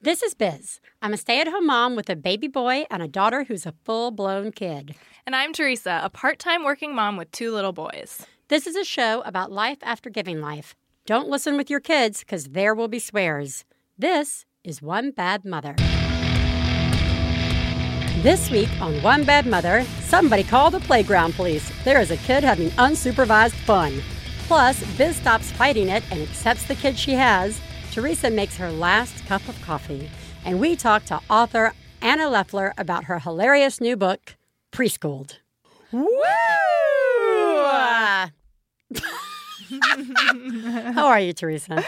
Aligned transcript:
This 0.00 0.22
is 0.22 0.32
Biz. 0.32 0.78
I'm 1.02 1.12
a 1.12 1.16
stay 1.16 1.40
at 1.40 1.48
home 1.48 1.66
mom 1.66 1.96
with 1.96 2.08
a 2.08 2.14
baby 2.14 2.46
boy 2.46 2.86
and 2.88 3.02
a 3.02 3.08
daughter 3.08 3.42
who's 3.42 3.66
a 3.66 3.74
full 3.84 4.12
blown 4.12 4.52
kid. 4.52 4.94
And 5.26 5.34
I'm 5.34 5.52
Theresa, 5.52 6.00
a 6.04 6.08
part 6.08 6.38
time 6.38 6.62
working 6.62 6.94
mom 6.94 7.16
with 7.16 7.32
two 7.32 7.52
little 7.52 7.72
boys. 7.72 8.24
This 8.46 8.68
is 8.68 8.76
a 8.76 8.84
show 8.84 9.22
about 9.22 9.50
life 9.50 9.78
after 9.82 10.08
giving 10.08 10.40
life. 10.40 10.76
Don't 11.04 11.28
listen 11.28 11.56
with 11.56 11.68
your 11.68 11.80
kids 11.80 12.20
because 12.20 12.44
there 12.50 12.76
will 12.76 12.86
be 12.86 13.00
swears. 13.00 13.64
This 13.98 14.46
is 14.62 14.80
One 14.80 15.10
Bad 15.10 15.44
Mother. 15.44 15.74
This 18.22 18.52
week 18.52 18.70
on 18.80 19.02
One 19.02 19.24
Bad 19.24 19.46
Mother, 19.46 19.84
somebody 20.02 20.44
call 20.44 20.70
the 20.70 20.78
playground 20.78 21.34
police. 21.34 21.72
There 21.82 22.00
is 22.00 22.12
a 22.12 22.16
kid 22.18 22.44
having 22.44 22.70
unsupervised 22.70 23.58
fun. 23.66 24.00
Plus, 24.46 24.80
Biz 24.96 25.16
stops 25.16 25.50
fighting 25.50 25.88
it 25.88 26.04
and 26.12 26.22
accepts 26.22 26.68
the 26.68 26.76
kid 26.76 26.96
she 26.96 27.14
has. 27.14 27.60
Theresa 27.90 28.30
makes 28.30 28.56
her 28.56 28.70
last 28.70 29.26
cup 29.26 29.46
of 29.48 29.60
coffee. 29.62 30.08
And 30.44 30.60
we 30.60 30.76
talk 30.76 31.04
to 31.06 31.20
author 31.28 31.72
Anna 32.00 32.24
Lefler 32.24 32.72
about 32.78 33.04
her 33.04 33.18
hilarious 33.18 33.80
new 33.80 33.96
book, 33.96 34.36
Preschooled. 34.70 35.38
Woo! 35.92 36.08
How 40.92 41.06
are 41.06 41.20
you, 41.20 41.32
Theresa? 41.32 41.84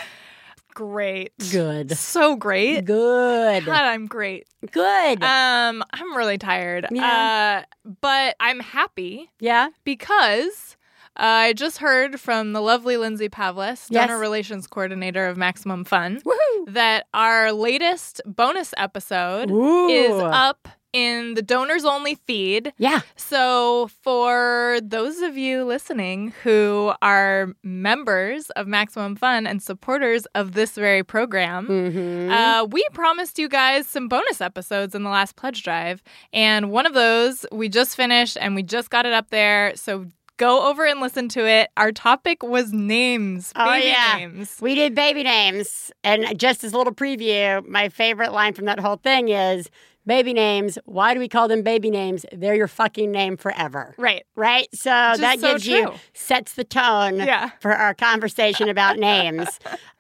Great. 0.75 1.33
Good. 1.53 1.97
So 1.97 2.37
great. 2.37 2.85
Good. 2.85 3.65
God, 3.65 3.85
I'm 3.85 4.07
great. 4.07 4.47
Good. 4.71 5.23
Um, 5.23 5.83
I'm 5.93 6.17
really 6.17 6.39
tired. 6.39 6.87
Yeah. 6.91 7.65
Uh, 7.85 7.91
but 8.01 8.37
I'm 8.41 8.61
happy 8.61 9.31
yeah? 9.41 9.69
because 9.85 10.77
I 11.23 11.53
just 11.53 11.79
heard 11.79 12.19
from 12.19 12.53
the 12.55 12.61
lovely 12.63 12.97
Lindsay 12.97 13.29
Pavlis, 13.29 13.87
Yes. 13.91 14.09
donor 14.09 14.19
relations 14.19 14.67
coordinator 14.67 15.27
of 15.27 15.37
Maximum 15.37 15.85
Fun, 15.85 16.21
Woohoo! 16.25 16.73
that 16.73 17.07
our 17.15 17.53
latest 17.53 18.21
bonus 18.27 18.73
episode 18.79 19.51
Ooh. 19.51 19.89
is 19.89 20.11
up 20.13 20.67
in 20.93 21.35
the 21.35 21.43
donors 21.43 21.85
only 21.85 22.17
feed. 22.27 22.73
Yeah. 22.77 23.03
So, 23.15 23.89
for 24.03 24.81
those 24.83 25.21
of 25.21 25.37
you 25.37 25.63
listening 25.63 26.33
who 26.43 26.93
are 27.01 27.53
members 27.63 28.51
of 28.51 28.67
Maximum 28.67 29.15
Fun 29.15 29.47
and 29.47 29.63
supporters 29.63 30.27
of 30.35 30.51
this 30.53 30.73
very 30.73 31.05
program, 31.05 31.69
Mm-hmm. 31.69 32.33
uh, 32.33 32.65
we 32.65 32.85
promised 32.93 33.39
you 33.39 33.49
guys 33.49 33.87
some 33.87 34.09
bonus 34.09 34.41
episodes 34.41 34.97
in 34.97 35.05
the 35.05 35.11
last 35.11 35.37
pledge 35.37 35.63
drive. 35.63 36.03
And 36.33 36.73
one 36.73 36.87
of 36.87 36.95
those 36.95 37.47
we 37.53 37.69
just 37.69 37.95
finished 37.95 38.37
and 38.41 38.57
we 38.57 38.65
just 38.65 38.91
got 38.91 39.07
it 39.07 39.13
up 39.13 39.31
there. 39.31 39.77
So, 39.77 40.07
go 40.41 40.69
over 40.69 40.87
and 40.87 41.01
listen 41.01 41.29
to 41.29 41.47
it. 41.47 41.69
Our 41.77 41.93
topic 41.93 42.43
was 42.43 42.73
names, 42.73 43.53
Oh, 43.55 43.67
baby 43.67 43.89
yeah. 43.89 44.17
names. 44.17 44.57
We 44.61 44.75
did 44.75 44.95
baby 44.95 45.23
names. 45.23 45.93
And 46.03 46.39
just 46.39 46.65
as 46.65 46.73
a 46.73 46.79
little 46.79 46.95
preview, 46.95 47.65
my 47.69 47.91
favorite 47.91 48.33
line 48.33 48.55
from 48.55 48.65
that 48.65 48.81
whole 48.81 48.97
thing 48.97 49.29
is 49.29 49.69
baby 50.07 50.33
names. 50.33 50.79
Why 50.87 51.13
do 51.13 51.21
we 51.21 51.29
call 51.29 51.47
them 51.47 51.63
baby 51.63 51.91
names? 51.91 52.25
They're 52.33 52.55
your 52.55 52.69
fucking 52.69 53.13
name 53.13 53.37
forever. 53.37 53.95
Right. 53.99 54.25
Right? 54.35 54.67
So 54.73 54.91
Just 54.91 55.21
that 55.21 55.41
so 55.41 55.53
gives 55.53 55.67
you, 55.67 55.93
sets 56.15 56.55
the 56.55 56.65
tone 56.65 57.17
Yeah. 57.17 57.51
for 57.61 57.73
our 57.73 57.93
conversation 57.93 58.71
about 58.71 58.97
names. 59.11 59.47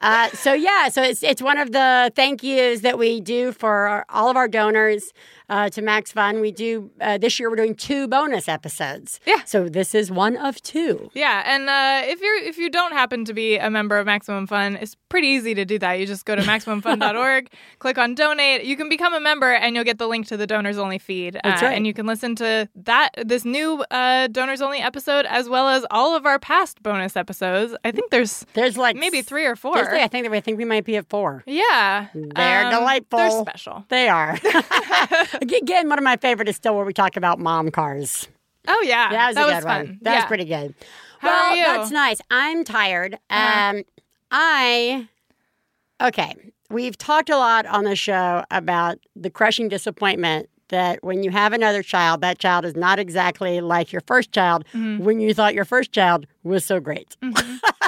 Uh, 0.01 0.29
so, 0.31 0.55
yeah, 0.55 0.89
so 0.89 1.03
it's, 1.03 1.23
it's 1.23 1.43
one 1.43 1.59
of 1.59 1.73
the 1.73 2.11
thank 2.17 2.43
yous 2.43 2.81
that 2.81 2.99
we 2.99 3.21
do 3.21 3.53
for 3.53 3.87
our, 3.89 4.07
all 4.09 4.31
of 4.31 4.37
our 4.39 4.49
donors 4.49 5.13
uh, 5.51 5.69
to 5.69 5.83
Max 5.83 6.12
Fun. 6.12 6.41
We 6.41 6.53
do, 6.53 6.91
uh, 7.01 7.19
this 7.19 7.39
year, 7.39 7.51
we're 7.51 7.56
doing 7.56 7.75
two 7.75 8.09
bonus 8.09 8.48
episodes. 8.48 9.20
Yeah. 9.27 9.43
So 9.45 9.69
this 9.69 9.95
is 9.95 10.11
one 10.11 10.37
of 10.39 10.62
two. 10.62 11.11
Yeah, 11.12 11.43
and 11.45 11.69
uh, 11.69 12.09
if 12.11 12.20
you're 12.23 12.39
if 12.43 12.56
you 12.56 12.70
don't 12.70 12.93
happen 12.93 13.25
to 13.27 13.34
be 13.34 13.56
a 13.59 13.69
member 13.69 13.98
of 13.98 14.06
Maximum 14.06 14.47
Fun, 14.47 14.77
it's 14.77 14.97
pretty 15.09 15.28
easy 15.28 15.55
to 15.55 15.65
do 15.65 15.78
that. 15.81 15.95
You 15.95 16.06
just 16.06 16.25
go 16.25 16.34
to 16.37 16.43
maximumfun.org, 16.53 17.51
click 17.81 17.98
on 17.98 18.15
donate. 18.15 18.65
You 18.65 18.77
can 18.77 18.89
become 18.89 19.12
a 19.12 19.21
member, 19.21 19.53
and 19.53 19.75
you'll 19.75 19.84
get 19.84 19.98
the 19.98 20.06
link 20.06 20.27
to 20.28 20.37
the 20.37 20.47
donors 20.47 20.78
only 20.78 20.98
feed. 20.98 21.39
That's 21.45 21.62
uh, 21.62 21.67
right. 21.67 21.77
And 21.77 21.87
you 21.87 21.93
can 21.93 22.06
listen 22.06 22.34
to 22.37 22.69
that 22.77 23.11
this 23.27 23.45
new 23.45 23.84
uh, 23.91 24.28
donors 24.28 24.62
only 24.62 24.78
episode 24.78 25.27
as 25.27 25.48
well 25.48 25.69
as 25.69 25.84
all 25.91 26.15
of 26.17 26.25
our 26.27 26.38
past 26.38 26.82
bonus 26.82 27.17
episodes. 27.17 27.75
I 27.84 27.91
think 27.91 28.11
there's 28.11 28.47
There's 28.55 28.78
like 28.78 28.97
maybe 28.97 29.21
three 29.22 29.47
or 29.47 29.56
four. 29.56 29.77
I 29.77 30.06
think 30.09 30.25
that 30.25 30.31
we 30.31 30.41
think 30.41 30.59
we 30.59 30.65
might 30.65 30.84
be 30.84 30.97
at 30.97 31.09
four. 31.09 31.43
Yeah, 31.47 32.06
They're 32.15 32.67
Um, 32.67 32.71
delightful. 32.72 33.19
They're 33.19 33.31
special. 33.43 33.84
They 33.88 34.09
are. 34.09 34.38
Again, 35.41 35.89
one 35.89 35.99
of 35.99 36.05
my 36.05 36.17
favorite 36.17 36.49
is 36.49 36.56
still 36.56 36.77
where 36.77 36.84
we 36.84 36.93
talk 36.93 37.17
about 37.17 37.39
mom 37.39 37.71
cars. 37.71 38.28
Oh 38.69 38.83
yeah, 38.87 39.11
That 39.11 39.28
was 39.28 39.37
a 39.37 39.41
good 39.55 39.62
fun. 39.62 39.87
one. 39.87 39.99
That 40.03 40.11
yeah. 40.12 40.17
was 40.19 40.25
pretty 40.27 40.45
good. 40.45 40.75
How 41.21 41.28
well, 41.28 41.53
are 41.53 41.56
you? 41.56 41.65
that's 41.65 41.91
nice. 41.91 42.21
I'm 42.31 42.65
tired. 42.65 43.15
Uh-huh. 43.31 43.77
Um, 43.79 43.83
I 44.31 45.09
okay. 46.03 46.34
We've 46.71 46.97
talked 46.97 47.31
a 47.31 47.37
lot 47.37 47.67
on 47.67 47.84
the 47.84 47.97
show 47.97 48.45
about 48.50 48.99
the 49.17 49.29
crushing 49.31 49.69
disappointment 49.69 50.49
that 50.69 51.03
when 51.03 51.25
you 51.25 51.31
have 51.33 51.53
another 51.53 51.83
child, 51.83 52.21
that 52.21 52.39
child 52.39 52.65
is 52.65 52.77
not 52.77 53.00
exactly 53.00 53.61
like 53.61 53.93
your 53.93 54.03
first 54.06 54.31
child 54.31 54.65
Mm-hmm. 54.73 55.05
when 55.05 55.19
you 55.21 55.34
thought 55.34 55.53
your 55.55 55.65
first 55.65 55.91
child 55.91 56.27
was 56.45 56.65
so 56.65 56.79
great. 56.79 57.17
Yep. 57.23 57.34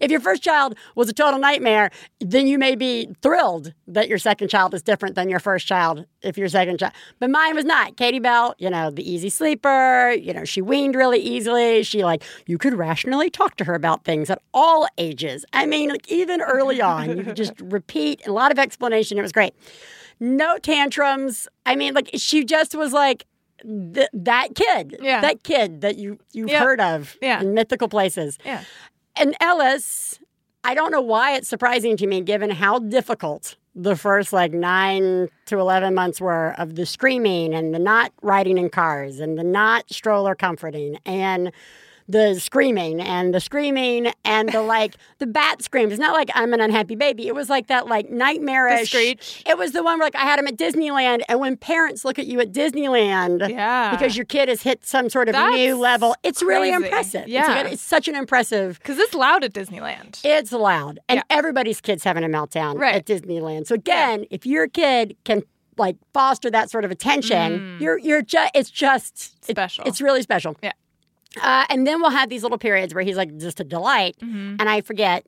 If 0.00 0.10
your 0.10 0.20
first 0.20 0.42
child 0.42 0.76
was 0.94 1.08
a 1.08 1.12
total 1.12 1.38
nightmare, 1.40 1.90
then 2.20 2.46
you 2.46 2.58
may 2.58 2.74
be 2.74 3.08
thrilled 3.22 3.72
that 3.86 4.08
your 4.08 4.18
second 4.18 4.48
child 4.48 4.74
is 4.74 4.82
different 4.82 5.14
than 5.14 5.28
your 5.28 5.38
first 5.40 5.66
child 5.66 6.06
if 6.22 6.36
your 6.38 6.48
second 6.48 6.78
child. 6.78 6.92
But 7.18 7.30
mine 7.30 7.54
was 7.54 7.64
not. 7.64 7.96
Katie 7.96 8.18
Bell, 8.18 8.54
you 8.58 8.70
know, 8.70 8.90
the 8.90 9.08
easy 9.08 9.28
sleeper, 9.28 10.10
you 10.12 10.32
know, 10.32 10.44
she 10.44 10.62
weaned 10.62 10.94
really 10.94 11.18
easily. 11.20 11.82
She 11.82 12.04
like 12.04 12.22
you 12.46 12.58
could 12.58 12.74
rationally 12.74 13.30
talk 13.30 13.56
to 13.56 13.64
her 13.64 13.74
about 13.74 14.04
things 14.04 14.30
at 14.30 14.40
all 14.52 14.86
ages. 14.98 15.44
I 15.52 15.66
mean, 15.66 15.90
like 15.90 16.10
even 16.10 16.40
early 16.40 16.80
on, 16.80 17.16
you 17.16 17.24
could 17.24 17.36
just 17.36 17.52
repeat 17.60 18.26
a 18.26 18.32
lot 18.32 18.50
of 18.52 18.58
explanation. 18.58 19.18
It 19.18 19.22
was 19.22 19.32
great. 19.32 19.54
No 20.20 20.58
tantrums. 20.58 21.48
I 21.66 21.76
mean, 21.76 21.92
like 21.94 22.10
she 22.14 22.44
just 22.44 22.74
was 22.74 22.92
like 22.92 23.24
th- 23.62 24.08
that 24.12 24.54
kid, 24.54 24.96
Yeah. 25.00 25.20
that 25.20 25.42
kid 25.42 25.80
that 25.82 25.96
you 25.98 26.18
you've 26.32 26.50
heard 26.52 26.80
of 26.80 27.16
Yeah. 27.20 27.40
in 27.40 27.52
mythical 27.54 27.88
places. 27.88 28.38
Yeah. 28.44 28.62
And 29.16 29.36
Ellis, 29.40 30.18
I 30.64 30.74
don't 30.74 30.90
know 30.90 31.00
why 31.00 31.36
it's 31.36 31.48
surprising 31.48 31.96
to 31.98 32.06
me 32.06 32.20
given 32.20 32.50
how 32.50 32.78
difficult 32.78 33.56
the 33.74 33.96
first 33.96 34.32
like 34.32 34.52
nine 34.52 35.28
to 35.46 35.58
11 35.58 35.94
months 35.94 36.20
were 36.20 36.54
of 36.58 36.76
the 36.76 36.86
screaming 36.86 37.54
and 37.54 37.74
the 37.74 37.78
not 37.78 38.12
riding 38.22 38.56
in 38.56 38.70
cars 38.70 39.20
and 39.20 39.38
the 39.38 39.44
not 39.44 39.92
stroller 39.92 40.34
comforting 40.34 40.98
and 41.04 41.52
the 42.08 42.38
screaming 42.38 43.00
and 43.00 43.32
the 43.34 43.40
screaming 43.40 44.12
and 44.24 44.50
the 44.52 44.60
like 44.60 44.94
the 45.18 45.26
bat 45.26 45.62
screams. 45.62 45.92
It's 45.92 46.00
not 46.00 46.12
like 46.12 46.30
I'm 46.34 46.52
an 46.52 46.60
unhappy 46.60 46.96
baby. 46.96 47.26
It 47.28 47.34
was 47.34 47.48
like 47.48 47.68
that 47.68 47.86
like 47.86 48.10
nightmarish. 48.10 48.90
Screech. 48.90 49.42
It 49.46 49.56
was 49.56 49.72
the 49.72 49.82
one 49.82 49.98
where 49.98 50.06
like 50.06 50.16
I 50.16 50.20
had 50.24 50.38
him 50.38 50.46
at 50.46 50.56
Disneyland 50.56 51.22
and 51.28 51.40
when 51.40 51.56
parents 51.56 52.04
look 52.04 52.18
at 52.18 52.26
you 52.26 52.40
at 52.40 52.52
Disneyland 52.52 53.48
Yeah. 53.48 53.90
because 53.90 54.16
your 54.16 54.26
kid 54.26 54.48
has 54.50 54.62
hit 54.62 54.84
some 54.84 55.08
sort 55.08 55.28
of 55.28 55.32
That's 55.32 55.54
new 55.54 55.76
level, 55.78 56.14
it's 56.22 56.42
really 56.42 56.70
crazy. 56.70 56.84
impressive. 56.84 57.20
It's, 57.22 57.30
Yeah. 57.30 57.62
good- 57.62 57.72
it's 57.72 57.82
such 57.82 58.06
an 58.08 58.16
impressive 58.16 58.78
Because 58.80 58.98
it's 58.98 59.14
loud 59.14 59.42
at 59.44 59.52
Disneyland. 59.54 60.20
it's 60.24 60.52
loud, 60.52 60.98
and 61.08 61.18
Yeah. 61.18 61.22
everybody's 61.36 61.80
kid's 61.80 62.04
having 62.04 62.22
a 62.24 62.28
meltdown 62.28 62.78
Right. 62.78 62.94
at 62.96 63.06
Disneyland. 63.06 63.66
So 63.66 63.74
again, 63.74 64.26
if 64.30 64.44
your 64.44 64.68
kid 64.68 65.16
can 65.24 65.42
like 65.78 65.96
foster 66.12 66.50
that 66.50 66.70
sort 66.70 66.84
of 66.84 66.90
attention, 66.90 67.78
you're 67.80 67.98
you're 67.98 68.22
just 68.22 68.50
it's 68.54 68.70
just 68.70 69.34
it- 69.48 69.48
Mm. 69.48 69.50
Special. 69.54 69.84
it's 69.86 70.00
really 70.00 70.22
special. 70.22 70.56
Yeah. 70.62 70.72
Uh, 71.42 71.64
and 71.68 71.86
then 71.86 72.00
we'll 72.00 72.10
have 72.10 72.28
these 72.28 72.42
little 72.42 72.58
periods 72.58 72.94
where 72.94 73.04
he's 73.04 73.16
like 73.16 73.36
just 73.38 73.60
a 73.60 73.64
delight, 73.64 74.16
and 74.20 74.62
I 74.62 74.80
forget. 74.80 75.24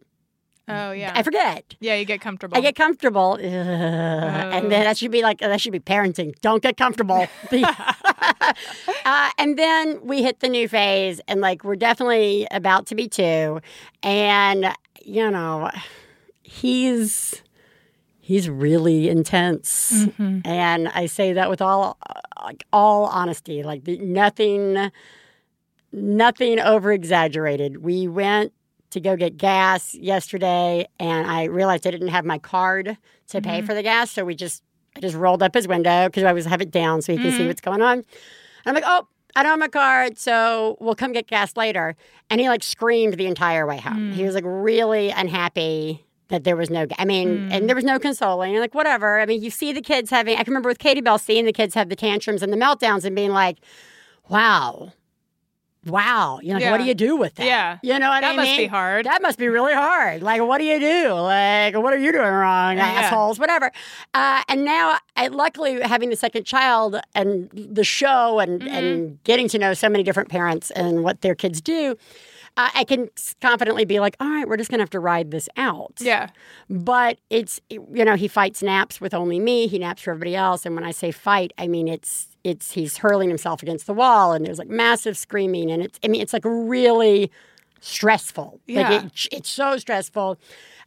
Oh 0.68 0.90
yeah. 0.90 1.12
I 1.14 1.22
forget. 1.22 1.76
yeah, 1.78 1.94
you 1.94 2.04
get 2.04 2.20
comfortable. 2.20 2.56
I 2.58 2.60
get 2.60 2.74
comfortable, 2.74 3.34
Ugh. 3.34 3.40
and 3.44 4.64
then 4.72 4.82
that 4.84 4.98
should 4.98 5.12
be 5.12 5.22
like 5.22 5.38
that 5.38 5.60
should 5.60 5.70
be 5.72 5.78
parenting. 5.78 6.34
Don't 6.40 6.60
get 6.60 6.76
comfortable. 6.76 7.24
uh, 7.52 9.30
and 9.38 9.56
then 9.58 10.00
we 10.02 10.22
hit 10.22 10.40
the 10.40 10.48
new 10.48 10.68
phase, 10.68 11.20
and 11.28 11.40
like 11.40 11.62
we're 11.64 11.76
definitely 11.76 12.46
about 12.50 12.86
to 12.86 12.94
be 12.94 13.08
two, 13.08 13.60
and 14.02 14.74
you 15.04 15.30
know, 15.30 15.70
he's 16.42 17.42
he's 18.20 18.48
really 18.48 19.08
intense, 19.08 19.92
Mm-hmm. 19.92 20.40
and 20.44 20.88
I 20.88 21.06
say 21.06 21.32
that 21.34 21.48
with 21.48 21.62
all 21.62 21.96
like 22.42 22.64
all 22.72 23.04
honesty, 23.06 23.62
like 23.62 23.84
the, 23.84 23.98
nothing, 23.98 24.90
nothing 25.96 26.60
over 26.60 26.92
exaggerated. 26.92 27.82
We 27.82 28.06
went 28.06 28.52
to 28.90 29.00
go 29.00 29.16
get 29.16 29.36
gas 29.36 29.94
yesterday, 29.94 30.86
and 31.00 31.26
I 31.28 31.44
realized 31.44 31.86
I 31.86 31.90
didn't 31.90 32.08
have 32.08 32.24
my 32.24 32.38
card 32.38 32.96
to 33.28 33.40
pay 33.40 33.58
mm-hmm. 33.58 33.66
for 33.66 33.74
the 33.74 33.82
gas, 33.82 34.10
so 34.10 34.24
we 34.24 34.34
just 34.34 34.62
I 34.96 35.00
just 35.00 35.16
rolled 35.16 35.42
up 35.42 35.54
his 35.54 35.66
window 35.66 36.06
because 36.06 36.22
I 36.22 36.28
always 36.28 36.46
have 36.46 36.60
it 36.60 36.70
down 36.70 37.02
so 37.02 37.12
he 37.12 37.18
can 37.18 37.32
see 37.32 37.38
mm-hmm. 37.38 37.48
what's 37.48 37.60
going 37.60 37.82
on. 37.82 37.98
And 37.98 38.04
I'm 38.66 38.74
like, 38.74 38.84
oh. 38.86 39.08
I 39.38 39.42
don't 39.42 39.50
have 39.50 39.58
my 39.58 39.68
card, 39.68 40.18
so 40.18 40.78
we'll 40.80 40.94
come 40.94 41.12
get 41.12 41.26
gas 41.26 41.58
later. 41.58 41.94
And 42.30 42.40
he 42.40 42.48
like 42.48 42.62
screamed 42.62 43.18
the 43.18 43.26
entire 43.26 43.66
way 43.66 43.76
home. 43.76 44.12
He 44.12 44.24
was 44.24 44.32
mm. 44.32 44.36
like 44.36 44.44
really 44.46 45.10
unhappy 45.10 46.06
that 46.28 46.44
there 46.44 46.56
was 46.56 46.70
no. 46.70 46.86
I 46.98 47.04
mean, 47.04 47.52
and 47.52 47.64
mm. 47.64 47.66
there 47.66 47.76
was 47.76 47.84
no 47.84 47.98
consoling. 47.98 48.52
And 48.52 48.62
like 48.62 48.74
whatever. 48.74 49.20
I 49.20 49.26
mean, 49.26 49.42
you 49.42 49.50
see 49.50 49.74
the 49.74 49.82
kids 49.82 50.08
having. 50.08 50.38
I 50.38 50.42
can 50.42 50.52
remember 50.52 50.70
with 50.70 50.78
Katie 50.78 51.02
Bell 51.02 51.18
seeing 51.18 51.44
the 51.44 51.52
kids 51.52 51.74
have 51.74 51.90
the 51.90 51.96
tantrums 51.96 52.42
and 52.42 52.50
the 52.50 52.56
meltdowns 52.56 53.04
and 53.04 53.14
being 53.14 53.30
like, 53.30 53.58
"Wow, 54.30 54.94
wow, 55.86 56.38
you 56.42 56.52
know, 56.52 56.58
Yeah. 56.58 56.70
what 56.72 56.78
do 56.78 56.84
you 56.84 56.94
do 56.94 57.16
with 57.16 57.34
that? 57.36 57.46
Yeah. 57.46 57.78
You 57.82 57.98
know 57.98 58.10
what 58.10 58.20
That 58.22 58.32
I 58.32 58.36
must 58.36 58.56
be 58.56 58.66
hard. 58.66 59.06
That 59.06 59.22
must 59.22 59.38
be 59.38 59.48
really 59.48 59.72
hard. 59.74 60.22
Like, 60.22 60.42
what 60.42 60.58
do 60.58 60.64
you 60.64 60.78
do? 60.80 61.12
Like, 61.12 61.74
what 61.76 61.92
are 61.92 61.98
you 61.98 62.12
doing 62.12 62.24
wrong, 62.26 62.76
Yeah. 62.76 62.84
assholes? 62.86 63.38
Whatever. 63.38 63.70
Uh, 64.14 64.42
and 64.48 64.64
now, 64.64 64.98
I, 65.16 65.28
luckily, 65.28 65.80
having 65.82 66.10
the 66.10 66.16
second 66.16 66.44
child 66.44 67.00
and 67.14 67.48
the 67.54 67.84
show 67.84 68.38
and, 68.40 68.60
Mm-hmm. 68.60 68.68
and 68.74 69.24
getting 69.24 69.48
to 69.48 69.58
know 69.58 69.74
so 69.74 69.88
many 69.88 70.02
different 70.02 70.28
parents 70.28 70.70
and 70.72 71.02
what 71.04 71.20
their 71.20 71.34
kids 71.34 71.60
do, 71.60 71.96
uh, 72.58 72.70
I 72.74 72.84
can 72.84 73.10
confidently 73.42 73.84
be 73.84 74.00
like, 74.00 74.16
all 74.18 74.28
right, 74.28 74.48
we're 74.48 74.56
just 74.56 74.70
going 74.70 74.78
to 74.78 74.82
have 74.82 74.90
to 74.90 75.00
ride 75.00 75.30
this 75.30 75.46
out. 75.58 75.92
Yeah. 76.00 76.30
But 76.70 77.18
it's 77.28 77.60
you 77.68 78.04
know 78.04 78.14
he 78.16 78.28
fights 78.28 78.62
naps 78.62 78.98
with 79.00 79.12
only 79.12 79.38
me. 79.38 79.66
He 79.66 79.78
naps 79.78 80.02
for 80.02 80.10
everybody 80.12 80.34
else. 80.34 80.64
And 80.64 80.74
when 80.74 80.82
I 80.84 80.90
say 80.90 81.10
fight, 81.10 81.52
I 81.58 81.68
mean 81.68 81.86
it's 81.86 82.28
it's 82.46 82.72
he's 82.72 82.98
hurling 82.98 83.28
himself 83.28 83.60
against 83.62 83.86
the 83.86 83.92
wall, 83.92 84.32
and 84.32 84.46
there's 84.46 84.58
like 84.58 84.68
massive 84.68 85.18
screaming, 85.18 85.70
and 85.70 85.82
it's 85.82 85.98
I 86.04 86.08
mean 86.08 86.20
it's 86.20 86.32
like 86.32 86.44
really 86.44 87.32
stressful. 87.80 88.60
Yeah. 88.66 88.88
Like 88.88 89.04
it, 89.04 89.26
it's 89.32 89.50
so 89.50 89.76
stressful. 89.78 90.38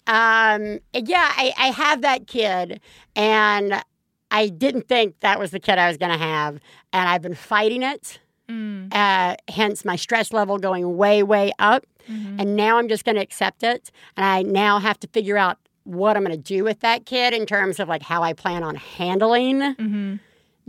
Um, 0.08 0.80
yeah, 0.94 1.32
I, 1.36 1.54
I 1.58 1.68
have 1.68 2.02
that 2.02 2.28
kid, 2.28 2.80
and 3.16 3.84
I 4.32 4.48
didn't 4.48 4.88
think 4.88 5.20
that 5.20 5.38
was 5.38 5.52
the 5.52 5.60
kid 5.60 5.78
I 5.78 5.90
was 5.90 5.98
going 5.98 6.12
to 6.14 6.18
have, 6.18 6.60
and 6.94 7.10
I've 7.10 7.22
been 7.22 7.36
fighting 7.36 7.84
it. 7.84 8.20
Mm. 8.48 8.94
Uh, 8.94 9.36
hence 9.50 9.84
my 9.84 9.98
stress 9.98 10.32
level 10.32 10.58
going 10.58 10.98
way 10.98 11.22
way 11.24 11.52
up. 11.60 11.86
Mm-hmm. 12.10 12.40
And 12.40 12.56
now 12.56 12.80
I'm 12.80 12.88
just 12.88 13.06
going 13.06 13.16
to 13.18 13.22
accept 13.22 13.62
it. 13.62 13.92
And 14.18 14.26
I 14.26 14.42
now 14.42 14.80
have 14.80 15.00
to 15.02 15.08
figure 15.10 15.38
out 15.38 15.60
what 15.84 16.18
I'm 16.18 16.24
going 16.24 16.36
to 16.36 16.42
do 16.42 16.64
with 16.64 16.80
that 16.80 17.06
kid 17.06 17.36
in 17.36 17.46
terms 17.46 17.80
of 17.80 17.88
like 17.88 18.02
how 18.02 18.24
I 18.24 18.34
plan 18.34 18.64
on 18.64 18.76
handling 18.76 19.60
Mm-hmm. 19.60 20.16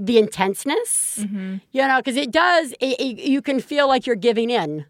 The 0.07 0.19
intenseness. 0.19 1.19
Mm-hmm. 1.21 1.57
You 1.73 1.87
know, 1.87 1.99
because 1.99 2.17
it 2.17 2.31
does, 2.31 2.73
it, 2.81 2.99
it- 3.01 3.19
you 3.29 3.43
can 3.43 3.61
feel 3.61 3.87
like 3.89 4.07
you're 4.07 4.17
giving 4.17 4.51
in 4.51 4.87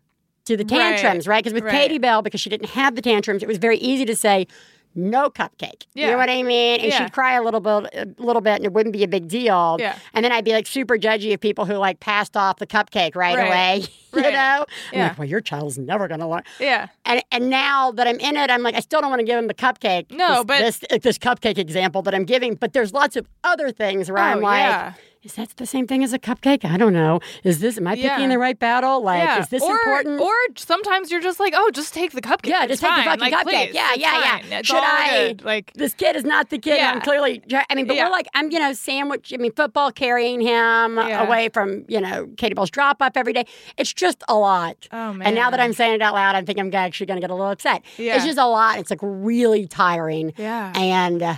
to 0.46 0.56
the 0.56 0.64
tantrums, 0.64 1.28
right? 1.28 1.42
Because 1.44 1.52
with 1.54 1.64
Right. 1.64 1.72
Katie 1.72 1.98
Bell, 1.98 2.22
because 2.22 2.40
she 2.40 2.48
didn't 2.50 2.70
have 2.70 2.94
the 2.96 3.02
tantrums, 3.02 3.42
it 3.42 3.46
was 3.48 3.58
very 3.58 3.76
easy 3.78 4.04
to 4.06 4.16
say, 4.16 4.46
no 4.94 5.30
cupcake. 5.30 5.86
You 5.94 6.06
know 6.08 6.16
what 6.16 6.28
I 6.28 6.42
mean? 6.42 6.80
And 6.80 6.88
Yeah. 6.90 6.98
she'd 7.04 7.12
cry 7.12 7.34
a 7.34 7.42
little 7.42 7.60
bit, 7.60 7.72
a 7.94 8.08
little 8.22 8.42
bit, 8.42 8.56
and 8.56 8.64
it 8.64 8.72
wouldn't 8.72 8.92
be 8.92 9.04
a 9.04 9.08
big 9.08 9.28
deal. 9.28 9.76
Yeah. 9.78 9.96
And 10.14 10.24
then 10.24 10.32
I'd 10.32 10.44
be 10.44 10.52
like 10.52 10.66
super 10.66 10.96
judgy 10.98 11.32
of 11.32 11.40
people 11.40 11.64
who 11.64 11.74
like 11.74 12.00
passed 12.00 12.36
off 12.36 12.58
the 12.58 12.66
cupcake 12.66 13.14
right, 13.14 13.36
Right. 13.36 13.46
away. 13.46 13.84
you 14.14 14.22
Right. 14.22 14.32
know? 14.32 14.64
I'm 14.92 14.98
Yeah. 14.98 15.08
like, 15.08 15.18
well, 15.18 15.28
your 15.28 15.40
child's 15.40 15.78
never 15.78 16.08
going 16.08 16.20
to 16.20 16.26
learn. 16.26 16.42
Yeah. 16.58 16.88
And 17.04 17.22
and 17.30 17.48
now 17.50 17.92
that 17.92 18.06
I'm 18.08 18.18
in 18.18 18.36
it, 18.36 18.50
I'm 18.50 18.62
like, 18.62 18.74
I 18.74 18.80
still 18.80 19.00
don't 19.00 19.10
want 19.10 19.20
to 19.20 19.26
give 19.26 19.38
him 19.38 19.46
the 19.46 19.54
cupcake. 19.54 20.10
No, 20.10 20.42
this, 20.44 20.78
but- 20.80 20.90
this 20.90 21.02
this 21.02 21.18
cupcake 21.18 21.58
example 21.58 22.02
that 22.02 22.14
I'm 22.14 22.24
giving. 22.24 22.54
But 22.54 22.72
there's 22.72 22.92
lots 22.92 23.16
of 23.16 23.26
other 23.44 23.70
things 23.70 24.10
where 24.10 24.22
oh, 24.22 24.26
I'm 24.26 24.38
Oh, 24.38 24.42
like, 24.42 24.60
yeah. 24.60 24.92
Is 25.22 25.34
that 25.34 25.50
the 25.56 25.66
same 25.66 25.86
thing 25.86 26.02
as 26.02 26.14
a 26.14 26.18
cupcake? 26.18 26.64
I 26.64 26.78
don't 26.78 26.94
know. 26.94 27.20
Is 27.44 27.58
this? 27.60 27.76
Am 27.76 27.86
I 27.86 27.92
Yeah. 27.92 28.14
picking 28.16 28.30
the 28.30 28.38
right 28.38 28.58
battle? 28.58 29.02
Like, 29.02 29.22
yeah. 29.22 29.40
is 29.40 29.48
this 29.48 29.62
or, 29.62 29.72
important? 29.74 30.18
Or 30.20 30.32
sometimes 30.56 31.10
you're 31.10 31.20
just 31.20 31.38
like, 31.38 31.52
oh, 31.54 31.70
just 31.74 31.92
take 31.92 32.12
the 32.12 32.22
cupcake. 32.22 32.46
Yeah, 32.46 32.62
It's 32.64 32.80
just 32.80 32.82
take 32.82 32.96
the 32.96 33.02
fucking 33.02 33.20
Like, 33.20 33.32
cupcake. 33.34 33.42
please, 33.42 33.74
Yeah, 33.74 33.92
yeah, 33.96 34.40
yeah. 34.48 34.58
It's 34.60 34.68
Should 34.68 34.78
I- 34.78 35.28
good. 35.28 35.44
Like, 35.44 35.72
this 35.74 35.92
kid 35.92 36.16
is 36.16 36.24
not 36.24 36.48
the 36.48 36.56
kid. 36.58 36.76
Yeah. 36.78 36.92
I'm 36.92 37.02
clearly. 37.02 37.42
I 37.68 37.74
mean, 37.74 37.86
but 37.86 37.96
Yeah. 37.96 38.04
we're 38.06 38.10
like, 38.12 38.28
I'm, 38.34 38.50
you 38.50 38.58
know, 38.58 38.72
sandwich. 38.72 39.30
I 39.34 39.36
mean, 39.36 39.52
football 39.52 39.92
carrying 39.92 40.40
him 40.40 40.96
away 40.98 41.50
from, 41.50 41.84
you 41.86 42.00
know, 42.00 42.28
Katie 42.38 42.54
Bell's 42.54 42.70
drop 42.70 43.02
off 43.02 43.12
every 43.16 43.34
day. 43.34 43.44
It's 43.76 43.92
just 43.92 44.22
a 44.28 44.34
lot. 44.34 44.88
oh 44.90 45.12
man. 45.12 45.26
And 45.26 45.36
now 45.36 45.50
that 45.50 45.60
I'm 45.60 45.74
saying 45.74 45.96
it 45.96 46.02
out 46.02 46.14
loud, 46.14 46.34
I 46.34 46.40
think 46.42 46.58
I'm 46.58 46.74
actually 46.74 47.06
going 47.06 47.18
to 47.18 47.20
get 47.20 47.30
a 47.30 47.34
little 47.34 47.50
upset. 47.50 47.82
Yeah. 47.98 48.16
It's 48.16 48.24
just 48.24 48.38
a 48.38 48.46
lot. 48.46 48.78
It's 48.78 48.88
like 48.90 49.00
really 49.02 49.66
tiring, 49.66 50.32
yeah, 50.38 50.72
and 50.74 51.22
uh, 51.22 51.34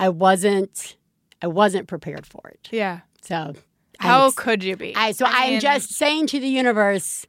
I 0.00 0.08
wasn't, 0.08 0.96
I 1.40 1.46
wasn't 1.46 1.86
prepared 1.86 2.26
for 2.26 2.48
it. 2.48 2.68
yeah. 2.72 3.00
So 3.22 3.54
How 3.98 4.26
ex- 4.26 4.34
could 4.36 4.62
you 4.64 4.76
be? 4.76 4.94
I, 4.96 5.12
so 5.12 5.24
I, 5.26 5.44
am 5.44 5.50
mean, 5.52 5.60
just 5.60 5.92
saying 5.92 6.26
to 6.28 6.40
the 6.40 6.48
universe, 6.48 7.26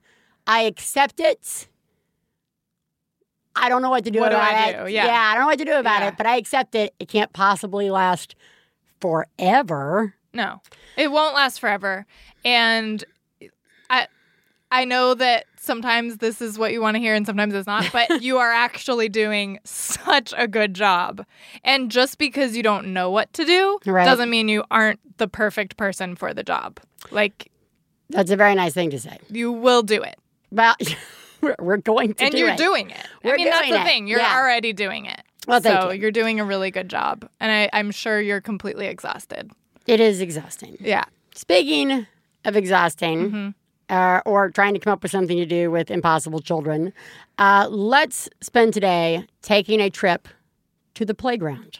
I 0.47 0.61
accept 0.63 1.19
it. 1.19 1.67
I 3.55 3.69
don't 3.69 3.81
know 3.83 3.91
what 3.91 4.03
to 4.05 4.11
do 4.11 4.19
What 4.19 4.29
do 4.29 4.35
about 4.35 4.53
I 4.53 4.69
it. 4.69 4.85
do? 4.85 4.91
Yeah. 4.91 5.05
I 5.07 5.33
don't 5.35 5.43
know 5.43 5.47
what 5.47 5.59
to 5.59 5.65
do 5.65 5.75
about 5.75 6.01
Yeah. 6.01 6.07
it, 6.09 6.17
but 6.17 6.25
I 6.25 6.37
accept 6.37 6.73
it. 6.75 6.93
It 6.99 7.07
can't 7.07 7.31
possibly 7.33 7.89
last 7.91 8.35
forever. 8.99 10.15
No, 10.33 10.61
it 10.97 11.11
won't 11.11 11.35
last 11.35 11.59
forever. 11.59 12.07
And 12.43 13.03
I 14.73 14.85
know 14.85 15.13
that 15.13 15.45
sometimes 15.59 16.17
this 16.17 16.41
is 16.41 16.57
what 16.57 16.71
you 16.73 16.81
want 16.81 16.95
to 16.95 16.99
hear 16.99 17.13
and 17.15 17.25
sometimes 17.25 17.53
it's 17.53 17.67
not, 17.67 17.89
but 17.93 18.21
you 18.23 18.39
are 18.39 18.51
actually 18.51 19.07
doing 19.07 19.59
such 19.63 20.33
a 20.35 20.47
good 20.47 20.73
job. 20.73 21.25
And 21.63 21.91
just 21.91 22.17
because 22.17 22.57
you 22.57 22.63
don't 22.63 22.87
know 22.87 23.09
what 23.11 23.31
to 23.33 23.45
do 23.45 23.79
Right. 23.85 24.03
doesn't 24.03 24.29
mean 24.29 24.47
you 24.49 24.63
aren't 24.71 24.99
the 25.19 25.27
perfect 25.27 25.77
person 25.77 26.15
for 26.15 26.33
the 26.33 26.43
job. 26.43 26.79
Like, 27.11 27.51
That's 28.09 28.31
a 28.31 28.35
very 28.35 28.55
nice 28.55 28.73
thing 28.73 28.89
to 28.89 28.99
say. 28.99 29.19
you 29.29 29.51
will 29.51 29.83
do 29.83 30.01
it. 30.01 30.17
Well, 30.51 30.75
we're, 31.59 31.77
going 31.77 32.09
to 32.09 32.13
do 32.15 32.23
it. 32.23 32.25
and 32.25 32.31
do 32.33 32.37
you're 32.39 32.49
it. 32.49 32.57
doing 32.57 32.89
it. 32.89 33.07
We're 33.23 33.33
I 33.33 33.37
mean, 33.37 33.45
that's 33.49 33.69
the 33.69 33.81
it. 33.81 33.85
thing. 33.85 34.07
You're 34.07 34.19
Yeah. 34.19 34.37
already 34.37 34.73
doing 34.73 35.05
it. 35.05 35.21
Well, 35.47 35.59
thank 35.59 35.81
so 35.81 35.91
you. 35.91 36.01
you're 36.01 36.11
doing 36.11 36.39
a 36.39 36.45
really 36.45 36.71
good 36.71 36.89
job. 36.89 37.29
And 37.39 37.51
I, 37.51 37.69
I'm 37.73 37.91
sure 37.91 38.19
you're 38.19 38.41
completely 38.41 38.87
exhausted. 38.87 39.51
It 39.85 39.99
is 39.99 40.19
exhausting. 40.21 40.77
Yeah. 40.79 41.03
Speaking 41.35 42.07
of 42.45 42.55
exhausting, 42.55 43.19
Mm-hmm. 43.29 43.49
Uh, 43.93 44.21
or 44.25 44.49
trying 44.49 44.73
to 44.73 44.79
come 44.79 44.91
up 44.91 45.03
with 45.03 45.11
something 45.11 45.37
to 45.37 45.45
do 45.45 45.69
with 45.69 45.91
impossible 45.91 46.39
children, 46.39 46.91
uh, 47.37 47.67
let's 47.69 48.27
spend 48.41 48.73
today 48.73 49.27
taking 49.43 49.79
a 49.79 49.89
trip 49.89 50.27
to 50.95 51.05
the 51.05 51.13
playground. 51.13 51.79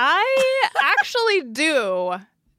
I 0.00 0.62
actually 0.80 1.42
do 1.52 2.14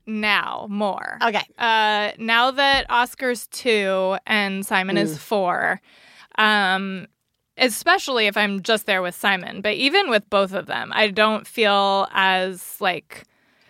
now 0.06 0.68
more. 0.70 1.18
Okay. 1.24 1.44
Uh, 1.58 2.12
now 2.18 2.52
that 2.52 2.86
Oscar's 2.90 3.48
two 3.48 4.18
and 4.28 4.66
Simon 4.66 4.98
is 4.98 5.18
four, 5.18 5.80
um, 6.38 7.08
especially 7.58 8.28
if 8.28 8.36
I'm 8.36 8.62
just 8.62 8.86
there 8.86 9.02
with 9.02 9.16
Simon, 9.16 9.62
but 9.62 9.76
even 9.76 10.10
with 10.10 10.30
both 10.30 10.54
of 10.54 10.66
them, 10.66 10.92
I 10.94 11.08
don't 11.10 11.46
feel 11.48 12.08
as 12.12 12.76
like, 12.82 13.24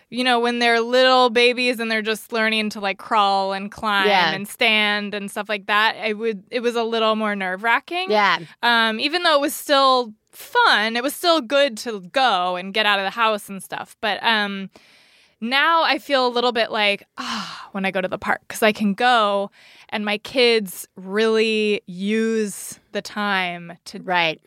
you 0.08 0.24
know, 0.24 0.40
when 0.40 0.58
they're 0.58 0.80
little 0.80 1.30
babies 1.30 1.78
and 1.78 1.90
they're 1.90 2.02
just 2.02 2.32
learning 2.32 2.70
to 2.70 2.80
like 2.80 2.98
crawl 2.98 3.52
and 3.52 3.70
climb 3.70 4.08
Yeah. 4.08 4.32
and 4.32 4.48
stand 4.48 5.14
and 5.14 5.30
stuff 5.30 5.48
like 5.48 5.66
that. 5.66 5.96
I 6.02 6.12
would, 6.14 6.42
it 6.50 6.60
was 6.60 6.74
a 6.74 6.82
little 6.84 7.14
more 7.16 7.36
nerve 7.36 7.62
wracking. 7.62 8.10
Yeah. 8.10 8.38
Um, 8.62 8.98
even 8.98 9.22
though 9.22 9.36
it 9.36 9.40
was 9.40 9.54
still 9.54 10.12
fun, 10.40 10.96
it 10.96 11.02
was 11.02 11.14
still 11.14 11.40
good 11.40 11.76
to 11.78 12.00
go 12.12 12.56
and 12.56 12.74
get 12.74 12.86
out 12.86 12.98
of 12.98 13.04
the 13.04 13.10
house 13.10 13.48
and 13.48 13.62
stuff. 13.62 13.96
But 14.00 14.22
um, 14.22 14.70
now 15.40 15.82
I 15.84 15.98
feel 15.98 16.26
a 16.26 16.28
little 16.28 16.52
bit 16.52 16.70
like 16.70 17.04
ah 17.18 17.68
when 17.72 17.84
I 17.84 17.90
go 17.90 18.00
to 18.00 18.08
the 18.08 18.18
park 18.18 18.40
because 18.48 18.62
I 18.62 18.72
can 18.72 18.94
go 18.94 19.50
and 19.90 20.04
my 20.04 20.18
kids 20.18 20.86
really 20.96 21.82
use 21.86 22.78
the 22.92 23.00
time 23.02 23.72
to 23.86 24.00
Right. 24.02 24.40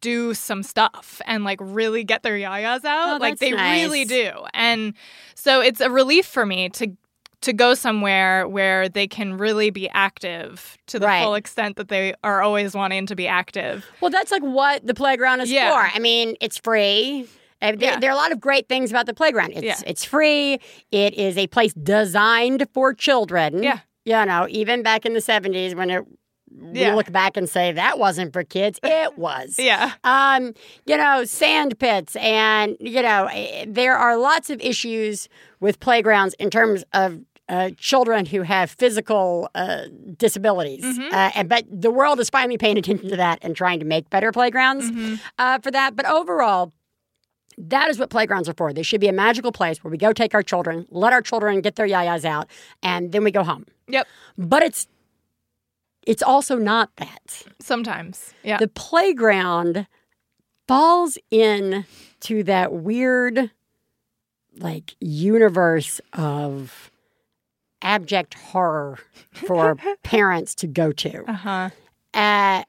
do 0.00 0.32
some 0.34 0.62
stuff 0.62 1.20
and 1.26 1.44
like 1.44 1.58
really 1.62 2.04
get 2.04 2.22
their 2.22 2.36
yayas 2.36 2.84
out. 2.84 3.16
Oh, 3.16 3.18
like 3.18 3.38
they 3.38 3.52
nice. 3.52 3.82
really 3.84 4.04
do. 4.04 4.32
And 4.54 4.94
so 5.34 5.60
it's 5.60 5.80
a 5.80 5.90
relief 5.90 6.26
for 6.26 6.46
me 6.46 6.68
to 6.70 6.96
to 7.42 7.52
go 7.52 7.74
somewhere 7.74 8.46
where 8.46 8.88
they 8.88 9.06
can 9.06 9.36
really 9.38 9.70
be 9.70 9.88
active 9.90 10.76
to 10.88 10.98
the 10.98 11.06
Right. 11.06 11.22
full 11.22 11.34
extent 11.34 11.76
that 11.76 11.88
they 11.88 12.14
are 12.22 12.42
always 12.42 12.74
wanting 12.74 13.06
to 13.06 13.16
be 13.16 13.26
active. 13.26 13.86
Well, 14.00 14.10
that's 14.10 14.30
like 14.30 14.42
what 14.42 14.86
the 14.86 14.94
playground 14.94 15.40
is 15.40 15.50
Yeah. 15.50 15.70
for. 15.72 15.90
I 15.94 15.98
mean, 15.98 16.36
it's 16.40 16.58
free. 16.58 17.26
Uh, 17.62 17.72
There, 17.72 17.90
Yeah. 17.92 17.98
there 17.98 18.10
are 18.10 18.14
a 18.14 18.16
lot 18.16 18.32
of 18.32 18.40
great 18.40 18.68
things 18.68 18.90
about 18.90 19.06
the 19.06 19.14
playground. 19.14 19.52
It's 19.52 19.62
Yeah. 19.62 19.76
it's 19.86 20.04
free. 20.04 20.58
It 20.90 21.14
is 21.14 21.36
a 21.38 21.46
place 21.46 21.72
designed 21.74 22.66
for 22.74 22.92
children. 22.94 23.62
Yeah. 23.62 23.78
You 24.04 24.24
know, 24.26 24.46
even 24.48 24.82
back 24.82 25.04
in 25.06 25.12
the 25.14 25.20
70s 25.20 25.74
when 25.74 25.90
it 25.90 26.04
Yeah. 26.72 26.90
we 26.90 26.96
look 26.96 27.12
back 27.12 27.36
and 27.36 27.48
say 27.48 27.70
that 27.72 27.98
wasn't 27.98 28.32
for 28.32 28.42
kids, 28.44 28.80
it 28.82 29.16
was. 29.18 29.56
Yeah. 29.58 29.92
Um, 30.04 30.52
you 30.86 30.96
know, 30.96 31.24
sand 31.24 31.78
pits, 31.78 32.16
and 32.16 32.76
you 32.80 33.02
know, 33.02 33.28
eh, 33.32 33.66
there 33.68 33.96
are 33.96 34.16
lots 34.16 34.50
of 34.50 34.60
issues 34.60 35.28
with 35.60 35.78
playgrounds 35.80 36.34
in 36.40 36.50
terms 36.50 36.82
of 36.92 37.20
uh, 37.50 37.70
children 37.76 38.24
who 38.24 38.42
have 38.42 38.70
physical 38.70 39.50
uh, 39.54 39.82
disabilities. 40.16 40.84
Mm-hmm. 40.84 41.14
Uh, 41.14 41.30
and 41.34 41.48
but 41.48 41.64
the 41.70 41.90
world 41.90 42.18
is 42.20 42.30
finally 42.30 42.56
paying 42.56 42.78
attention 42.78 43.10
to 43.10 43.16
that 43.16 43.38
and 43.42 43.54
trying 43.54 43.78
to 43.80 43.84
make 43.84 44.08
better 44.08 44.32
playgrounds 44.32 44.84
Mm-hmm. 44.90 45.14
uh, 45.38 45.58
for 45.58 45.70
that. 45.70 45.96
But 45.96 46.06
overall. 46.06 46.72
That 47.58 47.90
is 47.90 47.98
what 47.98 48.08
playgrounds 48.08 48.48
are 48.48 48.54
for. 48.54 48.72
They 48.72 48.82
should 48.82 49.02
be 49.02 49.08
a 49.08 49.12
magical 49.12 49.52
place 49.52 49.84
where 49.84 49.90
we 49.90 49.98
go 49.98 50.14
take 50.14 50.32
our 50.34 50.42
children, 50.42 50.86
let 50.90 51.12
our 51.12 51.20
children 51.20 51.60
get 51.60 51.74
their 51.76 51.86
yayas 51.86 52.24
out, 52.24 52.48
and 52.82 53.12
then 53.12 53.22
we 53.22 53.30
go 53.30 53.42
home. 53.42 53.66
Yep. 53.88 54.06
But 54.38 54.62
it's 54.62 54.86
it's 56.06 56.22
also 56.22 56.56
not 56.56 56.88
that. 56.96 57.42
Sometimes. 57.60 58.32
Yeah. 58.42 58.56
The 58.56 58.68
playground 58.68 59.86
falls 60.68 61.18
in 61.30 61.84
to 62.20 62.42
that 62.44 62.72
weird 62.72 63.50
like 64.56 64.96
universe 65.00 66.00
of 66.14 66.89
abject 67.82 68.34
horror 68.34 68.98
for 69.32 69.76
parents 70.02 70.54
to 70.56 70.66
go 70.66 70.92
to. 70.92 71.24
uh-huh. 71.30 71.70
Uh, 72.12 72.64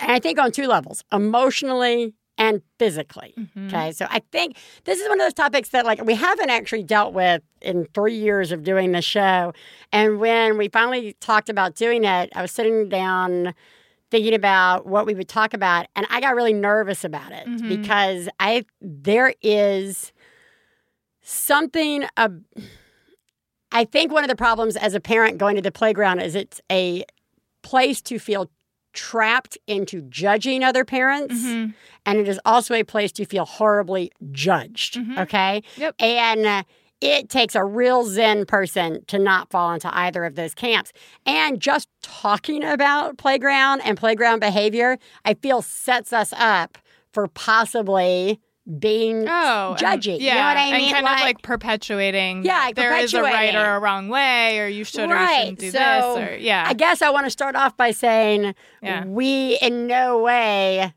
I 0.00 0.18
think 0.20 0.38
on 0.40 0.50
two 0.50 0.66
levels 0.66 1.04
emotionally 1.12 2.14
and 2.36 2.62
physically. 2.80 3.32
Mhm. 3.38 3.68
Okay. 3.68 3.92
So 3.92 4.08
I 4.10 4.20
think 4.32 4.56
this 4.84 4.98
is 4.98 5.08
one 5.08 5.20
of 5.20 5.24
those 5.24 5.34
topics 5.34 5.68
that, 5.68 5.84
like, 5.84 6.04
we 6.04 6.14
haven't 6.16 6.50
actually 6.50 6.82
dealt 6.82 7.14
with 7.14 7.42
in 7.62 7.86
three 7.94 8.16
years 8.16 8.50
of 8.50 8.64
doing 8.64 8.90
the 8.90 9.02
show. 9.02 9.52
And 9.92 10.18
when 10.18 10.58
we 10.58 10.66
finally 10.68 11.14
talked 11.20 11.48
about 11.48 11.76
doing 11.76 12.02
it, 12.02 12.30
I 12.34 12.42
was 12.42 12.50
sitting 12.50 12.88
down 12.88 13.54
thinking 14.10 14.34
about 14.34 14.84
what 14.84 15.06
we 15.06 15.14
would 15.14 15.28
talk 15.28 15.54
about. 15.54 15.86
And 15.94 16.04
I 16.10 16.20
got 16.20 16.34
really 16.34 16.52
nervous 16.52 17.04
about 17.04 17.30
it 17.30 17.46
Mhm. 17.46 17.68
because 17.68 18.28
I, 18.40 18.64
there 18.80 19.32
is 19.42 20.12
something, 21.22 22.04
uh, 22.16 22.28
I 23.74 23.84
think 23.84 24.12
one 24.12 24.24
of 24.24 24.28
the 24.30 24.36
problems 24.36 24.76
as 24.76 24.94
a 24.94 25.00
parent 25.00 25.36
going 25.38 25.56
to 25.56 25.62
the 25.62 25.72
playground 25.72 26.20
is 26.20 26.34
it's 26.34 26.60
a 26.70 27.04
place 27.62 28.00
to 28.02 28.18
feel 28.18 28.50
trapped 28.92 29.58
into 29.66 30.00
judging 30.02 30.62
other 30.62 30.84
parents 30.84 31.34
Mhm. 31.34 31.74
and 32.06 32.18
it 32.18 32.28
is 32.28 32.38
also 32.44 32.74
a 32.74 32.84
place 32.84 33.10
to 33.12 33.24
feel 33.24 33.44
horribly 33.44 34.12
judged. 34.30 34.94
Mhm. 34.94 35.18
Okay. 35.18 35.62
Yep. 35.76 35.96
And 35.98 36.46
uh, 36.46 36.62
it 37.00 37.28
takes 37.28 37.56
a 37.56 37.64
real 37.64 38.04
Zen 38.04 38.46
person 38.46 39.04
to 39.08 39.18
not 39.18 39.50
fall 39.50 39.72
into 39.72 39.92
either 39.94 40.24
of 40.24 40.36
those 40.36 40.54
camps. 40.54 40.92
And 41.26 41.60
just 41.60 41.88
talking 42.02 42.62
about 42.62 43.18
playground 43.18 43.80
and 43.84 43.98
playground 43.98 44.38
behavior, 44.38 44.98
I 45.24 45.34
feel 45.34 45.60
sets 45.60 46.12
us 46.12 46.32
up 46.36 46.78
for 47.12 47.26
possibly 47.26 48.38
being 48.78 49.26
Oh, 49.28 49.76
and- 49.84 50.04
yeah, 50.06 50.14
you 50.14 50.20
know 50.30 50.34
what 50.36 50.56
I 50.56 50.70
mean? 50.72 50.94
And 50.94 51.04
kind 51.04 51.06
of 51.06 51.20
like 51.20 51.42
perpetuating. 51.42 52.44
Yeah, 52.44 52.58
like 52.60 52.74
there 52.76 52.96
is 52.96 53.12
a 53.12 53.22
right 53.22 53.54
or 53.54 53.74
a 53.74 53.78
wrong 53.78 54.08
way, 54.08 54.58
or 54.58 54.66
you 54.68 54.84
should 54.84 55.10
or 55.10 55.20
you 55.20 55.26
shouldn't 55.28 55.58
do 55.58 55.70
so 55.70 55.78
this, 56.18 56.30
or 56.30 56.36
yeah, 56.36 56.64
I 56.66 56.72
guess 56.72 57.02
I 57.02 57.10
want 57.10 57.26
to 57.26 57.30
start 57.30 57.56
off 57.56 57.76
by 57.76 57.90
saying 57.90 58.54
Yeah. 58.82 59.04
we 59.04 59.58
in 59.60 59.86
no 59.86 60.18
way 60.18 60.92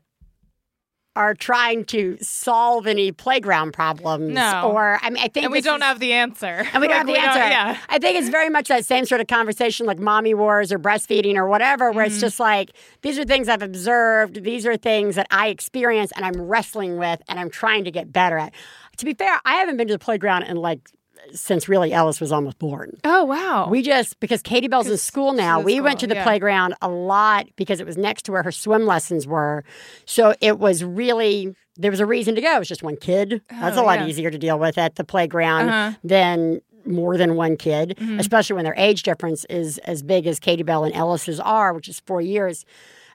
are 1.18 1.34
trying 1.34 1.84
to 1.86 2.16
solve 2.22 2.86
any 2.86 3.10
playground 3.12 3.72
problems. 3.72 4.32
No. 4.32 4.70
Or 4.72 4.98
I 5.02 5.10
mean 5.10 5.22
I 5.22 5.28
think 5.28 5.44
and 5.44 5.52
we 5.52 5.60
don't 5.60 5.80
is- 5.82 5.86
have 5.90 5.98
the 5.98 6.12
answer. 6.12 6.46
and 6.72 6.80
we 6.80 6.88
don't 6.88 6.90
Like, 6.90 6.96
have 6.96 7.06
the 7.06 7.18
answer. 7.18 7.38
yeah, 7.40 7.78
I 7.88 7.98
think 7.98 8.16
it's 8.18 8.28
very 8.28 8.48
much 8.50 8.68
that 8.68 8.84
same 8.84 9.04
sort 9.04 9.20
of 9.20 9.26
conversation 9.26 9.84
like 9.86 9.98
mommy 9.98 10.32
wars 10.34 10.72
or 10.72 10.78
breastfeeding 10.78 11.34
or 11.36 11.46
whatever, 11.48 11.90
where 11.92 12.04
Mm-hmm. 12.06 12.12
it's 12.14 12.20
just 12.20 12.38
like, 12.40 12.70
these 13.02 13.18
are 13.18 13.24
things 13.24 13.48
I've 13.48 13.62
observed, 13.62 14.44
these 14.44 14.64
are 14.66 14.76
things 14.76 15.16
that 15.16 15.26
I 15.30 15.48
experience 15.48 16.12
and 16.16 16.24
I'm 16.24 16.40
wrestling 16.40 16.96
with 16.98 17.20
and 17.28 17.38
I'm 17.40 17.50
trying 17.50 17.84
to 17.84 17.90
get 17.90 18.12
better 18.12 18.38
at. 18.38 18.54
To 18.98 19.04
be 19.04 19.14
fair, 19.14 19.38
I 19.44 19.54
haven't 19.54 19.76
been 19.76 19.88
to 19.88 19.94
the 19.94 19.98
playground 19.98 20.44
in 20.44 20.56
like 20.56 20.88
since 21.34 21.68
really 21.68 21.92
Ellis 21.92 22.20
was 22.20 22.32
almost 22.32 22.58
born. 22.58 22.98
Oh 23.04 23.24
wow. 23.24 23.68
We 23.68 23.82
just 23.82 24.18
because 24.20 24.42
Katie 24.42 24.68
Bell's 24.68 24.88
in 24.88 24.96
school 24.98 25.32
now. 25.32 25.60
We 25.60 25.80
went 25.80 26.00
to 26.00 26.06
the 26.06 26.14
yeah. 26.14 26.22
playground 26.24 26.74
a 26.82 26.88
lot 26.88 27.46
because 27.56 27.80
it 27.80 27.86
was 27.86 27.96
next 27.96 28.22
to 28.26 28.32
where 28.32 28.42
her 28.42 28.52
swim 28.52 28.86
lessons 28.86 29.26
were. 29.26 29.64
So 30.04 30.34
it 30.40 30.58
was 30.58 30.82
really 30.84 31.54
there 31.76 31.90
was 31.92 32.00
a 32.00 32.06
reason 32.06 32.34
to 32.34 32.40
go. 32.40 32.56
It 32.56 32.58
was 32.58 32.68
just 32.68 32.82
one 32.82 32.96
kid. 32.96 33.40
That's 33.50 33.76
a 33.76 33.80
Oh, 33.80 33.84
lot 33.84 34.00
yeah. 34.00 34.06
easier 34.06 34.30
to 34.30 34.38
deal 34.38 34.58
with 34.58 34.78
at 34.78 34.96
the 34.96 35.04
playground 35.04 35.68
Uh-huh. 35.68 35.96
than 36.02 36.60
more 36.84 37.16
than 37.16 37.34
one 37.36 37.56
kid, 37.56 37.96
Mhm. 38.00 38.18
especially 38.18 38.54
when 38.56 38.64
their 38.64 38.74
age 38.78 39.02
difference 39.02 39.44
is 39.50 39.78
as 39.78 40.02
big 40.02 40.26
as 40.26 40.38
Katie 40.40 40.62
Bell 40.62 40.84
and 40.84 40.94
Ellis's 40.94 41.38
are, 41.38 41.72
which 41.74 41.88
is 41.88 42.00
four 42.00 42.20
years. 42.20 42.64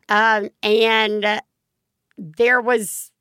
Um, 0.10 0.50
and 0.62 1.42
there 2.18 2.62
was 2.62 3.12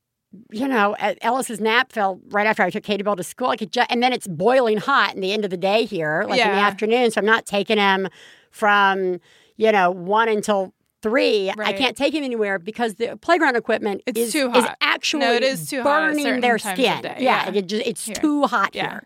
you 0.50 0.66
know, 0.68 0.94
Ellis's 1.20 1.60
nap 1.60 1.92
fell 1.92 2.20
right 2.30 2.46
after 2.46 2.62
I 2.62 2.70
took 2.70 2.82
Katie 2.84 3.02
Bell 3.02 3.16
to 3.16 3.22
school. 3.22 3.48
I 3.48 3.56
could 3.56 3.72
ju- 3.72 3.82
and 3.90 4.02
then 4.02 4.12
it's 4.12 4.26
boiling 4.26 4.78
hot 4.78 5.14
in 5.14 5.20
the 5.20 5.32
end 5.32 5.44
of 5.44 5.50
the 5.50 5.56
day 5.56 5.84
here, 5.84 6.24
like 6.28 6.40
in 6.40 6.48
the 6.48 6.54
afternoon. 6.54 7.10
So 7.10 7.20
I'm 7.20 7.26
not 7.26 7.46
taking 7.46 7.78
him 7.78 8.08
from, 8.50 9.20
you 9.56 9.72
know, 9.72 9.90
one 9.90 10.28
until 10.28 10.72
three. 11.02 11.50
I 11.58 11.72
can't 11.72 11.96
take 11.96 12.14
him 12.14 12.22
anywhere 12.22 12.58
because 12.58 12.94
the 12.94 13.16
playground 13.16 13.56
equipment 13.56 14.02
It's 14.06 14.18
is, 14.20 14.32
too 14.32 14.50
is 14.54 14.64
hot. 14.64 14.76
actually 14.80 15.20
No, 15.26 15.32
it 15.32 15.42
is 15.42 15.68
too 15.68 15.82
hot 15.82 16.10
burning 16.12 16.24
certain 16.24 16.40
their 16.40 16.58
skin. 16.58 16.76
Yeah, 17.02 17.18
Yeah. 17.18 17.50
it 17.52 17.66
just, 17.66 17.86
it's 17.86 18.04
Here. 18.06 18.14
too 18.14 18.44
hot 18.44 18.74
Yeah. 18.74 18.90
here. 18.90 19.04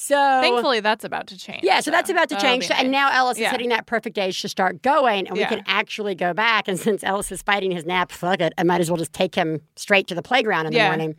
So 0.00 0.14
Thankfully, 0.40 0.78
that's 0.78 1.04
about 1.04 1.26
to 1.26 1.36
change. 1.36 1.64
yeah, 1.64 1.80
so 1.80 1.90
that's 1.90 2.08
about 2.08 2.28
to 2.28 2.36
that'll 2.36 2.48
change. 2.50 2.68
be 2.68 2.74
And 2.74 2.92
now 2.92 3.10
Ellis 3.10 3.36
is 3.36 3.50
hitting 3.50 3.70
that 3.70 3.86
perfect 3.86 4.16
age 4.16 4.40
to 4.42 4.48
start 4.48 4.80
going, 4.80 5.26
and 5.26 5.34
we 5.36 5.40
Yeah. 5.40 5.48
can 5.48 5.62
actually 5.66 6.14
go 6.14 6.32
back. 6.32 6.68
And 6.68 6.78
since 6.88 7.02
Ellis 7.02 7.32
is 7.32 7.42
fighting 7.42 7.72
his 7.72 7.84
nap, 7.84 8.12
fuck 8.12 8.40
it, 8.40 8.52
I 8.56 8.62
might 8.62 8.80
as 8.80 8.90
well 8.92 8.96
just 8.96 9.12
take 9.12 9.34
him 9.34 9.60
straight 9.74 10.06
to 10.06 10.14
the 10.14 10.22
playground 10.22 10.66
in 10.66 10.72
the 10.72 10.78
Yeah. 10.78 10.86
morning. 10.86 11.16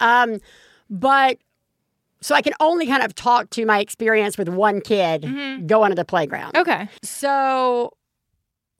Um, 0.00 0.38
but 0.88 1.36
so 2.22 2.34
I 2.34 2.40
can 2.40 2.54
only 2.58 2.86
kind 2.86 3.02
of 3.02 3.14
talk 3.14 3.50
to 3.50 3.66
my 3.66 3.80
experience 3.80 4.38
with 4.38 4.48
one 4.48 4.80
kid 4.80 5.24
Mhm. 5.24 5.66
going 5.66 5.90
to 5.90 5.94
the 5.94 6.04
playground. 6.06 6.56
Okay. 6.56 6.88
So 7.02 7.92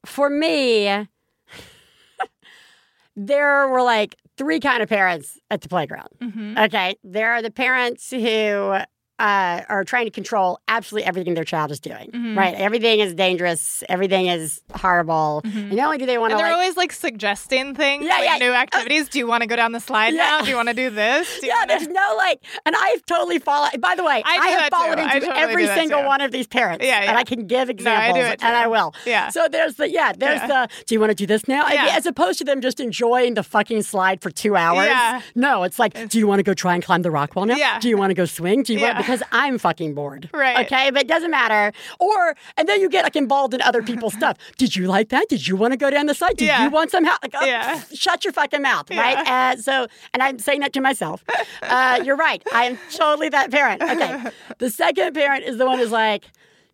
for 0.03 0.31
me, 0.31 1.07
there 3.15 3.67
were 3.67 3.83
like 3.83 4.15
three 4.35 4.59
kind 4.59 4.81
of 4.81 4.89
parents 4.89 5.37
at 5.51 5.61
the 5.61 5.69
playground. 5.69 6.09
hmm 6.19 6.57
Okay. 6.57 6.95
There 7.03 7.31
are 7.33 7.43
the 7.43 7.51
parents 7.51 8.09
who 8.09 8.77
uh, 9.19 9.61
are 9.69 9.83
trying 9.83 10.05
to 10.05 10.11
control 10.11 10.59
absolutely 10.67 11.07
everything 11.07 11.33
their 11.35 11.43
child 11.43 11.71
is 11.71 11.79
doing, 11.79 12.09
Mhm. 12.13 12.35
right? 12.35 12.55
Everything 12.55 12.99
is 12.99 13.13
dangerous. 13.13 13.83
Everything 13.87 14.25
is 14.27 14.61
horrible. 14.75 15.41
Mhm. 15.45 15.55
And 15.69 15.73
not 15.73 15.85
only 15.85 15.97
do 15.99 16.05
they 16.07 16.17
want 16.17 16.31
to 16.31 16.37
they're 16.37 16.47
like, 16.47 16.53
always 16.55 16.75
like 16.77 16.91
suggesting 16.91 17.75
things, 17.75 18.05
Yeah, 18.05 18.15
like 18.17 18.25
yeah. 18.25 18.37
new 18.37 18.51
activities. 18.51 19.07
do 19.09 19.19
you 19.19 19.27
want 19.27 19.41
to 19.41 19.47
go 19.47 19.55
down 19.55 19.71
the 19.71 19.79
slide 19.79 20.13
Yeah. 20.13 20.23
now? 20.23 20.41
Do 20.41 20.49
you 20.49 20.55
want 20.55 20.69
to 20.69 20.73
do 20.73 20.89
this? 20.89 21.39
Do 21.39 21.47
yeah, 21.47 21.53
wanna- 21.55 21.67
there's 21.67 21.87
no 21.87 22.15
like, 22.17 22.43
and 22.65 22.75
I've 22.75 23.05
totally 23.05 23.39
fallen. 23.39 23.71
By 23.79 23.95
the 23.95 24.03
way, 24.03 24.23
I 24.25 24.35
do 24.51 24.59
have 24.59 24.69
fallen 24.69 24.97
too. 24.97 25.03
Into 25.03 25.19
totally 25.27 25.37
every 25.43 25.67
single 25.67 26.01
too. 26.01 26.07
one 26.07 26.21
of 26.21 26.31
these 26.31 26.47
parents. 26.47 26.83
Yeah, 26.85 27.03
yeah, 27.03 27.09
And. 27.11 27.17
I 27.17 27.23
can 27.23 27.45
give 27.45 27.67
No, 27.67 27.71
I 27.71 27.73
examples, 27.73 28.17
do 28.17 28.31
it 28.31 28.43
and 28.43 28.55
I 28.55 28.67
will. 28.67 28.93
Yeah. 29.05 29.29
So 29.29 29.47
there's 29.49 29.75
the 29.75 29.89
yeah, 29.89 30.11
there's 30.17 30.41
the. 30.41 30.67
Do 30.87 30.95
you 30.95 30.99
want 30.99 31.11
to 31.11 31.15
do 31.15 31.27
this 31.27 31.47
now? 31.47 31.67
Yeah. 31.69 31.89
as 31.93 32.05
opposed 32.07 32.39
to 32.39 32.43
them 32.45 32.59
just 32.61 32.79
enjoying 32.79 33.35
the 33.35 33.43
fucking 33.43 33.83
slide 33.83 34.21
for 34.21 34.31
two 34.31 34.55
hours. 34.55 34.87
Yeah. 34.87 35.21
No, 35.35 35.63
it's 35.63 35.77
like, 35.77 36.09
do 36.09 36.17
you 36.17 36.25
want 36.27 36.39
to 36.39 36.43
go 36.43 36.53
try 36.55 36.73
and 36.73 36.83
climb 36.83 37.03
the 37.03 37.11
rock 37.11 37.35
wall 37.35 37.45
now? 37.45 37.55
Yeah. 37.55 37.77
Do 37.79 37.87
you 37.89 37.97
want 37.97 38.09
to 38.09 38.15
go 38.15 38.25
swing? 38.25 38.63
Do 38.63 38.73
you 38.73 38.81
want. 38.81 39.02
Because 39.03 39.23
I'm 39.31 39.57
fucking 39.57 39.93
bored. 39.93 40.29
Right. 40.33 40.65
Okay, 40.65 40.89
but 40.91 41.01
it 41.03 41.07
doesn't 41.07 41.31
matter. 41.31 41.75
Or 41.99 42.35
and 42.57 42.67
then 42.67 42.81
you 42.81 42.89
get 42.89 43.03
like 43.03 43.15
involved 43.15 43.53
in 43.53 43.61
other 43.61 43.81
people's 43.83 44.13
stuff. 44.13 44.37
Did 44.57 44.75
you 44.75 44.87
like 44.87 45.09
that? 45.09 45.29
Did 45.29 45.47
you 45.47 45.55
want 45.55 45.73
to 45.73 45.77
go 45.77 45.89
down 45.89 46.05
the 46.07 46.13
slide? 46.13 46.37
Did 46.37 46.45
Yeah. 46.45 46.63
you 46.63 46.69
want 46.69 46.91
some 46.91 47.03
help? 47.05 47.19
Like, 47.23 47.33
oh, 47.35 47.45
Yeah. 47.45 47.75
pff, 47.79 47.99
shut 47.99 48.23
your 48.25 48.33
fucking 48.33 48.61
mouth, 48.61 48.89
right? 48.89 49.17
Yeah. 49.25 49.53
Uh, 49.53 49.61
so, 49.61 49.87
and 50.13 50.23
I'm 50.23 50.39
saying 50.39 50.61
that 50.61 50.73
to 50.73 50.81
myself. 50.81 51.23
Uh, 51.61 52.01
you're 52.03 52.15
right. 52.15 52.41
I 52.53 52.65
am 52.65 52.77
totally 52.93 53.29
that 53.29 53.51
parent. 53.51 53.81
Okay. 53.81 54.31
The 54.59 54.69
second 54.69 55.13
parent 55.13 55.43
is 55.43 55.57
the 55.57 55.65
one 55.65 55.79
who's 55.79 55.91
like, 55.91 56.25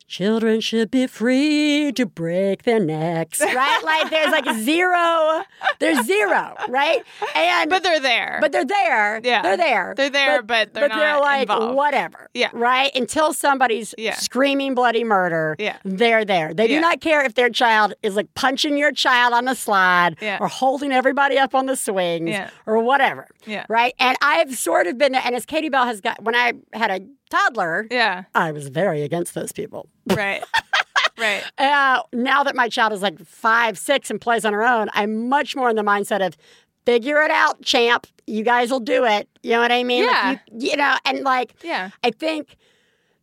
children 0.09 0.59
should 0.59 0.89
be 0.91 1.07
free 1.07 1.91
to 1.93 2.05
break 2.05 2.63
their 2.63 2.79
necks, 2.79 3.39
right? 3.39 3.81
like 3.83 4.09
there's 4.09 4.31
like 4.31 4.45
zero, 4.57 5.43
there's 5.79 6.05
zero, 6.05 6.55
right? 6.67 7.01
And 7.35 7.69
but 7.69 7.83
they're 7.83 7.99
there. 7.99 8.39
but 8.41 8.51
they're 8.51 8.65
there. 8.65 9.21
Yeah. 9.23 9.41
They're 9.41 9.57
there. 9.57 9.93
They're 9.95 10.09
there, 10.09 10.41
but 10.41 10.73
they're 10.73 10.89
but 10.89 10.95
they're 10.95 11.13
not 11.13 11.21
like 11.21 11.41
involved. 11.43 11.75
whatever. 11.75 12.29
Yeah. 12.33 12.49
Right? 12.53 12.91
Until 12.95 13.33
somebody's 13.33 13.93
Yeah. 13.97 14.15
screaming 14.15 14.75
bloody 14.75 15.03
murder. 15.03 15.55
Yeah. 15.59 15.77
They're 15.85 16.25
there. 16.25 16.53
They 16.53 16.67
Yeah. 16.67 16.77
do 16.77 16.81
not 16.81 17.01
care 17.01 17.23
if 17.23 17.35
their 17.35 17.49
child 17.49 17.93
is 18.03 18.15
like 18.15 18.33
punching 18.33 18.77
your 18.77 18.91
child 18.91 19.33
on 19.33 19.45
the 19.45 19.55
slide 19.55 20.15
Yeah. 20.21 20.37
or 20.41 20.47
holding 20.47 20.91
everybody 20.91 21.37
up 21.37 21.53
on 21.53 21.67
the 21.67 21.75
swings 21.75 22.29
Yeah. 22.31 22.49
or 22.65 22.79
whatever. 22.79 23.27
Yeah. 23.45 23.65
Right? 23.69 23.93
And 23.99 24.17
I've 24.21 24.55
sort 24.57 24.87
of 24.87 24.97
been 24.97 25.11
there 25.11 25.21
and 25.23 25.35
as 25.35 25.45
Katie 25.45 25.69
Bell 25.69 25.85
has 25.85 26.01
got 26.01 26.21
when 26.23 26.35
I 26.35 26.53
had 26.73 26.89
a 26.91 27.01
toddler, 27.29 27.88
yeah. 27.91 28.24
I 28.36 28.51
was 28.51 28.67
very 28.69 29.01
against 29.03 29.33
those 29.33 29.51
people. 29.51 29.88
Right. 30.15 30.43
right. 31.19 31.43
Uh, 31.57 32.01
now 32.13 32.43
that 32.43 32.55
my 32.55 32.67
child 32.69 32.93
is 32.93 33.01
like 33.01 33.19
five, 33.25 33.77
six, 33.77 34.09
and 34.09 34.19
plays 34.19 34.43
on 34.45 34.53
her 34.53 34.63
own, 34.63 34.89
I'm 34.93 35.29
much 35.29 35.55
more 35.55 35.69
in 35.69 35.75
the 35.75 35.83
mindset 35.83 36.25
of 36.25 36.36
figure 36.86 37.21
it 37.21 37.29
out, 37.31 37.62
champ. 37.62 38.07
You 38.25 38.43
guys 38.43 38.71
will 38.71 38.79
do 38.79 39.05
it. 39.05 39.27
You 39.43 39.51
know 39.51 39.59
what 39.62 39.71
I 39.71 39.83
mean? 39.83 40.05
Like, 40.07 40.15
Yeah. 40.15 40.31
you, 40.57 40.69
you 40.71 40.77
know, 40.77 40.95
and 41.05 41.21
like 41.21 41.53
Yeah. 41.63 41.89
I 42.03 42.12
think 42.12 42.55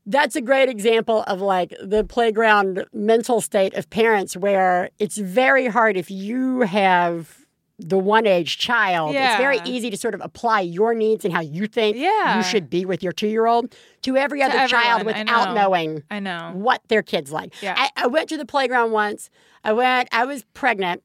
that's 0.06 0.36
a 0.36 0.40
great 0.40 0.68
example 0.68 1.24
of 1.26 1.40
like 1.40 1.74
the 1.82 2.04
playground 2.04 2.84
mental 2.92 3.40
state 3.40 3.74
of 3.74 3.90
parents 3.90 4.36
where 4.36 4.90
it's 5.00 5.16
very 5.18 5.66
hard 5.66 5.96
if 5.96 6.10
you 6.10 6.60
have 6.60 7.45
the 7.78 7.98
one 7.98 8.26
age 8.26 8.56
child. 8.58 9.14
It's 9.14 9.36
very 9.36 9.60
easy 9.66 9.90
to 9.90 9.96
sort 9.98 10.14
of 10.14 10.20
apply 10.22 10.60
your 10.60 10.94
needs 10.94 11.24
and 11.26 11.34
how 11.34 11.40
you 11.42 11.66
think 11.66 11.96
Yeah. 11.98 12.38
you 12.38 12.42
should 12.42 12.70
be 12.70 12.86
with 12.86 13.02
your 13.02 13.12
two 13.12 13.28
year 13.28 13.46
old 13.46 13.74
to 14.02 14.16
every 14.16 14.38
To 14.40 14.46
other 14.46 14.66
child 14.66 15.00
everyone, 15.02 15.14
I 15.14 15.22
without 15.24 15.54
know. 15.54 15.62
knowing 15.62 16.02
I 16.10 16.20
know. 16.20 16.52
what 16.54 16.80
their 16.88 17.02
kids 17.02 17.30
like. 17.32 17.52
Yeah. 17.62 17.74
I, 17.76 17.90
I 17.96 18.06
went 18.06 18.28
to 18.30 18.38
the 18.38 18.46
playground 18.46 18.92
once. 18.92 19.28
I 19.62 19.72
went. 19.72 20.08
I 20.12 20.24
was 20.24 20.44
pregnant, 20.54 21.02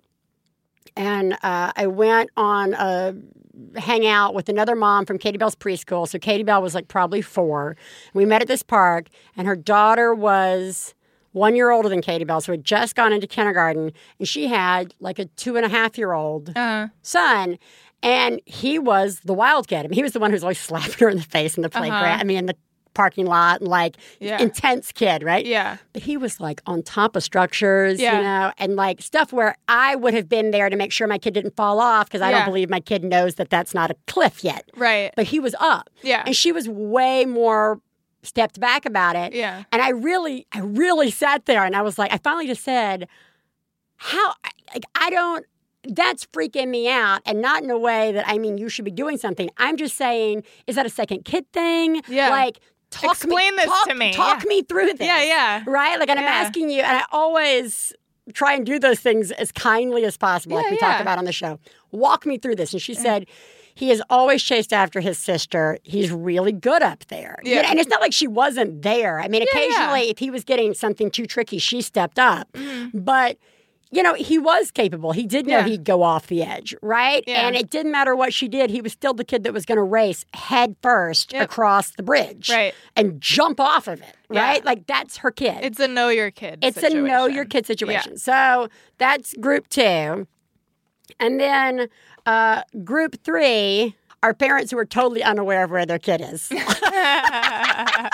and 0.96 1.34
uh, 1.44 1.72
I 1.76 1.88
went 1.88 2.30
on 2.38 2.74
a 2.74 3.16
hangout 3.80 4.34
with 4.34 4.50
another 4.50 4.76
mom 4.76 5.06
from 5.06 5.18
Katie 5.18 5.38
Bell's 5.38 5.56
preschool. 5.56 6.08
So 6.08 6.18
Katie 6.20 6.44
Bell 6.44 6.62
was 6.62 6.74
like 6.74 6.88
probably 6.88 7.22
four. 7.22 7.76
We 8.14 8.26
met 8.26 8.42
at 8.42 8.48
this 8.48 8.64
park, 8.64 9.08
and 9.36 9.46
her 9.48 9.56
daughter 9.56 10.14
was 10.14 10.94
one 11.32 11.56
year 11.56 11.70
older 11.72 11.90
than 11.90 12.02
Katie 12.02 12.26
Bell, 12.26 12.42
so 12.42 12.52
had 12.54 12.64
just 12.64 12.96
gone 12.96 13.14
into 13.14 13.28
kindergarten, 13.28 13.92
and 14.20 14.28
she 14.28 14.48
had 14.48 14.94
like 15.00 15.20
a 15.20 15.26
two 15.26 15.56
and 15.58 15.66
a 15.66 15.70
half 15.70 15.98
year 15.98 16.14
old 16.14 16.52
Uh, 16.58 16.88
son. 17.02 17.58
And 18.04 18.42
he 18.48 18.80
was 18.80 19.20
the 19.26 19.34
wild 19.34 19.68
kid. 19.68 19.80
I 19.80 19.84
mean, 19.84 19.94
he 19.94 20.02
was 20.04 20.14
the 20.14 20.20
one 20.20 20.32
who 20.32 20.36
was 20.36 20.44
always 20.44 20.60
slapping 20.70 20.96
her 21.00 21.10
in 21.10 21.18
the 21.18 21.24
face 21.24 21.56
in 21.56 21.62
the 21.62 21.70
playground. 21.70 22.04
Uh-huh. 22.04 22.18
I 22.20 22.24
mean, 22.24 22.38
in 22.38 22.46
the 22.48 22.56
parking 22.94 23.26
lot, 23.26 23.62
and 23.62 23.70
like 23.70 23.96
Yeah. 24.20 24.42
intense 24.42 24.92
kid, 24.92 25.24
right? 25.24 25.46
yeah. 25.46 25.78
But 25.94 26.02
he 26.02 26.18
was 26.18 26.42
like 26.42 26.62
on 26.66 26.82
top 26.84 27.16
of 27.16 27.24
structures, 27.24 28.02
Yeah. 28.02 28.18
you 28.18 28.24
know, 28.24 28.52
and 28.58 28.76
like 28.76 29.02
stuff 29.02 29.32
where 29.32 29.56
I 29.70 29.96
would 29.96 30.14
have 30.14 30.28
been 30.28 30.52
there 30.52 30.70
to 30.70 30.76
make 30.76 30.92
sure 30.92 31.08
my 31.08 31.18
kid 31.18 31.34
didn't 31.34 31.56
fall 31.56 31.80
off 31.80 32.08
because 32.08 32.20
I 32.22 32.32
Yeah. 32.32 32.40
don't 32.40 32.48
believe 32.48 32.70
my 32.70 32.82
kid 32.82 33.04
knows 33.06 33.36
that 33.36 33.50
that's 33.50 33.74
not 33.74 33.92
a 33.92 33.96
cliff 34.08 34.44
yet. 34.44 34.70
Right. 34.76 35.14
But 35.16 35.28
he 35.28 35.40
was 35.40 35.56
up. 35.62 35.90
Yeah. 36.02 36.24
And 36.26 36.36
she 36.36 36.52
was 36.52 36.68
way 36.68 37.24
more 37.24 37.80
stepped 38.24 38.60
back 38.60 38.86
about 38.86 39.16
it. 39.16 39.34
Yeah. 39.34 39.64
And 39.72 39.82
I 39.82 39.90
really, 39.90 40.46
I 40.52 40.60
really 40.60 41.12
sat 41.12 41.46
there 41.46 41.64
and 41.66 41.76
I 41.76 41.82
was 41.82 41.98
like, 41.98 42.14
I 42.14 42.18
finally 42.18 42.48
just 42.48 42.64
said, 42.64 43.08
how, 43.98 44.34
like, 44.74 44.84
I 44.96 45.10
don't, 45.10 45.46
that's 45.84 46.26
freaking 46.28 46.70
me 46.70 46.90
out. 46.90 47.22
And 47.26 47.42
not 47.42 47.64
in 47.64 47.70
a 47.70 47.78
way 47.78 48.12
that 48.12 48.28
I 48.28 48.38
mean, 48.38 48.58
you 48.58 48.70
should 48.70 48.86
be 48.86 48.92
doing 48.92 49.18
something. 49.18 49.50
I'm 49.58 49.78
just 49.78 49.98
saying, 49.98 50.44
is 50.68 50.76
that 50.76 50.86
a 50.86 50.90
second 50.90 51.26
kid 51.26 51.52
thing? 51.52 52.02
Yeah. 52.08 52.30
Like, 52.30 52.60
talk 52.92 53.14
Explain 53.14 53.56
me, 53.56 53.64
this 53.64 53.66
talk, 53.66 53.88
to 53.88 53.96
me. 53.96 54.14
Talk 54.14 54.44
Yeah. 54.44 54.50
me 54.50 54.62
through 54.64 54.94
this. 54.94 55.08
Yeah. 55.08 55.24
Yeah. 55.24 55.64
Right? 55.66 56.00
Like, 56.00 56.10
and 56.10 56.20
I'm 56.20 56.26
asking 56.26 56.70
you, 56.70 56.82
and 56.82 56.98
I 56.98 57.06
always 57.12 57.94
try 58.34 58.54
and 58.54 58.66
do 58.66 58.78
those 58.80 59.00
things 59.00 59.32
as 59.32 59.52
kindly 59.52 60.06
as 60.06 60.18
possible, 60.18 60.58
like 60.58 60.66
Yeah, 60.66 60.72
we 60.72 60.78
talk 60.78 61.02
about 61.02 61.18
on 61.18 61.26
the 61.26 61.32
show. 61.32 61.60
Walk 61.92 62.26
me 62.26 62.38
through 62.38 62.56
this. 62.56 62.72
And 62.74 62.82
she 62.82 62.94
mm. 62.94 62.98
said, 62.98 63.26
he 63.82 63.90
is 63.92 64.02
always 64.12 64.44
chased 64.44 64.72
after 64.72 65.00
his 65.00 65.18
sister. 65.18 65.80
He's 65.84 66.12
really 66.12 66.52
good 66.52 66.84
up 66.84 67.04
there. 67.08 67.40
You 67.44 67.56
know, 67.56 67.62
and 67.64 67.80
it's 67.80 67.90
not 67.90 68.00
like 68.00 68.14
she 68.14 68.28
wasn't 68.28 68.84
there. 68.84 69.20
I 69.20 69.28
mean, 69.28 69.42
Yeah, 69.42 69.48
yeah. 69.54 69.60
occasionally, 69.66 70.10
if 70.12 70.20
he 70.20 70.30
was 70.30 70.44
getting 70.44 70.74
something 70.76 71.10
too 71.10 71.26
tricky, 71.26 71.58
she 71.58 71.82
stepped 71.82 72.20
up. 72.20 72.52
Mm-hmm. 72.54 73.00
But, 73.00 73.38
you 73.92 74.04
know, 74.04 74.14
he 74.14 74.38
was 74.38 74.70
capable. 74.70 75.14
He 75.14 75.26
did 75.26 75.48
know 75.48 75.58
Yeah. 75.58 75.68
he'd 75.68 75.84
go 75.84 76.04
off 76.04 76.28
the 76.28 76.44
edge, 76.44 76.76
right? 76.84 77.24
Yeah. 77.26 77.48
And 77.48 77.56
it 77.56 77.70
didn't 77.72 77.92
matter 77.92 78.16
what 78.16 78.34
she 78.34 78.48
did. 78.48 78.70
He 78.70 78.82
was 78.82 78.92
still 78.94 79.14
the 79.16 79.26
kid 79.26 79.44
that 79.46 79.52
was 79.54 79.66
going 79.66 79.78
to 79.78 79.84
race 79.84 80.26
head 80.34 80.76
first 80.84 81.34
Yep. 81.34 81.42
across 81.44 81.90
the 81.92 82.04
bridge 82.04 82.50
Right. 82.50 82.74
and 82.96 83.20
jump 83.20 83.60
off 83.60 83.88
of 83.88 84.00
it, 84.02 84.16
Yeah. 84.30 84.44
right? 84.44 84.64
Like 84.64 84.86
that's 84.86 85.18
her 85.18 85.32
kid. 85.32 85.58
It's 85.64 85.80
a 85.80 85.88
know 85.88 86.10
your 86.10 86.30
kid. 86.30 86.60
It's 86.62 86.82
a 86.84 86.90
know 86.92 87.26
your 87.26 87.46
kid 87.46 87.66
situation. 87.66 88.18
So 88.18 88.70
that's 89.00 89.34
group 89.42 89.68
two. 89.70 90.28
And 91.20 91.40
then 91.40 91.88
uh, 92.26 92.64
group 92.84 93.24
three 93.24 93.96
are 94.24 94.34
parents 94.34 94.72
who 94.72 94.78
are 94.78 94.86
totally 94.86 95.24
unaware 95.24 95.64
of 95.64 95.72
where 95.72 95.86
their 95.86 96.00
kid 96.00 96.22
is. 96.22 96.50
I 96.54 98.10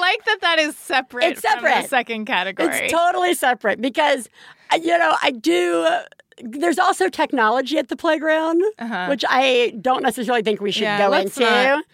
like 0.00 0.24
that 0.24 0.38
that 0.42 0.58
is 0.58 0.76
separate. 0.76 1.24
It's 1.24 1.40
From 1.40 1.62
the 1.62 1.68
separate. 1.68 1.88
second 1.88 2.24
category. 2.26 2.68
It's 2.76 2.92
totally 2.92 3.34
separate 3.34 3.80
because, 3.80 4.28
uh, 4.72 4.76
you 4.76 4.96
know, 4.98 5.14
I 5.22 5.30
do. 5.32 5.86
There's 6.42 6.78
also 6.78 7.08
technology 7.08 7.78
at 7.78 7.88
the 7.88 7.96
playground, 7.96 8.62
Uh-huh. 8.78 9.06
which 9.08 9.24
I 9.28 9.74
don't 9.80 10.02
necessarily 10.02 10.42
think 10.42 10.60
we 10.60 10.70
should 10.70 10.82
Yeah, 10.82 10.98
go 10.98 11.12
into. 11.12 11.40
not- 11.40 11.84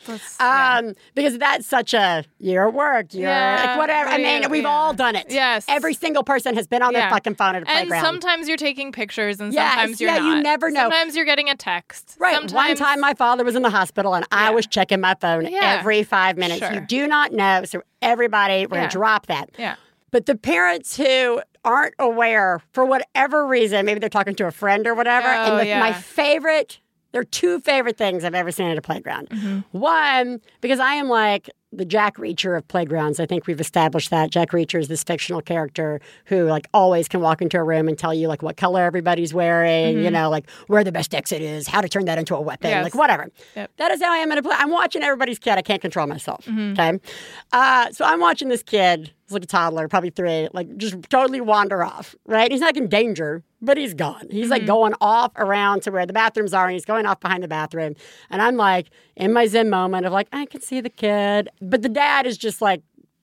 yeah. 0.40 0.76
um, 0.78 0.94
because 1.14 1.38
that's 1.38 1.66
such 1.66 1.94
a 1.94 2.24
you're 2.38 2.68
work, 2.70 3.14
you're 3.14 3.28
Yeah, 3.30 3.64
like 3.68 3.78
whatever. 3.78 4.10
I 4.10 4.18
mean, 4.18 4.50
we've 4.50 4.66
all 4.66 4.92
done 4.92 5.16
it. 5.16 5.26
Yes. 5.30 5.64
every 5.68 5.94
single 5.94 6.22
person 6.24 6.54
has 6.56 6.66
been 6.66 6.82
on 6.82 6.92
their 6.92 7.08
fucking 7.10 7.34
phone 7.36 7.56
at 7.56 7.62
a 7.62 7.70
and 7.70 7.88
playground. 7.88 8.04
sometimes 8.04 8.48
you're 8.48 8.56
taking 8.56 8.92
pictures, 8.92 9.40
and 9.40 9.52
Yes, 9.52 9.72
sometimes 9.74 10.00
you're 10.00 10.10
yeah, 10.10 10.18
not. 10.18 10.36
you 10.36 10.42
never 10.42 10.70
know. 10.70 10.82
Sometimes 10.82 11.16
you're 11.16 11.24
getting 11.24 11.48
a 11.50 11.56
text. 11.56 12.16
Right. 12.18 12.34
Sometimes, 12.34 12.52
One 12.52 12.76
time 12.76 13.00
my 13.00 13.14
father 13.14 13.44
was 13.44 13.56
in 13.56 13.62
the 13.62 13.70
hospital 13.70 14.14
and 14.14 14.26
I 14.32 14.50
was 14.50 14.66
checking 14.66 15.00
my 15.00 15.14
phone 15.20 15.46
every 15.54 16.02
five 16.02 16.36
minutes. 16.36 16.60
Sure. 16.60 16.72
You 16.72 16.80
do 16.80 17.06
not 17.06 17.32
know. 17.32 17.64
So, 17.64 17.82
everybody, 18.02 18.66
we're 18.66 18.82
to 18.82 18.88
drop 18.88 19.26
that. 19.26 19.50
Yeah. 19.58 19.76
But 20.10 20.26
the 20.26 20.36
parents 20.36 20.96
who 20.96 21.40
aren't 21.64 21.94
aware 21.98 22.60
for 22.72 22.84
whatever 22.84 23.46
reason, 23.46 23.86
maybe 23.86 24.00
they're 24.00 24.08
talking 24.08 24.34
to 24.36 24.46
a 24.46 24.50
friend 24.52 24.86
or 24.86 24.94
whatever. 24.94 25.28
Oh, 25.28 25.30
and 25.52 25.60
the, 25.60 25.66
yeah. 25.66 25.80
my 25.80 25.92
favorite, 25.92 26.80
there 27.12 27.20
are 27.20 27.24
two 27.24 27.60
favorite 27.60 27.96
things 27.96 28.24
I've 28.24 28.34
ever 28.34 28.50
seen 28.50 28.68
at 28.68 28.78
a 28.78 28.82
playground. 28.82 29.30
Mm-hmm. 29.30 29.78
One, 29.78 30.40
because 30.60 30.80
I 30.80 30.94
am 30.94 31.08
like 31.08 31.48
the 31.72 31.84
Jack 31.84 32.18
Reacher 32.18 32.56
of 32.56 32.68
playgrounds. 32.68 33.18
I 33.18 33.26
think 33.26 33.48
we've 33.48 33.60
established 33.60 34.10
that. 34.10 34.30
Jack 34.30 34.50
Reacher 34.50 34.78
is 34.78 34.86
this 34.86 35.02
fictional 35.02 35.40
character 35.40 36.00
who 36.26 36.44
like 36.44 36.68
always 36.72 37.08
can 37.08 37.20
walk 37.20 37.42
into 37.42 37.58
a 37.58 37.64
room 37.64 37.88
and 37.88 37.98
tell 37.98 38.14
you 38.14 38.28
like 38.28 38.42
what 38.42 38.56
color 38.56 38.82
everybody's 38.84 39.34
wearing, 39.34 39.98
you 39.98 40.08
know, 40.10 40.30
like 40.30 40.48
where 40.68 40.84
the 40.84 40.92
best 40.92 41.14
exit 41.16 41.42
is, 41.42 41.66
how 41.66 41.80
to 41.80 41.88
turn 41.88 42.04
that 42.04 42.16
into 42.18 42.36
a 42.36 42.40
weapon, 42.40 42.70
Mm-hmm. 42.70 42.76
Yes. 42.76 42.84
like 42.84 42.94
whatever. 42.94 43.28
Yep. 43.56 43.70
That 43.78 43.90
is 43.90 44.00
how 44.02 44.12
I 44.12 44.18
am 44.18 44.30
in 44.30 44.38
a 44.38 44.42
play. 44.42 44.54
I'm 44.56 44.70
watching 44.70 45.02
everybody's 45.02 45.40
kid. 45.40 45.52
I 45.58 45.62
can't 45.62 45.82
control 45.82 46.06
myself. 46.06 46.44
Mm-hmm. 46.46 46.72
Okay. 46.80 47.00
Uh, 47.52 47.90
so 47.90 48.04
I'm 48.04 48.20
watching 48.20 48.48
this 48.48 48.62
kid, 48.62 49.12
he's 49.24 49.32
like 49.32 49.44
a 49.44 49.46
toddler, 49.46 49.88
probably 49.88 50.10
three, 50.10 50.48
like 50.52 50.76
just 50.76 50.96
totally 51.10 51.40
wander 51.40 51.82
off, 51.82 52.14
right? 52.26 52.50
He's 52.50 52.60
not 52.60 52.76
in 52.76 52.88
danger, 52.88 53.42
but 53.62 53.76
he's 53.76 53.94
gone. 53.94 54.26
He's 54.30 54.44
Mm-hmm. 54.44 54.50
like 54.50 54.66
going 54.66 54.94
off 55.00 55.32
around 55.36 55.82
to 55.82 55.90
where 55.90 56.06
the 56.06 56.12
bathrooms 56.12 56.52
are 56.54 56.64
and 56.66 56.72
he's 56.74 56.84
going 56.84 57.06
off 57.06 57.20
behind 57.20 57.42
the 57.42 57.48
bathroom. 57.48 57.94
And 58.30 58.42
I'm 58.42 58.56
like 58.56 58.90
in 59.16 59.32
my 59.32 59.46
Zen 59.46 59.70
moment 59.70 60.04
of 60.06 60.12
like, 60.12 60.28
I 60.32 60.46
can 60.46 60.60
see 60.60 60.80
the 60.80 60.90
kid. 60.90 61.48
But 61.62 61.82
the 61.82 61.88
dad 61.88 62.26
is 62.26 62.36
just 62.38 62.60
like 62.60 62.82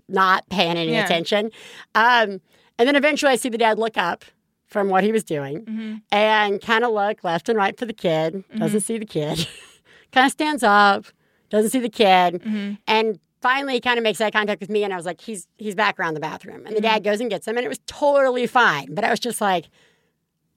not 0.10 0.48
paying 0.50 0.78
any 0.78 0.92
Yeah. 0.94 1.06
attention. 1.06 1.52
Um, 1.96 2.42
and 2.80 2.88
then 2.88 2.96
eventually 2.96 3.32
I 3.32 3.36
see 3.36 3.50
the 3.50 3.58
dad 3.58 3.78
look 3.78 3.98
up 3.98 4.26
from 4.66 4.90
what 4.90 5.04
he 5.04 5.12
was 5.12 5.24
doing 5.24 5.66
Mm-hmm. 5.66 5.96
and 6.12 6.62
kind 6.62 6.84
of 6.84 6.92
look 6.94 7.24
left 7.24 7.48
and 7.50 7.58
right 7.58 7.78
for 7.78 7.86
the 7.86 7.94
kid, 7.94 8.44
doesn't 8.58 8.80
see 8.82 8.98
the 8.98 9.06
kid, 9.06 9.48
kind 10.12 10.26
of 10.26 10.32
stands 10.32 10.64
up, 10.64 11.06
doesn't 11.50 11.70
see 11.72 11.80
the 11.80 11.90
kid, 11.90 12.42
Mm-hmm. 12.42 12.74
and 12.88 13.20
finally 13.42 13.74
he 13.74 13.82
kind 13.82 13.98
of 13.98 14.04
makes 14.04 14.22
eye 14.22 14.32
contact 14.32 14.62
with 14.62 14.70
me 14.70 14.84
and 14.84 14.94
I 14.94 14.96
was 14.96 15.06
like, 15.06 15.22
he's 15.22 15.48
he's 15.58 15.76
back 15.76 16.00
around 16.00 16.14
the 16.14 16.20
bathroom. 16.20 16.58
And 16.66 16.68
the 16.68 16.72
Mm-hmm. 16.76 16.82
dad 16.84 17.04
goes 17.04 17.20
and 17.22 17.30
gets 17.30 17.48
him 17.48 17.58
and 17.58 17.66
it 17.66 17.70
was 17.70 17.80
totally 17.88 18.48
fine. 18.48 18.94
But 18.94 19.04
I 19.04 19.10
was 19.10 19.20
just 19.20 19.42
like, 19.42 19.70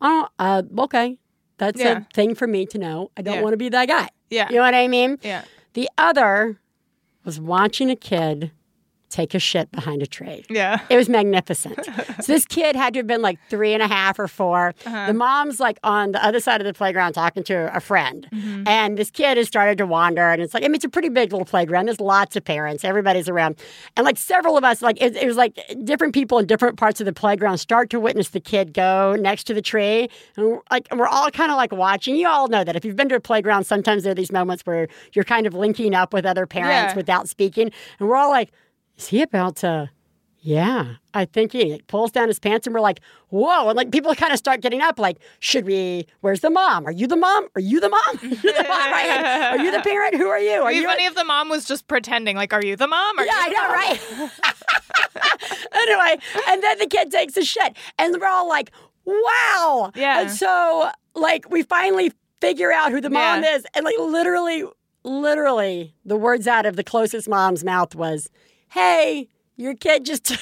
oh, 0.01 0.29
uh, 0.39 0.63
okay. 0.79 1.19
That's 1.59 1.81
Yeah. 1.81 1.99
a 2.01 2.05
thing 2.15 2.35
for 2.35 2.47
me 2.47 2.67
to 2.67 2.79
know. 2.79 3.11
I 3.17 3.23
don't 3.23 3.37
Yeah. 3.37 3.43
want 3.43 3.53
to 3.53 3.57
be 3.59 3.69
that 3.69 3.87
guy. 3.89 4.09
Yeah. 4.31 4.49
You 4.49 4.57
know 4.57 4.63
what 4.63 4.75
I 4.75 4.89
mean? 4.89 5.19
Yeah. 5.23 5.45
The 5.75 5.89
other 5.99 6.59
was 7.25 7.41
watching 7.41 7.91
a 7.91 7.97
kid 7.97 8.51
take 9.15 9.33
a 9.35 9.39
shit 9.39 9.71
behind 9.71 10.03
a 10.03 10.07
tree. 10.07 10.45
Yeah. 10.51 10.81
It 10.91 10.97
was 10.97 11.09
magnificent. 11.09 11.85
so 12.21 12.33
this 12.33 12.45
kid 12.47 12.75
had 12.75 12.95
to 12.95 12.99
have 12.99 13.07
been 13.07 13.23
like 13.23 13.39
three 13.49 13.73
and 13.73 13.83
a 13.83 13.87
half 13.87 14.19
or 14.19 14.27
4 14.27 14.75
Uh-huh. 14.85 15.07
The 15.07 15.15
mom's 15.15 15.61
like 15.61 15.79
on 15.85 16.11
the 16.13 16.25
other 16.25 16.41
side 16.41 16.61
of 16.61 16.67
the 16.67 16.75
playground 16.75 17.13
talking 17.13 17.45
to 17.45 17.75
a 17.75 17.81
friend. 17.81 18.27
Mm-hmm. 18.33 18.67
And 18.67 18.99
this 18.99 19.11
kid 19.11 19.37
has 19.37 19.47
started 19.47 19.79
to 19.79 19.87
wander. 19.87 20.31
And 20.31 20.43
it's 20.43 20.53
like, 20.53 20.65
I 20.65 20.67
mean, 20.67 20.75
it's 20.75 20.85
a 20.85 20.89
pretty 20.89 21.09
big 21.11 21.33
little 21.33 21.45
playground. 21.47 21.87
There's 21.87 22.01
lots 22.01 22.35
of 22.35 22.45
parents. 22.45 22.85
Everybody's 22.85 23.29
around. 23.29 23.57
And 23.97 24.05
like 24.05 24.17
several 24.19 24.57
of 24.59 24.65
us, 24.65 24.83
like 24.83 25.01
it, 25.01 25.15
it 25.17 25.27
was 25.27 25.37
like 25.37 25.59
different 25.85 26.13
people 26.13 26.39
in 26.41 26.47
different 26.47 26.77
parts 26.77 27.01
of 27.01 27.07
the 27.07 27.13
playground 27.13 27.59
start 27.59 27.91
to 27.91 28.01
witness 28.01 28.31
the 28.31 28.41
kid 28.41 28.75
go 28.75 29.17
next 29.19 29.45
to 29.45 29.55
the 29.55 29.63
tree. 29.63 30.09
And 30.37 30.59
like 30.71 30.89
we're 30.91 31.07
all 31.07 31.31
kind 31.31 31.51
of 31.53 31.57
like 31.57 31.73
watching. 31.73 32.17
You 32.17 32.29
all 32.29 32.49
know 32.49 32.65
that 32.65 32.75
if 32.75 32.85
you've 32.85 32.97
been 32.97 33.09
to 33.11 33.15
a 33.17 33.21
playground, 33.21 33.65
sometimes 33.65 34.03
there 34.03 34.11
are 34.13 34.15
these 34.17 34.33
moments 34.33 34.65
where 34.67 34.89
you're 35.13 35.25
kind 35.25 35.47
of 35.47 35.55
linking 35.55 35.95
up 35.95 36.13
with 36.13 36.27
other 36.27 36.47
parents 36.47 36.93
Yeah. 36.93 36.97
without 36.97 37.29
speaking. 37.29 37.71
And 38.01 38.09
we're 38.09 38.17
all 38.17 38.31
like, 38.31 38.51
is 38.99 39.09
he 39.09 39.23
about 39.23 39.57
to? 39.57 39.91
Yeah, 40.47 40.97
I 41.15 41.25
think 41.25 41.53
he 41.53 41.81
pulls 41.87 42.11
down 42.13 42.29
his 42.29 42.39
pants, 42.39 42.67
and 42.67 42.75
we're 42.75 42.81
like, 42.83 43.01
"Whoa!" 43.31 43.69
And 43.71 43.77
like 43.79 43.91
people 43.91 44.15
kind 44.15 44.31
of 44.31 44.39
start 44.39 44.61
getting 44.61 44.83
up, 44.83 44.99
like, 44.99 45.17
"Should 45.41 45.65
we? 45.65 46.07
Where's 46.21 46.41
the 46.41 46.51
mom? 46.51 46.87
Are 46.87 46.93
you 46.93 47.07
the 47.07 47.17
mom? 47.17 47.49
Are 47.55 47.63
you 47.63 47.81
the 47.81 47.89
mom? 47.89 48.03
Are 48.23 48.27
you 48.27 48.37
the 48.53 48.65
mom? 48.69 48.91
Right? 48.93 49.49
Are 49.53 49.59
you 49.65 49.71
the 49.71 49.81
parent? 49.85 50.17
Who 50.17 50.27
are 50.29 50.39
you? 50.39 50.61
Are 50.63 50.71
It'd 50.71 50.83
you?" 50.83 50.87
funny 50.89 51.07
if 51.07 51.15
the 51.15 51.25
mom 51.25 51.49
was 51.49 51.65
just 51.65 51.89
pretending. 51.89 52.37
Like, 52.37 52.53
are 52.53 52.63
you 52.63 52.77
the 52.77 52.87
mom? 52.87 53.19
Are 53.19 53.25
yeah, 53.25 53.33
I 53.35 53.47
you 53.47 53.55
the 53.55 53.63
know, 53.63 54.21
right? 54.29 54.31
anyway, 55.73 56.19
and 56.49 56.63
then 56.63 56.79
the 56.79 56.87
kid 56.89 57.11
takes 57.11 57.39
a 57.39 57.45
shit, 57.45 57.75
and 57.99 58.15
we're 58.21 58.29
all 58.29 58.47
like, 58.47 58.71
"Wow!" 59.07 59.93
Yeah. 59.95 60.21
And 60.21 60.31
so, 60.31 60.91
like, 61.15 61.49
we 61.51 61.63
finally 61.63 62.13
figure 62.43 62.71
out 62.71 62.93
who 62.93 63.01
the 63.01 63.09
mom 63.09 63.43
Yeah. 63.43 63.57
is, 63.57 63.65
and 63.75 63.85
like, 63.87 63.97
literally, 63.99 64.65
literally, 65.05 65.95
the 66.05 66.17
words 66.17 66.47
out 66.47 66.67
of 66.67 66.77
the 66.77 66.85
closest 66.85 67.31
mom's 67.31 67.65
mouth 67.65 67.95
was, 67.95 68.29
"Hey." 68.75 69.29
Your 69.57 69.75
kid 69.75 70.05
just 70.05 70.25
took 70.25 70.39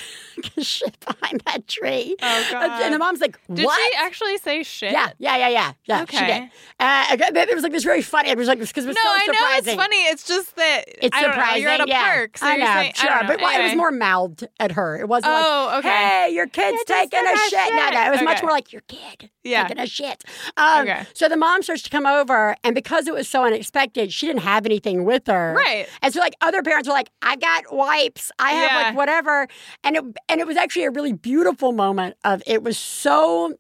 a 0.56 0.64
shit 0.64 0.96
behind 1.00 1.42
that 1.46 1.68
tree. 1.68 2.16
Oh, 2.22 2.48
God. 2.50 2.82
And 2.82 2.94
the 2.94 2.98
mom's 2.98 3.20
like, 3.20 3.38
Did 3.52 3.66
what? 3.66 3.78
she 3.78 3.96
actually 3.98 4.38
say 4.38 4.62
shit? 4.62 4.92
yeah, 4.92 5.10
yeah, 5.18 5.36
yeah, 5.36 5.48
yeah, 5.48 5.72
yeah. 5.84 6.04
She 6.06 6.16
did. 6.24 6.50
Uh, 6.80 7.04
it 7.18 7.54
was 7.54 7.62
like 7.62 7.72
this 7.72 7.84
very 7.84 8.00
funny. 8.02 8.30
It 8.30 8.38
was 8.38 8.48
like 8.48 8.58
because 8.58 8.84
it 8.84 8.88
was 8.88 8.96
No, 8.96 9.02
so 9.02 9.08
I 9.10 9.26
know 9.26 9.32
surprising. 9.34 9.72
it's 9.74 9.82
funny. 9.82 9.96
It's 10.04 10.26
just 10.26 10.56
that 10.56 10.84
It's 10.88 11.16
surprising. 11.18 11.36
know. 11.52 11.56
You're 11.56 11.70
at 11.70 11.80
a 11.82 11.88
yeah. 11.88 12.02
park, 12.14 12.38
so 12.38 12.46
I 12.46 12.56
know, 12.56 12.66
saying, 12.66 12.92
sure, 12.94 13.10
I 13.10 13.20
know. 13.22 13.28
but 13.28 13.40
why- 13.40 13.60
it 13.60 13.62
was 13.64 13.76
more 13.76 13.90
mouthed 13.92 14.46
at 14.58 14.72
her. 14.72 14.96
It 14.98 15.08
wasn't 15.08 15.32
Oh, 15.36 15.66
like, 15.70 15.78
okay. 15.80 15.88
"Hey, 15.90 16.30
your 16.34 16.46
kid's 16.46 16.82
taking 16.84 17.18
a 17.20 17.32
a 17.32 17.36
shit." 17.50 17.74
No, 17.74 17.90
no, 17.90 18.06
it 18.06 18.10
was 18.12 18.22
much 18.22 18.42
more 18.42 18.50
like 18.50 18.72
your 18.72 18.82
kid 18.88 19.30
Yeah. 19.44 19.64
taking 19.64 19.78
a 19.82 19.86
shit. 19.86 20.24
Um, 20.56 20.82
Okay. 20.88 21.06
So 21.14 21.28
the 21.28 21.36
mom 21.36 21.62
starts 21.62 21.82
to 21.82 21.90
come 21.90 22.06
over, 22.06 22.56
and 22.64 22.74
because 22.74 23.06
it 23.06 23.14
was 23.14 23.28
so 23.28 23.44
unexpected, 23.44 24.12
she 24.12 24.26
didn't 24.26 24.42
have 24.42 24.64
anything 24.66 25.04
with 25.04 25.26
her. 25.26 25.54
Right. 25.56 25.86
And 26.00 26.12
so 26.14 26.20
like 26.20 26.34
other 26.40 26.62
parents 26.62 26.88
were 26.88 26.94
like, 26.94 27.10
"I 27.20 27.36
got 27.36 27.72
wipes. 27.72 28.32
I 28.38 28.52
have 28.52 28.82
like 28.86 28.96
whatever," 29.02 29.48
and 29.84 29.96
it 29.96 30.04
and 30.28 30.40
it 30.40 30.46
was 30.46 30.56
actually 30.56 30.84
a 30.84 30.90
really 30.90 31.12
beautiful 31.12 31.72
moment 31.72 32.16
of 32.24 32.42
it 32.46 32.62
was 32.62 32.78
so 32.78 33.54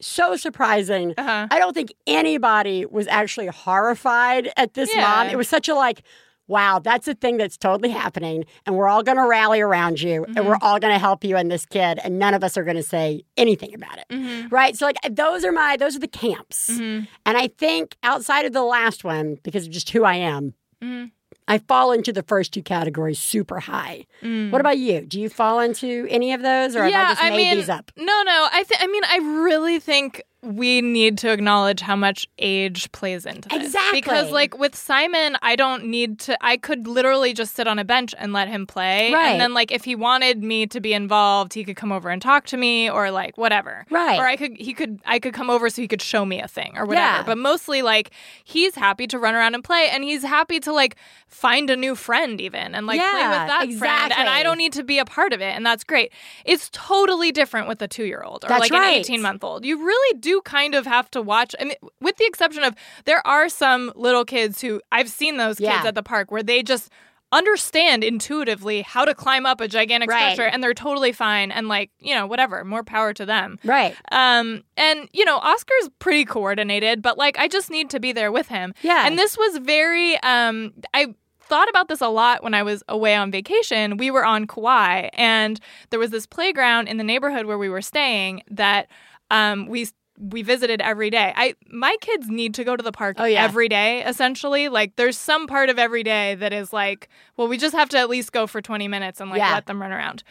so 0.00 0.36
surprising. 0.36 1.14
Uh-huh. 1.16 1.46
I 1.50 1.58
don't 1.58 1.72
think 1.72 1.92
anybody 2.06 2.84
was 2.84 3.06
actually 3.06 3.46
horrified 3.46 4.52
at 4.56 4.74
this 4.74 4.94
Yeah. 4.94 5.00
mom. 5.02 5.28
It 5.28 5.36
was 5.36 5.48
such 5.48 5.68
a 5.68 5.74
like, 5.74 6.02
wow, 6.46 6.78
that's 6.78 7.08
a 7.08 7.14
thing 7.14 7.38
that's 7.38 7.56
totally 7.56 7.88
happening. 7.90 8.44
And 8.66 8.76
we're 8.76 8.88
all 8.88 9.02
going 9.02 9.16
to 9.16 9.26
rally 9.26 9.60
around 9.62 10.02
you 10.02 10.26
and 10.36 10.46
we're 10.46 10.58
all 10.60 10.78
going 10.78 10.92
to 10.92 10.98
help 10.98 11.24
you 11.24 11.36
and 11.36 11.50
this 11.50 11.64
kid. 11.64 12.00
And 12.04 12.18
none 12.18 12.34
of 12.34 12.44
us 12.44 12.58
are 12.58 12.64
going 12.64 12.76
to 12.76 12.82
say 12.82 13.22
anything 13.38 13.72
about 13.72 13.96
it. 13.98 14.04
Mhm. 14.10 14.52
Right. 14.52 14.76
So, 14.76 14.84
like, 14.84 14.96
those 15.10 15.42
are 15.44 15.52
my, 15.52 15.78
those 15.78 15.96
are 15.96 16.00
the 16.00 16.08
camps. 16.08 16.68
Mhm. 16.70 17.06
And 17.24 17.38
I 17.38 17.46
think 17.56 17.96
outside 18.02 18.44
of 18.44 18.52
the 18.52 18.64
last 18.64 19.04
one, 19.04 19.38
because 19.42 19.64
of 19.66 19.72
just 19.72 19.88
who 19.90 20.04
I 20.04 20.16
am, 20.16 20.52
Mhm. 20.82 21.12
I 21.46 21.58
fall 21.58 21.92
into 21.92 22.12
the 22.12 22.22
first 22.22 22.52
two 22.54 22.62
categories 22.62 23.18
super 23.18 23.60
high. 23.60 24.06
Mm. 24.22 24.50
What 24.50 24.60
about 24.60 24.78
you? 24.78 25.02
Do 25.02 25.20
you 25.20 25.28
fall 25.28 25.60
into 25.60 26.06
any 26.08 26.32
of 26.32 26.40
those 26.40 26.74
or 26.74 26.84
have 26.84 26.94
I 26.94 27.10
just 27.10 27.22
made 27.22 27.36
mean, 27.36 27.56
these 27.56 27.68
up? 27.68 27.92
No, 27.96 28.04
no. 28.04 28.48
I 28.50 28.64
th- 28.66 28.80
I 28.82 28.86
mean, 28.86 29.02
I 29.04 29.18
really 29.44 29.78
think 29.78 30.22
we 30.44 30.80
need 30.80 31.18
to 31.18 31.30
acknowledge 31.30 31.80
how 31.80 31.96
much 31.96 32.28
age 32.38 32.90
plays 32.92 33.26
into 33.26 33.48
this. 33.48 33.66
Exactly. 33.66 34.00
Because, 34.00 34.30
like, 34.30 34.58
with 34.58 34.74
Simon, 34.74 35.36
I 35.42 35.56
don't 35.56 35.86
need 35.86 36.20
to. 36.20 36.44
I 36.44 36.56
could 36.56 36.86
literally 36.86 37.32
just 37.32 37.54
sit 37.54 37.66
on 37.66 37.78
a 37.78 37.84
bench 37.84 38.14
and 38.18 38.32
let 38.32 38.48
him 38.48 38.66
play. 38.66 39.12
Right. 39.12 39.30
And 39.30 39.40
then, 39.40 39.54
like, 39.54 39.72
if 39.72 39.84
he 39.84 39.94
wanted 39.94 40.42
me 40.42 40.66
to 40.66 40.80
be 40.80 40.92
involved, 40.92 41.54
he 41.54 41.64
could 41.64 41.76
come 41.76 41.92
over 41.92 42.10
and 42.10 42.20
talk 42.20 42.46
to 42.46 42.56
me, 42.56 42.90
or 42.90 43.10
like 43.10 43.38
whatever. 43.38 43.86
Right. 43.90 44.18
Or 44.18 44.26
I 44.26 44.36
could. 44.36 44.56
He 44.56 44.74
could. 44.74 45.00
I 45.04 45.18
could 45.18 45.34
come 45.34 45.50
over 45.50 45.68
so 45.70 45.80
he 45.82 45.88
could 45.88 46.02
show 46.02 46.24
me 46.24 46.40
a 46.40 46.48
thing 46.48 46.72
or 46.76 46.84
whatever. 46.84 47.18
Yeah. 47.18 47.22
But 47.24 47.38
mostly, 47.38 47.82
like, 47.82 48.10
he's 48.44 48.74
happy 48.74 49.06
to 49.08 49.18
run 49.18 49.34
around 49.34 49.54
and 49.54 49.64
play, 49.64 49.88
and 49.90 50.04
he's 50.04 50.22
happy 50.22 50.60
to 50.60 50.72
like 50.72 50.96
find 51.26 51.70
a 51.70 51.76
new 51.76 51.94
friend 51.94 52.40
even 52.40 52.74
and 52.74 52.86
like 52.86 53.00
play 53.00 53.28
with 53.28 53.48
that 53.48 53.72
friend. 53.78 54.12
And 54.16 54.28
I 54.28 54.42
don't 54.42 54.58
need 54.58 54.72
to 54.74 54.84
be 54.84 54.98
a 54.98 55.04
part 55.04 55.32
of 55.32 55.40
it, 55.40 55.54
and 55.54 55.64
that's 55.64 55.84
great. 55.84 56.12
It's 56.44 56.68
totally 56.72 57.32
different 57.32 57.68
with 57.68 57.80
a 57.82 57.88
two 57.88 58.04
year 58.04 58.22
old 58.22 58.44
or 58.44 58.48
That's 58.48 58.60
like 58.60 58.70
right. 58.72 58.94
an 58.94 59.00
18 59.00 59.22
month 59.22 59.44
old. 59.44 59.64
You 59.64 59.84
really 59.84 60.18
do 60.18 60.33
kind 60.42 60.74
of 60.74 60.86
have 60.86 61.10
to 61.12 61.22
watch. 61.22 61.54
I 61.60 61.64
mean, 61.64 61.76
with 62.00 62.16
the 62.16 62.26
exception 62.26 62.62
of 62.62 62.74
there 63.04 63.26
are 63.26 63.48
some 63.48 63.92
little 63.94 64.24
kids 64.24 64.60
who 64.60 64.80
I've 64.92 65.08
seen 65.08 65.36
those 65.36 65.56
kids 65.58 65.68
Yeah. 65.82 65.86
at 65.86 65.94
the 65.94 66.02
park 66.02 66.30
where 66.30 66.42
they 66.42 66.62
just 66.62 66.90
understand 67.32 68.04
intuitively 68.04 68.82
how 68.82 69.04
to 69.04 69.12
climb 69.14 69.44
up 69.44 69.60
a 69.60 69.66
gigantic 69.66 70.08
Right. 70.08 70.32
structure 70.34 70.48
and 70.48 70.62
they're 70.62 70.72
totally 70.74 71.10
fine 71.10 71.50
and 71.50 71.66
like, 71.68 71.90
you 71.98 72.14
know, 72.14 72.26
whatever, 72.26 72.64
more 72.64 72.84
power 72.84 73.12
to 73.12 73.26
them. 73.26 73.58
Right. 73.64 73.96
Um, 74.12 74.62
and 74.76 75.08
you 75.12 75.24
know, 75.24 75.38
Oscar's 75.38 75.90
pretty 75.98 76.24
coordinated, 76.24 77.02
but 77.02 77.18
like 77.18 77.36
I 77.38 77.48
just 77.48 77.70
need 77.70 77.90
to 77.90 77.98
be 78.00 78.12
there 78.12 78.30
with 78.30 78.48
him. 78.48 78.72
Yeah. 78.82 79.04
And 79.06 79.18
this 79.18 79.36
was 79.36 79.56
very 79.58 80.16
um 80.22 80.74
I 80.94 81.14
thought 81.40 81.68
about 81.68 81.88
this 81.88 82.00
a 82.00 82.08
lot 82.08 82.42
when 82.44 82.54
I 82.54 82.62
was 82.62 82.82
away 82.88 83.14
on 83.16 83.30
vacation. 83.32 83.96
We 83.96 84.10
were 84.12 84.24
on 84.24 84.46
Kauai 84.46 85.08
and 85.14 85.58
there 85.90 85.98
was 85.98 86.10
this 86.10 86.26
playground 86.26 86.86
in 86.88 86.98
the 86.98 87.04
neighborhood 87.04 87.46
where 87.46 87.58
we 87.58 87.68
were 87.68 87.82
staying 87.82 88.42
that 88.48 88.86
um 89.30 89.66
we 89.66 89.88
we 90.18 90.42
visited 90.42 90.80
every 90.80 91.10
day. 91.10 91.32
I 91.36 91.54
my 91.70 91.96
kids 92.00 92.28
need 92.28 92.54
to 92.54 92.64
go 92.64 92.76
to 92.76 92.82
the 92.82 92.92
park 92.92 93.16
Oh, 93.18 93.24
yeah. 93.24 93.42
every 93.42 93.68
day 93.68 94.04
essentially. 94.04 94.68
Like 94.68 94.96
there's 94.96 95.18
some 95.18 95.46
part 95.46 95.70
of 95.70 95.78
every 95.78 96.02
day 96.04 96.34
that 96.36 96.52
is 96.52 96.72
like, 96.72 97.08
well, 97.36 97.48
we 97.48 97.58
just 97.58 97.74
have 97.74 97.88
to 97.90 97.98
at 97.98 98.08
least 98.08 98.32
go 98.32 98.46
for 98.46 98.62
20 98.62 98.86
minutes 98.88 99.20
and 99.20 99.30
like 99.30 99.38
Yeah. 99.38 99.52
let 99.54 99.66
them 99.66 99.82
run 99.82 99.92
around. 99.92 100.22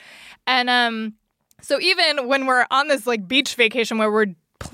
And 0.48 0.70
um 0.70 1.14
so 1.62 1.80
even 1.82 2.28
when 2.28 2.46
we're 2.46 2.66
on 2.72 2.88
this 2.88 3.06
like 3.08 3.28
beach 3.28 3.56
vacation 3.56 3.98
where 3.98 4.12
we're 4.12 4.28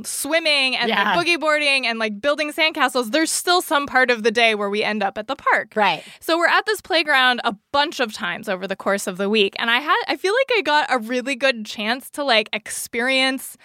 swimming 0.03 0.75
and 0.75 0.89
Yeah. 0.89 1.15
like 1.15 1.25
boogie 1.25 1.39
boarding 1.39 1.87
and 1.87 1.97
like 1.97 2.21
building 2.21 2.51
sandcastles, 2.53 3.11
there's 3.11 3.31
still 3.31 3.61
some 3.61 3.87
part 3.87 4.11
of 4.11 4.21
the 4.21 4.29
day 4.31 4.53
where 4.53 4.69
we 4.69 4.83
end 4.83 5.01
up 5.01 5.17
at 5.17 5.27
the 5.27 5.35
park. 5.35 5.73
Right. 5.75 6.03
So 6.19 6.37
we're 6.37 6.47
at 6.47 6.67
this 6.67 6.81
playground 6.81 7.41
a 7.43 7.55
bunch 7.71 7.99
of 7.99 8.13
times 8.13 8.47
over 8.47 8.67
the 8.67 8.75
course 8.75 9.07
of 9.07 9.17
the 9.17 9.29
week 9.29 9.55
and 9.57 9.71
I 9.71 9.79
had 9.79 9.97
I 10.07 10.15
feel 10.17 10.33
like 10.33 10.51
I 10.59 10.61
got 10.61 10.85
a 10.91 10.99
really 10.99 11.35
good 11.35 11.65
chance 11.65 12.09
to 12.11 12.23
like 12.23 12.49
experience 12.53 13.57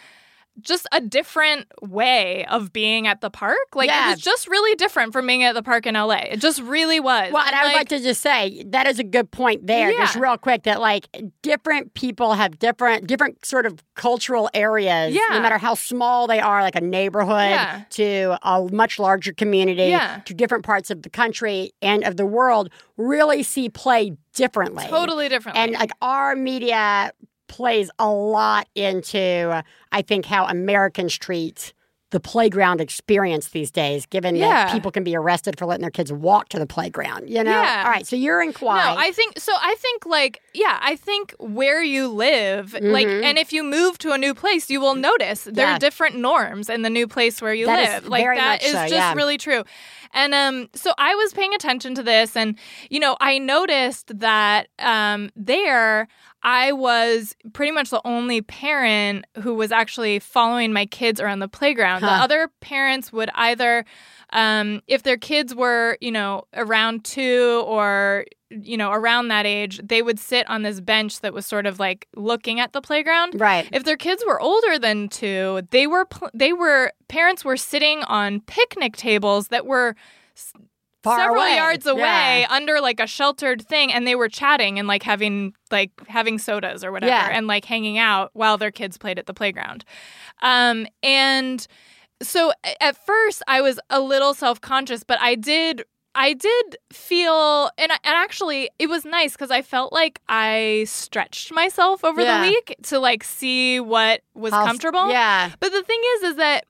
just 0.61 0.87
a 0.93 1.01
different 1.01 1.67
way 1.83 2.45
of 2.47 2.73
being 2.73 3.07
at 3.07 3.21
the 3.21 3.29
park. 3.31 3.57
Like 3.75 3.89
Yeah. 3.89 4.09
it 4.09 4.11
was 4.13 4.21
just 4.21 4.47
really 4.49 4.75
different 4.77 5.13
from 5.13 5.27
being 5.27 5.43
at 5.43 5.55
the 5.55 5.63
park 5.63 5.85
in 5.87 5.95
LA. 5.97 6.19
It 6.31 6.41
just 6.41 6.61
really 6.63 7.01
was. 7.01 7.33
Well, 7.33 7.45
and 7.45 7.55
I 7.55 7.65
would 7.65 7.73
like 7.73 7.89
to 7.89 7.99
just 8.01 8.23
say 8.23 8.63
that 8.69 8.87
is 8.87 8.99
a 8.99 9.05
good 9.05 9.31
point 9.31 9.67
there, 9.67 9.91
just 9.93 10.15
real 10.17 10.39
quick. 10.39 10.63
That 10.63 10.81
like 10.81 11.09
different 11.43 11.95
people 11.95 12.35
have 12.35 12.59
different 12.59 13.07
different 13.07 13.45
sort 13.45 13.67
of 13.67 13.83
cultural 13.95 14.49
areas, 14.55 15.15
Yeah. 15.15 15.23
no 15.31 15.41
matter 15.41 15.59
how 15.59 15.75
small 15.75 16.27
they 16.27 16.39
are, 16.41 16.63
like 16.63 16.77
a 16.77 16.81
neighborhood 16.81 17.51
Yeah. 17.51 17.83
to 17.91 18.39
a 18.43 18.69
much 18.73 18.99
larger 18.99 19.33
community, 19.33 19.85
Yeah. 19.91 20.21
to 20.25 20.35
different 20.35 20.65
parts 20.65 20.91
of 20.91 21.03
the 21.03 21.11
country 21.11 21.73
and 21.83 22.05
of 22.05 22.17
the 22.17 22.27
world, 22.27 22.71
really 22.97 23.43
see 23.43 23.69
play 23.69 24.13
differently. 24.35 24.87
totally 24.89 25.29
differently. 25.29 25.63
And 25.63 25.73
like 25.73 25.91
our 26.01 26.35
media 26.37 27.13
plays 27.57 27.91
a 27.99 28.09
lot 28.09 28.67
into, 28.75 29.63
I 29.93 30.03
think, 30.03 30.25
how 30.27 30.47
Americans 30.47 31.17
treat 31.17 31.73
the 32.11 32.21
playground 32.21 32.81
experience 32.81 33.49
these 33.49 33.73
days, 33.73 34.07
given 34.07 34.37
Yeah. 34.37 34.67
that 34.67 34.73
people 34.73 34.93
can 34.93 35.03
be 35.03 35.17
arrested 35.17 35.59
for 35.59 35.67
letting 35.67 35.81
their 35.83 35.91
kids 35.91 36.13
walk 36.13 36.49
to 36.51 36.61
the 36.61 36.67
playground. 36.67 37.29
You 37.29 37.43
know? 37.43 37.51
Yeah. 37.51 37.83
All 37.85 37.91
right. 37.91 38.07
So 38.07 38.15
you're 38.15 38.41
in 38.41 38.53
Kauai. 38.53 38.85
No, 38.85 38.95
I 39.01 39.11
think 39.11 39.39
so. 39.39 39.53
I 39.61 39.75
think 39.79 40.07
like 40.07 40.41
yeah, 40.55 40.79
I 40.81 40.95
think 40.95 41.35
where 41.41 41.83
you 41.83 42.07
live, 42.09 42.73
like, 42.81 43.09
Mhm. 43.09 43.25
and 43.25 43.37
if 43.39 43.53
you 43.53 43.65
move 43.65 43.99
to 43.99 44.13
a 44.13 44.19
new 44.19 44.33
place, 44.33 44.71
you 44.71 44.81
will 44.81 44.95
notice 44.95 45.43
there 45.43 45.67
Yeah. 45.67 45.75
are 45.75 45.79
different 45.81 46.15
norms 46.17 46.71
in 46.71 46.83
the 46.83 46.91
new 46.91 47.09
place 47.09 47.43
where 47.43 47.53
you 47.55 47.67
That 47.67 48.03
live. 48.05 48.09
like 48.09 48.25
that 48.25 48.63
is 48.63 48.71
so, 48.73 48.79
just 48.83 48.93
yeah. 48.93 49.15
really 49.15 49.39
true. 49.39 49.65
And 50.13 50.33
um, 50.33 50.69
so 50.77 50.93
I 50.97 51.17
was 51.17 51.33
paying 51.33 51.53
attention 51.55 51.97
to 51.97 52.03
this, 52.05 52.37
and 52.37 52.57
you 52.91 53.01
know, 53.01 53.17
I 53.21 53.39
noticed 53.39 54.17
that 54.21 54.69
um, 54.79 55.31
there. 55.35 56.07
I 56.45 56.73
was 56.73 57.35
pretty 57.55 57.73
much 57.73 57.89
the 57.89 58.03
only 58.05 58.43
parent 58.43 59.25
who 59.41 59.55
was 59.55 59.73
actually 59.73 60.19
following 60.19 60.73
my 60.73 60.85
kids 60.85 61.19
around 61.19 61.39
the 61.39 61.49
playground. 61.49 62.03
The 62.03 62.23
other 62.23 62.51
parents 62.61 63.13
would 63.13 63.31
either, 63.35 63.87
um, 64.31 64.83
if 64.87 65.03
their 65.03 65.17
kids 65.17 65.55
were, 65.55 65.97
you 66.03 66.13
know, 66.13 66.45
around 66.53 67.05
two 67.05 67.65
or 67.67 68.27
you 68.51 68.77
know, 68.77 68.93
around 68.93 69.29
that 69.29 69.47
age, 69.47 69.81
they 69.83 70.01
would 70.01 70.19
sit 70.19 70.49
on 70.49 70.63
this 70.63 70.81
bench 70.81 71.21
that 71.23 71.33
was 71.33 71.45
sort 71.45 71.67
of 71.67 71.81
like 71.81 72.07
looking 72.15 72.61
at 72.61 72.73
the 72.73 72.81
playground. 72.81 73.41
right. 73.41 73.69
If 73.73 73.83
their 73.83 73.97
kids 73.97 74.23
were 74.25 74.41
older 74.41 74.79
than 74.79 75.09
two, 75.09 75.63
they 75.71 75.89
were 75.89 76.05
pl- 76.05 76.31
they 76.33 76.53
were 76.53 76.93
parents 77.09 77.45
were 77.45 77.57
sitting 77.57 78.05
on 78.05 78.41
picnic 78.43 78.97
tables 78.97 79.49
that 79.49 79.67
were 79.67 79.97
Far 81.05 81.19
several 81.19 81.43
away. 81.43 81.55
yards 81.57 81.87
away 81.87 82.41
Yeah. 82.41 82.47
under 82.51 82.81
like 82.81 82.99
a 82.99 83.07
sheltered 83.07 83.65
thing 83.65 83.93
and 83.93 84.07
they 84.07 84.17
were 84.17 84.29
chatting 84.29 84.79
and 84.79 84.89
like 84.89 85.03
having 85.05 85.55
like 85.71 85.91
having 86.09 86.39
sodas 86.39 86.83
or 86.83 86.91
whatever 86.91 87.11
Yeah. 87.13 87.29
and 87.31 87.47
like 87.47 87.65
hanging 87.65 87.97
out 87.99 88.31
while 88.33 88.59
their 88.59 88.73
kids 88.73 88.99
played 88.99 89.19
at 89.19 89.27
the 89.27 89.35
playground 89.35 89.85
um 90.43 90.87
and 91.03 91.67
so 92.23 92.53
at 92.81 92.97
first 93.07 93.43
i 93.47 93.61
was 93.61 93.79
a 93.91 94.01
little 94.01 94.35
self-conscious 94.35 95.05
but 95.05 95.19
i 95.21 95.35
did 95.37 95.85
I 96.17 96.33
did 96.35 96.77
feel, 96.93 97.65
and, 97.77 97.91
and 97.91 97.99
actually, 98.05 98.71
it 98.79 98.89
was 98.89 99.05
nice 99.05 99.33
because 99.33 99.51
I 99.51 99.63
felt 99.63 99.93
like 99.93 100.21
I 100.29 100.85
stretched 100.87 101.51
myself 101.53 102.05
over 102.05 102.23
Yeah. 102.23 102.39
the 102.45 102.51
week 102.51 102.77
to 102.85 103.01
like 103.01 103.25
see 103.25 103.81
what 103.81 104.21
was 104.33 104.53
comfortable. 104.53 105.09
Yeah. 105.11 105.51
But 105.59 105.73
the 105.73 105.83
thing 105.83 106.01
is, 106.19 106.23
is 106.23 106.37
that 106.37 106.67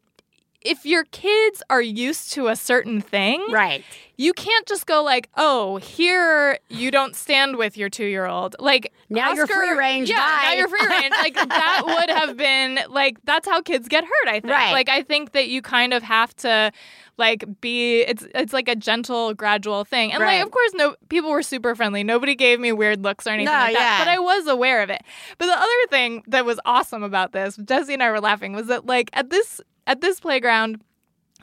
if 0.65 0.85
your 0.87 1.05
kids 1.05 1.63
are 1.71 1.83
used 1.83 2.33
to 2.33 2.49
a 2.49 2.57
certain 2.57 3.01
thing, 3.01 3.45
Right. 3.51 3.85
you 4.17 4.33
can't 4.33 4.67
just 4.67 4.87
go 4.87 5.03
like, 5.03 5.29
oh, 5.37 5.77
here 5.77 6.59
you 6.69 6.91
don't 6.91 7.15
stand 7.15 7.57
with 7.57 7.77
your 7.77 7.91
two 7.91 8.07
year 8.07 8.27
old. 8.27 8.57
Like 8.59 8.93
Now 9.11 9.33
you're 9.33 9.47
free 9.47 9.73
range. 9.77 10.09
Yeah, 10.09 10.17
now 10.17 10.53
you're 10.55 10.69
free 10.69 10.87
range. 10.87 11.13
Like 11.21 11.35
that 11.49 11.83
would 11.85 12.11
have 12.17 12.37
been 12.37 12.79
like 12.89 13.19
that's 13.25 13.47
how 13.47 13.61
kids 13.61 13.89
get 13.89 14.05
hurt. 14.05 14.29
I 14.29 14.41
think. 14.41 14.47
Right. 14.53 14.73
Like 14.73 14.89
I 14.89 15.03
think 15.03 15.33
that 15.33 15.49
you 15.49 15.61
kind 15.63 15.93
of 15.93 16.03
have 16.03 16.35
to 16.37 16.73
like 17.17 17.45
be 17.61 18.01
it's 18.01 18.27
it's 18.35 18.53
like 18.53 18.67
a 18.69 18.75
gentle 18.75 19.35
gradual 19.35 19.85
thing 19.85 20.13
and 20.13 20.21
Right. 20.21 20.39
like 20.39 20.47
of 20.47 20.51
course 20.51 20.73
no 20.75 20.97
people 21.09 21.31
were 21.31 21.45
super 21.45 21.77
friendly 21.77 22.03
nobody 22.03 22.35
gave 22.35 22.59
me 22.59 22.73
weird 22.73 23.05
looks 23.05 23.25
or 23.25 23.31
anything 23.31 23.53
No, 23.53 23.61
like 23.61 23.75
that 23.75 23.99
yeah. 23.99 24.05
but 24.05 24.11
i 24.11 24.19
was 24.19 24.49
aware 24.49 24.83
of 24.83 24.91
it 24.91 25.01
but 25.39 25.47
the 25.47 25.53
other 25.57 25.87
thing 25.91 26.25
that 26.27 26.45
was 26.45 26.59
awesome 26.65 27.05
about 27.05 27.31
this 27.31 27.55
jesse 27.65 27.93
and 27.95 28.03
i 28.03 28.11
were 28.11 28.21
laughing 28.21 28.53
was 28.53 28.67
that 28.67 28.87
like 28.87 29.11
at 29.13 29.31
this 29.31 29.61
at 29.87 30.01
this 30.01 30.21
playground 30.21 30.81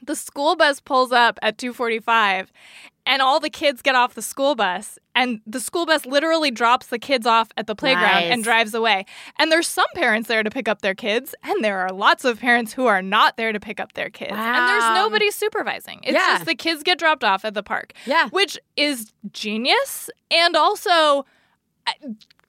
the 0.03 0.15
school 0.15 0.55
bus 0.55 0.79
pulls 0.79 1.11
up 1.11 1.37
at 1.43 1.57
2:45 1.57 2.47
and 3.05 3.21
all 3.21 3.39
the 3.39 3.49
kids 3.51 3.81
get 3.83 3.93
off 3.93 4.15
the 4.15 4.21
school 4.21 4.55
bus 4.55 4.97
and 5.13 5.41
the 5.45 5.59
school 5.59 5.85
bus 5.85 6.05
literally 6.07 6.49
drops 6.49 6.87
the 6.87 6.97
kids 6.97 7.27
off 7.27 7.49
at 7.57 7.67
the 7.67 7.75
playground 7.75 8.21
Nice. 8.21 8.31
and 8.31 8.43
drives 8.43 8.73
away. 8.73 9.05
And 9.37 9.51
there's 9.51 9.67
some 9.67 9.85
parents 9.95 10.27
there 10.27 10.41
to 10.43 10.49
pick 10.49 10.67
up 10.67 10.81
their 10.81 10.95
kids 10.95 11.35
and 11.43 11.63
there 11.63 11.79
are 11.81 11.89
lots 11.91 12.25
of 12.25 12.39
parents 12.39 12.73
who 12.73 12.85
are 12.87 13.01
not 13.03 13.37
there 13.37 13.51
to 13.51 13.59
pick 13.59 13.79
up 13.79 13.93
their 13.93 14.09
kids. 14.09 14.31
And 14.33 14.67
there's 14.69 14.95
nobody 14.95 15.29
supervising. 15.31 15.99
It's 16.03 16.13
Yeah. 16.13 16.33
just 16.35 16.45
the 16.45 16.55
kids 16.55 16.81
get 16.83 16.97
dropped 16.97 17.23
off 17.23 17.43
at 17.45 17.53
the 17.53 17.63
park. 17.63 17.93
Yeah. 18.05 18.29
Which 18.29 18.57
is 18.77 19.11
genius 19.31 20.09
and 20.31 20.55
also 20.55 21.25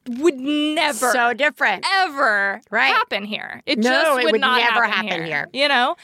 would 0.09 0.35
never 0.39 1.11
So 1.13 1.33
different. 1.33 1.85
ever 2.03 2.61
Right. 2.71 2.89
happen 2.93 3.25
here. 3.25 3.63
It 3.67 3.79
No, 3.79 3.91
just 3.91 4.11
it 4.21 4.25
would, 4.25 4.33
would 4.33 4.41
not 4.41 4.59
never 4.61 4.85
happen, 4.85 5.09
happen 5.09 5.25
here. 5.27 5.49
You 5.53 5.69
know, 5.69 5.97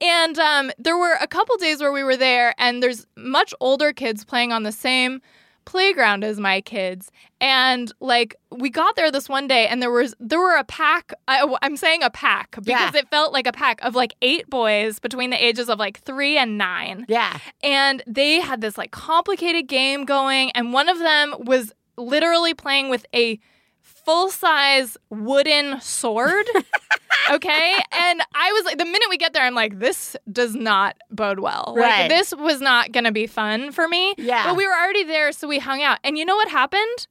and 0.00 0.38
um, 0.38 0.70
there 0.78 0.96
were 0.98 1.14
a 1.20 1.26
couple 1.26 1.56
days 1.56 1.80
where 1.80 1.92
we 1.92 2.02
were 2.04 2.16
there, 2.16 2.54
and 2.58 2.82
there's 2.82 3.06
much 3.16 3.54
older 3.60 3.92
kids 3.92 4.24
playing 4.24 4.52
on 4.52 4.62
the 4.62 4.72
same 4.72 5.20
playground 5.64 6.22
as 6.22 6.38
my 6.38 6.60
kids 6.60 7.10
and 7.40 7.90
like 7.98 8.36
we 8.52 8.70
got 8.70 8.94
there 8.94 9.10
this 9.10 9.28
one 9.28 9.48
day 9.48 9.66
and 9.66 9.82
there 9.82 9.90
was 9.90 10.14
there 10.20 10.38
were 10.38 10.54
a 10.54 10.62
pack 10.62 11.12
I, 11.26 11.56
i'm 11.60 11.76
saying 11.76 12.04
a 12.04 12.10
pack 12.10 12.52
because 12.62 12.94
Yeah. 12.94 13.00
it 13.00 13.08
felt 13.10 13.32
like 13.32 13.48
a 13.48 13.52
pack 13.52 13.82
of 13.82 13.96
like 13.96 14.14
eight 14.22 14.48
boys 14.48 15.00
between 15.00 15.30
the 15.30 15.44
ages 15.44 15.68
of 15.68 15.80
like 15.80 15.98
three 16.02 16.38
and 16.38 16.56
nine 16.56 17.04
Yeah. 17.08 17.38
and 17.64 18.00
they 18.06 18.38
had 18.40 18.60
this 18.60 18.78
like 18.78 18.92
complicated 18.92 19.66
game 19.66 20.04
going 20.04 20.52
and 20.52 20.72
one 20.72 20.88
of 20.88 21.00
them 21.00 21.34
was 21.40 21.72
literally 21.96 22.54
playing 22.54 22.88
with 22.88 23.06
a 23.14 23.38
full-size 23.80 24.96
wooden 25.10 25.80
sword 25.80 26.46
okay? 27.30 27.74
And 27.92 28.22
i 28.34 28.52
was 28.52 28.64
like 28.64 28.78
the 28.78 28.84
minute 28.84 29.08
we 29.10 29.16
get 29.16 29.32
there 29.32 29.42
i'm 29.44 29.54
like 29.54 29.78
this 29.78 30.16
does 30.30 30.54
not 30.54 30.96
bode 31.10 31.40
well. 31.40 31.74
Right. 31.76 32.02
like 32.02 32.08
this 32.10 32.32
was 32.34 32.60
not 32.60 32.92
gonna 32.92 33.12
be 33.12 33.26
fun 33.26 33.72
for 33.72 33.88
me. 33.88 34.14
Yeah. 34.18 34.44
but 34.44 34.56
we 34.56 34.66
were 34.66 34.74
already 34.74 35.04
there 35.04 35.32
so 35.32 35.48
we 35.48 35.58
hung 35.58 35.82
out. 35.82 35.98
And 36.04 36.16
you 36.16 36.24
know 36.24 36.36
what 36.36 36.48
happened? 36.48 37.08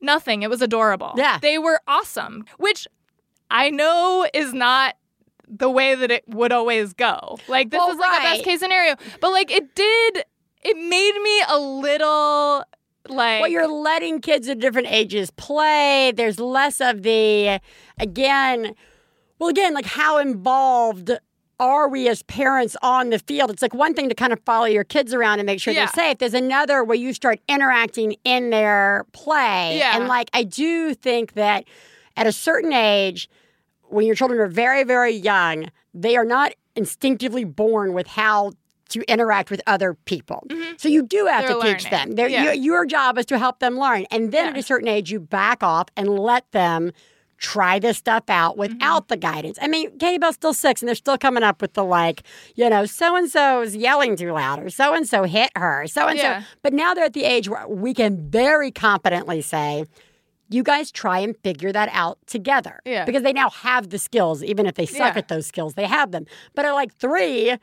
Nothing. 0.00 0.42
It 0.42 0.48
was 0.50 0.62
adorable. 0.62 1.12
Yeah. 1.16 1.38
they 1.40 1.58
were 1.58 1.80
awesome 1.86 2.44
which 2.58 2.86
i 3.50 3.68
know 3.70 4.26
is 4.32 4.52
not 4.54 4.94
the 5.48 5.68
way 5.68 5.94
that 5.94 6.10
it 6.10 6.24
would 6.28 6.52
always 6.52 6.92
go. 6.92 7.36
Like 7.48 7.70
this 7.70 7.78
Well, 7.78 7.90
is 7.90 7.96
like 7.98 8.20
a 8.20 8.22
best 8.22 8.44
case 8.44 8.60
scenario. 8.60 8.94
But 9.20 9.32
like 9.32 9.50
it 9.50 9.74
did 9.74 10.24
it 10.62 10.76
made 10.76 11.20
me 11.22 11.42
a 11.48 11.58
little 11.58 12.62
like 13.10 13.40
Well, 13.42 13.50
you're 13.50 13.68
letting 13.68 14.20
kids 14.20 14.48
of 14.48 14.58
different 14.58 14.88
ages 14.90 15.30
play. 15.32 16.12
There's 16.14 16.38
less 16.40 16.80
of 16.80 17.02
the, 17.02 17.60
again, 17.98 18.74
well, 19.38 19.48
again, 19.48 19.74
like 19.74 19.86
how 19.86 20.18
involved 20.18 21.10
are 21.58 21.88
we 21.88 22.08
as 22.08 22.22
parents 22.22 22.76
on 22.82 23.10
the 23.10 23.18
field? 23.18 23.50
It's 23.50 23.60
like 23.62 23.74
one 23.74 23.92
thing 23.94 24.08
to 24.08 24.14
kind 24.14 24.32
of 24.32 24.40
follow 24.46 24.64
your 24.66 24.84
kids 24.84 25.12
around 25.12 25.40
and 25.40 25.46
make 25.46 25.60
sure 25.60 25.74
Yeah. 25.74 25.80
they're 25.86 25.92
safe. 26.04 26.18
There's 26.18 26.34
another 26.34 26.82
where 26.82 26.96
you 26.96 27.12
start 27.12 27.38
interacting 27.48 28.16
in 28.24 28.50
their 28.50 29.04
play. 29.12 29.76
Yeah. 29.78 29.96
And 29.96 30.08
like, 30.08 30.30
I 30.32 30.42
do 30.44 30.94
think 30.94 31.34
that 31.34 31.64
at 32.16 32.26
a 32.26 32.32
certain 32.32 32.72
age, 32.72 33.28
when 33.88 34.06
your 34.06 34.14
children 34.14 34.40
are 34.40 34.46
very, 34.46 34.84
very 34.84 35.12
young, 35.12 35.66
they 35.92 36.16
are 36.16 36.24
not 36.24 36.52
instinctively 36.76 37.44
born 37.44 37.92
with 37.92 38.06
how 38.06 38.52
to 38.90 39.00
interact 39.10 39.50
with 39.50 39.60
other 39.66 39.94
people. 40.04 40.46
So 40.76 40.88
you 40.88 41.02
do 41.02 41.26
have 41.26 41.44
Mm-hmm. 41.44 41.60
They're 41.60 41.74
to 41.74 41.78
teach 41.82 41.90
learning. 41.92 42.14
them. 42.16 42.30
Yeah. 42.30 42.52
you- 42.52 42.60
your 42.62 42.84
job 42.86 43.18
is 43.18 43.26
to 43.26 43.38
help 43.38 43.58
them 43.60 43.78
learn. 43.78 44.04
And 44.10 44.32
then 44.32 44.48
at 44.48 44.56
a 44.58 44.62
certain 44.62 44.88
age, 44.88 45.10
you 45.10 45.18
back 45.20 45.62
off 45.62 45.86
and 45.96 46.08
let 46.18 46.50
them 46.52 46.92
try 47.38 47.78
this 47.78 47.96
stuff 47.96 48.24
out 48.28 48.52
Mm-hmm. 48.52 48.60
without 48.60 49.08
the 49.08 49.16
guidance. 49.16 49.58
I 49.62 49.66
mean, 49.68 49.96
Katie 49.98 50.18
Bell's 50.18 50.34
still 50.34 50.52
six 50.52 50.82
and 50.82 50.88
they're 50.88 50.94
still 50.94 51.16
coming 51.16 51.42
up 51.42 51.62
with 51.62 51.72
the 51.72 51.84
like, 51.84 52.22
you 52.54 52.68
know, 52.68 52.84
so 52.84 53.16
and 53.16 53.30
so 53.30 53.62
is 53.62 53.74
yelling 53.74 54.14
too 54.16 54.32
loud 54.32 54.62
or 54.62 54.68
so 54.68 54.92
and 54.94 55.08
so 55.08 55.24
hit 55.24 55.50
her, 55.56 55.86
so 55.86 56.06
and 56.06 56.18
so. 56.18 56.26
Yeah. 56.26 56.42
But 56.62 56.74
now 56.74 56.92
they're 56.92 57.04
at 57.06 57.14
the 57.14 57.24
age 57.24 57.48
where 57.48 57.66
we 57.66 57.94
can 57.94 58.28
very 58.30 58.70
competently 58.70 59.40
say, 59.40 59.84
you 60.52 60.64
guys 60.64 60.90
try 60.90 61.20
and 61.20 61.36
figure 61.44 61.70
that 61.70 61.88
out 61.92 62.18
together. 62.26 62.80
Yeah. 62.84 63.04
Because 63.04 63.22
they 63.22 63.32
now 63.32 63.50
have 63.50 63.90
the 63.90 63.98
skills, 63.98 64.42
even 64.42 64.66
if 64.66 64.74
they 64.74 64.84
suck 64.84 65.14
Yeah. 65.14 65.18
at 65.18 65.28
those 65.28 65.46
skills, 65.46 65.74
they 65.74 65.86
have 65.86 66.10
them. 66.10 66.26
But 66.56 66.64
at 66.64 66.72
like 66.72 66.92
three, 66.96 67.56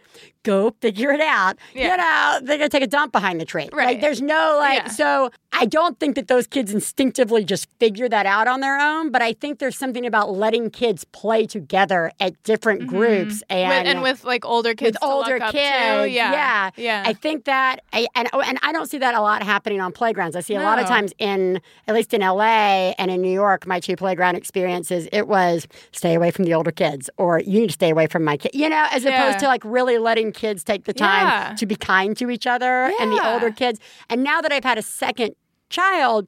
go 0.47 0.73
figure 0.81 1.11
it 1.11 1.21
out. 1.21 1.57
Yeah. 1.73 1.91
You 1.91 1.97
know, 1.97 2.47
they're 2.47 2.57
gonna 2.57 2.69
take 2.69 2.83
a 2.83 2.87
dump 2.97 3.11
behind 3.11 3.39
the 3.41 3.45
tree. 3.45 3.63
Like 3.65 3.73
Right. 3.73 4.01
there's 4.01 4.21
no 4.21 4.57
like 4.59 4.79
Yeah. 4.79 4.87
so 5.01 5.29
I 5.59 5.65
don't 5.65 5.99
think 5.99 6.15
that 6.15 6.27
those 6.27 6.45
kids 6.45 6.71
instinctively 6.73 7.43
just 7.43 7.67
figure 7.79 8.07
that 8.09 8.25
out 8.27 8.47
on 8.47 8.59
their 8.59 8.77
own, 8.79 9.09
but 9.11 9.21
I 9.23 9.33
think 9.33 9.57
there's 9.59 9.77
something 9.77 10.05
about 10.05 10.31
letting 10.31 10.69
kids 10.69 11.03
play 11.05 11.45
together 11.47 12.11
at 12.19 12.31
different 12.43 12.85
groups 12.87 13.43
Mm-hmm. 13.49 13.69
with, 13.69 13.77
and 13.77 13.87
and 13.87 14.01
with 14.01 14.23
like 14.23 14.45
older 14.45 14.73
kids 14.75 14.95
with 14.95 15.01
to 15.01 15.07
older 15.07 15.39
to. 15.39 15.45
kids. 15.51 16.13
yeah 16.13 16.31
yeah. 16.33 16.69
yeah 16.77 17.03
I 17.05 17.13
think 17.13 17.45
that, 17.45 17.81
I, 17.93 18.07
and 18.15 18.27
oh, 18.33 18.41
and 18.41 18.57
I 18.61 18.71
don't 18.71 18.89
see 18.89 18.97
that 18.99 19.15
a 19.15 19.21
lot 19.21 19.41
happening 19.43 19.81
on 19.81 19.91
playgrounds. 19.91 20.35
I 20.35 20.41
see 20.41 20.55
a 20.55 20.61
lot 20.61 20.79
of 20.79 20.85
times 20.87 21.11
in, 21.17 21.59
at 21.87 21.95
least 21.95 22.13
in 22.13 22.21
LA 22.21 22.93
and 22.99 23.09
in 23.09 23.21
New 23.21 23.31
York, 23.33 23.65
my 23.67 23.79
two 23.79 23.95
playground 23.95 24.35
experiences, 24.35 25.07
it 25.11 25.27
was 25.27 25.67
stay 25.91 26.13
away 26.13 26.31
from 26.31 26.45
the 26.45 26.53
older 26.53 26.71
kids, 26.71 27.09
or 27.17 27.39
you 27.39 27.59
need 27.61 27.67
to 27.67 27.73
stay 27.73 27.89
away 27.89 28.07
from 28.07 28.23
my 28.23 28.37
kid. 28.37 28.51
You 28.53 28.69
know, 28.69 28.85
as 28.91 29.03
Yeah. 29.03 29.11
opposed 29.23 29.39
to 29.39 29.47
like 29.47 29.63
really 29.65 29.97
letting 29.97 30.31
kids 30.37 30.63
take 30.63 30.85
the 30.85 30.93
time 30.93 31.25
Yeah. 31.27 31.55
to 31.55 31.65
be 31.65 31.75
kind 31.75 32.15
to 32.17 32.29
each 32.29 32.47
other 32.47 32.91
and 33.01 33.11
the 33.11 33.21
older 33.33 33.51
kids. 33.51 33.79
And 34.09 34.23
now 34.23 34.39
that 34.41 34.51
I've 34.53 34.63
had 34.63 34.77
a 34.77 34.81
second 34.83 35.35
child. 35.69 36.27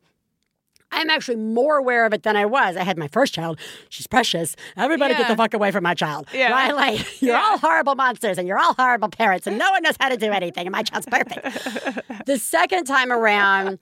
I'm 0.91 1.11
actually 1.11 1.35
more 1.37 1.77
aware 1.77 2.03
of 2.07 2.13
it 2.15 2.23
than 2.23 2.35
I 2.35 2.47
was. 2.47 2.75
I 2.75 2.83
had 2.83 2.97
my 2.97 3.07
first 3.09 3.31
child. 3.31 3.59
She's 3.89 4.07
precious. 4.07 4.55
Everybody 4.75 5.13
get 5.13 5.27
the 5.27 5.35
fuck 5.35 5.53
away 5.53 5.69
from 5.69 5.83
my 5.83 5.93
child. 5.93 6.27
Yeah. 6.33 6.51
Right? 6.51 6.75
Like, 6.75 6.99
you're 7.21 7.35
Yeah. 7.35 7.43
all 7.45 7.57
horrible 7.59 7.93
monsters 7.93 8.39
and 8.39 8.47
you're 8.47 8.57
all 8.57 8.73
horrible 8.73 9.09
parents 9.09 9.45
and 9.45 9.59
no 9.59 9.69
one 9.69 9.83
knows 9.83 9.93
how 9.99 10.09
to 10.09 10.17
do 10.17 10.31
anything 10.31 10.65
and 10.65 10.71
my 10.71 10.81
child's 10.81 11.05
perfect. 11.05 11.45
the 12.25 12.39
second 12.39 12.85
time 12.85 13.11
around, 13.11 13.77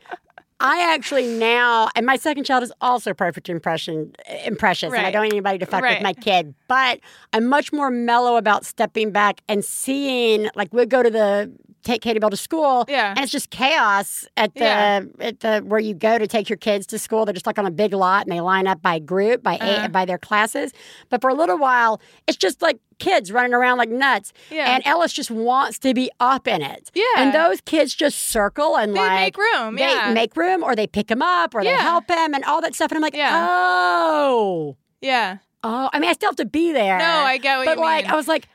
I 0.59 0.93
actually 0.93 1.27
now, 1.27 1.89
and 1.95 2.05
my 2.05 2.15
second 2.15 2.45
child 2.45 2.63
is 2.63 2.71
also 2.81 3.13
perfect 3.13 3.47
impression, 3.47 4.13
imprecious, 4.45 4.91
and 4.91 5.05
I 5.05 5.11
don't 5.11 5.21
want 5.21 5.33
anybody 5.33 5.59
to 5.59 5.65
fuck 5.67 5.83
Right. 5.83 5.97
with 5.97 6.03
my 6.03 6.13
kid. 6.13 6.55
But 6.67 6.99
I'm 7.31 7.45
much 7.45 7.71
more 7.71 7.91
mellow 7.91 8.37
about 8.37 8.65
stepping 8.65 9.11
back 9.11 9.41
and 9.47 9.63
seeing, 9.63 10.49
like, 10.55 10.73
we'll 10.73 10.87
go 10.87 11.03
to 11.03 11.11
the 11.11 11.51
take 11.87 12.01
Katie 12.01 12.19
Bell 12.19 12.29
to 12.29 12.37
school, 12.37 12.85
Yeah. 12.87 13.09
and 13.11 13.19
it's 13.19 13.31
just 13.31 13.49
chaos 13.49 14.27
at 14.37 14.53
the 14.53 14.59
Yeah. 14.59 15.01
at 15.19 15.39
the 15.39 15.59
where 15.61 15.79
you 15.79 15.93
go 15.93 16.17
to 16.17 16.27
take 16.27 16.49
your 16.49 16.57
kids 16.57 16.85
to 16.87 16.99
school. 16.99 17.25
They're 17.25 17.33
just 17.33 17.47
like 17.47 17.57
on 17.57 17.65
a 17.65 17.71
big 17.71 17.93
lot, 17.93 18.25
and 18.25 18.31
they 18.31 18.41
line 18.41 18.67
up 18.67 18.81
by 18.81 18.99
group, 18.99 19.41
by 19.43 19.55
Uh-huh. 19.55 19.83
eight, 19.85 19.91
by 19.91 20.05
their 20.05 20.17
classes. 20.17 20.71
But 21.09 21.21
for 21.21 21.29
a 21.29 21.33
little 21.33 21.57
while, 21.57 21.99
it's 22.27 22.37
just 22.37 22.61
like 22.61 22.77
kids 22.99 23.31
running 23.31 23.53
around 23.53 23.77
like 23.77 23.89
nuts. 23.89 24.33
Yeah. 24.49 24.73
And 24.73 24.81
Ellis 24.85 25.13
just 25.13 25.29
wants 25.31 25.77
to 25.79 25.93
be 25.93 26.09
up 26.19 26.47
in 26.47 26.61
it. 26.61 26.89
Yeah. 26.95 27.03
And 27.17 27.33
those 27.33 27.61
kids 27.61 27.93
just 27.93 28.17
circle 28.27 28.75
and 28.75 28.95
They 28.95 28.99
like 28.99 29.19
make 29.21 29.37
room, 29.37 29.75
They 29.75 29.81
yeah. 29.93 30.11
make 30.13 30.35
room 30.35 30.63
or 30.63 30.75
they 30.75 30.87
pick 30.87 31.09
him 31.11 31.21
up 31.21 31.53
or 31.55 31.63
they 31.63 31.69
help 31.75 32.09
him 32.09 32.33
and 32.33 32.43
all 32.43 32.59
that 32.61 32.73
stuff. 32.75 32.89
And 32.91 32.97
I'm 32.97 33.01
like, 33.03 33.15
Yeah. 33.15 33.47
oh. 33.49 34.75
yeah 35.01 35.37
Oh. 35.63 35.89
I 35.93 35.99
mean, 35.99 36.09
I 36.09 36.13
still 36.13 36.29
have 36.29 36.35
to 36.37 36.45
be 36.45 36.71
there. 36.71 36.97
no 36.97 37.05
i 37.05 37.37
get 37.37 37.57
what 37.57 37.65
But 37.65 37.77
you 37.77 37.83
like 37.83 38.05
mean 38.05 38.13
I 38.13 38.15
was 38.15 38.27
like, 38.27 38.47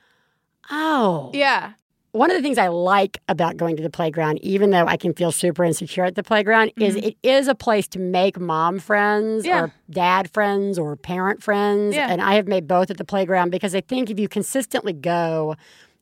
oh. 0.71 1.31
yeah 1.35 1.73
One 2.13 2.31
of 2.31 2.37
the 2.37 2.43
things 2.43 2.59
I 2.59 2.69
like 2.69 3.19
about 3.27 3.57
going 3.57 3.77
to 3.79 3.83
the 3.83 3.89
playground, 3.89 4.39
even 4.43 4.69
though 4.69 4.87
I 4.87 4.99
can 4.99 5.15
feel 5.15 5.33
super 5.33 5.65
insecure 5.65 6.05
at 6.05 6.15
the 6.15 6.23
playground, 6.23 6.73
is 6.79 6.95
it 6.97 7.17
is 7.23 7.49
a 7.49 7.55
place 7.55 7.89
to 7.89 7.99
make 7.99 8.39
mom 8.39 8.79
friends 8.79 9.45
Mm-hmm. 9.45 9.49
Yeah. 9.49 9.63
or 9.65 9.73
dad 9.91 10.31
friends 10.31 10.79
or 10.79 10.95
parent 10.97 11.43
friends. 11.43 11.95
Yeah. 11.95 12.09
And 12.11 12.21
I 12.21 12.35
have 12.35 12.47
made 12.47 12.69
both 12.69 12.91
at 12.91 12.99
the 12.99 13.05
playground 13.05 13.51
because 13.51 13.75
I 13.75 13.81
think 13.81 14.11
if 14.11 14.19
you 14.19 14.29
consistently 14.29 14.93
go 14.93 15.57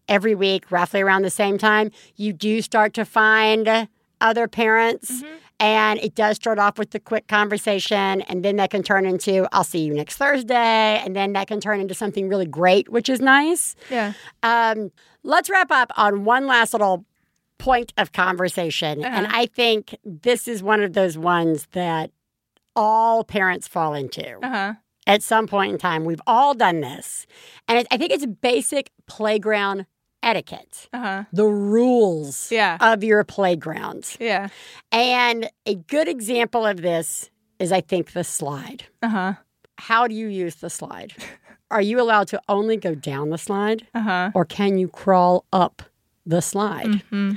every 0.09 0.35
week, 0.35 0.71
roughly 0.73 1.01
around 1.01 1.23
the 1.23 1.31
same 1.31 1.59
time, 1.59 1.93
you 2.17 2.33
do 2.33 2.61
start 2.61 2.93
to 2.95 3.05
find 3.05 3.89
other 4.21 4.49
parents. 4.49 5.23
Mm-hmm. 5.23 5.35
And 5.61 6.01
it 6.01 6.15
does 6.15 6.37
start 6.37 6.59
off 6.59 6.79
with 6.79 6.91
the 6.91 6.99
quick 6.99 7.29
conversation, 7.29 8.23
and 8.23 8.43
then 8.45 8.57
that 8.57 8.71
can 8.71 8.83
turn 8.83 9.05
into, 9.07 9.47
I'll 9.53 9.63
see 9.63 9.81
you 9.85 9.93
next 9.95 10.17
Thursday. 10.17 10.55
And 11.05 11.15
then 11.15 11.35
that 11.35 11.47
can 11.49 11.61
turn 11.61 11.81
into 11.81 11.95
something 11.95 12.29
really 12.29 12.47
great, 12.47 12.89
which 12.89 13.09
is 13.09 13.21
nice. 13.21 13.77
yeah 13.91 14.15
Um, 14.43 14.91
let's 15.23 15.51
wrap 15.51 15.71
up 15.71 15.93
on 15.97 16.25
one 16.25 16.47
last 16.47 16.73
little 16.73 17.05
point 17.59 17.93
of 17.99 18.13
conversation. 18.13 19.05
And 19.05 19.27
Uh-huh. 19.27 19.37
I 19.43 19.47
think 19.47 19.95
this 20.05 20.49
is 20.49 20.63
one 20.63 20.83
of 20.83 20.95
those 20.95 21.19
ones 21.19 21.69
that 21.73 22.11
all 22.75 23.23
parents 23.23 23.69
fall 23.69 23.93
into 23.95 24.39
uh-huh 24.43 24.75
at 25.07 25.23
some 25.23 25.47
point 25.47 25.73
in 25.73 25.79
time. 25.79 26.05
We've 26.05 26.21
all 26.27 26.55
done 26.55 26.81
this. 26.81 27.27
And 27.67 27.87
I 27.91 27.97
think 27.97 28.13
it's 28.13 28.27
basic 28.27 28.91
playground 29.07 29.87
etiquette, 30.23 30.89
uh-huh 30.93 31.25
the 31.33 31.47
rules 31.47 32.51
Yeah. 32.53 32.77
of 32.81 33.03
your 33.05 33.25
playground. 33.25 34.17
yeah 34.21 34.49
And 34.93 35.49
a 35.67 35.75
good 35.77 36.09
example 36.09 36.67
of 36.67 36.83
this 36.83 37.31
is, 37.59 37.73
I 37.73 37.81
think, 37.81 38.13
the 38.13 38.25
slide. 38.25 38.85
uh-huh 39.03 39.35
How 39.79 40.07
do 40.09 40.15
you 40.15 40.27
use 40.29 40.57
the 40.57 40.71
slide? 40.71 41.13
Are 41.71 41.81
you 41.83 42.01
allowed 42.01 42.27
to 42.29 42.41
only 42.49 42.77
go 42.77 42.95
down 42.95 43.31
the 43.31 43.39
slide? 43.39 43.87
uh-huh 43.95 44.31
or 44.35 44.45
can 44.45 44.79
you 44.79 44.89
crawl 44.89 45.45
up 45.53 45.83
the 46.27 46.41
slide? 46.43 47.03
hmm 47.11 47.33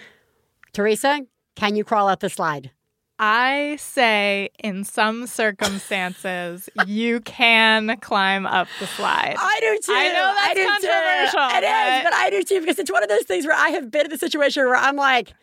Theresa, 0.74 1.22
can 1.56 1.76
you 1.76 1.84
crawl 1.84 2.08
up 2.08 2.20
the 2.20 2.30
slide? 2.30 2.72
I 3.20 3.78
say 3.80 4.50
in 4.64 4.84
some 4.84 5.28
circumstances 5.28 6.70
you 6.88 7.20
can 7.22 7.98
climb 8.02 8.46
up 8.46 8.68
the 8.80 8.88
slide. 8.88 9.36
I 9.38 9.60
do 9.62 9.80
too. 9.84 9.94
I 9.94 10.08
know 10.10 10.34
that's 10.36 10.54
do 10.56 10.64
too. 10.64 10.68
controversial, 10.68 11.58
It 11.58 11.64
is, 11.64 12.04
but- 12.04 12.04
but 12.06 12.14
I 12.14 12.30
do 12.32 12.44
too 12.44 12.60
because 12.60 12.80
it's 12.80 12.92
one 12.92 13.04
of 13.04 13.10
those 13.10 13.24
things 13.24 13.46
where 13.46 13.56
I 13.56 13.70
have 13.70 13.92
been 13.92 14.06
in 14.06 14.12
the 14.12 14.18
situation 14.18 14.66
where 14.66 14.76
I'm 14.76 14.96
like, 14.96 15.34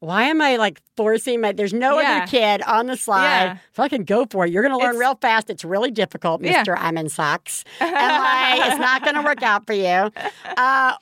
why 0.00 0.24
am 0.24 0.42
I 0.42 0.56
like 0.56 0.80
forcing 0.96 1.40
my? 1.40 1.52
There's 1.52 1.72
no 1.72 1.98
Yeah. 1.98 2.16
other 2.18 2.26
kid 2.26 2.60
on 2.62 2.86
the 2.86 2.96
slide. 2.98 3.44
Yeah. 3.44 3.56
Fucking 3.72 4.04
go 4.04 4.26
for 4.30 4.44
it. 4.44 4.52
You're 4.52 4.62
gonna 4.62 4.76
learn 4.76 4.90
It's- 4.90 5.00
real 5.00 5.14
fast. 5.20 5.48
It's 5.48 5.64
really 5.64 5.90
difficult, 5.90 6.42
Yeah. 6.42 6.58
Mister. 6.58 6.76
I'm 6.76 6.98
in 6.98 7.08
socks, 7.08 7.64
and 7.80 7.92
like 7.92 8.68
it's 8.70 8.78
not 8.78 9.02
gonna 9.04 9.22
work 9.22 9.42
out 9.42 9.66
for 9.66 9.72
you. 9.72 10.10
Uh, 10.56 10.92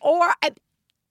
or 0.00 0.32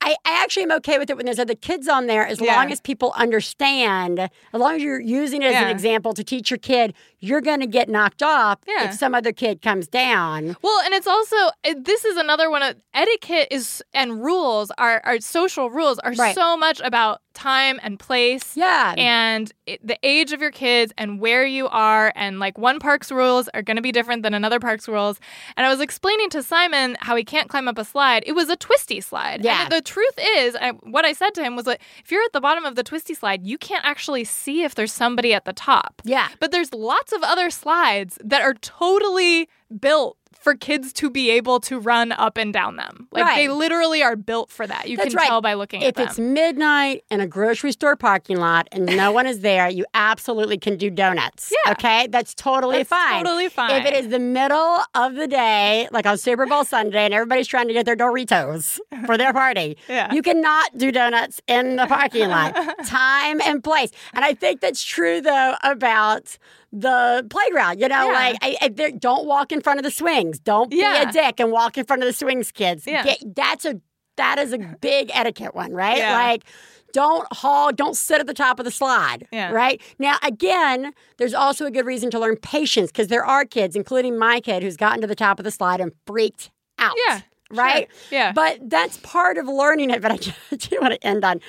I, 0.04 0.16
I, 0.26 0.42
actually 0.42 0.64
am 0.64 0.72
okay 0.72 0.98
with 0.98 1.08
it 1.08 1.16
when 1.16 1.24
there's 1.24 1.38
other 1.38 1.54
kids 1.54 1.88
on 1.88 2.06
there 2.06 2.26
as 2.26 2.38
Yeah. 2.40 2.56
long 2.56 2.70
as 2.70 2.80
people 2.80 3.12
understand, 3.16 4.18
as 4.20 4.30
long 4.52 4.76
as 4.76 4.82
you're 4.82 5.00
using 5.00 5.42
it 5.42 5.46
as 5.46 5.52
Yeah. 5.54 5.62
an 5.64 5.70
example 5.70 6.12
to 6.12 6.22
teach 6.22 6.50
your 6.50 6.58
kid, 6.58 6.92
you're 7.20 7.40
going 7.40 7.60
to 7.60 7.66
get 7.66 7.88
knocked 7.88 8.22
off 8.22 8.58
Yeah. 8.66 8.84
if 8.88 8.94
some 8.94 9.14
other 9.14 9.32
kid 9.32 9.62
comes 9.62 9.88
down. 9.88 10.56
Well, 10.62 10.80
and 10.84 10.92
it's 10.92 11.06
also 11.06 11.36
eh, 11.64 11.74
this 11.80 12.04
is 12.04 12.16
another 12.18 12.50
one 12.50 12.62
of 12.62 12.76
etiquette 12.92 13.48
is 13.50 13.82
and 13.94 14.22
rules 14.22 14.70
are 14.76 15.00
are 15.04 15.18
social 15.20 15.70
rules 15.70 15.98
are 16.00 16.12
Right. 16.12 16.34
so 16.34 16.56
much 16.56 16.80
about 16.84 17.20
time 17.34 17.78
and 17.82 17.98
place. 17.98 18.56
Yeah. 18.56 18.94
And 18.96 19.52
it, 19.66 19.86
the 19.86 19.98
age 20.02 20.32
of 20.32 20.40
your 20.40 20.50
kids 20.50 20.92
and 20.96 21.20
where 21.20 21.44
you 21.44 21.68
are, 21.68 22.12
and 22.14 22.38
like 22.38 22.56
one 22.56 22.78
park's 22.78 23.12
rules 23.12 23.48
are 23.54 23.62
going 23.62 23.76
to 23.76 23.82
be 23.82 23.92
different 23.92 24.22
than 24.22 24.34
another 24.34 24.60
park's 24.60 24.88
rules. 24.88 25.20
And 25.56 25.66
I 25.66 25.68
was 25.68 25.80
explaining 25.80 26.30
to 26.30 26.42
Simon 26.42 26.96
how 27.00 27.16
he 27.16 27.24
can't 27.24 27.48
climb 27.48 27.68
up 27.68 27.78
a 27.78 27.84
slide. 27.84 28.22
It 28.26 28.32
was 28.32 28.48
a 28.48 28.56
twisty 28.56 29.00
slide. 29.00 29.44
Yeah. 29.44 29.64
And 29.64 29.72
the 29.72 29.82
truth 29.82 30.18
is, 30.36 30.56
I, 30.60 30.70
what 30.70 31.04
I 31.04 31.12
said 31.12 31.34
to 31.34 31.42
him 31.42 31.56
was 31.56 31.66
that 31.66 31.80
if 32.02 32.10
you're 32.10 32.22
at 32.22 32.32
the 32.32 32.40
bottom 32.40 32.64
of 32.64 32.76
the 32.76 32.82
twisty 32.82 33.14
slide, 33.14 33.44
you 33.46 33.58
can't 33.58 33.84
actually 33.84 34.24
see 34.24 34.62
if 34.62 34.74
there's 34.74 34.92
somebody 34.92 35.34
at 35.34 35.44
the 35.44 35.52
top. 35.52 36.00
yeah. 36.04 36.28
But 36.40 36.52
there's 36.52 36.72
lots 36.72 37.12
of 37.12 37.22
other 37.22 37.50
slides 37.50 38.18
that 38.24 38.42
are 38.42 38.54
totally 38.54 39.48
built 39.80 40.16
for 40.44 40.54
kids 40.54 40.92
to 40.92 41.08
be 41.10 41.30
able 41.30 41.58
to 41.58 41.80
run 41.80 42.12
up 42.12 42.36
and 42.36 42.52
down 42.52 42.76
them. 42.76 43.08
Like 43.10 43.24
Right. 43.24 43.36
they 43.36 43.48
literally 43.48 44.02
are 44.02 44.14
built 44.14 44.50
for 44.50 44.66
that. 44.66 44.88
You 44.90 44.96
That's 44.98 45.08
can 45.08 45.16
right. 45.16 45.26
tell 45.28 45.40
by 45.40 45.54
looking 45.54 45.80
If 45.80 45.88
at 45.88 45.94
them. 45.96 46.06
it's 46.06 46.18
midnight 46.18 47.02
in 47.10 47.20
a 47.20 47.26
grocery 47.26 47.72
store 47.72 47.96
parking 47.96 48.36
lot 48.36 48.68
and 48.70 48.84
no 48.84 49.10
one 49.10 49.26
is 49.26 49.40
there, 49.40 49.70
you 49.70 49.86
absolutely 49.94 50.58
can 50.58 50.76
do 50.76 50.90
donuts. 50.90 51.50
Yeah. 51.64 51.72
Okay? 51.72 52.06
That's 52.08 52.34
totally 52.34 52.76
That's 52.78 52.90
fine. 52.90 53.24
totally 53.24 53.48
fine. 53.48 53.70
If 53.80 53.86
it 53.86 53.94
is 53.94 54.08
the 54.10 54.18
middle 54.18 54.78
of 54.94 55.14
the 55.14 55.26
day, 55.26 55.88
like 55.90 56.04
on 56.06 56.18
Super 56.18 56.44
Bowl 56.46 56.62
Sunday, 56.64 57.06
and 57.06 57.14
everybody's 57.14 57.48
trying 57.48 57.68
to 57.68 57.72
get 57.72 57.86
their 57.86 57.96
Doritos 57.96 58.78
for 59.06 59.16
their 59.16 59.32
party, 59.32 59.78
Yeah. 59.88 60.12
you 60.12 60.20
cannot 60.20 60.76
do 60.76 60.92
donuts 60.92 61.40
in 61.48 61.76
the 61.76 61.86
parking 61.86 62.28
lot. 62.28 62.54
Time 62.86 63.40
and 63.40 63.64
place. 63.64 63.90
And 64.12 64.24
I 64.24 64.34
think 64.34 64.60
that's 64.60 64.82
true, 64.84 65.22
though, 65.22 65.54
about 65.62 66.36
the 66.80 67.26
playground. 67.30 67.80
You 67.80 67.88
know, 67.88 68.06
Yeah. 68.08 68.12
like, 68.12 68.36
I, 68.42 68.56
I, 68.62 68.68
there- 68.68 68.90
don't 68.90 69.26
walk 69.26 69.52
in 69.52 69.60
front 69.60 69.78
of 69.78 69.84
the 69.84 69.90
swings. 69.90 70.38
Don't 70.40 70.70
be 70.70 70.78
Yeah. 70.78 71.08
a 71.08 71.12
dick 71.12 71.38
and 71.40 71.52
walk 71.52 71.78
in 71.78 71.84
front 71.84 72.02
of 72.02 72.06
the 72.06 72.12
swings, 72.12 72.50
kids. 72.52 72.86
Yeah. 72.86 73.04
Get- 73.04 73.34
that's 73.34 73.64
a 73.64 73.80
that 74.16 74.38
is 74.38 74.52
a 74.52 74.58
big 74.80 75.10
etiquette 75.12 75.56
one, 75.56 75.72
right? 75.72 75.96
Yeah. 75.98 76.16
Like, 76.16 76.44
don't 76.92 77.26
haul, 77.32 77.72
don't 77.72 77.96
sit 77.96 78.20
at 78.20 78.28
the 78.28 78.34
top 78.34 78.60
of 78.60 78.64
the 78.64 78.70
slide, 78.70 79.26
Yeah. 79.32 79.50
right? 79.50 79.82
Now, 79.98 80.18
again, 80.22 80.92
there's 81.16 81.34
also 81.34 81.66
a 81.66 81.70
good 81.72 81.84
reason 81.84 82.12
to 82.12 82.20
learn 82.20 82.36
patience 82.36 82.92
because 82.92 83.08
there 83.08 83.24
are 83.24 83.44
kids, 83.44 83.74
including 83.74 84.16
my 84.16 84.38
kid, 84.38 84.62
who's 84.62 84.76
gotten 84.76 85.00
to 85.00 85.08
the 85.08 85.16
top 85.16 85.40
of 85.40 85.44
the 85.44 85.50
slide 85.50 85.80
and 85.80 85.90
freaked 86.06 86.52
out. 86.78 86.94
Yeah, 87.08 87.22
Right? 87.50 87.88
sure. 88.08 88.18
Yeah. 88.18 88.32
But 88.32 88.70
that's 88.70 88.98
part 88.98 89.36
of 89.36 89.48
learning 89.48 89.90
it. 89.90 90.00
But 90.00 90.12
I 90.12 90.16
do 90.56 90.78
want 90.80 90.94
to 90.94 91.04
end 91.04 91.24
on 91.24 91.40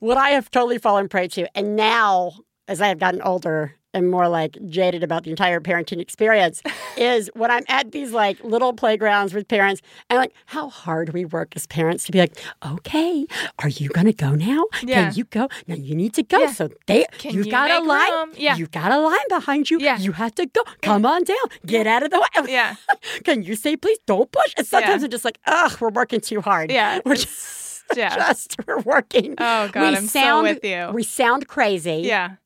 what 0.00 0.16
I 0.16 0.30
have 0.30 0.50
totally 0.50 0.78
fallen 0.78 1.08
prey 1.08 1.28
to. 1.28 1.46
And 1.56 1.76
now, 1.76 2.32
as 2.66 2.80
I 2.80 2.88
have 2.88 2.98
gotten 2.98 3.22
older 3.22 3.76
and 3.94 4.10
more 4.10 4.28
like 4.28 4.56
jaded 4.68 5.02
about 5.02 5.24
the 5.24 5.30
entire 5.30 5.60
parenting 5.60 6.00
experience, 6.00 6.62
is 6.96 7.30
when 7.34 7.50
I'm 7.50 7.64
at 7.68 7.92
these 7.92 8.12
like 8.12 8.42
little 8.44 8.72
playgrounds 8.72 9.34
with 9.34 9.48
parents 9.48 9.82
and 10.08 10.18
like 10.18 10.32
how 10.46 10.68
hard 10.68 11.12
we 11.12 11.24
work 11.24 11.54
as 11.56 11.66
parents 11.66 12.04
to 12.04 12.12
be 12.12 12.18
like, 12.18 12.32
okay, 12.64 13.26
are 13.58 13.68
you 13.68 13.88
gonna 13.90 14.12
go 14.12 14.34
now? 14.34 14.64
Yeah. 14.82 15.08
Can 15.08 15.14
you 15.16 15.24
go? 15.24 15.48
Now 15.66 15.74
you 15.76 15.94
need 15.94 16.14
to 16.14 16.22
go. 16.22 16.40
Yeah. 16.40 16.52
So 16.52 16.68
they 16.86 17.06
Can 17.18 17.34
you've 17.34 17.46
you 17.46 17.52
got 17.52 17.70
a 17.70 17.80
line. 17.84 18.12
room? 18.12 18.32
Yeah. 18.36 18.56
You've 18.56 18.70
got 18.70 18.92
a 18.92 18.98
line 18.98 19.28
behind 19.28 19.70
you. 19.70 19.78
Yeah. 19.80 19.98
You 19.98 20.12
have 20.12 20.34
to 20.36 20.46
go. 20.46 20.62
Come 20.82 21.04
on 21.06 21.24
down. 21.24 21.36
Get 21.66 21.86
out 21.86 22.02
of 22.02 22.10
the 22.10 22.20
way. 22.20 22.52
Yeah. 22.52 22.76
Can 23.24 23.42
you 23.42 23.56
say 23.56 23.76
please? 23.76 23.98
Don't 24.06 24.30
push. 24.30 24.54
And 24.56 24.66
sometimes 24.66 25.02
Yeah. 25.02 25.06
I'm 25.06 25.10
just 25.10 25.24
like, 25.24 25.38
ugh, 25.46 25.76
we're 25.80 25.90
working 25.90 26.20
too 26.20 26.40
hard. 26.40 26.70
Yeah. 26.70 27.00
We're 27.04 27.16
just, 27.16 27.84
yeah. 27.96 28.16
just 28.16 28.56
we're 28.66 28.78
working. 28.80 29.34
Oh, 29.38 29.68
God, 29.68 29.94
I'm 29.94 30.06
so 30.06 30.42
with 30.42 30.64
you. 30.64 30.90
We 30.94 31.02
sound 31.02 31.46
crazy. 31.48 32.02
yeah. 32.04 32.36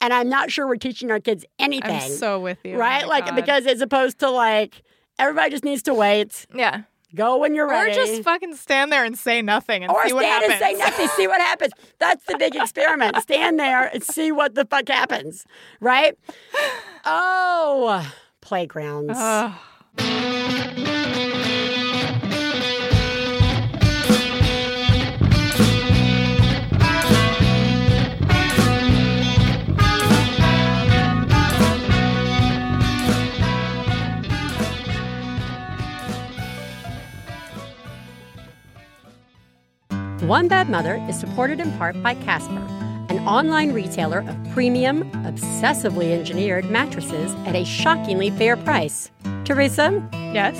And 0.00 0.12
I'm 0.14 0.28
not 0.28 0.50
sure 0.50 0.66
we're 0.66 0.76
teaching 0.76 1.10
our 1.10 1.20
kids 1.20 1.44
anything. 1.58 1.90
I'm 1.90 2.10
so 2.10 2.40
with 2.40 2.58
you. 2.64 2.74
Oh 2.76 2.78
right? 2.78 3.02
my 3.02 3.08
like 3.08 3.26
God. 3.26 3.36
because 3.36 3.66
as 3.66 3.80
opposed 3.80 4.18
to 4.20 4.30
like 4.30 4.82
everybody 5.18 5.50
just 5.50 5.64
needs 5.64 5.82
to 5.84 5.94
wait. 5.94 6.46
Yeah. 6.54 6.82
Go 7.14 7.38
when 7.38 7.54
you're 7.56 7.66
Or 7.66 7.70
ready. 7.70 7.90
Or 7.90 7.94
just 7.94 8.22
fucking 8.22 8.54
stand 8.54 8.92
there 8.92 9.04
and 9.04 9.18
say 9.18 9.42
nothing 9.42 9.82
and 9.82 9.90
or 9.92 10.06
see 10.06 10.12
what 10.12 10.22
stand 10.22 10.44
happens. 10.44 10.62
and 10.62 10.78
say 10.78 10.84
nothing, 10.84 11.08
see 11.08 11.26
what 11.26 11.40
happens. 11.40 11.72
That's 11.98 12.24
the 12.26 12.38
big 12.38 12.54
experiment. 12.54 13.16
Stand 13.22 13.58
there 13.58 13.88
and 13.92 14.00
see 14.02 14.30
what 14.30 14.54
the 14.54 14.64
fuck 14.64 14.86
happens. 14.88 15.44
Right? 15.80 16.16
Oh, 17.04 18.08
playgrounds. 18.40 19.18
One 40.30 40.46
Bad 40.46 40.70
Mother 40.70 41.04
is 41.08 41.18
supported 41.18 41.58
in 41.58 41.72
part 41.72 42.00
by 42.04 42.14
Casper, 42.14 42.64
an 43.08 43.18
online 43.26 43.72
retailer 43.72 44.20
of 44.20 44.36
premium, 44.52 45.10
obsessively 45.24 46.16
engineered 46.16 46.70
mattresses 46.70 47.34
at 47.46 47.56
a 47.56 47.64
shockingly 47.64 48.30
fair 48.30 48.56
price. 48.56 49.10
Theresa, 49.44 50.00
Yes. 50.32 50.56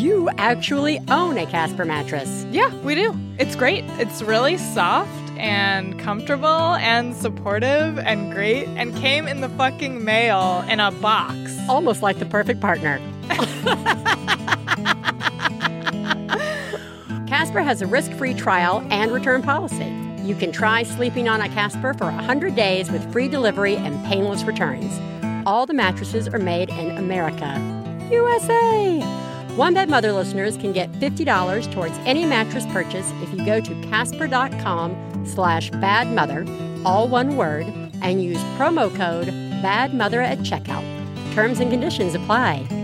you 0.00 0.28
actually 0.38 1.00
own 1.10 1.38
a 1.38 1.44
Casper 1.44 1.84
mattress. 1.84 2.46
Yeah, 2.52 2.72
we 2.84 2.94
do. 2.94 3.12
It's 3.36 3.56
great. 3.56 3.82
It's 3.98 4.22
really 4.22 4.58
soft 4.58 5.10
and 5.38 5.98
comfortable 5.98 6.76
and 6.76 7.16
supportive 7.16 7.98
and 7.98 8.32
great 8.32 8.68
and 8.76 8.94
came 8.94 9.26
in 9.26 9.40
the 9.40 9.48
fucking 9.48 10.04
mail 10.04 10.64
in 10.70 10.78
a 10.78 10.92
box. 10.92 11.58
Almost 11.68 12.00
like 12.00 12.20
the 12.20 12.26
perfect 12.26 12.60
partner. 12.60 13.00
Casper 17.54 17.68
has 17.68 17.82
a 17.82 17.86
risk 17.86 18.10
free 18.14 18.34
trial 18.34 18.84
and 18.90 19.12
return 19.12 19.40
policy. 19.40 19.86
You 20.24 20.34
can 20.34 20.50
try 20.50 20.82
sleeping 20.82 21.28
on 21.28 21.40
a 21.40 21.48
Casper 21.50 21.94
for 21.94 22.06
100 22.06 22.56
days 22.56 22.90
with 22.90 23.12
free 23.12 23.28
delivery 23.28 23.76
and 23.76 24.04
painless 24.06 24.42
returns. 24.42 24.98
All 25.46 25.64
the 25.64 25.72
mattresses 25.72 26.26
are 26.26 26.40
made 26.40 26.68
in 26.70 26.98
America. 26.98 27.54
USA! 28.10 28.98
One 29.54 29.72
Bad 29.72 29.88
Mother 29.88 30.12
listeners 30.12 30.56
can 30.56 30.72
get 30.72 30.90
$50 30.94 31.72
towards 31.72 31.96
any 31.98 32.24
mattress 32.24 32.66
purchase 32.72 33.08
if 33.22 33.32
you 33.32 33.46
go 33.46 33.60
to 33.60 33.82
casper.com 33.82 35.24
slash 35.24 35.70
badmother, 35.70 36.44
all 36.84 37.06
one 37.06 37.36
word, 37.36 37.66
and 38.02 38.20
use 38.20 38.42
promo 38.58 38.92
code 38.96 39.28
badmother 39.62 40.24
at 40.24 40.38
checkout. 40.38 40.82
Terms 41.34 41.60
and 41.60 41.70
conditions 41.70 42.16
apply. 42.16 42.83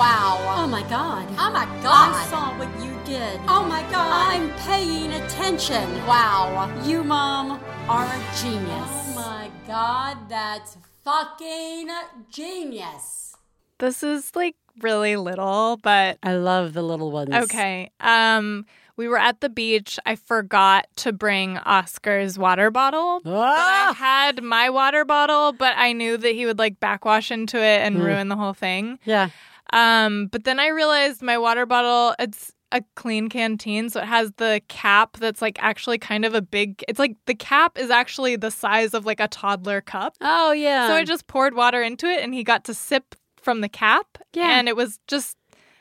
Wow. 0.00 0.38
Oh 0.56 0.66
my 0.66 0.80
god. 0.88 1.28
Oh 1.38 1.50
my 1.52 1.66
God. 1.82 2.14
I 2.14 2.26
saw 2.30 2.58
what 2.58 2.68
you 2.82 2.96
did. 3.04 3.38
Oh 3.46 3.66
my 3.68 3.82
god. 3.90 4.32
I'm 4.32 4.48
paying 4.60 5.12
attention. 5.12 5.84
Wow. 6.06 6.72
You, 6.84 7.04
Mom, 7.04 7.60
are 7.86 8.06
a 8.06 8.18
genius. 8.40 8.88
Oh 8.88 9.12
my 9.14 9.50
god, 9.66 10.16
that's 10.30 10.78
fucking 11.04 11.88
genius. 12.30 13.34
This 13.78 14.02
is 14.02 14.34
like 14.34 14.56
really 14.80 15.16
little, 15.16 15.78
but 15.82 16.16
I 16.22 16.32
love 16.36 16.72
the 16.72 16.82
little 16.82 17.10
ones. 17.10 17.34
Okay. 17.34 17.90
Um, 18.00 18.64
we 18.96 19.06
were 19.06 19.18
at 19.18 19.42
the 19.42 19.50
beach. 19.50 19.98
I 20.06 20.16
forgot 20.16 20.86
to 20.96 21.12
bring 21.12 21.58
Oscar's 21.58 22.38
water 22.38 22.70
bottle. 22.70 23.20
But 23.22 23.34
I 23.34 23.88
Ah! 23.90 23.94
had 23.94 24.42
my 24.42 24.70
water 24.70 25.04
bottle, 25.04 25.52
but 25.52 25.74
I 25.76 25.92
knew 25.92 26.16
that 26.16 26.32
he 26.34 26.46
would 26.46 26.58
like 26.58 26.80
backwash 26.80 27.30
into 27.30 27.58
it 27.58 27.82
and 27.82 27.96
Mm. 27.98 28.04
ruin 28.04 28.28
the 28.28 28.36
whole 28.36 28.54
thing. 28.54 28.98
Yeah. 29.04 29.28
Um, 29.72 30.26
but 30.26 30.44
then 30.44 30.58
I 30.60 30.68
realized 30.68 31.22
my 31.22 31.38
water 31.38 31.66
bottle, 31.66 32.14
it's 32.18 32.52
a 32.72 32.82
Klean 32.94 33.28
Kanteen, 33.28 33.90
so 33.90 34.00
it 34.00 34.06
has 34.06 34.32
the 34.36 34.60
cap 34.68 35.16
that's 35.16 35.42
like 35.42 35.58
actually 35.62 35.98
kind 35.98 36.24
of 36.24 36.34
a 36.34 36.42
big 36.42 36.84
it's 36.88 36.98
like 36.98 37.16
the 37.26 37.34
cap 37.34 37.76
is 37.78 37.90
actually 37.90 38.36
the 38.36 38.50
size 38.50 38.94
of 38.94 39.04
like 39.06 39.20
a 39.20 39.28
toddler 39.28 39.80
cup. 39.80 40.14
Oh, 40.20 40.52
yeah. 40.52 40.86
So 40.88 40.94
I 40.94 41.04
just 41.04 41.26
poured 41.26 41.54
water 41.54 41.82
into 41.82 42.06
it 42.06 42.22
and 42.22 42.32
he 42.32 42.44
got 42.44 42.64
to 42.64 42.74
sip 42.74 43.14
from 43.40 43.60
the 43.60 43.68
cap. 43.68 44.18
Yeah. 44.34 44.58
And 44.58 44.68
it 44.68 44.76
was 44.76 44.98
just 45.08 45.36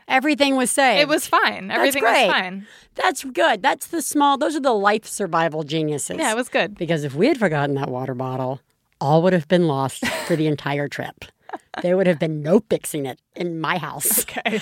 Everything 0.07 0.55
was 0.55 0.71
saved. 0.71 1.01
it 1.01 1.07
was 1.07 1.27
fine. 1.27 1.69
Everything 1.69 2.01
was 2.01 2.11
great. 2.11 2.31
fine. 2.31 2.65
That's 2.95 3.23
good. 3.23 3.61
That's 3.61 3.87
the 3.87 4.01
small, 4.01 4.39
those 4.39 4.55
are 4.55 4.59
the 4.59 4.73
life 4.73 5.05
survival 5.05 5.63
geniuses. 5.63 6.17
Yeah, 6.17 6.31
it 6.31 6.35
was 6.35 6.49
good. 6.49 6.75
Because 6.75 7.03
if 7.03 7.13
we 7.13 7.27
had 7.27 7.37
forgotten 7.37 7.75
that 7.75 7.89
water 7.91 8.15
bottle, 8.15 8.59
all 8.99 9.21
would 9.21 9.33
have 9.33 9.47
been 9.47 9.67
lost 9.67 10.05
for 10.25 10.35
the 10.35 10.47
entire 10.47 10.87
trip. 10.87 11.25
There 11.81 11.95
would 11.95 12.07
have 12.07 12.19
been 12.19 12.41
no 12.41 12.61
fixing 12.69 13.05
it 13.05 13.19
in 13.35 13.59
my 13.59 13.77
house. 13.77 14.25
Okay. 14.37 14.61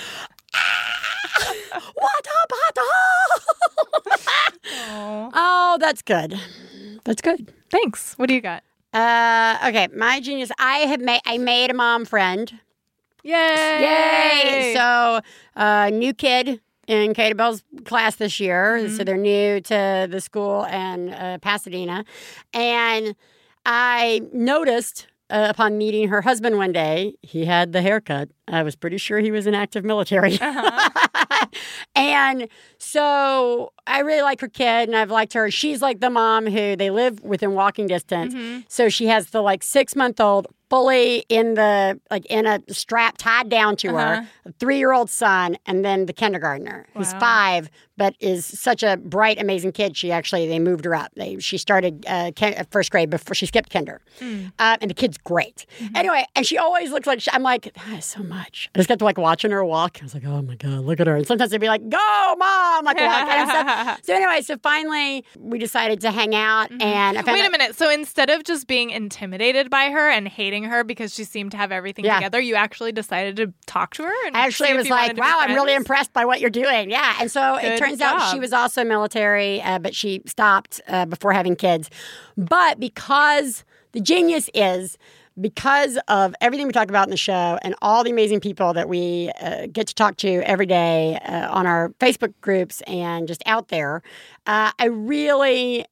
Water 1.74 2.40
bottle! 2.48 2.92
oh, 5.34 5.76
that's 5.80 6.02
good. 6.02 6.40
That's 7.04 7.20
good. 7.20 7.52
Thanks. 7.70 8.14
What 8.14 8.28
do 8.28 8.34
you 8.34 8.40
got? 8.40 8.62
Uh, 8.92 9.58
okay, 9.66 9.88
my 9.94 10.20
genius. 10.20 10.50
I 10.58 10.78
have 10.78 11.00
made. 11.00 11.20
I 11.26 11.38
made 11.38 11.70
a 11.70 11.74
mom 11.74 12.04
friend. 12.04 12.58
Yay! 13.22 13.34
Yay! 13.34 14.74
So, 14.74 15.20
uh, 15.56 15.90
new 15.90 16.14
kid 16.14 16.60
in 16.86 17.12
Kate 17.14 17.36
Bell's 17.36 17.62
class 17.84 18.16
this 18.16 18.40
year. 18.40 18.88
So 18.88 19.04
they're 19.04 19.16
new 19.16 19.60
to 19.60 20.08
the 20.10 20.20
school 20.20 20.64
in 20.64 21.10
uh, 21.10 21.38
Pasadena, 21.42 22.04
and 22.54 23.14
I 23.66 24.22
noticed. 24.32 25.06
Uh, 25.30 25.46
upon 25.50 25.76
meeting 25.76 26.08
her 26.08 26.22
husband 26.22 26.56
one 26.56 26.72
day, 26.72 27.14
he 27.22 27.44
had 27.44 27.72
the 27.72 27.82
haircut. 27.82 28.30
I 28.54 28.62
was 28.62 28.76
pretty 28.76 28.98
sure 28.98 29.18
he 29.18 29.30
was 29.30 29.46
an 29.46 29.54
active 29.54 29.84
military. 29.84 30.38
and 31.94 32.48
so 32.78 33.72
I 33.86 34.00
really 34.00 34.22
like 34.22 34.40
her 34.40 34.48
kid 34.48 34.88
and 34.88 34.96
I've 34.96 35.10
liked 35.10 35.32
her. 35.34 35.50
She's 35.50 35.82
like 35.82 36.00
the 36.00 36.10
mom 36.10 36.46
who 36.46 36.76
they 36.76 36.90
live 36.90 37.22
within 37.22 37.52
walking 37.54 37.86
distance. 37.86 38.34
So 38.68 38.88
she 38.88 39.06
has 39.06 39.30
the 39.30 39.40
like 39.42 39.62
six 39.62 39.94
month 39.96 40.20
old 40.20 40.46
fully 40.70 41.24
in 41.30 41.54
the 41.54 41.98
like 42.10 42.26
in 42.26 42.44
a 42.46 42.60
strap 42.68 43.16
tied 43.16 43.48
down 43.48 43.74
to 43.76 43.88
her, 43.88 44.26
a 44.44 44.52
three 44.60 44.76
year 44.76 44.92
old 44.92 45.08
son, 45.08 45.56
and 45.66 45.82
then 45.84 46.04
the 46.06 46.12
kindergartner 46.12 46.86
who's 46.94 47.12
five 47.14 47.70
but 47.96 48.14
is 48.20 48.44
such 48.46 48.82
a 48.84 48.96
bright, 48.96 49.40
amazing 49.40 49.72
kid. 49.72 49.96
She 49.96 50.12
actually 50.12 50.46
they 50.46 50.58
moved 50.58 50.84
her 50.84 50.94
up. 50.94 51.10
They 51.16 51.38
she 51.38 51.56
started 51.58 52.04
uh, 52.06 52.32
uh, 52.40 52.64
first 52.70 52.90
grade 52.90 53.08
before 53.10 53.34
she 53.34 53.46
skipped 53.46 53.70
kinder, 53.70 54.00
uh, 54.58 54.76
and 54.80 54.90
the 54.90 54.94
kid's 54.94 55.16
great. 55.18 55.64
Anyway, 55.94 56.24
and 56.36 56.46
she 56.46 56.58
always 56.58 56.90
looks 56.90 57.06
like 57.06 57.20
she, 57.22 57.30
I'm 57.32 57.42
like 57.42 57.72
that 57.74 57.98
is 57.98 58.04
so 58.04 58.22
much. 58.38 58.70
I 58.74 58.78
just 58.78 58.88
got 58.88 58.98
to 58.98 59.04
like 59.04 59.18
watching 59.18 59.50
her 59.50 59.64
walk. 59.64 59.98
I 60.00 60.04
was 60.04 60.14
like, 60.14 60.24
oh 60.24 60.42
my 60.42 60.54
god, 60.56 60.80
look 60.80 61.00
at 61.00 61.06
her. 61.06 61.16
And 61.16 61.26
sometimes 61.26 61.50
they'd 61.50 61.60
be 61.60 61.68
like, 61.68 61.88
go 61.88 62.34
mom, 62.38 62.84
like 62.84 62.96
walking 62.96 63.32
and 63.34 63.48
stuff. 63.50 64.00
So 64.04 64.14
anyway, 64.14 64.40
so 64.42 64.56
finally 64.62 65.24
we 65.38 65.58
decided 65.58 66.00
to 66.02 66.10
hang 66.10 66.34
out, 66.34 66.70
and 66.70 67.18
I 67.18 67.22
found 67.22 67.38
Wait 67.38 67.46
a 67.46 67.50
minute. 67.50 67.76
So 67.76 67.90
instead 67.90 68.30
of 68.30 68.44
just 68.44 68.66
being 68.66 68.90
intimidated 68.90 69.70
by 69.70 69.90
her 69.90 70.08
and 70.10 70.26
hating 70.28 70.64
her 70.64 70.84
because 70.84 71.14
she 71.14 71.24
seemed 71.24 71.50
to 71.52 71.56
have 71.56 71.72
everything 71.72 72.04
Yeah. 72.04 72.16
together, 72.16 72.40
you 72.40 72.54
actually 72.54 72.92
decided 72.92 73.36
to 73.36 73.52
talk 73.66 73.94
to 73.94 74.02
her 74.04 74.26
and 74.26 74.36
Actually, 74.36 74.70
it 74.70 74.76
was 74.76 74.88
like, 74.88 75.16
wow, 75.16 75.38
I'm 75.40 75.54
really 75.54 75.74
impressed 75.74 76.12
by 76.12 76.24
what 76.24 76.40
you're 76.40 76.50
doing. 76.50 76.90
Yeah. 76.90 77.16
And 77.20 77.30
so 77.30 77.56
it 77.56 77.62
Good 77.62 77.78
turns 77.78 78.00
out 78.00 78.32
she 78.32 78.38
was 78.40 78.52
also 78.52 78.84
military, 78.84 79.60
uh, 79.62 79.78
but 79.78 79.94
she 79.94 80.22
stopped 80.26 80.80
uh, 80.88 81.04
before 81.06 81.32
having 81.32 81.56
kids. 81.56 81.90
But 82.36 82.78
because 82.78 83.64
the 83.92 84.00
genius 84.00 84.48
is, 84.54 84.96
because 85.40 85.98
of 86.08 86.34
everything 86.40 86.66
we 86.66 86.72
talk 86.72 86.88
about 86.88 87.06
in 87.06 87.10
the 87.10 87.16
show 87.16 87.58
and 87.62 87.74
all 87.82 88.04
the 88.04 88.10
amazing 88.10 88.40
people 88.40 88.72
that 88.74 88.88
we 88.88 89.30
uh, 89.40 89.66
get 89.72 89.86
to 89.86 89.94
talk 89.94 90.16
to 90.18 90.42
every 90.42 90.66
day 90.66 91.18
uh, 91.24 91.48
on 91.50 91.66
our 91.66 91.90
Facebook 92.00 92.34
groups 92.40 92.80
and 92.82 93.28
just 93.28 93.42
out 93.46 93.68
there, 93.68 94.02
uh, 94.46 94.72
I 94.78 94.86
really 94.86 95.84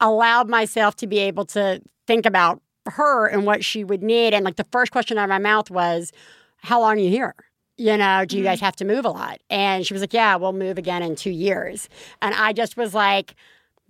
allowed 0.00 0.48
myself 0.48 0.96
to 0.96 1.06
be 1.06 1.18
able 1.18 1.44
to 1.46 1.82
think 2.06 2.26
about 2.26 2.60
her 2.86 3.26
and 3.26 3.44
what 3.44 3.64
she 3.64 3.84
would 3.84 4.02
need. 4.02 4.34
And 4.34 4.44
like 4.44 4.56
the 4.56 4.66
first 4.70 4.92
question 4.92 5.18
out 5.18 5.24
of 5.24 5.28
my 5.28 5.38
mouth 5.38 5.70
was, 5.70 6.12
How 6.58 6.80
long 6.80 6.96
are 6.96 7.00
you 7.00 7.10
here? 7.10 7.34
You 7.78 7.96
know, 7.96 8.24
do 8.24 8.38
you 8.38 8.44
guys 8.44 8.60
have 8.60 8.76
to 8.76 8.84
move 8.86 9.04
a 9.04 9.10
lot? 9.10 9.38
And 9.50 9.86
she 9.86 9.92
was 9.92 10.02
like, 10.02 10.12
Yeah, 10.12 10.36
we'll 10.36 10.52
move 10.52 10.78
again 10.78 11.02
in 11.02 11.16
two 11.16 11.30
years. 11.30 11.88
And 12.22 12.34
I 12.34 12.52
just 12.52 12.76
was 12.76 12.94
like, 12.94 13.34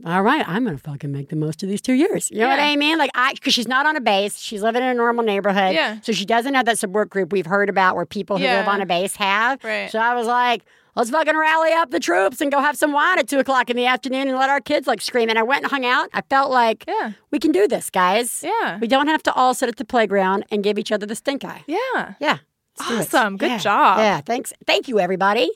all 0.05 0.22
right, 0.22 0.47
I'm 0.49 0.64
gonna 0.64 0.76
fucking 0.78 1.11
make 1.11 1.30
the 1.30 1.36
most 1.36 1.62
of 1.62 1.68
these 1.68 1.80
two 1.80 1.94
years. 1.94 2.30
You 2.30 2.38
know 2.40 2.49
what 2.49 2.61
I 2.61 2.76
mean? 2.76 2.99
Like, 2.99 3.11
I 3.14 3.32
because 3.34 3.55
she's 3.55 3.68
not 3.68 3.86
on 3.86 3.97
a 3.97 4.01
base, 4.01 4.38
she's 4.38 4.62
living 4.62 4.82
in 4.82 4.88
a 4.88 4.94
normal 4.94 5.24
neighborhood, 5.24 5.74
Yeah. 5.74 6.01
So 6.03 6.12
she 6.12 6.24
doesn't 6.26 6.55
have 6.55 6.66
that 6.66 6.78
support 6.78 7.09
group 7.11 7.32
we've 7.32 7.47
heard 7.47 7.68
about 7.70 7.97
where 7.97 8.05
people 8.07 8.36
who 8.38 8.44
Yeah. 8.44 8.59
live 8.59 8.68
on 8.68 8.80
a 8.80 8.86
base 8.86 9.16
have. 9.16 9.62
Right. 9.64 9.90
So 9.90 9.99
I 9.99 10.14
was 10.14 10.26
like, 10.26 10.64
let's 10.97 11.11
fucking 11.11 11.36
rally 11.36 11.72
up 11.72 11.90
the 11.90 12.01
troops 12.01 12.40
and 12.40 12.51
go 12.53 12.61
have 12.61 12.76
some 12.76 12.92
wine 12.92 13.18
at 13.18 13.28
two 13.28 13.38
o'clock 13.38 13.70
in 13.70 13.76
the 13.76 13.86
afternoon 13.86 14.28
and 14.28 14.36
let 14.38 14.51
our 14.51 14.61
kids 14.61 14.86
like 14.86 15.01
scream. 15.01 15.28
And 15.30 15.38
I 15.38 15.42
went 15.42 15.62
and 15.62 15.70
hung 15.70 15.84
out. 15.86 16.09
I 16.12 16.20
felt 16.28 16.51
like 16.51 16.84
Yeah. 16.86 17.12
we 17.30 17.38
can 17.38 17.53
do 17.53 17.66
this, 17.66 17.88
guys. 17.90 18.42
Yeah. 18.44 18.78
We 18.78 18.88
don't 18.88 19.09
have 19.09 19.22
to 19.24 19.32
all 19.32 19.55
sit 19.55 19.68
at 19.68 19.76
the 19.76 19.84
playground 19.84 20.44
and 20.51 20.62
give 20.62 20.78
each 20.78 20.92
other 20.92 21.07
the 21.07 21.14
stink 21.14 21.44
eye. 21.44 21.62
Yeah. 21.66 22.14
Yeah. 22.20 22.38
let's. 22.78 23.14
Awesome. 23.14 23.38
Good 23.38 23.51
Yeah. 23.53 23.59
job. 23.59 23.99
Yeah. 23.99 24.20
Thanks. 24.20 24.53
Thank 24.66 24.88
you, 24.88 25.01
everybody. 25.01 25.51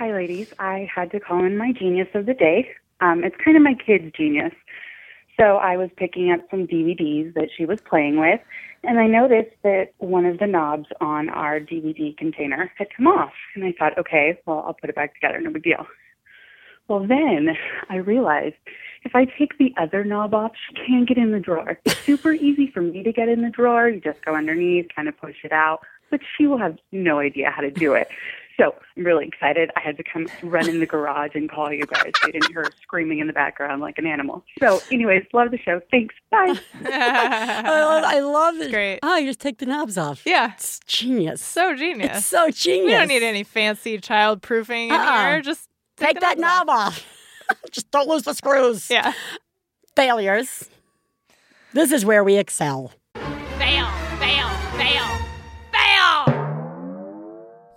Hi, 0.00 0.14
ladies. 0.14 0.50
I 0.58 0.88
had 0.90 1.10
to 1.10 1.20
call 1.20 1.44
in 1.44 1.58
my 1.58 1.72
genius 1.72 2.08
of 2.14 2.24
the 2.24 2.32
day. 2.32 2.70
Um, 3.02 3.22
it's 3.22 3.36
kind 3.44 3.54
of 3.54 3.62
my 3.62 3.74
kid's 3.74 4.10
genius. 4.16 4.54
So 5.38 5.56
I 5.56 5.76
was 5.76 5.90
picking 5.94 6.32
up 6.32 6.40
some 6.50 6.66
DVDs 6.66 7.34
that 7.34 7.50
she 7.54 7.66
was 7.66 7.82
playing 7.82 8.18
with, 8.18 8.40
and 8.82 8.98
I 8.98 9.06
noticed 9.06 9.54
that 9.62 9.92
one 9.98 10.24
of 10.24 10.38
the 10.38 10.46
knobs 10.46 10.86
on 11.02 11.28
our 11.28 11.60
DVD 11.60 12.16
container 12.16 12.72
had 12.78 12.86
come 12.96 13.08
off. 13.08 13.34
And 13.54 13.62
I 13.62 13.74
thought, 13.78 13.98
okay, 13.98 14.40
well, 14.46 14.64
I'll 14.66 14.72
put 14.72 14.88
it 14.88 14.96
back 14.96 15.12
together, 15.12 15.38
no 15.38 15.50
big 15.50 15.64
deal. 15.64 15.86
Well, 16.88 17.06
then 17.06 17.50
I 17.90 17.96
realized 17.96 18.56
if 19.04 19.14
I 19.14 19.26
take 19.26 19.58
the 19.58 19.74
other 19.78 20.02
knob 20.02 20.32
off, 20.32 20.52
she 20.66 20.82
can't 20.82 21.06
get 21.06 21.18
in 21.18 21.30
the 21.32 21.40
drawer. 21.40 21.78
It's 21.84 21.98
super 21.98 22.32
easy 22.32 22.70
for 22.72 22.80
me 22.80 23.02
to 23.02 23.12
get 23.12 23.28
in 23.28 23.42
the 23.42 23.50
drawer. 23.50 23.90
You 23.90 24.00
just 24.00 24.24
go 24.24 24.34
underneath, 24.34 24.86
kind 24.96 25.08
of 25.08 25.20
push 25.20 25.36
it 25.44 25.52
out, 25.52 25.80
but 26.10 26.20
she 26.38 26.46
will 26.46 26.58
have 26.58 26.78
no 26.90 27.18
idea 27.18 27.50
how 27.50 27.60
to 27.60 27.70
do 27.70 27.92
it. 27.92 28.08
So 28.60 28.74
I'm 28.96 29.04
really 29.04 29.26
excited. 29.26 29.70
I 29.74 29.80
had 29.80 29.96
to 29.96 30.04
come 30.04 30.26
run 30.42 30.68
in 30.68 30.80
the 30.80 30.86
garage 30.86 31.30
and 31.34 31.50
call 31.50 31.72
you 31.72 31.86
guys. 31.86 32.12
I 32.22 32.30
didn't 32.30 32.48
hear 32.52 32.62
her 32.64 32.70
screaming 32.82 33.18
in 33.20 33.26
the 33.26 33.32
background 33.32 33.80
like 33.80 33.96
an 33.96 34.06
animal. 34.06 34.44
So, 34.60 34.80
anyways, 34.92 35.24
love 35.32 35.50
the 35.50 35.56
show. 35.58 35.80
Thanks. 35.90 36.14
Bye. 36.30 36.54
I 36.84 37.80
love, 37.80 38.04
I 38.04 38.20
love 38.20 38.56
it. 38.56 38.70
Great. 38.70 38.98
Oh, 39.02 39.16
you 39.16 39.26
just 39.26 39.40
take 39.40 39.58
the 39.58 39.66
knobs 39.66 39.96
off. 39.96 40.22
yeah. 40.26 40.52
It's 40.52 40.78
genius. 40.86 41.40
So 41.42 41.74
genius. 41.74 42.18
It's 42.18 42.26
so 42.26 42.50
genius. 42.50 42.86
we 42.86 42.92
don't 42.92 43.08
need 43.08 43.22
any 43.22 43.44
fancy 43.44 43.96
child 43.98 44.42
proofing 44.42 44.88
in 44.88 44.94
Uh-uh. 44.94 45.30
here. 45.30 45.40
Just 45.40 45.68
Take 45.96 46.14
the 46.14 46.20
that 46.20 46.38
knob 46.38 46.68
off. 46.68 47.06
just 47.70 47.90
don't 47.90 48.08
lose 48.08 48.24
the 48.24 48.34
screws. 48.34 48.90
Yeah. 48.90 49.12
Failures. 49.96 50.68
This 51.72 51.92
is 51.92 52.04
where 52.04 52.22
we 52.22 52.36
excel. 52.36 52.92
Fail. 53.14 53.26
Fail. 53.58 53.86
Fail. 53.86 53.99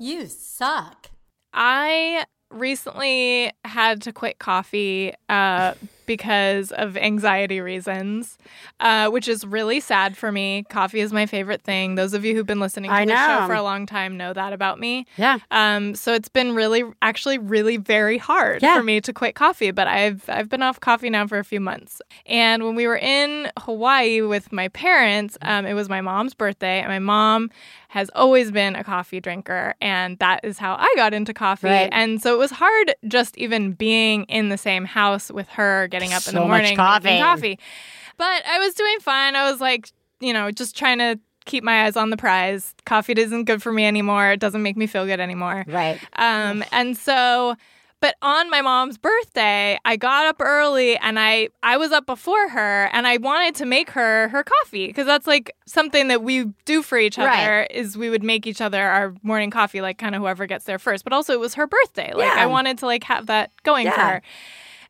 You 0.03 0.27
suck. 0.27 1.11
I 1.53 2.25
recently 2.51 3.53
had 3.63 4.01
to 4.01 4.11
quit 4.11 4.37
coffee 4.37 5.13
uh, 5.29 5.75
because 6.05 6.71
of 6.71 6.97
anxiety 6.97 7.59
reasons, 7.61 8.37
uh, 8.79 9.09
which 9.09 9.27
is 9.27 9.45
really 9.45 9.79
sad 9.79 10.15
for 10.17 10.31
me. 10.31 10.63
Coffee 10.69 10.99
is 10.99 11.13
my 11.13 11.25
favorite 11.25 11.61
thing. 11.61 11.95
Those 11.95 12.13
of 12.13 12.25
you 12.25 12.35
who've 12.35 12.45
been 12.45 12.59
listening 12.59 12.89
to 12.91 13.05
the 13.05 13.15
show 13.15 13.47
for 13.47 13.53
a 13.53 13.63
long 13.63 13.85
time 13.85 14.17
know 14.17 14.33
that 14.33 14.53
about 14.53 14.79
me. 14.79 15.05
Yeah. 15.17 15.39
Um, 15.51 15.95
so 15.95 16.13
it's 16.13 16.29
been 16.29 16.53
really, 16.55 16.83
actually, 17.01 17.37
really 17.37 17.77
very 17.77 18.17
hard 18.17 18.61
Yeah. 18.61 18.77
for 18.77 18.83
me 18.83 19.01
to 19.01 19.13
quit 19.13 19.35
coffee. 19.35 19.71
But 19.71 19.87
I've 19.87 20.29
I've 20.29 20.49
been 20.49 20.61
off 20.61 20.79
coffee 20.79 21.09
now 21.09 21.27
for 21.27 21.39
a 21.39 21.43
few 21.45 21.59
months. 21.59 22.01
And 22.25 22.63
when 22.63 22.75
we 22.75 22.87
were 22.87 22.97
in 22.97 23.51
Hawaii 23.59 24.21
with 24.21 24.51
my 24.51 24.67
parents, 24.69 25.37
um, 25.41 25.65
it 25.65 25.73
was 25.73 25.89
my 25.89 26.01
mom's 26.01 26.33
birthday, 26.33 26.79
and 26.79 26.89
my 26.89 26.99
mom 26.99 27.49
has 27.89 28.09
always 28.15 28.49
been 28.49 28.75
a 28.75 28.83
coffee 28.83 29.19
drinker, 29.21 29.75
and 29.79 30.17
that 30.17 30.39
is 30.43 30.57
how 30.57 30.73
I 30.79 30.91
got 30.95 31.13
into 31.13 31.31
coffee. 31.31 31.67
Right. 31.67 31.89
And 31.91 32.19
so 32.19 32.33
it 32.33 32.39
was 32.39 32.49
hard 32.49 32.95
just 33.07 33.37
even 33.37 33.73
being 33.73 34.23
in 34.23 34.49
the 34.49 34.57
same 34.57 34.85
house 34.85 35.29
with 35.29 35.47
her, 35.49 35.87
getting 35.93 36.11
up 36.13 36.27
in 36.27 36.33
the 36.35 36.41
So 36.41 36.47
morning, 36.47 36.75
coffee. 36.75 37.19
coffee. 37.19 37.59
But 38.17 38.43
I 38.45 38.59
was 38.59 38.73
doing 38.73 38.99
fine. 38.99 39.35
I 39.35 39.49
was 39.49 39.61
like, 39.61 39.89
you 40.19 40.33
know, 40.33 40.51
just 40.51 40.75
trying 40.77 40.97
to 40.99 41.19
keep 41.45 41.63
my 41.63 41.85
eyes 41.85 41.95
on 41.95 42.09
the 42.09 42.17
prize. 42.17 42.73
Coffee 42.85 43.13
isn't 43.13 43.45
good 43.45 43.61
for 43.61 43.71
me 43.71 43.85
anymore. 43.85 44.31
It 44.31 44.39
doesn't 44.39 44.61
make 44.63 44.75
me 44.77 44.87
feel 44.87 45.05
good 45.05 45.19
anymore. 45.19 45.65
Right. 45.67 45.99
Um, 46.17 46.63
and 46.71 46.95
so, 46.97 47.55
but 47.99 48.15
on 48.21 48.49
my 48.49 48.61
mom's 48.61 48.97
birthday, 48.97 49.77
I 49.85 49.95
got 49.95 50.25
up 50.25 50.37
early 50.41 50.97
and 50.97 51.17
I 51.19 51.47
I 51.63 51.77
was 51.77 51.91
up 51.91 52.05
before 52.05 52.49
her 52.49 52.89
and 52.93 53.07
I 53.07 53.15
wanted 53.17 53.55
to 53.55 53.65
make 53.65 53.89
her 53.91 54.27
her 54.29 54.43
coffee 54.43 54.87
because 54.87 55.05
that's 55.05 55.25
like 55.27 55.55
something 55.65 56.09
that 56.09 56.21
we 56.21 56.45
do 56.65 56.81
for 56.81 56.97
each 56.97 57.17
other 57.17 57.29
Right. 57.29 57.67
is 57.71 57.97
we 57.97 58.09
would 58.09 58.23
make 58.23 58.45
each 58.45 58.59
other 58.61 58.81
our 58.81 59.13
morning 59.23 59.51
coffee 59.51 59.79
like 59.81 59.97
kind 59.97 60.15
of 60.15 60.21
whoever 60.21 60.45
gets 60.47 60.65
there 60.65 60.79
first. 60.79 61.03
But 61.05 61.13
also 61.13 61.31
it 61.33 61.39
was 61.39 61.53
her 61.55 61.65
birthday. 61.65 62.13
Like 62.13 62.27
Yeah. 62.33 62.43
I 62.43 62.45
wanted 62.45 62.77
to 62.79 62.85
like 62.87 63.03
have 63.05 63.27
that 63.27 63.51
going 63.63 63.89
for 63.89 63.99
her. 63.99 64.21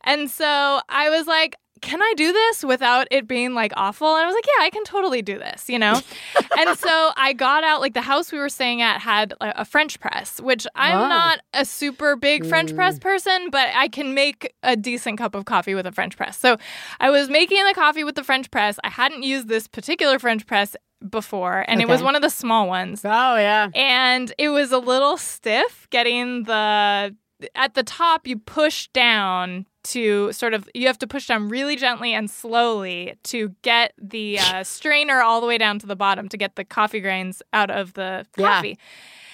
And 0.04 0.30
so 0.30 0.80
I 0.90 1.10
was 1.10 1.28
like, 1.28 1.56
can 1.82 2.02
I 2.02 2.14
do 2.16 2.32
this 2.32 2.64
without 2.64 3.08
it 3.12 3.28
being 3.28 3.54
like 3.54 3.74
awful? 3.76 4.16
And 4.16 4.24
I 4.24 4.26
was 4.26 4.34
like, 4.34 4.46
yeah, 4.58 4.64
I 4.64 4.70
can 4.70 4.86
totally 4.86 5.22
do 5.22 5.38
this, 5.38 5.68
you 5.68 5.78
know? 5.78 6.00
and 6.58 6.78
so 6.78 7.12
I 7.18 7.34
got 7.34 7.66
out, 7.66 7.82
like 7.82 7.94
the 7.94 8.02
house 8.02 8.32
we 8.32 8.38
were 8.40 8.48
staying 8.48 8.82
at 8.82 9.02
had 9.02 9.34
a, 9.42 9.62
a 9.62 9.66
French 9.66 10.00
press, 10.00 10.40
which 10.40 10.66
I'm 10.76 10.98
Wow. 10.98 11.10
not 11.10 11.40
a 11.54 11.66
super 11.66 12.16
big 12.16 12.46
French 12.46 12.72
Mm. 12.72 12.76
press 12.76 13.00
person, 13.00 13.50
but 13.52 13.68
I 13.76 13.90
can 13.90 14.14
make 14.14 14.54
a 14.64 14.78
decent 14.78 15.18
cup 15.18 15.36
of 15.36 15.44
coffee 15.44 15.76
with 15.76 15.86
a 15.86 15.92
French 15.92 16.16
press. 16.16 16.38
So 16.40 16.56
I 17.02 17.10
was 17.10 17.30
making 17.30 17.62
the 17.66 17.74
coffee 17.74 18.06
with 18.06 18.16
the 18.16 18.24
French 18.24 18.50
press. 18.50 18.80
I 18.86 18.90
hadn't 18.90 19.24
used 19.24 19.50
this 19.50 19.68
particular 19.68 20.20
French 20.20 20.46
press 20.48 20.78
before, 21.10 21.66
and 21.68 21.82
it 21.82 21.90
was 21.90 22.02
one 22.02 22.16
of 22.16 22.22
the 22.22 22.30
small 22.30 22.66
ones 22.70 23.02
Oh 23.04 23.36
yeah. 23.36 23.68
and 23.76 24.34
it 24.38 24.48
was 24.48 24.72
a 24.72 24.78
little 24.78 25.18
stiff 25.18 25.86
getting 25.90 26.44
the 26.44 27.14
at 27.56 27.74
the 27.74 27.84
top 27.84 28.26
you 28.28 28.38
push 28.38 28.88
down 28.90 29.66
to 29.84 30.32
sort 30.32 30.54
of 30.54 30.70
you 30.74 30.88
have 30.88 30.98
to 31.00 31.08
push 31.08 31.28
down 31.28 31.50
really 31.50 31.76
gently 31.76 32.14
and 32.14 32.30
slowly 32.30 33.16
to 33.24 33.54
get 33.62 33.94
the 33.98 34.40
uh, 34.40 34.64
strainer 34.64 35.22
all 35.22 35.42
the 35.42 35.48
way 35.48 35.58
down 35.58 35.78
to 35.80 35.86
the 35.86 35.96
bottom 35.96 36.30
to 36.30 36.38
get 36.38 36.56
the 36.56 36.64
coffee 36.64 37.00
grains 37.02 37.42
out 37.52 37.70
of 37.70 37.94
the 37.94 38.26
Yeah. 38.38 38.48
coffee 38.56 38.78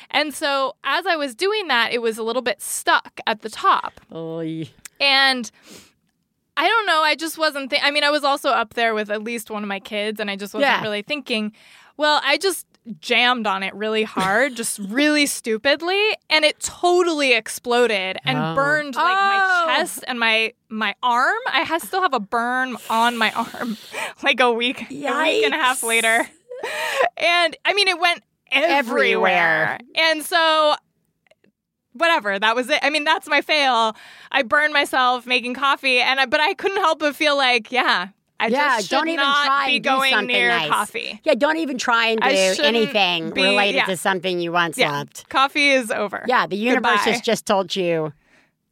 and 0.10 0.34
so 0.34 0.76
as 0.84 1.06
i 1.06 1.16
was 1.16 1.36
doing 1.36 1.68
that 1.68 1.92
it 1.94 2.02
was 2.02 2.18
a 2.18 2.24
little 2.24 2.42
bit 2.42 2.62
stuck 2.62 3.20
at 3.28 3.42
the 3.42 3.50
top 3.50 4.00
yeah. 4.12 4.66
and 5.00 5.52
I 6.58 6.68
don't 6.68 6.86
know. 6.88 7.02
I 7.04 7.16
just 7.16 7.38
wasn't. 7.38 7.70
Th- 7.70 7.82
I 7.86 7.90
mean, 7.90 8.04
I 8.04 8.10
was 8.10 8.26
also 8.26 8.50
up 8.50 8.74
there 8.74 8.94
with 8.94 9.10
at 9.10 9.24
least 9.24 9.50
one 9.50 9.64
of 9.64 9.70
my 9.70 9.80
kids, 9.80 10.20
and 10.20 10.30
I 10.30 10.36
just 10.36 10.54
wasn't 10.54 10.70
Yeah. 10.72 10.82
really 10.82 11.04
thinking. 11.04 11.54
Well, 11.96 12.20
I 12.22 12.36
just 12.38 12.68
jammed 13.00 13.46
on 13.48 13.64
it 13.64 13.74
really 13.76 14.04
hard, 14.04 14.56
just 14.56 14.80
really 14.80 15.26
stupidly, 15.26 16.02
and 16.30 16.44
it 16.46 16.60
totally 16.60 17.34
exploded 17.34 18.18
and 18.24 18.38
Oh. 18.38 18.56
burned 18.56 18.96
like 18.96 19.18
Oh. 19.18 19.66
my 19.68 19.76
chest 19.78 20.04
and 20.08 20.20
my 20.20 20.54
my 20.70 20.96
arm. 21.04 21.38
I 21.48 21.64
ha- 21.64 21.80
still 21.80 22.02
have 22.02 22.14
a 22.14 22.20
burn 22.20 22.78
on 22.90 23.18
my 23.18 23.32
arm, 23.32 23.78
like 24.24 24.40
a 24.40 24.52
week, 24.52 24.82
a 24.90 24.94
week 24.94 25.06
and 25.46 25.54
a 25.54 25.58
half 25.58 25.84
later. 25.84 26.28
And 27.18 27.56
I 27.66 27.74
mean, 27.74 27.88
it 27.88 28.00
went 28.00 28.24
everywhere. 28.52 28.78
Everywhere. 28.78 29.80
And 29.96 30.24
so 30.24 30.76
whatever 31.94 32.38
that 32.38 32.56
was 32.56 32.70
it 32.70 32.80
i 32.84 32.90
mean 32.90 33.04
that's 33.04 33.28
my 33.28 33.42
fail 33.42 33.96
i 34.32 34.44
burned 34.44 34.72
myself 34.72 35.26
making 35.26 35.56
coffee 35.56 36.00
and 36.00 36.20
I, 36.20 36.28
but 36.28 36.40
i 36.40 36.54
couldn't 36.54 36.78
help 36.78 37.00
but 37.00 37.16
feel 37.16 37.36
like 37.36 37.72
yeah 37.72 38.10
i 38.40 38.48
Yeah, 38.48 38.78
just 38.78 38.90
don't 38.92 39.08
even 39.10 39.26
try 39.26 39.66
be 39.68 39.76
and 39.76 39.84
do 39.84 39.90
going 39.90 40.12
something 40.14 40.28
near 40.36 40.50
nice. 40.50 40.70
coffee 40.70 41.22
Yeah, 41.24 41.36
don't 41.36 41.58
even 41.58 41.78
try 41.78 42.08
and 42.08 42.22
do 42.22 42.64
anything 42.64 43.32
be- 43.32 43.44
related 43.44 43.76
yeah. 43.76 43.86
to 43.86 43.98
something 43.98 44.40
you 44.40 44.52
once 44.52 44.78
yeah 44.78 44.92
loved. 44.92 45.28
coffee 45.30 45.70
is 45.70 45.92
over 45.92 46.24
Yeah, 46.28 46.48
the 46.48 46.56
universe 46.58 46.92
Goodbye. 46.98 47.12
has 47.12 47.22
just 47.22 47.46
told 47.46 47.76
you 47.76 48.14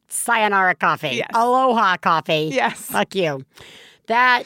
sayonara 0.08 0.74
coffee. 0.74 1.16
Yes. 1.16 1.28
Aloha 1.34 1.96
coffee. 1.98 2.50
yes 2.52 2.80
Fuck 2.80 3.14
you. 3.14 3.44
That 4.06 4.44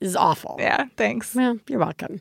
is 0.00 0.16
awful. 0.16 0.56
yeah 0.58 0.86
thanks 0.96 1.34
Well, 1.34 1.58
you're 1.68 1.78
welcome. 1.78 2.20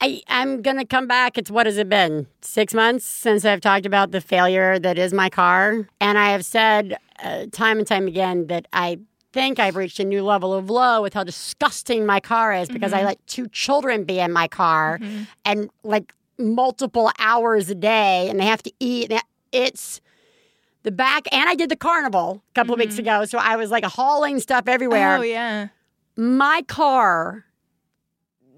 I, 0.00 0.22
I'm 0.28 0.62
going 0.62 0.76
to 0.78 0.84
come 0.84 1.08
back. 1.08 1.36
It's 1.36 1.50
what 1.50 1.66
has 1.66 1.76
it 1.76 1.88
been? 1.88 2.28
Six 2.40 2.72
months 2.72 3.04
since 3.04 3.44
I've 3.44 3.60
talked 3.60 3.84
about 3.84 4.12
the 4.12 4.20
failure 4.20 4.78
that 4.78 4.96
is 4.96 5.12
my 5.12 5.28
car. 5.28 5.88
And 6.00 6.16
I 6.16 6.30
have 6.30 6.44
said 6.44 6.96
uh, 7.20 7.46
time 7.50 7.78
and 7.78 7.86
time 7.86 8.06
again 8.06 8.46
that 8.46 8.66
I 8.72 9.00
think 9.32 9.58
I've 9.58 9.76
reached 9.76 10.00
a 10.00 10.04
new 10.04 10.22
level 10.22 10.54
of 10.54 10.70
low 10.70 11.02
with 11.02 11.14
how 11.14 11.24
disgusting 11.24 12.06
my 12.06 12.20
car 12.20 12.54
is 12.54 12.68
because 12.68 12.92
I 12.92 12.98
mm-hmm. 12.98 13.06
let 13.06 13.26
two 13.26 13.48
children 13.48 14.04
be 14.04 14.18
in 14.18 14.32
my 14.32 14.48
car 14.48 14.98
mm-hmm. 14.98 15.24
and 15.44 15.70
like 15.82 16.14
multiple 16.38 17.10
hours 17.18 17.68
a 17.68 17.74
day 17.74 18.28
and 18.28 18.38
they 18.40 18.46
have 18.46 18.62
to 18.62 18.72
eat. 18.80 19.12
and 19.12 19.22
It's 19.52 20.00
the 20.82 20.90
back, 20.90 21.26
and 21.32 21.48
I 21.48 21.54
did 21.54 21.70
the 21.70 21.76
carnival 21.76 22.42
a 22.50 22.54
couple 22.54 22.72
of 22.72 22.80
weeks 22.80 22.94
mm-hmm. 22.94 23.00
ago. 23.00 23.24
So 23.24 23.38
I 23.38 23.56
was 23.56 23.70
like 23.70 23.84
hauling 23.84 24.40
stuff 24.40 24.68
everywhere 24.68 25.18
oh 25.18 25.22
yeah 25.22 25.68
my 26.16 26.62
car 26.66 27.44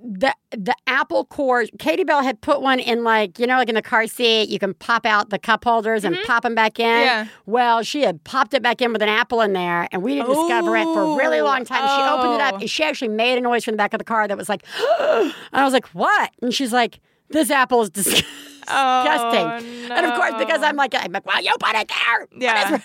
the 0.02 0.34
the 0.50 0.74
apple 0.86 1.24
core 1.26 1.64
katie 1.78 2.04
bell 2.04 2.22
had 2.22 2.40
put 2.40 2.62
one 2.62 2.78
in 2.78 3.04
like 3.04 3.38
you 3.38 3.46
know 3.46 3.56
like 3.58 3.68
in 3.68 3.74
the 3.74 3.82
car 3.82 4.06
seat 4.06 4.48
you 4.48 4.58
can 4.58 4.72
pop 4.74 5.04
out 5.04 5.28
the 5.30 5.38
cup 5.38 5.62
holders 5.64 6.04
and 6.04 6.14
mm-hmm. 6.14 6.24
pop 6.26 6.42
them 6.42 6.54
back 6.54 6.80
in 6.80 6.86
Yeah. 6.86 7.26
well 7.46 7.82
she 7.82 8.00
had 8.02 8.22
popped 8.24 8.54
it 8.54 8.62
back 8.62 8.80
in 8.80 8.92
with 8.92 9.02
an 9.02 9.08
apple 9.10 9.40
in 9.42 9.52
there 9.52 9.88
and 9.92 10.02
we 10.02 10.14
didn't 10.14 10.28
discover 10.30 10.76
it 10.76 10.84
for 10.84 11.02
a 11.02 11.16
really 11.16 11.40
Oh. 11.40 11.44
long 11.44 11.64
time 11.64 11.86
she 11.86 12.10
opened 12.10 12.34
it 12.34 12.40
up 12.40 12.54
Oh. 12.54 12.58
and 12.60 12.70
she 12.70 12.82
actually 12.82 13.08
made 13.08 13.36
a 13.38 13.40
noise 13.42 13.64
from 13.64 13.72
the 13.72 13.78
back 13.78 13.92
of 13.92 13.98
the 13.98 14.04
car 14.04 14.26
that 14.26 14.36
was 14.38 14.48
like 14.48 14.62
and 15.00 15.34
i 15.52 15.64
was 15.64 15.72
like 15.74 15.86
what 15.88 16.30
and 16.40 16.54
she's 16.54 16.72
like 16.72 17.00
this 17.28 17.50
apple 17.50 17.82
is 17.82 17.90
disgusting 17.90 18.26
oh, 18.68 19.60
no. 19.88 19.94
and 19.94 20.06
of 20.06 20.14
course 20.14 20.32
because 20.38 20.62
i'm 20.62 20.76
like 20.76 20.94
i'm 20.94 21.12
like 21.12 21.26
well 21.26 21.42
you 21.42 21.52
put 21.60 21.74
it 21.76 21.88
there 21.88 22.26
Yeah. 22.40 22.78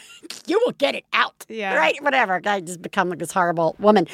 You 0.48 0.62
will 0.66 0.74
get 0.74 0.96
it 0.96 1.04
out 1.14 1.46
Yeah. 1.50 1.76
right 1.76 1.96
whatever 2.04 2.42
i 2.46 2.60
just 2.62 2.82
become 2.82 3.10
like 3.10 3.20
this 3.20 3.32
horrible 3.32 3.76
woman 3.80 4.08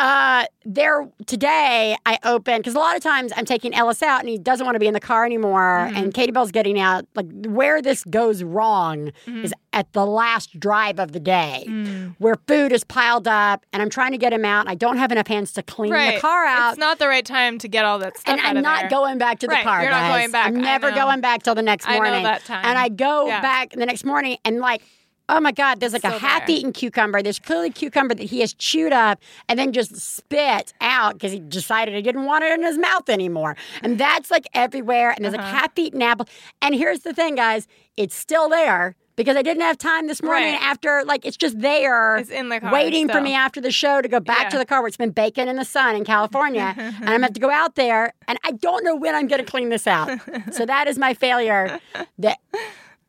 uh, 0.00 0.44
there 0.64 1.08
today, 1.26 1.94
I 2.04 2.18
open 2.24 2.56
because 2.58 2.74
a 2.74 2.78
lot 2.80 2.96
of 2.96 3.02
times 3.02 3.32
I'm 3.36 3.44
taking 3.44 3.72
Ellis 3.74 4.02
out 4.02 4.18
and 4.20 4.28
he 4.28 4.38
doesn't 4.38 4.64
want 4.66 4.74
to 4.74 4.80
be 4.80 4.88
in 4.88 4.92
the 4.92 4.98
car 4.98 5.24
anymore. 5.24 5.86
Mm-hmm. 5.88 5.96
And 5.96 6.14
Katie 6.14 6.32
Bell's 6.32 6.50
getting 6.50 6.80
out. 6.80 7.06
Like 7.14 7.26
where 7.46 7.80
this 7.80 8.02
goes 8.04 8.42
wrong 8.42 9.12
Mm-hmm. 9.26 9.44
is 9.44 9.54
at 9.72 9.92
the 9.92 10.04
last 10.04 10.58
drive 10.58 10.98
of 10.98 11.12
the 11.12 11.20
day, 11.20 11.64
Mm. 11.68 12.14
where 12.18 12.34
food 12.48 12.72
is 12.72 12.82
piled 12.82 13.28
up, 13.28 13.64
and 13.72 13.82
I'm 13.82 13.90
trying 13.90 14.10
to 14.12 14.18
get 14.18 14.32
him 14.32 14.44
out. 14.44 14.60
And 14.62 14.68
I 14.68 14.74
don't 14.74 14.96
have 14.98 15.12
enough 15.12 15.28
hands 15.28 15.52
to 15.52 15.62
clean 15.62 15.92
right 15.92 16.16
the 16.16 16.20
car 16.20 16.44
out. 16.44 16.70
it's 16.70 16.78
not 16.78 16.98
the 16.98 17.06
right 17.08 17.24
time 17.24 17.58
to 17.58 17.68
get 17.68 17.84
all 17.84 18.00
that 18.00 18.18
stuff 18.18 18.36
and 18.36 18.40
I'm 18.44 18.62
not 18.62 18.82
there. 18.82 18.90
going 18.90 19.18
back 19.18 19.38
to 19.40 19.46
the 19.46 19.52
Right, 19.52 19.64
car. 19.64 19.82
you're 19.82 19.90
not 19.92 20.08
going 20.16 20.30
back. 20.32 20.46
I'm 20.48 20.60
never 20.60 20.90
going 20.90 21.20
back 21.20 21.44
till 21.44 21.54
the 21.54 21.62
next 21.62 21.88
I 21.88 21.92
know 21.94 22.02
morning. 22.02 22.24
that 22.24 22.44
time. 22.44 22.64
And 22.64 22.76
I 22.76 22.88
go 22.88 23.26
Yeah. 23.28 23.40
back 23.40 23.70
the 23.70 23.86
next 23.86 24.04
morning 24.04 24.38
and 24.44 24.58
like. 24.58 24.82
Oh 25.28 25.40
my 25.40 25.52
God, 25.52 25.80
there's 25.80 25.94
like 25.94 26.04
a 26.04 26.08
Still 26.08 26.20
there. 26.20 26.28
half 26.28 26.48
eaten 26.50 26.70
cucumber. 26.72 27.22
There's 27.22 27.38
clearly 27.38 27.70
cucumber 27.70 28.14
that 28.14 28.24
he 28.24 28.40
has 28.40 28.52
chewed 28.52 28.92
up 28.92 29.20
and 29.48 29.58
then 29.58 29.72
just 29.72 29.96
spit 29.96 30.74
out 30.82 31.14
because 31.14 31.32
he 31.32 31.40
decided 31.40 31.94
he 31.94 32.02
didn't 32.02 32.26
want 32.26 32.44
it 32.44 32.52
in 32.52 32.62
his 32.62 32.76
mouth 32.76 33.08
anymore. 33.08 33.56
And 33.82 33.96
that's 33.98 34.30
like 34.30 34.46
everywhere. 34.52 35.10
And 35.12 35.24
there's 35.24 35.32
like 35.34 35.40
Uh-huh. 35.46 35.56
half 35.60 35.78
eaten 35.78 36.02
apple. 36.02 36.26
And 36.60 36.74
here's 36.74 37.00
the 37.00 37.12
thing, 37.14 37.34
guys 37.36 37.66
it's 37.96 38.14
still 38.16 38.48
there 38.48 38.96
because 39.14 39.36
I 39.36 39.42
didn't 39.42 39.62
have 39.62 39.78
time 39.78 40.08
this 40.08 40.20
morning 40.20 40.54
Right. 40.54 40.60
after, 40.62 41.04
like, 41.06 41.24
it's 41.24 41.36
just 41.36 41.60
there 41.60 42.16
It's 42.16 42.28
in 42.28 42.48
the 42.48 42.58
car 42.58 42.72
waiting 42.72 43.08
for 43.08 43.20
me 43.20 43.32
after 43.34 43.60
the 43.60 43.70
show 43.70 44.02
to 44.02 44.08
go 44.08 44.18
back 44.18 44.42
Yeah. 44.44 44.48
to 44.50 44.58
the 44.58 44.64
car 44.66 44.80
where 44.80 44.88
it's 44.88 44.96
been 44.96 45.12
baking 45.12 45.46
in 45.46 45.54
the 45.54 45.64
sun 45.64 45.94
in 45.94 46.04
California. 46.04 46.74
and 46.76 46.96
I'm 46.96 47.04
going 47.04 47.18
to 47.20 47.24
have 47.26 47.32
to 47.34 47.40
go 47.40 47.50
out 47.50 47.76
there. 47.76 48.12
And 48.26 48.36
I 48.44 48.50
don't 48.50 48.82
know 48.84 48.96
when 48.96 49.14
I'm 49.14 49.28
going 49.28 49.38
to 49.44 49.48
clean 49.48 49.68
this 49.68 49.86
out. 49.86 50.10
so 50.52 50.66
that 50.66 50.88
is 50.88 50.98
my 50.98 51.14
failure. 51.14 51.78
That 52.18 52.38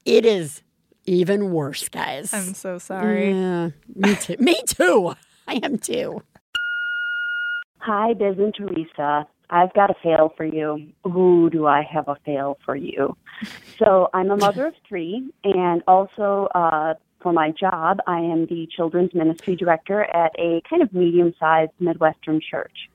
it 0.06 0.24
is 0.24 0.62
even 1.06 1.52
worse, 1.52 1.88
guys. 1.90 2.34
i'm 2.34 2.54
so 2.54 2.78
sorry 2.78 3.32
Yeah, 3.32 3.70
me 3.96 4.16
too. 4.16 4.36
me 4.40 4.62
too. 4.68 5.14
I 5.48 5.60
am 5.62 5.78
too. 5.78 6.24
Hi, 7.80 8.14
Biz 8.14 8.40
and 8.40 8.54
Theresa. 8.54 9.28
I've 9.52 9.72
got 9.76 9.92
a 9.92 9.94
fail 10.02 10.34
for 10.36 10.44
you. 10.44 10.88
Ooh, 11.06 11.52
do 11.52 11.68
I 11.68 11.84
have 11.84 12.08
a 12.08 12.16
fail 12.26 12.58
for 12.66 12.76
you? 12.76 13.16
So 13.78 14.10
I'm 14.12 14.32
a 14.32 14.38
mother 14.38 14.66
of 14.66 14.74
three, 14.90 15.30
and 15.44 15.84
also 15.88 16.48
uh, 16.56 16.96
for 17.22 17.32
my 17.32 17.52
job, 17.52 18.00
I 18.08 18.20
am 18.22 18.48
the 18.48 18.68
children's 18.76 19.14
ministry 19.14 19.56
director 19.56 20.02
at 20.04 20.32
a 20.40 20.62
kind 20.68 20.82
of 20.82 20.92
medium-sized 20.94 21.74
Midwestern 21.80 22.42
church. 22.42 22.90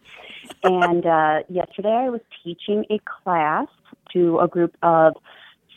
And 0.65 1.07
uh, 1.07 1.41
yesterday, 1.49 1.93
I 2.07 2.09
was 2.11 2.21
teaching 2.43 2.85
a 2.91 2.99
class 3.23 3.69
to 4.13 4.41
a 4.41 4.49
group 4.49 4.77
of 4.83 5.15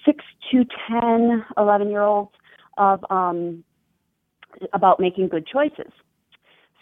six 0.05 0.23
to 0.51 0.65
10, 0.89 1.45
11 1.57 1.89
year 1.89 2.01
olds 2.01 2.31
of 2.77 3.03
um, 3.09 3.63
about 4.73 4.99
making 4.99 5.27
good 5.27 5.45
choices. 5.45 5.91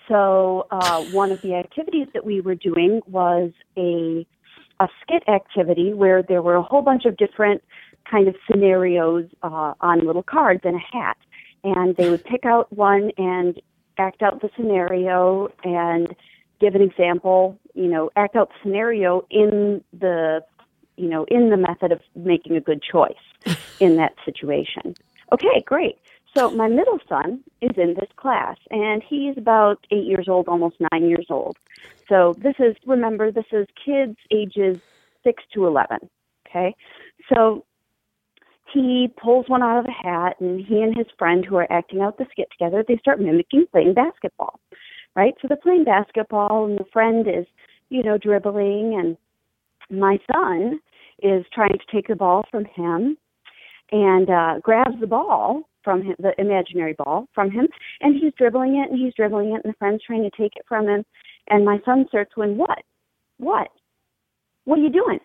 So 0.08 0.68
uh, 0.72 1.04
one 1.06 1.32
of 1.32 1.42
the 1.42 1.56
activities 1.56 2.08
that 2.14 2.26
we 2.26 2.42
were 2.42 2.56
doing 2.56 3.02
was 3.08 3.52
a 3.78 4.26
a 4.80 4.88
skit 5.02 5.24
activity 5.30 5.94
where 5.94 6.24
there 6.24 6.42
were 6.42 6.56
a 6.56 6.64
whole 6.64 6.82
bunch 6.82 7.06
of 7.06 7.16
different 7.16 7.62
kind 8.10 8.28
of 8.28 8.36
scenarios 8.50 9.26
uh, 9.44 9.74
on 9.80 10.06
little 10.06 10.24
cards 10.24 10.62
and 10.64 10.76
a 10.76 10.98
hat, 10.98 11.18
and 11.64 11.96
they 11.98 12.10
would 12.10 12.24
pick 12.24 12.46
out 12.46 12.72
one 12.74 13.12
and 13.18 13.62
act 14.00 14.24
out 14.24 14.42
the 14.42 14.50
scenario 14.56 15.50
and 15.64 16.16
give 16.60 16.74
an 16.74 16.82
example. 16.82 17.60
You 17.76 17.88
know, 17.88 18.10
act 18.16 18.36
out 18.36 18.50
the 18.50 18.56
scenario 18.64 19.26
in 19.30 19.84
the 19.94 20.44
you 21.02 21.10
know 21.10 21.26
in 21.26 21.50
the 21.50 21.58
method 21.58 21.92
of 21.92 22.02
making 22.16 22.56
a 22.56 22.62
good 22.62 22.82
choice 22.82 23.26
in 23.80 23.98
that 23.98 24.14
situation. 24.24 24.96
Okay, 25.34 25.64
great. 25.66 25.98
So 26.38 26.50
my 26.52 26.68
middle 26.68 27.00
son 27.10 27.42
is 27.62 27.72
in 27.78 27.96
this 27.96 28.10
class, 28.16 28.58
and 28.70 29.04
he's 29.08 29.38
about 29.38 29.86
eight 29.92 30.06
years 30.06 30.30
old, 30.30 30.48
almost 30.48 30.76
nine 30.92 31.10
years 31.10 31.26
old. 31.30 31.58
So 32.08 32.36
this 32.38 32.56
is 32.60 32.76
remember 32.86 33.32
this 33.32 33.52
is 33.52 33.68
kids 33.84 34.18
ages 34.32 34.80
six 35.24 35.44
to 35.54 35.66
eleven. 35.66 36.10
Okay, 36.48 36.76
so 37.34 37.66
he 38.74 39.14
pulls 39.22 39.50
one 39.50 39.62
out 39.62 39.80
of 39.80 39.86
a 39.86 39.92
hat, 39.92 40.40
and 40.40 40.64
he 40.66 40.82
and 40.82 40.96
his 40.96 41.08
friend 41.18 41.46
who 41.46 41.58
are 41.58 41.72
acting 41.72 42.02
out 42.02 42.18
the 42.18 42.26
skit 42.32 42.50
together, 42.52 42.84
they 42.88 42.98
start 42.98 43.20
mimicking 43.20 43.66
playing 43.72 43.94
basketball. 43.94 44.60
Right, 45.14 45.34
so 45.42 45.50
they're 45.50 45.58
playing 45.58 45.84
basketball, 45.84 46.66
and 46.66 46.80
the 46.80 46.86
friend 46.94 47.28
is, 47.28 47.46
you 47.90 48.02
know, 48.02 48.18
dribbling, 48.18 48.98
and 48.98 49.18
my 49.90 50.20
son 50.32 50.80
is 51.22 51.46
trying 51.54 51.74
to 51.74 51.92
take 51.92 52.08
the 52.08 52.16
ball 52.16 52.46
from 52.52 52.66
him 52.66 53.18
and 53.92 54.30
uh, 54.30 54.60
grabs 54.62 55.00
the 55.00 55.08
ball 55.08 55.64
from 55.84 56.02
him, 56.02 56.16
the 56.20 56.34
imaginary 56.40 56.94
ball 56.94 57.28
from 57.34 57.52
him, 57.52 57.68
and 58.02 58.16
he's 58.16 58.34
dribbling 58.38 58.76
it 58.76 58.90
and 58.92 59.00
he's 59.00 59.14
dribbling 59.16 59.50
it, 59.50 59.62
and 59.64 59.74
the 59.74 59.78
friend's 59.78 60.04
trying 60.04 60.24
to 60.24 60.30
take 60.38 60.56
it 60.56 60.66
from 60.68 60.88
him, 60.88 61.04
and 61.50 61.66
my 61.66 61.80
son 61.86 62.06
starts 62.08 62.34
going, 62.36 62.58
"What? 62.58 62.84
What? 63.38 63.70
What 64.66 64.80
are 64.80 64.84
you 64.84 64.90
doing? 64.90 65.20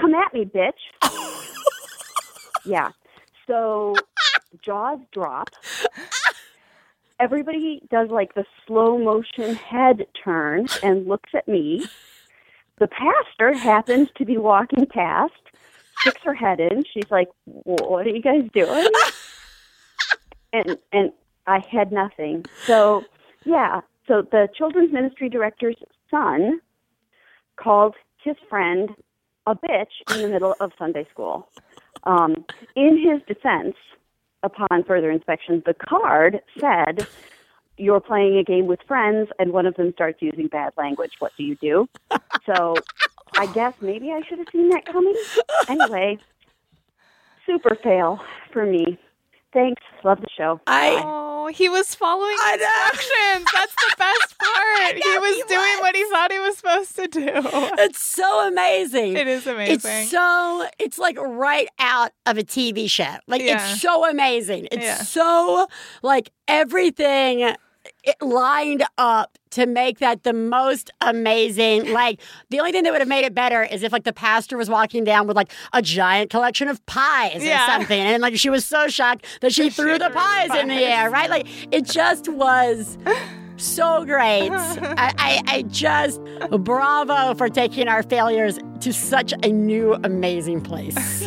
Come 0.00 0.14
at 0.14 0.32
me, 0.34 0.44
bitch!" 0.44 0.72
yeah. 2.64 2.90
So 3.46 3.94
jaws 4.64 5.00
drop. 5.12 5.48
Everybody 7.18 7.82
does 7.90 8.08
like 8.10 8.34
the 8.34 8.44
slow 8.66 8.96
motion 8.98 9.54
head 9.54 10.06
turn 10.24 10.66
and 10.82 11.06
looks 11.06 11.30
at 11.34 11.46
me. 11.46 11.84
The 12.80 12.88
pastor 12.88 13.52
happens 13.52 14.08
to 14.16 14.24
be 14.24 14.38
walking 14.38 14.86
past, 14.86 15.32
sticks 16.00 16.20
her 16.24 16.34
head 16.34 16.60
in. 16.60 16.82
She's 16.92 17.10
like, 17.10 17.28
"What 17.44 18.06
are 18.06 18.10
you 18.10 18.22
guys 18.22 18.48
doing?" 18.52 18.88
and 20.52 20.78
and 20.92 21.12
I 21.46 21.60
had 21.70 21.92
nothing. 21.92 22.46
So 22.64 23.04
yeah, 23.44 23.82
so 24.08 24.22
the 24.22 24.48
children's 24.56 24.92
ministry 24.92 25.28
director's 25.28 25.76
son 26.10 26.60
called 27.56 27.94
his 28.24 28.36
friend 28.48 28.90
a 29.46 29.54
bitch 29.54 30.14
in 30.14 30.22
the 30.22 30.28
middle 30.28 30.56
of 30.58 30.72
Sunday 30.78 31.06
school. 31.10 31.48
Um, 32.04 32.46
in 32.76 32.98
his 32.98 33.20
defense, 33.26 33.76
upon 34.42 34.84
further 34.86 35.10
inspection, 35.10 35.62
the 35.66 35.74
card 35.74 36.40
said, 36.58 37.06
you're 37.80 38.00
playing 38.00 38.36
a 38.38 38.44
game 38.44 38.66
with 38.66 38.80
friends 38.86 39.28
and 39.38 39.52
one 39.52 39.66
of 39.66 39.74
them 39.74 39.92
starts 39.94 40.20
using 40.22 40.46
bad 40.48 40.72
language. 40.76 41.12
What 41.18 41.32
do 41.36 41.44
you 41.44 41.56
do? 41.56 41.88
So 42.46 42.74
I 43.36 43.46
guess 43.52 43.74
maybe 43.80 44.10
I 44.10 44.22
should 44.28 44.38
have 44.38 44.48
seen 44.50 44.70
that 44.70 44.84
coming. 44.86 45.14
Anyway, 45.68 46.18
super 47.46 47.76
fail 47.82 48.20
for 48.52 48.66
me. 48.66 48.98
Thanks. 49.52 49.82
Love 50.04 50.20
the 50.20 50.28
show. 50.36 50.60
I 50.66 51.00
Oh, 51.04 51.48
he 51.48 51.68
was 51.68 51.94
following 51.94 52.36
I 52.40 52.56
know. 52.56 52.64
instructions. 52.92 53.46
That's 53.52 53.74
the 53.74 53.94
best 53.98 54.38
part. 54.38 54.94
he 54.94 55.18
was 55.18 55.36
he 55.36 55.42
doing 55.48 55.60
was. 55.60 55.80
what 55.80 55.96
he 55.96 56.04
thought 56.10 56.32
he 56.32 56.38
was 56.38 56.56
supposed 56.56 56.96
to 56.96 57.06
do. 57.08 57.30
it's 57.78 58.00
so 58.02 58.46
amazing. 58.48 59.16
It 59.16 59.26
is 59.28 59.46
amazing. 59.46 59.74
It's 59.90 60.10
so 60.10 60.66
it's 60.78 60.98
like 60.98 61.18
right 61.20 61.68
out 61.78 62.12
of 62.26 62.38
a 62.38 62.42
TV 62.42 62.88
show. 62.90 63.16
Like 63.26 63.42
Yeah. 63.42 63.54
it's 63.72 63.80
so 63.80 64.08
amazing. 64.08 64.68
It's 64.70 64.82
Yeah. 64.84 64.96
so 64.96 65.66
like 66.02 66.30
everything 66.48 67.54
it 68.04 68.16
lined 68.22 68.84
up 68.98 69.36
to 69.50 69.66
make 69.66 69.98
that 69.98 70.22
the 70.22 70.32
most 70.32 70.90
amazing. 71.00 71.92
Like 71.92 72.20
the 72.50 72.58
only 72.60 72.72
thing 72.72 72.84
that 72.84 72.92
would 72.92 73.00
have 73.00 73.08
made 73.08 73.24
it 73.24 73.34
better 73.34 73.62
is 73.62 73.82
if 73.82 73.92
like 73.92 74.04
the 74.04 74.12
pastor 74.12 74.56
was 74.56 74.70
walking 74.70 75.04
down 75.04 75.26
with 75.26 75.36
like 75.36 75.50
a 75.72 75.82
giant 75.82 76.30
collection 76.30 76.68
of 76.68 76.84
pies 76.86 77.44
Yeah. 77.44 77.64
or 77.66 77.70
something, 77.78 78.00
and 78.00 78.22
like 78.22 78.36
she 78.36 78.50
was 78.50 78.64
so 78.64 78.88
shocked 78.88 79.26
that 79.40 79.52
she 79.52 79.70
threw 79.70 79.98
the 79.98 79.98
threw 79.98 80.08
the 80.08 80.14
pies 80.14 80.54
in 80.60 80.68
the 80.68 80.74
air. 80.74 81.10
Right? 81.10 81.28
Like 81.30 81.46
it 81.72 81.84
just 81.84 82.28
was. 82.28 82.96
So 83.56 84.06
great. 84.06 84.48
I, 84.52 85.12
I, 85.18 85.42
I 85.46 85.62
just, 85.68 86.18
bravo 86.50 87.34
for 87.34 87.50
taking 87.50 87.88
our 87.88 88.02
failures 88.02 88.58
to 88.80 88.90
such 88.90 89.34
a 89.42 89.48
new, 89.52 89.98
amazing 90.02 90.62
place. 90.62 91.20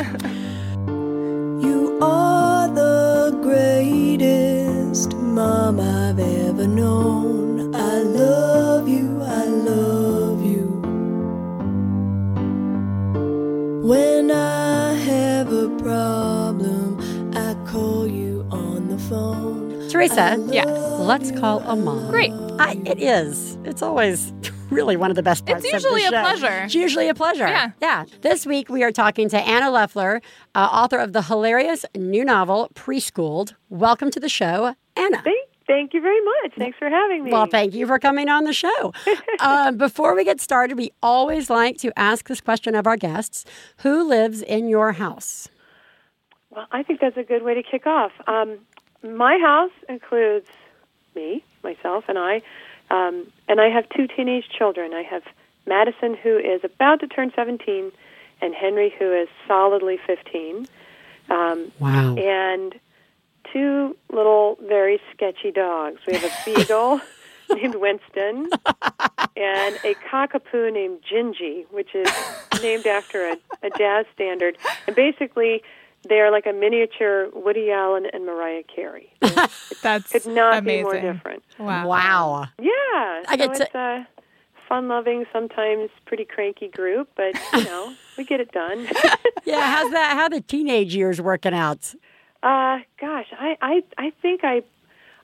You 0.87 1.99
are 2.01 2.67
the 2.69 3.37
greatest 3.43 4.82
mom 4.95 5.79
I've 5.79 6.19
ever 6.19 6.67
known. 6.67 7.73
I 7.75 7.97
love 8.03 8.87
you, 8.87 9.21
I 9.23 9.45
love 9.45 10.45
you. 10.45 10.67
When 13.87 14.29
I 14.31 14.93
have 14.93 15.51
a 15.51 15.69
problem, 15.79 16.99
I 17.35 17.55
call 17.65 18.07
you 18.07 18.45
on 18.51 18.89
the 18.89 18.99
phone. 18.99 19.89
Theresa, 19.89 20.37
Yes. 20.51 20.67
let's 20.99 21.31
call 21.31 21.59
a 21.61 21.75
mom. 21.75 22.09
Great. 22.11 22.31
I, 22.59 22.79
it 22.85 23.01
is. 23.01 23.57
It's 23.65 23.81
always 23.81 24.31
really 24.69 24.95
one 24.95 25.09
of 25.09 25.15
the 25.15 25.23
best 25.23 25.45
parts 25.47 25.65
It's 25.65 25.73
of 25.73 25.81
the 25.81 25.87
usually 25.89 26.03
a 26.05 26.09
show. 26.11 26.21
pleasure. 26.21 26.63
It's 26.65 26.75
usually 26.75 27.09
a 27.09 27.13
pleasure. 27.15 27.47
Yeah. 27.47 27.71
Yeah. 27.81 28.05
This 28.21 28.45
week 28.45 28.69
we 28.69 28.83
are 28.83 28.91
talking 28.91 29.27
to 29.29 29.37
Anna 29.39 29.71
Lefler, 29.71 30.21
uh, 30.55 30.59
author 30.71 30.97
of 30.99 31.13
the 31.13 31.23
hilarious 31.23 31.83
new 31.95 32.23
novel, 32.23 32.69
Preschooled. 32.75 33.55
Welcome 33.69 34.11
to 34.11 34.19
the 34.19 34.29
show, 34.29 34.75
Anna. 34.95 35.21
Thank, 35.23 35.49
thank 35.67 35.93
you 35.93 36.01
very 36.01 36.21
much. 36.23 36.53
Thanks 36.57 36.77
for 36.77 36.89
having 36.89 37.23
me. 37.23 37.31
Well, 37.31 37.45
thank 37.47 37.73
you 37.73 37.87
for 37.87 37.99
coming 37.99 38.29
on 38.29 38.43
the 38.43 38.53
show. 38.53 38.93
uh, 39.39 39.71
before 39.71 40.15
we 40.15 40.23
get 40.23 40.39
started, 40.41 40.77
we 40.77 40.91
always 41.01 41.49
like 41.49 41.77
to 41.79 41.91
ask 41.97 42.27
this 42.27 42.41
question 42.41 42.75
of 42.75 42.87
our 42.87 42.97
guests 42.97 43.45
Who 43.77 44.07
lives 44.07 44.41
in 44.41 44.67
your 44.67 44.93
house? 44.93 45.49
Well, 46.49 46.67
I 46.71 46.83
think 46.83 46.99
that's 46.99 47.17
a 47.17 47.23
good 47.23 47.43
way 47.43 47.55
to 47.55 47.63
kick 47.63 47.87
off. 47.87 48.11
Um, 48.27 48.59
my 49.03 49.37
house 49.39 49.71
includes 49.89 50.47
me, 51.15 51.43
myself, 51.63 52.05
and 52.07 52.17
I, 52.17 52.41
um, 52.91 53.25
and 53.47 53.59
I 53.59 53.69
have 53.69 53.87
two 53.89 54.07
teenage 54.07 54.45
children. 54.49 54.93
I 54.93 55.01
have 55.01 55.23
Madison, 55.65 56.13
who 56.15 56.37
is 56.37 56.63
about 56.63 56.99
to 56.99 57.07
turn 57.07 57.31
17, 57.35 57.91
and 58.41 58.53
Henry, 58.53 58.93
who 58.99 59.11
is 59.13 59.27
solidly 59.47 59.97
15, 60.05 60.67
um, 61.29 61.71
Wow. 61.79 62.15
and 62.15 62.75
two 63.51 63.95
little, 64.11 64.57
very 64.67 64.99
sketchy 65.13 65.51
dogs. 65.51 65.99
We 66.07 66.13
have 66.15 66.23
a 66.23 66.31
beagle 66.45 67.01
named 67.53 67.75
Winston 67.75 68.49
and 69.35 69.75
a 69.83 69.95
cockapoo 70.09 70.71
named 70.71 70.99
Gingy, 71.09 71.65
which 71.71 71.93
is 71.93 72.09
named 72.61 72.87
after 72.87 73.27
a, 73.31 73.37
a 73.63 73.69
jazz 73.77 74.05
standard. 74.13 74.57
And 74.87 74.95
basically, 74.95 75.61
they 76.07 76.19
are 76.19 76.31
like 76.31 76.45
a 76.45 76.53
miniature 76.53 77.29
Woody 77.33 77.71
Allen 77.71 78.05
and 78.11 78.25
Mariah 78.25 78.63
Carey. 78.63 79.11
That's 79.81 80.11
Could 80.11 80.25
not 80.27 80.59
amazing. 80.59 80.77
be 80.79 80.83
more 80.83 81.01
different. 81.13 81.43
Wow. 81.59 81.87
Wow. 81.87 82.47
Yeah, 82.59 82.69
I 82.71 83.23
so 83.31 83.37
get 83.37 83.53
to- 83.55 83.63
it's 83.63 83.75
a 83.75 84.07
fun-loving, 84.69 85.25
sometimes 85.31 85.89
pretty 86.05 86.25
cranky 86.25 86.67
group, 86.69 87.09
but 87.15 87.35
you 87.53 87.63
know, 87.65 87.93
we 88.17 88.23
get 88.23 88.39
it 88.39 88.51
done. 88.51 88.87
Yeah, 89.45 89.59
how's 89.75 89.91
that? 89.91 90.13
How 90.13 90.29
the 90.29 90.39
teenage 90.39 90.95
years 90.95 91.19
working 91.19 91.53
out? 91.53 91.93
Uh, 92.43 92.79
gosh, 92.99 93.27
I, 93.31 93.57
I, 93.61 93.83
I 93.97 94.11
think 94.21 94.43
I, 94.43 94.63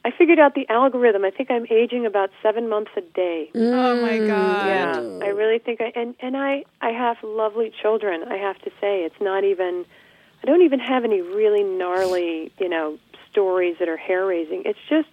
I 0.05 0.11
figured 0.11 0.39
out 0.39 0.55
the 0.55 0.67
algorithm. 0.69 1.25
I 1.25 1.31
think 1.31 1.51
I'm 1.51 1.65
aging 1.69 2.05
about 2.05 2.29
seven 2.41 2.69
months 2.69 2.91
a 2.95 3.01
day. 3.01 3.51
Oh 3.53 3.97
my 4.01 4.19
god. 4.19 4.65
Yeah, 4.65 5.01
I 5.21 5.27
really 5.27 5.59
think 5.59 5.81
I 5.81 5.91
and 5.95 6.15
and 6.21 6.37
I 6.37 6.63
I 6.81 6.91
have 6.91 7.17
lovely 7.21 7.73
children. 7.81 8.23
I 8.23 8.37
have 8.37 8.57
to 8.59 8.69
say, 8.79 9.03
it's 9.03 9.19
not 9.19 9.43
even. 9.43 9.85
I 10.41 10.45
don't 10.45 10.61
even 10.61 10.79
have 10.79 11.03
any 11.03 11.19
really 11.19 11.63
gnarly, 11.63 12.49
you 12.59 12.69
know, 12.69 12.97
stories 13.29 13.75
that 13.79 13.89
are 13.89 13.97
hair 13.97 14.25
raising. 14.25 14.63
It's 14.65 14.79
just 14.89 15.09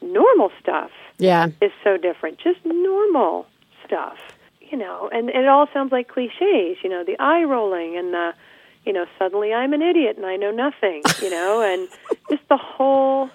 normal 0.00 0.50
stuff 0.60 0.90
Yeah. 1.18 1.48
is 1.60 1.72
so 1.84 1.98
different. 1.98 2.38
Just 2.38 2.64
normal 2.64 3.46
stuff, 3.84 4.16
you 4.70 4.78
know. 4.78 5.10
And, 5.12 5.28
and 5.28 5.44
it 5.44 5.48
all 5.48 5.66
sounds 5.74 5.92
like 5.92 6.08
cliches, 6.08 6.78
you 6.82 6.88
know, 6.88 7.04
the 7.04 7.16
eye 7.20 7.44
rolling 7.44 7.98
and 7.98 8.14
the, 8.14 8.32
you 8.84 8.92
know, 8.92 9.06
suddenly 9.18 9.52
I'm 9.52 9.72
an 9.72 9.82
idiot 9.82 10.16
and 10.16 10.26
I 10.26 10.36
know 10.36 10.50
nothing, 10.50 11.02
you 11.20 11.30
know, 11.30 11.62
and 11.72 11.88
just 12.28 12.46
the 12.48 12.56
whole, 12.56 13.30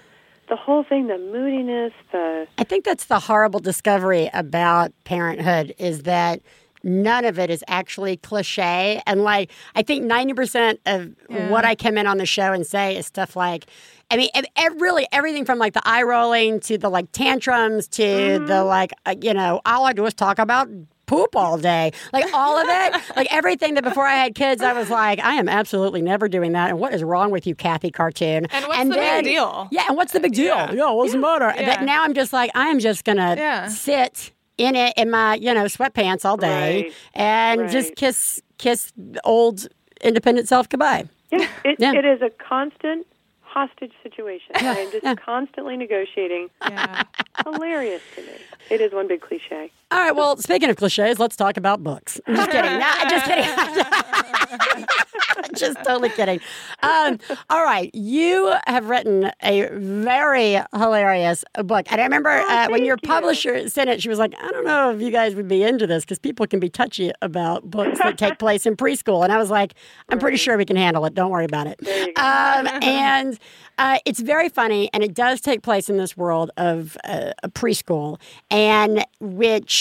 the 0.50 0.56
whole 0.56 0.84
thing, 0.84 1.08
the 1.08 1.18
moodiness, 1.18 1.93
the 2.12 2.48
I 2.58 2.64
think 2.64 2.86
that's 2.86 3.06
the 3.06 3.20
horrible 3.20 3.60
discovery 3.60 4.30
about 4.34 4.91
parenthood 5.04 5.74
is 5.78 6.04
that 6.04 6.41
none 6.84 7.26
of 7.26 7.38
it 7.39 7.50
is 7.50 7.64
actually 7.68 8.18
cliche. 8.18 9.02
And 9.06 9.22
like, 9.24 9.52
I 9.76 9.82
think 9.82 10.06
90% 10.06 10.78
of 10.86 11.16
what 11.50 11.66
I 11.66 11.76
come 11.76 11.98
in 11.98 12.08
on 12.08 12.18
the 12.18 12.26
show 12.26 12.54
and 12.54 12.66
say 12.66 12.95
is 12.95 13.06
stuff 13.06 13.36
like, 13.36 13.66
I 14.10 14.16
mean, 14.16 14.30
ev- 14.34 14.45
ev- 14.56 14.80
really 14.82 15.06
everything 15.12 15.43
from 15.43 15.60
like 15.60 15.74
the 15.74 15.82
eye 15.84 16.04
rolling 16.04 16.60
to 16.62 16.78
the 16.78 16.89
like 16.89 17.12
tantrums 17.12 17.88
to 17.89 18.39
the 18.48 18.64
like, 18.64 18.93
uh, 19.06 19.16
you 19.22 19.34
know, 19.34 19.60
all 19.66 19.86
I 19.86 19.93
do 19.93 20.06
is 20.06 20.14
talk 20.14 20.39
about 20.39 20.70
poop 21.08 21.36
all 21.36 21.58
day. 21.58 21.91
Like 22.14 22.32
all 22.34 22.58
of 22.60 22.68
it. 22.70 23.01
like 23.16 23.28
everything 23.34 23.74
that 23.74 23.84
before 23.84 24.05
I 24.05 24.14
had 24.16 24.36
kids, 24.36 24.62
I 24.62 24.74
was 24.74 24.89
like, 24.91 25.20
I 25.24 25.34
am 25.36 25.49
absolutely 25.49 26.01
never 26.03 26.28
doing 26.30 26.51
that. 26.51 26.70
And 26.70 26.80
what 26.80 26.93
is 26.93 27.03
wrong 27.03 27.32
with 27.32 27.47
you, 27.47 27.55
Cathy 27.55 27.89
Cartoon? 27.89 28.45
And 28.51 28.66
what's 28.68 28.84
the 28.89 28.95
big 28.95 29.24
deal? 29.26 29.68
Yeah, 29.72 29.86
and 29.88 29.97
what's 29.97 30.14
the 30.14 30.20
big 30.20 30.34
deal? 30.34 30.55
Yeah. 30.55 30.72
Yeah, 30.74 30.91
what's 30.91 31.14
the 31.14 31.18
matter? 31.18 31.51
Yeah. 31.55 31.66
That 31.66 31.84
now 31.84 32.03
I'm 32.03 32.14
just 32.14 32.32
like, 32.34 32.51
I 32.53 32.68
am 32.68 32.80
just 32.80 33.03
gonna 33.03 33.36
Yeah. 33.38 33.68
sit 33.68 34.32
in 34.58 34.76
it 34.76 34.93
in 34.97 35.10
my, 35.10 35.36
you 35.36 35.53
know, 35.53 35.66
sweatpants 35.66 36.26
all 36.26 36.38
day 36.38 36.84
Right. 36.84 36.93
and 37.14 37.70
just 37.70 37.95
kiss 37.95 38.41
kiss 38.58 38.91
old 39.24 39.68
independent 40.01 40.47
self 40.47 40.68
goodbye. 40.70 41.08
Yeah, 41.32 41.47
it, 41.64 41.76
Yeah. 41.80 41.93
it 41.93 42.05
is 42.05 42.22
a 42.22 42.30
constant 42.30 43.05
hostage 43.41 43.93
situation. 44.03 44.51
I'm 44.55 44.91
just 44.91 45.03
yeah. 45.03 45.16
constantly 45.16 45.78
negotiating. 45.78 46.49
Yeah. 46.62 47.03
Hilarious 47.43 48.01
to 48.16 48.22
me. 48.22 48.34
It 48.70 48.82
is 48.82 48.93
one 48.93 49.08
big 49.08 49.22
cliche. 49.22 49.72
All 49.89 49.99
right, 49.99 50.13
well, 50.13 50.35
speaking 50.35 50.69
of 50.69 50.75
cliches, 50.75 51.17
let's 51.17 51.38
talk 51.38 51.55
about 51.55 51.81
books. 51.81 52.19
I'm 52.27 52.35
just 52.35 52.51
kidding. 52.51 52.77
No, 52.77 52.85
I'm 52.85 53.09
just 53.09 53.25
kidding. 53.25 54.85
just 55.55 55.77
totally 55.85 56.09
kidding. 56.09 56.41
Um, 56.83 57.19
all 57.49 57.63
right, 57.63 57.89
you 57.93 58.53
have 58.67 58.89
written 58.89 59.31
a 59.41 59.69
very 59.71 60.59
hilarious 60.75 61.45
book. 61.63 61.89
And 61.89 62.01
I 62.01 62.03
remember 62.03 62.29
uh, 62.29 62.67
when 62.69 62.83
your 62.83 62.97
you. 63.01 63.07
publisher 63.07 63.69
sent 63.69 63.89
it, 63.89 64.01
she 64.01 64.09
was 64.09 64.19
like, 64.19 64.33
I 64.41 64.49
don't 64.51 64.65
know 64.65 64.91
if 64.91 65.01
you 65.01 65.09
guys 65.09 65.35
would 65.35 65.47
be 65.47 65.63
into 65.63 65.88
this 65.88 66.03
because 66.03 66.19
people 66.19 66.45
can 66.47 66.59
be 66.59 66.69
touchy 66.69 67.11
about 67.21 67.69
books 67.69 67.99
that 67.99 68.17
take 68.17 68.39
place 68.39 68.65
in 68.65 68.75
preschool. 68.75 69.23
And 69.23 69.31
I 69.31 69.38
was 69.38 69.49
like, 69.49 69.73
I'm 70.09 70.19
pretty 70.19 70.38
sure 70.38 70.57
we 70.57 70.65
can 70.65 70.75
handle 70.75 71.05
it. 71.05 71.13
Don't 71.13 71.31
worry 71.31 71.45
about 71.45 71.67
it. 71.67 71.77
There 71.79 72.07
you 72.07 72.13
go. 72.13 72.21
Um, 72.21 72.67
and 72.83 73.39
uh, 73.77 73.99
it's 74.05 74.19
very 74.19 74.49
funny, 74.49 74.89
and 74.91 75.03
it 75.03 75.13
does 75.13 75.39
take 75.39 75.61
place 75.61 75.88
in 75.88 75.97
this 75.97 76.17
world 76.17 76.51
of 76.57 76.97
uh, 77.03 77.31
a 77.43 77.49
preschool, 77.49 78.19
and 78.49 79.05
which 79.19 79.76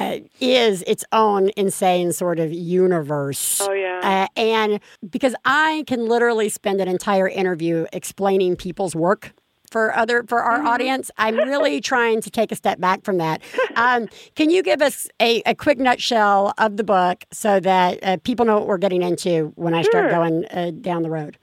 uh, 0.00 0.18
is 0.40 0.82
its 0.86 1.04
own 1.12 1.50
insane 1.56 2.12
sort 2.12 2.38
of 2.38 2.52
universe. 2.52 3.60
Oh, 3.62 3.72
yeah. 3.72 4.00
Uh, 4.02 4.40
and 4.40 4.80
because 5.08 5.34
I 5.44 5.84
can 5.86 6.06
literally 6.08 6.48
spend 6.48 6.80
an 6.80 6.88
entire 6.88 7.28
interview 7.28 7.86
explaining 7.92 8.56
people's 8.56 8.94
work 8.94 9.32
for 9.70 9.94
other 9.94 10.24
for 10.26 10.42
our 10.42 10.58
Mm-hmm. 10.58 10.66
audience. 10.66 11.10
I'm 11.18 11.36
really 11.52 11.80
trying 11.80 12.20
to 12.22 12.30
take 12.30 12.50
a 12.52 12.56
step 12.56 12.80
back 12.80 13.04
from 13.04 13.18
that. 13.18 13.42
Um, 13.76 14.08
can 14.34 14.48
you 14.50 14.62
give 14.62 14.80
us 14.80 15.08
a, 15.20 15.42
a 15.44 15.54
quick 15.54 15.78
nutshell 15.78 16.54
of 16.56 16.78
the 16.78 16.84
book 16.84 17.24
so 17.32 17.60
that 17.60 17.98
uh, 18.02 18.16
people 18.24 18.46
know 18.46 18.56
what 18.58 18.66
we're 18.66 18.78
getting 18.78 19.02
into 19.02 19.52
when 19.56 19.74
I 19.74 19.82
start 19.82 20.10
going 20.10 20.46
uh, 20.46 20.70
down 20.80 21.02
the 21.02 21.10
road? 21.10 21.36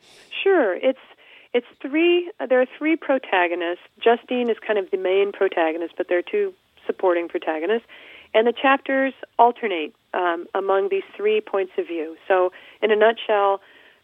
Sure. 0.43 0.75
It's 0.75 0.99
it's 1.53 1.67
three. 1.81 2.31
uh, 2.39 2.47
There 2.47 2.59
are 2.59 2.65
three 2.77 2.95
protagonists. 2.95 3.83
Justine 4.03 4.49
is 4.49 4.57
kind 4.65 4.79
of 4.79 4.89
the 4.91 4.97
main 4.97 5.31
protagonist, 5.31 5.93
but 5.95 6.07
there 6.09 6.17
are 6.17 6.21
two 6.23 6.53
supporting 6.85 7.27
protagonists, 7.29 7.87
and 8.35 8.45
the 8.45 8.53
chapters 8.53 9.13
alternate 9.39 9.95
um, 10.13 10.45
among 10.53 10.89
these 10.89 11.03
three 11.15 11.41
points 11.41 11.71
of 11.77 11.87
view. 11.87 12.15
So, 12.27 12.51
in 12.81 12.91
a 12.91 12.95
nutshell, 12.95 13.61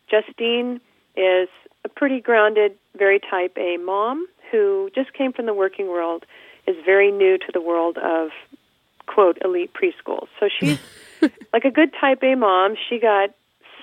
Justine 0.09 0.81
is 1.15 1.49
a 1.85 1.89
pretty 1.89 2.21
grounded, 2.21 2.73
very 2.97 3.19
type 3.19 3.55
A 3.57 3.77
mom 3.77 4.27
who 4.51 4.89
just 4.95 5.13
came 5.13 5.33
from 5.33 5.45
the 5.45 5.53
working 5.53 5.87
world 5.87 6.25
is 6.67 6.75
very 6.85 7.11
new 7.11 7.37
to 7.37 7.47
the 7.53 7.61
world 7.61 7.97
of 7.97 8.29
quote 9.07 9.37
elite 9.43 9.71
preschools. 9.73 10.27
So 10.39 10.47
she's 10.59 10.79
like 11.53 11.65
a 11.65 11.71
good 11.71 11.91
type 11.99 12.23
A 12.23 12.35
mom. 12.35 12.75
She 12.89 12.99
got 12.99 13.31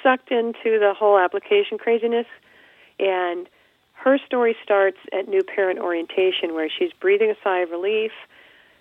sucked 0.03 0.31
into 0.31 0.79
the 0.79 0.95
whole 0.97 1.19
application 1.19 1.77
craziness 1.79 2.27
and 2.99 3.49
her 3.95 4.19
story 4.27 4.57
starts 4.63 4.99
at 5.13 5.29
new 5.29 5.43
parent 5.43 5.81
orientation 5.81 6.55
where 6.55 6.69
she's 6.71 6.93
breathing 7.01 7.31
a 7.31 7.35
sigh 7.43 7.61
of 7.61 7.71
relief. 7.71 8.13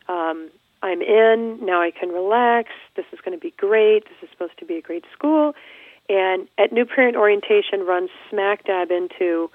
Um, 0.07 0.49
I'm 0.81 1.01
in, 1.01 1.65
now 1.65 1.81
I 1.81 1.91
can 1.91 2.09
relax. 2.09 2.69
This 2.95 3.05
is 3.11 3.19
going 3.19 3.37
to 3.37 3.41
be 3.41 3.53
great. 3.57 4.05
This 4.05 4.17
is 4.23 4.29
supposed 4.31 4.57
to 4.59 4.65
be 4.65 4.75
a 4.75 4.81
great 4.81 5.05
school. 5.13 5.53
And 6.09 6.47
at 6.57 6.71
new 6.71 6.85
parent 6.85 7.17
orientation 7.17 7.81
runs 7.85 8.09
smack 8.29 8.65
dab 8.65 8.91
into 8.91 9.49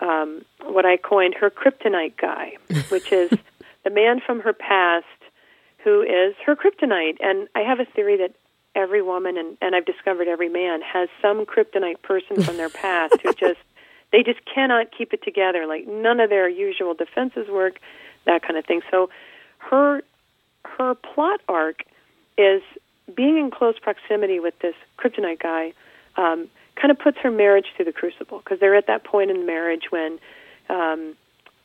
um, 0.00 0.44
what 0.62 0.86
I 0.86 0.96
coined 0.96 1.34
her 1.34 1.50
kryptonite 1.50 2.16
guy, 2.16 2.56
which 2.88 3.12
is 3.12 3.30
the 3.84 3.90
man 3.90 4.20
from 4.24 4.40
her 4.40 4.52
past 4.52 5.06
who 5.84 6.02
is 6.02 6.34
her 6.44 6.56
kryptonite. 6.56 7.16
And 7.20 7.48
I 7.54 7.60
have 7.60 7.80
a 7.80 7.84
theory 7.84 8.16
that 8.18 8.34
every 8.74 9.02
woman, 9.02 9.36
and, 9.36 9.56
and 9.60 9.74
I've 9.74 9.86
discovered 9.86 10.28
every 10.28 10.48
man, 10.48 10.80
has 10.82 11.08
some 11.20 11.44
kryptonite 11.46 12.02
person 12.02 12.42
from 12.42 12.56
their 12.56 12.68
past 12.68 13.14
who 13.22 13.32
just, 13.38 13.60
they 14.12 14.22
just 14.22 14.40
cannot 14.52 14.88
keep 14.96 15.12
it 15.12 15.22
together. 15.22 15.66
Like 15.66 15.86
none 15.86 16.20
of 16.20 16.30
their 16.30 16.48
usual 16.48 16.94
defenses 16.94 17.48
work, 17.48 17.78
that 18.26 18.42
kind 18.42 18.56
of 18.56 18.64
thing. 18.64 18.82
So 18.90 19.10
her, 19.58 20.02
her 20.64 20.94
plot 20.94 21.40
arc 21.48 21.84
is 22.38 22.62
being 23.14 23.38
in 23.38 23.50
close 23.50 23.78
proximity 23.78 24.40
with 24.40 24.58
this 24.60 24.74
kryptonite 24.98 25.40
guy 25.40 25.72
um, 26.16 26.48
kind 26.76 26.90
of 26.90 26.98
puts 26.98 27.18
her 27.18 27.30
marriage 27.30 27.66
through 27.76 27.84
the 27.84 27.92
crucible 27.92 28.38
because 28.38 28.60
they're 28.60 28.76
at 28.76 28.86
that 28.86 29.04
point 29.04 29.30
in 29.30 29.40
the 29.40 29.46
marriage 29.46 29.84
when, 29.90 30.18
um, 30.68 31.16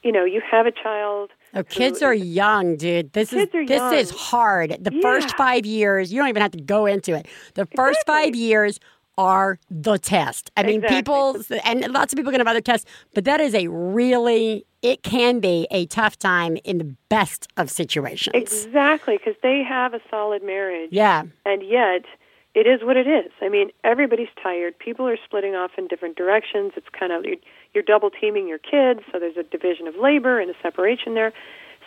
you 0.04 0.12
know, 0.12 0.26
you 0.26 0.41
have 0.41 0.66
a 0.66 0.72
child. 0.72 1.32
Oh, 1.54 1.64
kids 1.64 2.02
are 2.02 2.14
young, 2.14 2.76
dude. 2.76 3.14
This 3.14 3.32
is 3.32 3.48
Kids 3.52 3.56
are 3.56 3.66
this 3.66 4.10
is 4.10 4.12
hard. 4.12 4.78
The 4.80 4.91
first 5.02 5.36
five 5.38 5.66
years, 5.66 6.12
you 6.12 6.20
don't 6.20 6.30
even 6.30 6.41
have 6.41 6.52
to 6.52 6.62
go 6.62 6.86
into 6.86 7.14
it. 7.14 7.28
The 7.54 7.66
first 7.76 8.00
five 8.06 8.36
years 8.36 8.80
are 9.18 9.59
the 9.70 9.97
test. 9.97 10.51
I 10.57 10.63
mean, 10.63 10.84
Exactly. 10.84 10.97
people 10.97 11.41
and 11.66 11.91
lots 11.93 12.13
of 12.13 12.18
people 12.18 12.32
can 12.32 12.39
have 12.39 12.47
other 12.47 12.61
tests, 12.61 12.86
but 13.13 13.26
that 13.26 13.39
is 13.41 13.53
a 13.55 13.68
really 13.68 14.66
it 14.82 15.01
can 15.01 15.39
be 15.39 15.68
a 15.72 15.88
tough 15.88 16.18
time 16.18 16.57
in 16.63 16.78
the 16.78 16.95
best 17.09 17.47
of 17.57 17.72
situations. 17.72 18.36
Exactly, 18.36 19.18
because 19.18 19.34
they 19.41 19.63
have 19.63 19.95
a 19.95 19.99
solid 20.11 20.43
marriage. 20.43 20.89
Yeah. 20.91 21.24
And 21.43 21.63
yet, 21.63 22.05
it 22.53 22.68
is 22.68 22.82
what 22.84 22.95
it 22.95 23.07
is. 23.07 23.32
I 23.41 23.49
mean, 23.49 23.72
everybody's 23.84 24.30
tired. 24.41 24.78
People 24.78 25.07
are 25.07 25.18
splitting 25.26 25.55
off 25.55 25.72
in 25.78 25.88
different 25.88 26.16
directions. 26.16 26.74
It's 26.76 26.88
kind 26.97 27.11
of 27.11 27.26
you're, 27.26 27.38
you're 27.74 27.84
double 27.84 28.09
teaming 28.11 28.47
your 28.47 28.59
kids, 28.59 29.01
so 29.11 29.20
there's 29.20 29.38
a 29.38 29.43
division 29.43 29.88
of 29.88 29.95
labor 29.95 30.39
and 30.39 30.51
a 30.51 30.53
separation 30.61 31.16
there. 31.16 31.34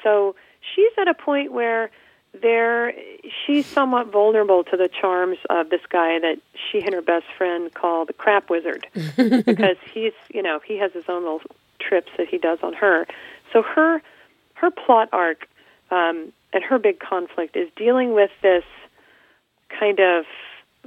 So 0.02 0.34
she's 0.74 0.92
at 1.00 1.08
a 1.08 1.14
point 1.14 1.52
where 1.52 1.90
there 2.40 2.92
she's 3.46 3.66
somewhat 3.66 4.12
vulnerable 4.12 4.62
to 4.64 4.76
the 4.76 4.88
charms 4.88 5.38
of 5.50 5.70
this 5.70 5.80
guy 5.88 6.18
that 6.18 6.38
she 6.54 6.80
and 6.82 6.94
her 6.94 7.02
best 7.02 7.26
friend 7.36 7.72
call 7.74 8.04
the 8.04 8.12
crap 8.12 8.50
wizard 8.50 8.86
because 9.16 9.76
he's 9.92 10.12
you 10.32 10.42
know 10.42 10.60
he 10.64 10.78
has 10.78 10.92
his 10.92 11.04
own 11.08 11.22
little 11.22 11.42
trips 11.80 12.10
that 12.18 12.28
he 12.28 12.38
does 12.38 12.58
on 12.62 12.72
her 12.74 13.06
so 13.52 13.62
her 13.62 14.02
her 14.54 14.70
plot 14.70 15.08
arc 15.12 15.48
um, 15.90 16.32
and 16.52 16.62
her 16.64 16.78
big 16.78 17.00
conflict 17.00 17.56
is 17.56 17.68
dealing 17.76 18.12
with 18.14 18.30
this 18.42 18.64
kind 19.68 20.00
of 20.00 20.24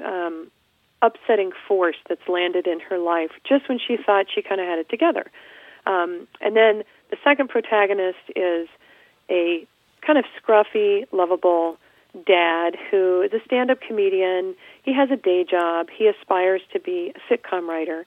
um, 0.04 0.52
upsetting 1.02 1.52
force 1.68 1.98
that's 2.08 2.28
landed 2.28 2.68
in 2.68 2.80
her 2.80 2.98
life 2.98 3.32
just 3.44 3.68
when 3.68 3.80
she 3.80 3.98
thought 3.98 4.28
she 4.34 4.42
kind 4.42 4.62
of 4.62 4.68
had 4.68 4.80
it 4.80 4.90
together. 4.90 5.26
Um, 5.86 6.28
and 6.40 6.56
then 6.56 6.84
the 7.10 7.18
second 7.24 7.50
protagonist 7.50 8.20
is 8.36 8.68
a 9.30 9.66
kind 10.06 10.18
of 10.18 10.26
scruffy, 10.42 11.06
lovable 11.12 11.78
dad 12.26 12.76
who 12.90 13.22
is 13.22 13.32
a 13.34 13.40
stand 13.46 13.72
up 13.72 13.80
comedian. 13.82 14.56
He 14.84 14.94
has 14.94 15.10
a 15.12 15.16
day 15.16 15.46
job. 15.50 15.88
He 15.96 16.08
aspires 16.08 16.62
to 16.74 16.80
be 16.80 17.14
a 17.16 17.34
sitcom 17.34 17.68
writer. 17.68 18.06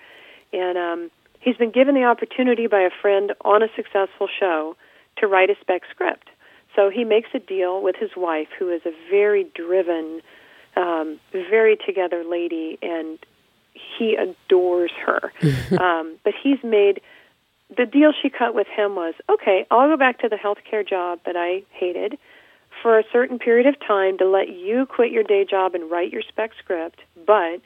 And 0.52 0.78
um, 0.78 1.10
he's 1.40 1.56
been 1.56 1.70
given 1.70 1.94
the 1.94 2.04
opportunity 2.04 2.66
by 2.66 2.80
a 2.80 2.90
friend 3.02 3.32
on 3.44 3.62
a 3.62 3.68
successful 3.74 4.28
show 4.38 4.76
to 5.18 5.26
write 5.26 5.50
a 5.50 5.54
spec 5.60 5.82
script. 5.90 6.28
So 6.76 6.90
he 6.90 7.04
makes 7.04 7.28
a 7.34 7.38
deal 7.38 7.82
with 7.82 7.96
his 7.96 8.10
wife, 8.16 8.48
who 8.58 8.70
is 8.70 8.82
a 8.84 8.92
very 9.08 9.44
driven, 9.54 10.20
um, 10.76 11.20
very 11.32 11.76
together 11.76 12.24
lady, 12.24 12.78
and 12.82 13.18
he 13.74 14.16
adores 14.16 14.90
her. 15.06 15.32
um, 15.80 16.16
but 16.24 16.34
he's 16.42 16.58
made 16.64 17.00
the 17.76 17.86
deal 17.86 18.12
she 18.20 18.30
cut 18.30 18.54
with 18.54 18.66
him 18.66 18.94
was 18.94 19.14
okay, 19.30 19.66
I'll 19.70 19.88
go 19.88 19.96
back 19.96 20.18
to 20.20 20.28
the 20.28 20.36
healthcare 20.36 20.86
job 20.86 21.20
that 21.26 21.36
I 21.36 21.62
hated 21.70 22.18
for 22.82 22.98
a 22.98 23.04
certain 23.12 23.38
period 23.38 23.66
of 23.66 23.76
time 23.86 24.18
to 24.18 24.28
let 24.28 24.48
you 24.48 24.86
quit 24.86 25.12
your 25.12 25.22
day 25.22 25.44
job 25.48 25.74
and 25.74 25.90
write 25.90 26.12
your 26.12 26.22
spec 26.22 26.50
script, 26.58 27.00
but 27.26 27.60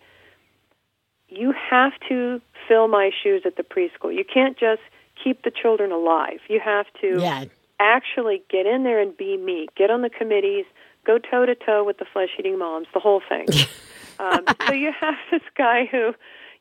you 1.29 1.53
have 1.71 1.93
to 2.09 2.41
fill 2.67 2.89
my 2.89 3.11
shoes 3.23 3.43
at 3.45 3.57
the 3.57 3.63
preschool. 3.63 4.15
You 4.15 4.25
can't 4.25 4.57
just 4.59 4.83
keep 5.23 5.43
the 5.43 5.51
children 5.51 5.93
alive. 5.93 6.41
You 6.49 6.61
have 6.61 6.87
to 7.01 7.21
Yeah. 7.21 7.45
actually 7.81 8.43
get 8.49 8.67
in 8.67 8.83
there 8.85 9.01
and 9.01 9.17
be 9.17 9.37
me. 9.37 9.69
Get 9.77 9.91
on 9.91 10.03
the 10.03 10.11
committees, 10.11 10.65
go 11.05 11.19
toe 11.19 11.47
to 11.47 11.55
toe 11.55 11.85
with 11.85 11.99
the 11.99 12.05
flesh 12.05 12.31
eating 12.39 12.59
moms, 12.59 12.87
the 12.95 13.01
whole 13.01 13.21
thing. 13.29 13.47
um, 14.19 14.47
so 14.67 14.73
you 14.73 14.93
have 14.93 15.17
this 15.31 15.43
guy 15.57 15.87
who, 15.87 16.15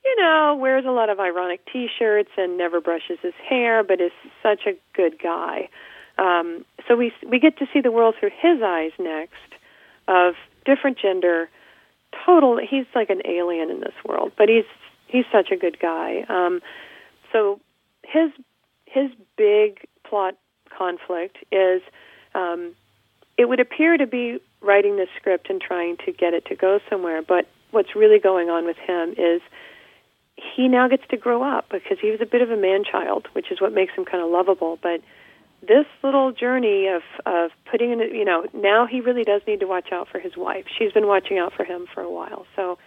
you 0.08 0.24
know, 0.24 0.58
wears 0.60 0.86
a 0.86 0.92
lot 0.92 1.10
of 1.10 1.20
ironic 1.20 1.62
T-shirts 1.72 2.30
and 2.38 2.58
never 2.58 2.80
brushes 2.80 3.20
his 3.22 3.34
hair, 3.48 3.84
but 3.84 4.00
is 4.00 4.12
such 4.42 4.62
a 4.66 4.74
good 4.94 5.22
guy. 5.22 5.70
Um, 6.18 6.66
so 6.88 6.96
we 6.96 7.12
we 7.30 7.40
get 7.40 7.58
to 7.58 7.66
see 7.74 7.82
the 7.82 7.92
world 7.92 8.16
through 8.20 8.32
his 8.42 8.62
eyes 8.64 8.92
next, 8.98 9.54
of 10.08 10.34
different 10.66 10.98
gender, 10.98 11.50
total. 12.26 12.58
He's 12.58 12.86
like 12.96 13.10
an 13.10 13.22
alien 13.26 13.70
in 13.70 13.82
this 13.82 13.94
world, 14.08 14.32
but 14.38 14.50
he's 14.50 14.66
he's 15.08 15.26
such 15.32 15.52
a 15.52 15.58
good 15.58 15.78
guy. 15.80 16.26
Um, 16.30 16.62
so 17.32 17.60
his 18.04 18.32
his 18.86 19.12
big 19.38 19.86
plot 20.08 20.36
conflict 20.76 21.38
is 21.52 21.82
um, 22.34 22.74
it 23.38 23.48
would 23.50 23.60
appear 23.60 23.98
to 23.98 24.08
be 24.08 24.40
writing 24.62 24.96
this 24.96 25.10
script 25.20 25.50
and 25.50 25.62
trying 25.62 25.98
to 26.06 26.12
get 26.12 26.34
it 26.34 26.46
to 26.46 26.56
go 26.56 26.80
somewhere, 26.90 27.22
but 27.22 27.48
what's 27.72 27.96
really 27.96 28.20
going 28.20 28.50
on 28.50 28.66
with 28.66 28.78
him 28.78 29.14
is 29.18 29.42
he 30.38 30.68
now 30.68 30.88
gets 30.88 31.04
to 31.10 31.18
grow 31.18 31.44
up 31.44 31.66
because 31.72 31.98
he 32.00 32.12
was 32.12 32.22
a 32.22 32.26
bit 32.26 32.42
of 32.42 32.52
a 32.52 32.58
man 32.58 32.84
child, 32.84 33.28
which 33.34 33.52
is 33.52 33.60
what 33.60 33.74
makes 33.74 33.94
him 33.94 34.06
kind 34.06 34.24
of 34.24 34.30
lovable. 34.30 34.78
But 34.82 35.02
this 35.68 35.86
little 36.04 36.32
journey 36.32 36.88
of 36.88 37.02
of 37.26 37.52
putting 37.70 37.92
in, 37.92 38.00
you 38.00 38.24
know, 38.26 38.46
now 38.54 38.86
he 38.86 39.02
really 39.02 39.24
does 39.24 39.42
need 39.48 39.60
to 39.62 39.66
watch 39.68 39.92
out 39.92 40.08
for 40.08 40.20
his 40.20 40.38
wife. 40.38 40.66
She's 40.78 40.92
been 40.92 41.08
watching 41.08 41.38
out 41.40 41.54
for 41.54 41.64
him 41.64 41.88
for 41.94 42.02
a 42.02 42.12
while, 42.12 42.46
so 42.56 42.78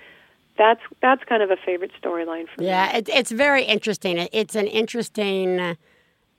that's 0.57 0.81
that's 1.03 1.25
kind 1.25 1.43
of 1.43 1.51
a 1.51 1.57
favorite 1.57 1.91
storyline 2.01 2.47
for 2.49 2.61
me. 2.61 2.69
Yeah, 2.69 2.97
it, 2.97 3.09
it's 3.09 3.33
very 3.33 3.65
interesting. 3.65 4.19
It, 4.19 4.31
it's 4.33 4.55
an 4.55 4.67
interesting. 4.67 5.59
Uh, 5.61 5.75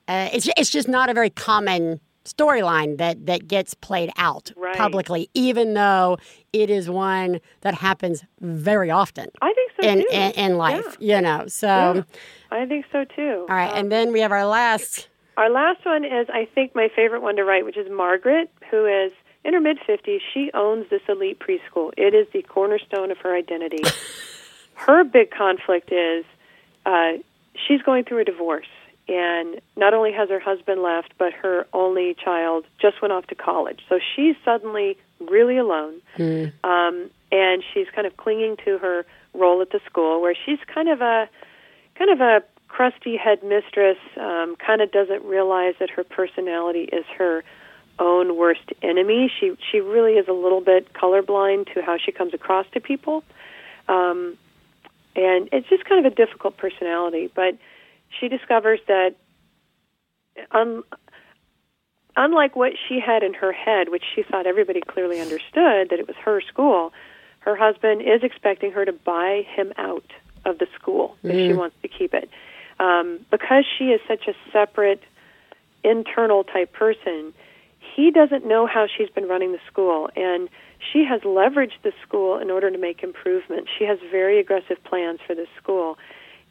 it's 0.08 0.48
it's 0.56 0.70
just 0.70 0.88
not 0.88 1.10
a 1.10 1.14
very 1.14 1.30
common 1.30 2.00
storyline 2.24 2.98
that 2.98 3.26
that 3.26 3.48
gets 3.48 3.74
played 3.74 4.10
out 4.16 4.52
Right. 4.56 4.76
publicly, 4.76 5.28
even 5.34 5.74
though 5.74 6.18
it 6.52 6.70
is 6.70 6.88
one 6.88 7.40
that 7.62 7.74
happens 7.74 8.24
very 8.40 8.90
often 8.90 9.28
I 9.40 9.52
think 9.52 9.61
in 9.82 10.04
in, 10.12 10.30
in 10.32 10.56
life. 10.56 10.96
You 11.00 11.20
know, 11.20 11.46
so 11.48 11.66
Yeah. 11.66 12.02
I 12.50 12.66
think 12.66 12.86
so 12.92 13.04
too. 13.04 13.46
all 13.48 13.56
right, 13.56 13.70
Um, 13.72 13.78
and 13.78 13.92
then 13.92 14.12
we 14.12 14.20
have 14.20 14.32
our 14.32 14.46
last. 14.46 15.08
Our 15.38 15.48
last 15.48 15.84
one 15.86 16.04
is, 16.04 16.28
I 16.28 16.46
think, 16.54 16.74
my 16.74 16.88
favorite 16.94 17.22
one 17.22 17.36
to 17.36 17.44
write, 17.44 17.64
which 17.64 17.78
is 17.78 17.90
Margaret, 17.90 18.50
who 18.70 18.84
is 18.84 19.12
in 19.44 19.54
her 19.54 19.60
mid 19.60 19.78
50s. 19.78 20.20
She 20.34 20.50
owns 20.52 20.90
this 20.90 21.00
elite 21.08 21.38
preschool, 21.40 21.92
it 21.96 22.14
is 22.14 22.26
the 22.32 22.42
cornerstone 22.42 23.10
of 23.10 23.18
her 23.18 23.34
identity. 23.34 23.82
her 24.74 25.04
big 25.04 25.30
conflict 25.30 25.90
is 25.90 26.24
uh, 26.84 27.12
she's 27.66 27.80
going 27.82 28.04
through 28.04 28.18
a 28.20 28.24
divorce. 28.24 28.66
And 29.08 29.60
not 29.76 29.94
only 29.94 30.12
has 30.12 30.28
her 30.28 30.38
husband 30.38 30.80
left, 30.82 31.12
but 31.18 31.32
her 31.32 31.66
only 31.72 32.14
child 32.14 32.64
just 32.80 33.02
went 33.02 33.12
off 33.12 33.26
to 33.28 33.34
college. 33.34 33.80
So 33.88 33.98
she's 34.14 34.36
suddenly 34.44 34.96
really 35.20 35.56
alone. 35.58 35.94
Um, 36.62 37.10
and 37.32 37.64
she's 37.74 37.86
kind 37.94 38.06
of 38.06 38.16
clinging 38.16 38.58
to 38.64 38.78
her 38.78 39.04
role 39.34 39.60
at 39.62 39.70
the 39.70 39.80
school, 39.86 40.20
where 40.20 40.34
she's 40.34 40.58
kind 40.72 40.88
of 40.88 41.00
a 41.00 41.28
kind 41.96 42.10
of 42.10 42.20
a 42.20 42.42
crusty 42.68 43.16
headmistress, 43.16 43.98
um, 44.18 44.56
kind 44.56 44.80
of 44.80 44.90
doesn't 44.90 45.24
realize 45.24 45.74
that 45.78 45.90
her 45.90 46.04
personality 46.04 46.88
is 46.92 47.04
her 47.18 47.44
own 47.98 48.36
worst 48.36 48.72
enemy. 48.82 49.30
She 49.38 49.52
she 49.70 49.80
really 49.80 50.14
is 50.14 50.26
a 50.28 50.32
little 50.32 50.60
bit 50.60 50.92
colorblind 50.94 51.72
to 51.74 51.82
how 51.82 51.96
she 51.98 52.12
comes 52.12 52.34
across 52.34 52.66
to 52.72 52.80
people, 52.80 53.22
um, 53.88 54.36
and 55.14 55.48
it's 55.52 55.68
just 55.68 55.84
kind 55.84 56.04
of 56.04 56.12
a 56.12 56.14
difficult 56.14 56.56
personality. 56.56 57.30
But 57.34 57.58
she 58.18 58.28
discovers 58.28 58.80
that, 58.88 59.14
un, 60.50 60.82
unlike 62.16 62.56
what 62.56 62.72
she 62.88 63.00
had 63.00 63.22
in 63.22 63.34
her 63.34 63.52
head, 63.52 63.90
which 63.90 64.04
she 64.14 64.22
thought 64.22 64.46
everybody 64.46 64.80
clearly 64.80 65.20
understood 65.20 65.90
that 65.90 65.98
it 65.98 66.06
was 66.06 66.16
her 66.24 66.40
school, 66.40 66.92
her 67.44 67.56
husband 67.56 68.02
is 68.02 68.22
expecting 68.22 68.72
her 68.72 68.84
to 68.84 68.92
buy 68.92 69.46
him 69.54 69.72
out 69.76 70.04
of 70.44 70.58
the 70.58 70.66
school 70.74 71.16
if 71.22 71.36
she 71.36 71.52
wants 71.52 71.76
to 71.82 71.88
keep 71.88 72.14
it. 72.14 72.28
Um, 72.78 73.20
because 73.30 73.64
she 73.78 73.86
is 73.86 74.00
such 74.08 74.26
a 74.26 74.34
separate 74.52 75.02
internal 75.84 76.44
type 76.44 76.72
person, 76.72 77.32
he 77.94 78.10
doesn't 78.10 78.46
know 78.46 78.66
how 78.66 78.86
she's 78.86 79.10
been 79.10 79.28
running 79.28 79.52
the 79.52 79.60
school. 79.70 80.08
And 80.16 80.48
she 80.92 81.04
has 81.04 81.20
leveraged 81.22 81.82
the 81.82 81.92
school 82.02 82.38
in 82.38 82.50
order 82.50 82.70
to 82.70 82.78
make 82.78 83.02
improvements. 83.02 83.70
She 83.78 83.84
has 83.84 83.98
very 84.10 84.38
aggressive 84.38 84.82
plans 84.84 85.20
for 85.26 85.34
this 85.34 85.48
school. 85.60 85.98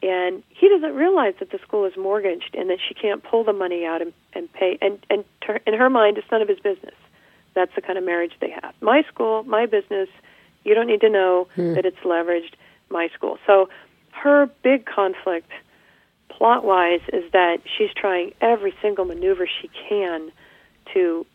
And 0.02 0.42
he 0.48 0.68
doesn't 0.68 0.94
realize 0.94 1.34
that 1.38 1.50
the 1.50 1.58
school 1.58 1.84
is 1.84 1.96
mortgaged 1.96 2.54
and 2.54 2.70
that 2.70 2.78
she 2.86 2.94
can't 2.94 3.22
pull 3.22 3.44
the 3.44 3.52
money 3.52 3.84
out 3.84 4.02
and, 4.02 4.12
and 4.34 4.52
pay. 4.52 4.78
And, 4.80 4.98
and 5.08 5.24
to, 5.42 5.60
in 5.66 5.74
her 5.74 5.88
mind, 5.88 6.18
it's 6.18 6.30
none 6.30 6.42
of 6.42 6.48
his 6.48 6.58
business. 6.58 6.94
That's 7.54 7.74
the 7.74 7.82
kind 7.82 7.98
of 7.98 8.04
marriage 8.04 8.32
they 8.40 8.50
have. 8.50 8.74
My 8.80 9.02
school, 9.02 9.42
my 9.44 9.66
business, 9.66 10.08
you 10.64 10.74
don't 10.74 10.86
need 10.86 11.00
to 11.00 11.10
know 11.10 11.48
that 11.74 11.84
it's 11.84 11.98
leveraged, 11.98 12.54
my 12.90 13.08
school. 13.14 13.38
So 13.46 13.68
her 14.12 14.48
big 14.62 14.86
conflict, 14.86 15.50
plot 16.28 16.64
wise, 16.64 17.00
is 17.12 17.30
that 17.32 17.58
she's 17.76 17.90
trying 17.94 18.32
every 18.40 18.74
single 18.80 19.04
maneuver 19.04 19.48
she 19.60 19.70
can 19.88 20.30
to 20.92 21.26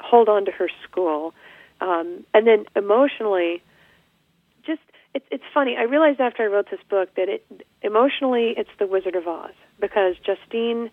hold 0.00 0.28
on 0.28 0.44
to 0.46 0.50
her 0.52 0.68
school. 0.84 1.34
Um, 1.80 2.24
and 2.32 2.46
then 2.46 2.64
emotionally, 2.76 3.62
just 4.64 4.80
it's 5.14 5.26
it's 5.30 5.44
funny. 5.52 5.76
I 5.76 5.82
realized 5.82 6.20
after 6.20 6.42
I 6.42 6.46
wrote 6.46 6.70
this 6.70 6.80
book 6.88 7.14
that 7.16 7.28
it 7.28 7.44
emotionally 7.82 8.54
it's 8.56 8.70
the 8.78 8.86
Wizard 8.86 9.16
of 9.16 9.26
Oz 9.26 9.52
because 9.80 10.14
Justine 10.24 10.90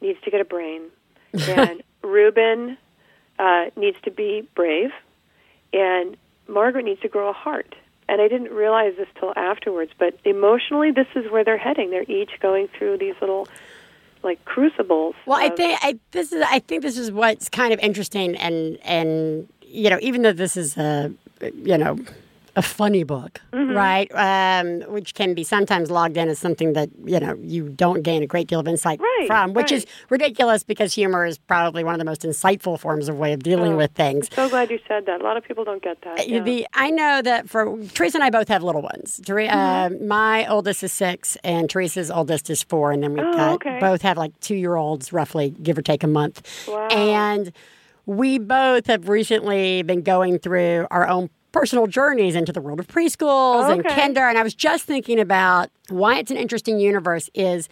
needs 0.00 0.20
to 0.24 0.30
get 0.30 0.40
a 0.40 0.44
brain, 0.44 0.82
and 1.32 1.82
Reuben 2.02 2.76
uh, 3.38 3.66
needs 3.76 3.96
to 4.04 4.10
be 4.10 4.46
brave, 4.54 4.90
and 5.72 6.16
Margaret 6.50 6.84
needs 6.84 7.00
to 7.00 7.08
grow 7.08 7.28
a 7.30 7.32
heart. 7.32 7.74
And 8.08 8.20
I 8.20 8.26
didn't 8.26 8.50
realize 8.50 8.94
this 8.96 9.06
till 9.20 9.32
afterwards, 9.36 9.92
but 9.96 10.18
emotionally, 10.24 10.90
this 10.90 11.06
is 11.14 11.30
where 11.30 11.44
they're 11.44 11.56
heading. 11.56 11.90
They're 11.90 12.10
each 12.10 12.32
going 12.40 12.66
through 12.76 12.98
these 12.98 13.14
little 13.20 13.46
like 14.24 14.44
crucibles. 14.44 15.14
Well, 15.26 15.38
I 15.38 15.48
think 15.48 15.78
I, 15.80 15.98
this 16.10 16.32
is. 16.32 16.42
I 16.46 16.58
think 16.58 16.82
this 16.82 16.98
is 16.98 17.12
what's 17.12 17.48
kind 17.48 17.72
of 17.72 17.78
interesting, 17.78 18.36
and 18.36 18.78
and 18.82 19.48
you 19.62 19.90
know, 19.90 19.98
even 20.02 20.22
though 20.22 20.32
this 20.32 20.56
is 20.56 20.76
a 20.76 21.12
you 21.54 21.78
know 21.78 21.98
a 22.56 22.62
funny 22.62 23.04
book, 23.04 23.40
Mm-hmm. 23.52 23.76
right? 23.76 24.10
Um, 24.14 24.80
which 24.92 25.14
can 25.14 25.34
be 25.34 25.44
sometimes 25.44 25.90
logged 25.90 26.16
in 26.16 26.28
as 26.28 26.38
something 26.38 26.72
that 26.72 26.88
you 27.04 27.20
know 27.20 27.36
you 27.42 27.68
don't 27.68 28.02
gain 28.02 28.22
a 28.22 28.26
great 28.26 28.48
deal 28.48 28.60
of 28.60 28.66
insight 28.68 29.00
Right, 29.00 29.26
from, 29.26 29.52
which 29.54 29.70
is 29.72 29.86
ridiculous 30.08 30.62
because 30.64 30.92
humor 30.94 31.24
is 31.26 31.38
probably 31.38 31.84
one 31.84 31.94
of 31.94 31.98
the 31.98 32.04
most 32.04 32.22
insightful 32.22 32.78
forms 32.78 33.08
of 33.08 33.18
way 33.18 33.32
of 33.32 33.42
dealing 33.42 33.74
Oh. 33.74 33.76
with 33.76 33.92
things. 33.92 34.28
So 34.34 34.48
glad 34.48 34.70
you 34.70 34.78
said 34.88 35.06
that. 35.06 35.20
A 35.20 35.24
lot 35.24 35.36
of 35.36 35.44
people 35.44 35.64
don't 35.64 35.82
get 35.82 36.00
that. 36.02 36.28
yeah. 36.28 36.40
The 36.40 36.66
I 36.74 36.90
know 36.90 37.22
that 37.22 37.48
for 37.48 37.76
Theresa 37.94 38.18
and 38.18 38.24
I 38.24 38.30
both 38.30 38.48
have 38.48 38.62
little 38.62 38.82
ones. 38.82 39.20
Tere- 39.24 39.46
Mm-hmm. 39.48 39.94
uh, 40.04 40.06
my 40.06 40.46
oldest 40.46 40.82
is 40.82 40.92
six, 40.92 41.36
and 41.44 41.68
Theresa's 41.70 42.10
oldest 42.10 42.50
is 42.50 42.62
four, 42.62 42.92
and 42.92 43.02
then 43.02 43.14
we've 43.14 43.24
Oh, 43.24 43.32
got 43.36 43.52
okay. 43.54 43.78
both 43.80 44.02
have 44.02 44.16
like 44.18 44.38
two 44.40 44.56
year 44.56 44.76
olds, 44.76 45.12
roughly 45.12 45.50
give 45.62 45.78
or 45.78 45.82
take 45.82 46.02
a 46.02 46.06
month. 46.08 46.66
Wow. 46.68 46.88
And 46.88 47.52
we 48.06 48.38
both 48.38 48.86
have 48.86 49.08
recently 49.08 49.82
been 49.82 50.02
going 50.02 50.38
through 50.40 50.86
our 50.90 51.06
own 51.06 51.30
personal 51.52 51.86
journeys 51.86 52.34
into 52.34 52.52
the 52.52 52.60
world 52.60 52.80
of 52.80 52.86
preschools 52.88 53.72
and 53.72 53.84
kinder. 53.84 54.20
And 54.20 54.38
I 54.38 54.42
was 54.42 54.54
just 54.54 54.84
thinking 54.84 55.18
about 55.18 55.70
why 55.88 56.18
it's 56.18 56.30
an 56.30 56.36
interesting 56.36 56.78
universe. 56.78 57.28
Is 57.34 57.68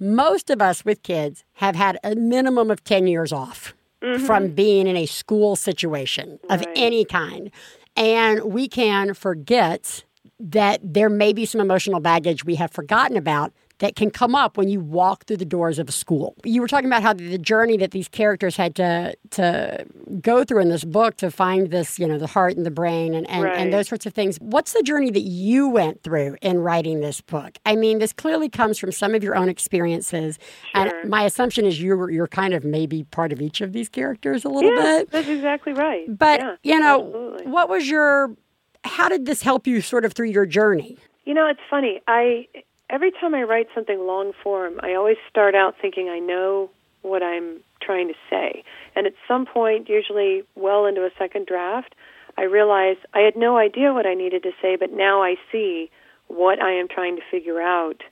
most 0.00 0.50
of 0.50 0.60
us 0.60 0.84
with 0.84 1.02
kids 1.02 1.44
have 1.54 1.76
had 1.76 1.98
a 2.04 2.14
minimum 2.14 2.70
of 2.70 2.82
10 2.84 3.06
years 3.06 3.32
off 3.32 3.74
mm-hmm. 4.02 4.24
from 4.24 4.48
being 4.48 4.86
in 4.86 4.96
a 4.96 5.06
school 5.06 5.56
situation 5.56 6.38
of 6.50 6.60
Right. 6.60 6.68
any 6.76 7.04
kind. 7.04 7.50
And 7.96 8.44
we 8.44 8.68
can 8.68 9.14
forget 9.14 10.04
that 10.40 10.80
there 10.82 11.08
may 11.08 11.32
be 11.32 11.46
some 11.46 11.60
emotional 11.60 12.00
baggage 12.00 12.44
we 12.44 12.56
have 12.56 12.72
forgotten 12.72 13.16
about 13.16 13.52
that 13.78 13.96
can 13.96 14.10
come 14.10 14.34
up 14.34 14.56
when 14.56 14.68
you 14.68 14.80
walk 14.80 15.24
through 15.26 15.36
the 15.38 15.44
doors 15.44 15.78
of 15.78 15.88
a 15.88 15.92
school. 15.92 16.34
You 16.44 16.60
were 16.60 16.68
talking 16.68 16.86
about 16.86 17.02
how 17.02 17.12
the 17.12 17.38
journey 17.38 17.76
that 17.78 17.90
these 17.90 18.08
characters 18.08 18.56
had 18.56 18.74
to 18.76 19.14
to 19.30 19.84
go 20.20 20.44
through 20.44 20.60
in 20.60 20.68
this 20.68 20.84
book 20.84 21.16
to 21.16 21.30
find 21.30 21.70
this, 21.70 21.98
you 21.98 22.06
know, 22.06 22.18
the 22.18 22.28
heart 22.28 22.56
and 22.56 22.64
the 22.64 22.70
brain 22.70 23.14
and, 23.14 23.28
and, 23.28 23.44
Right. 23.44 23.56
and 23.56 23.72
those 23.72 23.88
sorts 23.88 24.06
of 24.06 24.14
things. 24.14 24.36
What's 24.40 24.72
the 24.72 24.82
journey 24.82 25.10
that 25.10 25.22
you 25.22 25.68
went 25.68 26.02
through 26.02 26.36
in 26.40 26.58
writing 26.58 27.00
this 27.00 27.20
book? 27.20 27.58
I 27.66 27.74
mean, 27.74 27.98
this 27.98 28.12
clearly 28.12 28.48
comes 28.48 28.78
from 28.78 28.92
some 28.92 29.14
of 29.14 29.24
your 29.24 29.34
own 29.34 29.48
experiences. 29.48 30.38
Sure. 30.74 30.86
And 30.86 31.10
my 31.10 31.24
assumption 31.24 31.66
is 31.66 31.82
you're 31.82 32.10
you're 32.10 32.28
kind 32.28 32.54
of 32.54 32.64
maybe 32.64 33.02
part 33.04 33.32
of 33.32 33.40
each 33.42 33.60
of 33.60 33.72
these 33.72 33.88
characters 33.88 34.44
a 34.44 34.48
little 34.48 34.74
yeah, 34.74 34.98
bit. 34.98 35.10
that's 35.10 35.28
exactly 35.28 35.72
right. 35.72 36.06
But 36.16 36.40
yeah, 36.40 36.56
you 36.62 36.78
know, 36.78 37.06
absolutely. 37.06 37.46
what 37.46 37.68
was 37.68 37.88
your 37.88 38.36
how 38.84 39.08
did 39.08 39.26
this 39.26 39.42
help 39.42 39.66
you 39.66 39.80
sort 39.80 40.04
of 40.04 40.12
through 40.12 40.28
your 40.28 40.46
journey? 40.46 40.96
You 41.24 41.34
know, 41.34 41.46
it's 41.48 41.60
funny. 41.68 42.00
I 42.06 42.46
every 42.90 43.10
time 43.10 43.34
I 43.34 43.42
write 43.42 43.68
something 43.74 43.98
long 44.06 44.32
form, 44.42 44.80
I 44.82 44.94
always 44.94 45.16
start 45.28 45.54
out 45.54 45.74
thinking 45.80 46.08
I 46.08 46.18
know 46.18 46.70
what 47.02 47.22
I'm 47.22 47.60
trying 47.82 48.08
to 48.08 48.14
say. 48.30 48.64
And 48.96 49.06
at 49.06 49.14
some 49.28 49.46
point, 49.46 49.88
usually 49.88 50.42
well 50.54 50.86
into 50.86 51.02
a 51.02 51.10
second 51.18 51.46
draft, 51.46 51.94
I 52.36 52.42
realize 52.42 52.96
I 53.12 53.20
had 53.20 53.36
no 53.36 53.56
idea 53.56 53.92
what 53.92 54.06
I 54.06 54.14
needed 54.14 54.42
to 54.44 54.52
say, 54.60 54.76
but 54.76 54.92
now 54.92 55.22
I 55.22 55.36
see 55.52 55.90
what 56.28 56.60
I 56.60 56.72
am 56.72 56.88
trying 56.88 57.16
to 57.16 57.22
figure 57.30 57.60
out 57.60 58.02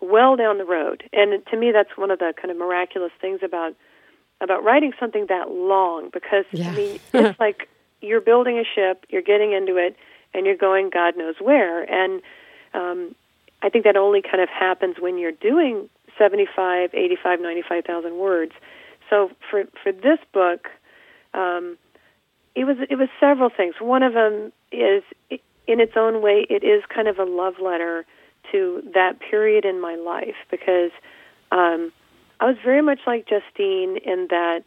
well 0.00 0.36
down 0.36 0.58
the 0.58 0.64
road. 0.64 1.04
And 1.12 1.44
to 1.46 1.56
me 1.56 1.72
that's 1.72 1.96
one 1.96 2.10
of 2.10 2.18
the 2.18 2.32
kind 2.40 2.50
of 2.50 2.56
miraculous 2.56 3.12
things 3.20 3.40
about 3.42 3.74
about 4.40 4.64
writing 4.64 4.92
something 4.98 5.26
that 5.28 5.50
long 5.50 6.10
because 6.12 6.44
Yeah. 6.52 6.70
I 6.70 6.74
mean 6.74 7.00
it's 7.12 7.40
like 7.40 7.68
you're 8.00 8.20
building 8.20 8.58
a 8.58 8.64
ship, 8.64 9.06
you're 9.08 9.22
getting 9.22 9.52
into 9.52 9.76
it, 9.76 9.96
and 10.32 10.46
you're 10.46 10.56
going 10.56 10.90
God 10.90 11.16
knows 11.16 11.36
where. 11.40 11.82
And 11.82 12.22
um, 12.74 13.14
I 13.64 13.70
think 13.70 13.84
that 13.84 13.96
only 13.96 14.20
kind 14.20 14.42
of 14.42 14.50
happens 14.50 14.96
when 15.00 15.16
you're 15.16 15.32
doing 15.32 15.88
75, 16.18 16.90
85, 16.92 17.40
95,000 17.40 18.16
words. 18.16 18.52
So 19.08 19.30
for 19.50 19.64
for 19.82 19.90
this 19.90 20.18
book, 20.32 20.68
um, 21.32 21.78
it 22.54 22.64
was 22.64 22.76
it 22.90 22.96
was 22.96 23.08
several 23.18 23.50
things. 23.50 23.74
One 23.80 24.02
of 24.02 24.12
them 24.12 24.52
is, 24.70 25.02
in 25.30 25.80
its 25.80 25.92
own 25.96 26.22
way, 26.22 26.46
it 26.48 26.62
is 26.62 26.82
kind 26.94 27.08
of 27.08 27.18
a 27.18 27.24
love 27.24 27.54
letter 27.58 28.04
to 28.52 28.82
that 28.92 29.18
period 29.18 29.64
in 29.64 29.80
my 29.80 29.94
life 29.96 30.36
because 30.50 30.90
um, 31.50 31.90
I 32.40 32.46
was 32.46 32.56
very 32.62 32.82
much 32.82 33.00
like 33.06 33.26
Justine 33.26 33.96
in 33.96 34.28
that 34.28 34.64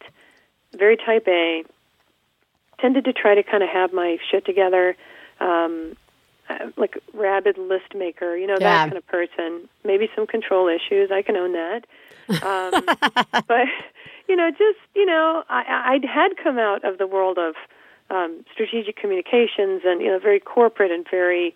very 0.76 0.96
type 0.96 1.26
A, 1.28 1.62
tended 2.80 3.04
to 3.04 3.12
try 3.12 3.36
to 3.36 3.42
kind 3.44 3.62
of 3.62 3.68
have 3.68 3.92
my 3.92 4.18
shit 4.30 4.44
together, 4.44 4.96
um, 5.40 5.96
uh, 6.48 6.70
like 6.76 6.98
rabid 7.14 7.58
list 7.58 7.94
maker, 7.94 8.36
you 8.36 8.46
know, 8.46 8.56
Yeah. 8.60 8.78
that 8.78 8.84
kind 8.90 8.96
of 8.96 9.06
person. 9.06 9.68
Maybe 9.84 10.08
some 10.14 10.26
control 10.26 10.68
issues. 10.68 11.10
I 11.10 11.22
can 11.22 11.36
own 11.36 11.52
that. 11.52 11.84
Um, 12.42 12.84
but 13.46 13.66
you 14.28 14.36
know, 14.36 14.50
just 14.50 14.78
you 14.94 15.06
know, 15.06 15.44
I, 15.48 15.98
I 16.02 16.06
had 16.06 16.36
come 16.42 16.58
out 16.58 16.84
of 16.84 16.98
the 16.98 17.06
world 17.06 17.38
of 17.38 17.54
um, 18.10 18.44
strategic 18.52 18.96
communications 18.96 19.82
and 19.84 20.00
you 20.00 20.08
know, 20.08 20.18
very 20.18 20.40
corporate 20.40 20.90
and 20.90 21.06
very. 21.10 21.54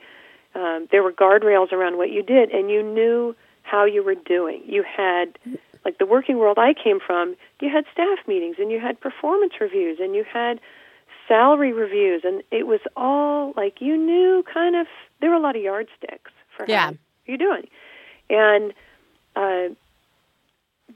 Um, 0.54 0.86
there 0.90 1.02
were 1.02 1.12
guardrails 1.12 1.72
around 1.72 1.96
what 1.96 2.10
you 2.10 2.22
did, 2.22 2.50
and 2.50 2.70
you 2.70 2.82
knew 2.82 3.34
how 3.62 3.86
you 3.86 4.02
were 4.04 4.14
doing. 4.14 4.60
You 4.66 4.82
had, 4.82 5.38
like 5.84 5.96
the 5.96 6.04
working 6.04 6.36
world 6.36 6.58
I 6.58 6.74
came 6.74 7.00
from, 7.00 7.36
you 7.60 7.70
had 7.70 7.84
staff 7.90 8.18
meetings 8.26 8.56
and 8.58 8.70
you 8.70 8.78
had 8.78 9.00
performance 9.00 9.54
reviews 9.60 9.98
and 9.98 10.14
you 10.14 10.24
had 10.30 10.60
salary 11.32 11.72
reviews, 11.72 12.22
and 12.24 12.42
it 12.50 12.66
was 12.66 12.80
all 12.94 13.54
like 13.56 13.80
you 13.80 13.96
knew 13.96 14.44
kind 14.52 14.76
of. 14.76 14.86
There 15.20 15.30
were 15.30 15.36
a 15.36 15.40
lot 15.40 15.56
of 15.56 15.62
yardsticks 15.62 16.30
for 16.54 16.66
Yeah. 16.68 16.86
how 16.88 16.94
you're 17.26 17.38
doing, 17.38 17.68
and 18.28 18.74
uh, 19.34 19.74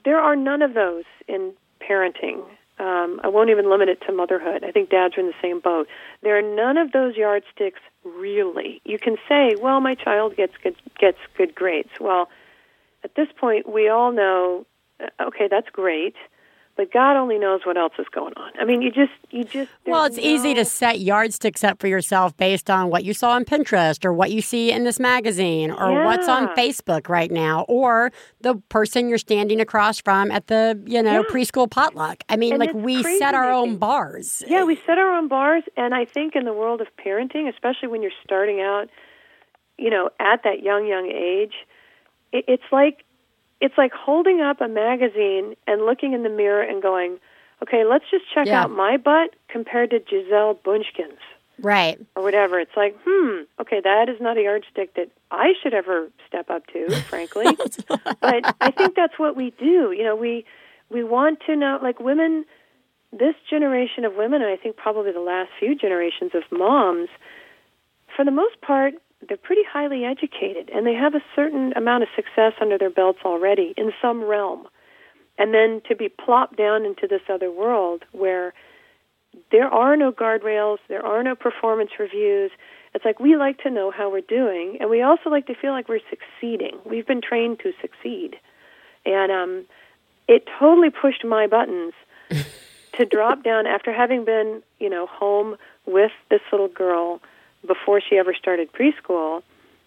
there 0.05 0.21
are 0.21 0.37
none 0.37 0.61
of 0.61 0.75
those 0.75 1.05
in 1.27 1.53
parenting. 1.81 2.43
Um, 2.79 3.21
I 3.25 3.29
won't 3.29 3.49
even 3.49 3.71
limit 3.71 3.89
it 3.89 4.03
to 4.07 4.13
motherhood. 4.13 4.63
I 4.63 4.71
think 4.73 4.91
dads 4.91 5.17
are 5.17 5.21
in 5.21 5.27
the 5.29 5.41
same 5.41 5.61
boat. 5.61 5.89
There 6.23 6.37
are 6.37 6.43
none 6.43 6.77
of 6.77 6.93
those 6.93 7.17
yardsticks 7.17 7.81
really. 8.05 8.83
You 8.85 8.99
can 8.99 9.17
say, 9.29 9.55
"Well, 9.59 9.81
my 9.81 9.95
child 9.95 10.37
gets 10.37 10.55
good, 10.63 10.77
gets 10.99 11.19
good 11.39 11.55
grades." 11.55 11.93
Well, 11.99 12.29
at 13.03 13.15
this 13.15 13.29
point, 13.41 13.67
we 13.67 13.89
all 13.89 14.13
know, 14.13 14.67
uh, 15.01 15.29
okay, 15.29 15.49
that's 15.49 15.71
great, 15.71 16.17
but 16.77 16.93
God 16.93 17.17
only 17.17 17.39
knows 17.39 17.63
what 17.65 17.79
else 17.79 17.95
is 17.99 18.07
going 18.13 18.35
on. 18.37 18.53
I 18.61 18.65
mean, 18.65 18.83
you 18.83 18.91
just, 18.91 19.13
you 19.31 19.45
just. 19.45 19.71
Well, 19.87 20.05
it's 20.05 20.19
easy 20.19 20.53
to 20.55 20.65
set 20.65 21.01
yardsticks 21.01 21.65
up 21.65 21.81
for 21.81 21.87
yourself 21.87 22.37
based 22.37 22.69
on 22.69 22.91
what 22.91 23.03
you 23.05 23.15
saw 23.15 23.31
on 23.31 23.45
Pinterest 23.47 24.05
or 24.05 24.13
what 24.13 24.31
you 24.31 24.43
see 24.43 24.71
in 24.71 24.85
this 24.85 25.01
magazine 25.01 25.71
or 25.71 26.05
what's 26.05 26.29
on 26.29 26.49
Facebook 26.55 27.09
right 27.09 27.31
now 27.31 27.63
or 27.63 28.13
the 28.43 28.57
person 28.69 29.09
you're 29.09 29.17
standing 29.17 29.61
across 29.61 30.01
from 30.01 30.31
at 30.31 30.49
the, 30.49 30.79
you 30.87 31.03
know, 31.03 31.21
Yeah. 31.23 31.23
preschool 31.31 31.71
potluck. 31.71 32.23
I 32.29 32.37
mean, 32.37 32.53
And 32.53 32.61
like 32.61 32.75
we 32.75 33.03
set 33.03 33.35
our 33.35 33.51
own 33.51 33.79
bars. 33.79 34.43
Yeah, 34.47 34.65
we 34.65 34.77
set 34.87 34.99
our 34.99 35.17
own 35.17 35.29
bars, 35.29 35.63
and 35.79 35.95
I 35.95 36.05
think 36.05 36.37
in 36.37 36.45
the 36.45 36.53
world 36.53 36.83
of 36.83 36.89
parenting, 37.03 37.49
especially 37.49 37.89
when 37.89 38.03
you're 38.03 38.11
starting 38.23 38.61
out, 38.61 38.91
you 39.79 39.89
know, 39.89 40.11
at 40.21 40.43
that 40.45 40.63
young, 40.63 40.87
young 40.87 41.07
age, 41.11 41.55
it's 42.33 42.71
like 42.71 43.05
it's 43.61 43.77
like 43.79 43.93
holding 43.93 44.41
up 44.41 44.61
a 44.61 44.69
magazine 44.69 45.55
and 45.67 45.87
looking 45.87 46.13
in 46.13 46.23
the 46.23 46.29
mirror 46.29 46.63
and 46.63 46.83
going, 46.83 47.19
"Okay, 47.63 47.85
let's 47.85 48.05
just 48.11 48.25
check 48.33 48.47
Yeah. 48.47 48.63
out 48.65 48.71
my 48.71 48.97
butt 48.97 49.35
compared 49.49 49.91
to 49.91 49.99
Gisele 50.01 50.57
Bündchen's." 50.65 51.19
Right. 51.59 51.99
or 52.15 52.23
whatever. 52.23 52.61
It's 52.61 52.77
like, 52.77 52.95
hmm, 53.07 53.45
okay, 53.59 53.81
that 53.81 54.11
is 54.11 54.21
not 54.21 54.37
a 54.37 54.43
yardstick 54.43 54.93
that 54.95 55.09
I 55.31 55.55
should 55.63 55.73
ever 55.73 56.11
step 56.29 56.51
up 56.51 56.67
to, 56.69 57.01
frankly. 57.09 57.57
but 58.21 58.45
I 58.61 58.71
think 58.71 58.95
that's 58.95 59.19
what 59.19 59.37
we 59.37 59.53
do. 59.59 59.91
You 59.93 60.05
know, 60.05 60.15
we 60.17 60.45
we 60.91 61.03
want 61.03 61.41
to 61.47 61.57
know, 61.57 61.79
like 61.83 61.99
women, 61.99 62.45
this 63.11 63.35
generation 63.49 64.05
of 64.05 64.17
women, 64.17 64.43
and 64.43 64.51
I 64.51 64.57
think 64.57 64.77
probably 64.77 65.13
the 65.13 65.21
last 65.21 65.49
few 65.59 65.75
generations 65.75 66.33
of 66.35 66.43
moms, 66.53 67.09
for 68.15 68.25
the 68.25 68.31
most 68.31 68.61
part, 68.61 68.93
they're 69.27 69.37
pretty 69.37 69.63
highly 69.71 70.05
educated 70.05 70.71
and 70.75 70.87
they 70.87 70.95
have 70.95 71.15
a 71.15 71.23
certain 71.35 71.73
amount 71.77 72.03
of 72.03 72.09
success 72.15 72.53
under 72.61 72.79
their 72.79 72.91
belts 72.91 73.21
already 73.25 73.75
in 73.77 73.93
some 74.01 74.23
realm. 74.23 74.67
And 75.39 75.53
then 75.53 75.83
to 75.89 75.97
be 75.97 76.09
plopped 76.09 76.57
down 76.57 76.85
into 76.85 77.07
this 77.07 77.23
other 77.29 77.51
world 77.51 78.05
where 78.13 78.55
there 79.53 79.69
are 79.69 79.97
no 79.97 80.13
guardrails, 80.13 80.79
there 80.89 81.05
are 81.05 81.23
no 81.23 81.35
performance 81.35 81.91
reviews. 81.99 82.51
It's 82.95 83.05
like 83.05 83.21
we 83.21 83.37
like 83.37 83.59
to 83.63 83.71
know 83.71 83.91
how 83.91 84.11
we're 84.11 84.23
doing, 84.23 84.79
and 84.81 84.89
we 84.89 85.03
also 85.03 85.29
like 85.29 85.47
to 85.49 85.55
feel 85.55 85.73
like 85.73 85.89
we're 85.89 86.01
succeeding. 86.09 86.79
We've 86.87 87.07
been 87.07 87.21
trained 87.21 87.61
to 87.61 87.73
succeed. 87.83 88.37
And 89.05 89.31
um, 89.31 89.65
it 90.27 90.49
totally 90.59 90.89
pushed 90.89 91.23
my 91.25 91.47
buttons 91.47 91.93
to 92.95 93.05
drop 93.05 93.45
down 93.45 93.67
after 93.67 93.93
having 93.93 94.25
been, 94.25 94.63
you 94.79 94.89
know, 94.89 95.07
home 95.07 95.57
with 95.85 96.13
this 96.31 96.41
little 96.51 96.69
girl 96.69 97.21
before 97.65 98.01
she 98.01 98.17
ever 98.17 98.35
started 98.35 98.73
preschool. 98.73 99.43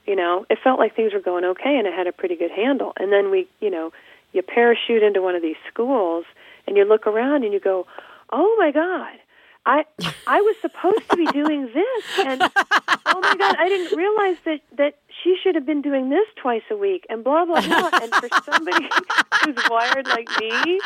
You 0.06 0.16
know, 0.16 0.46
it 0.50 0.60
felt 0.64 0.80
like 0.80 0.96
things 0.96 1.14
were 1.14 1.20
going 1.20 1.46
okay, 1.46 1.78
and 1.78 1.88
I 1.88 1.92
had 1.92 2.08
a 2.08 2.12
pretty 2.12 2.36
good 2.36 2.52
handle. 2.52 2.94
And 2.98 3.12
then 3.12 3.30
we, 3.30 3.48
you 3.60 3.70
know, 3.70 3.92
you 4.34 4.42
parachute 4.42 5.04
into 5.04 5.22
one 5.22 5.36
of 5.36 5.42
these 5.42 5.58
schools, 5.72 6.26
and 6.66 6.78
you 6.78 6.86
look 6.86 7.06
around 7.06 7.44
and 7.44 7.54
you 7.54 7.60
go, 7.60 7.86
"Oh 8.32 8.56
my 8.58 8.72
God." 8.72 9.18
I 9.66 9.86
I 10.26 10.42
was 10.42 10.56
supposed 10.62 11.10
to 11.12 11.18
be 11.18 11.26
doing 11.28 11.70
this, 11.74 12.20
and 12.20 12.42
oh 12.42 13.20
my 13.22 13.36
god, 13.38 13.56
I 13.60 13.68
didn't 13.68 13.96
realize 13.98 14.38
that 14.46 14.62
that 14.78 14.96
she 15.24 15.36
should 15.42 15.56
have 15.56 15.66
been 15.66 15.82
doing 15.82 16.10
this 16.10 16.26
twice 16.36 16.62
a 16.72 16.76
week, 16.78 17.06
and 17.10 17.24
blah 17.24 17.46
blah 17.46 17.62
blah. 17.62 17.90
And 18.02 18.14
for 18.16 18.30
somebody 18.52 18.88
who's 19.46 19.56
wired 19.70 20.08
like 20.08 20.30
me, 20.40 20.80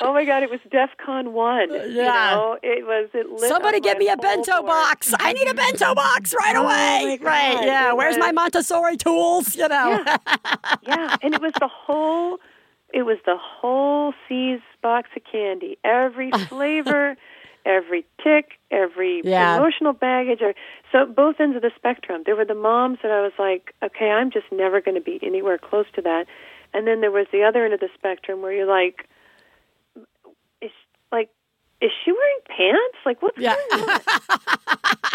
oh 0.00 0.12
my 0.12 0.24
god, 0.24 0.42
it 0.42 0.50
was 0.50 0.60
DefCon 0.70 1.32
one. 1.32 1.70
You 1.70 1.82
Yeah. 2.02 2.30
know, 2.34 2.58
it 2.62 2.86
was 2.86 3.10
it. 3.14 3.28
Lit 3.30 3.48
Somebody 3.48 3.80
give 3.80 3.98
me 3.98 4.08
a 4.08 4.16
bento 4.16 4.52
board. 4.56 4.66
box. 4.66 5.12
I 5.18 5.32
need 5.32 5.48
a 5.48 5.54
bento 5.54 5.94
box 5.94 6.34
right 6.38 6.56
Oh, 6.56 6.64
away. 6.64 7.18
right. 7.20 7.64
Yeah. 7.64 7.90
It 7.90 7.96
Where's 7.96 8.18
my 8.18 8.32
Montessori 8.32 8.96
tools? 8.96 9.54
You 9.56 9.68
know. 9.68 10.02
Yeah. 10.04 10.16
yeah, 10.82 11.16
and 11.22 11.34
it 11.34 11.40
was 11.40 11.52
the 11.60 11.68
whole 11.68 12.38
it 12.94 13.02
was 13.02 13.18
the 13.26 13.36
whole 13.36 14.14
See's 14.28 14.60
box 14.82 15.10
of 15.16 15.22
candy. 15.30 15.76
Every 15.84 16.30
flavor, 16.48 17.16
every 17.68 18.04
tick, 18.24 18.58
every 18.72 19.20
Yeah. 19.22 19.56
emotional 19.56 19.92
baggage 19.92 20.40
or 20.42 20.54
so 20.90 21.06
both 21.06 21.38
ends 21.38 21.54
of 21.54 21.62
the 21.62 21.70
spectrum. 21.76 22.22
There 22.24 22.34
were 22.34 22.44
the 22.44 22.54
moms 22.54 22.98
that 23.02 23.12
I 23.12 23.20
was 23.20 23.32
like, 23.38 23.74
okay, 23.82 24.10
I'm 24.10 24.30
just 24.30 24.50
never 24.50 24.80
going 24.80 24.96
to 24.96 25.00
be 25.00 25.20
anywhere 25.22 25.58
close 25.58 25.86
to 25.94 26.02
that. 26.02 26.26
And 26.74 26.86
then 26.86 27.00
there 27.00 27.10
was 27.12 27.26
the 27.30 27.44
other 27.44 27.64
end 27.64 27.74
of 27.74 27.80
the 27.80 27.90
spectrum 27.94 28.42
where 28.42 28.52
you're 28.52 28.66
like 28.66 28.78
like 28.88 29.08
is 31.80 31.90
she 32.04 32.12
wearing 32.12 32.38
pants? 32.48 32.98
Like 33.06 33.22
what's 33.22 33.38
Yeah. 33.38 33.54
going 33.70 33.82
on? 33.90 34.00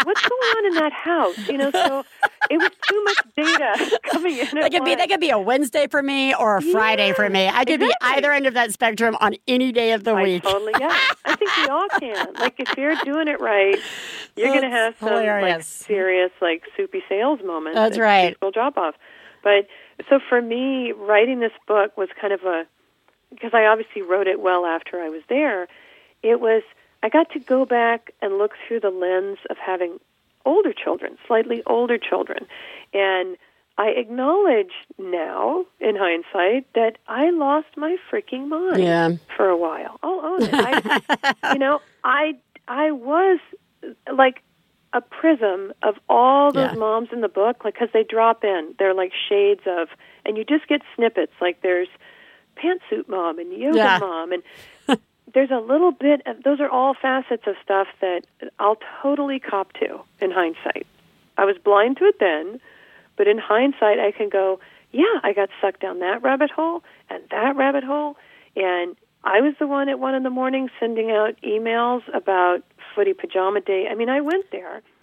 what's 0.04 0.22
going 0.22 0.50
on 0.56 0.66
in 0.66 0.74
that 0.74 0.92
house? 0.92 1.38
You 1.48 1.58
know, 1.58 1.70
so 1.70 2.04
it 2.50 2.58
was 2.58 2.70
too 2.88 3.04
much 3.04 3.18
data 3.36 3.98
coming 4.10 4.38
in. 4.38 4.46
They 4.52 4.60
at 4.62 4.72
could 4.72 4.84
be. 4.84 4.94
They 4.94 5.06
could 5.06 5.20
be 5.20 5.30
a 5.30 5.38
Wednesday 5.38 5.86
for 5.88 6.02
me 6.02 6.34
or 6.34 6.56
a 6.56 6.62
Friday 6.62 7.12
for 7.12 7.28
me. 7.28 7.48
I 7.48 7.64
could 7.64 7.80
be 7.80 7.92
either 8.00 8.32
end 8.32 8.46
of 8.46 8.54
that 8.54 8.72
spectrum 8.72 9.16
on 9.20 9.34
any 9.46 9.72
day 9.72 9.92
of 9.92 10.04
the 10.04 10.12
I 10.14 10.22
week. 10.22 10.42
totally 10.42 10.72
get 10.72 10.90
it. 10.90 11.16
I 11.24 11.36
think 11.36 11.56
we 11.56 11.66
all 11.68 11.88
can. 12.00 12.34
Like 12.34 12.54
if 12.58 12.76
you're 12.76 12.96
doing 13.04 13.28
it 13.28 13.40
right, 13.40 13.78
you're 14.36 14.48
going 14.48 14.62
to 14.62 14.70
have 14.70 14.94
some 15.00 15.12
like 15.12 15.62
serious 15.62 16.30
like 16.40 16.62
Soupy 16.76 17.02
Sales 17.08 17.40
moments. 17.44 17.76
That's 17.76 17.98
at 17.98 18.02
right. 18.02 18.36
Preschool 18.40 18.52
drop 18.52 18.76
off. 18.78 18.94
But 19.42 19.66
so 20.08 20.18
for 20.28 20.40
me, 20.40 20.92
writing 20.92 21.40
this 21.40 21.52
book 21.68 21.96
was 21.98 22.08
kind 22.20 22.32
of 22.32 22.42
a 22.44 22.64
because 23.30 23.50
I 23.52 23.64
obviously 23.66 24.00
wrote 24.02 24.26
it 24.28 24.40
well 24.40 24.64
after 24.64 25.00
I 25.02 25.08
was 25.08 25.22
there. 25.28 25.66
It 26.24 26.40
was 26.40 26.62
I 27.02 27.10
got 27.10 27.30
to 27.32 27.38
go 27.38 27.66
back 27.66 28.12
and 28.22 28.38
look 28.38 28.52
through 28.66 28.80
the 28.80 28.90
lens 28.90 29.38
of 29.50 29.56
having 29.58 29.98
older 30.46 30.72
children, 30.72 31.16
slightly 31.26 31.62
older 31.66 31.98
children, 31.98 32.46
and 32.94 33.36
I 33.76 33.88
acknowledge 33.88 34.72
now, 34.98 35.64
in 35.80 35.96
hindsight, 35.96 36.72
that 36.74 36.92
I 37.08 37.30
lost 37.30 37.66
my 37.76 37.96
freaking 38.10 38.48
mind 38.48 38.80
Yeah. 38.80 39.10
for 39.36 39.48
a 39.48 39.56
while. 39.56 39.98
I'll 40.02 40.20
own 40.24 40.44
it. 40.44 40.54
I, 40.58 40.78
you 41.52 41.58
know, 41.58 41.82
I 42.04 42.34
I 42.68 42.92
was 42.92 43.40
like 44.10 44.42
a 44.92 45.00
prism 45.00 45.72
of 45.82 45.96
all 46.08 46.52
those 46.52 46.70
Yeah. 46.72 46.78
moms 46.78 47.08
in 47.12 47.20
the 47.20 47.28
book, 47.28 47.64
like 47.64 47.74
because 47.74 47.88
they 47.92 48.04
drop 48.04 48.44
in. 48.44 48.74
They're 48.78 48.94
like 48.94 49.12
shades 49.28 49.62
of, 49.66 49.88
and 50.24 50.38
you 50.38 50.44
just 50.44 50.68
get 50.68 50.80
snippets. 50.94 51.32
Like 51.40 51.60
there's 51.62 51.88
pantsuit 52.56 53.08
mom 53.08 53.38
and 53.40 53.52
yoga 53.52 53.76
Yeah. 53.76 53.98
mom, 53.98 54.32
and 54.32 54.42
there's 55.32 55.50
a 55.50 55.58
little 55.58 55.92
bit. 55.92 56.22
Of, 56.26 56.42
those 56.42 56.60
are 56.60 56.68
all 56.68 56.94
facets 56.94 57.44
of 57.46 57.54
stuff 57.62 57.88
that 58.00 58.22
I'll 58.58 58.78
totally 59.02 59.40
cop 59.40 59.72
to 59.74 60.00
in 60.20 60.30
hindsight. 60.30 60.86
I 61.36 61.44
was 61.44 61.56
blind 61.58 61.96
to 61.98 62.04
it 62.04 62.16
then, 62.20 62.60
but 63.16 63.26
in 63.26 63.38
hindsight, 63.38 63.98
I 63.98 64.12
can 64.12 64.28
go, 64.28 64.60
yeah, 64.92 65.20
I 65.22 65.32
got 65.32 65.48
sucked 65.60 65.80
down 65.80 66.00
that 66.00 66.22
rabbit 66.22 66.50
hole 66.50 66.84
and 67.10 67.22
that 67.30 67.56
rabbit 67.56 67.84
hole, 67.84 68.16
and 68.54 68.96
I 69.24 69.40
was 69.40 69.54
the 69.58 69.66
one 69.66 69.88
at 69.88 69.98
one 69.98 70.14
in 70.14 70.22
the 70.22 70.30
morning 70.30 70.68
sending 70.78 71.10
out 71.10 71.34
emails 71.42 72.02
about 72.14 72.62
footy 72.94 73.14
pajama 73.14 73.60
day. 73.60 73.88
I 73.90 73.94
mean, 73.94 74.08
I 74.08 74.20
went 74.20 74.50
there, 74.52 74.82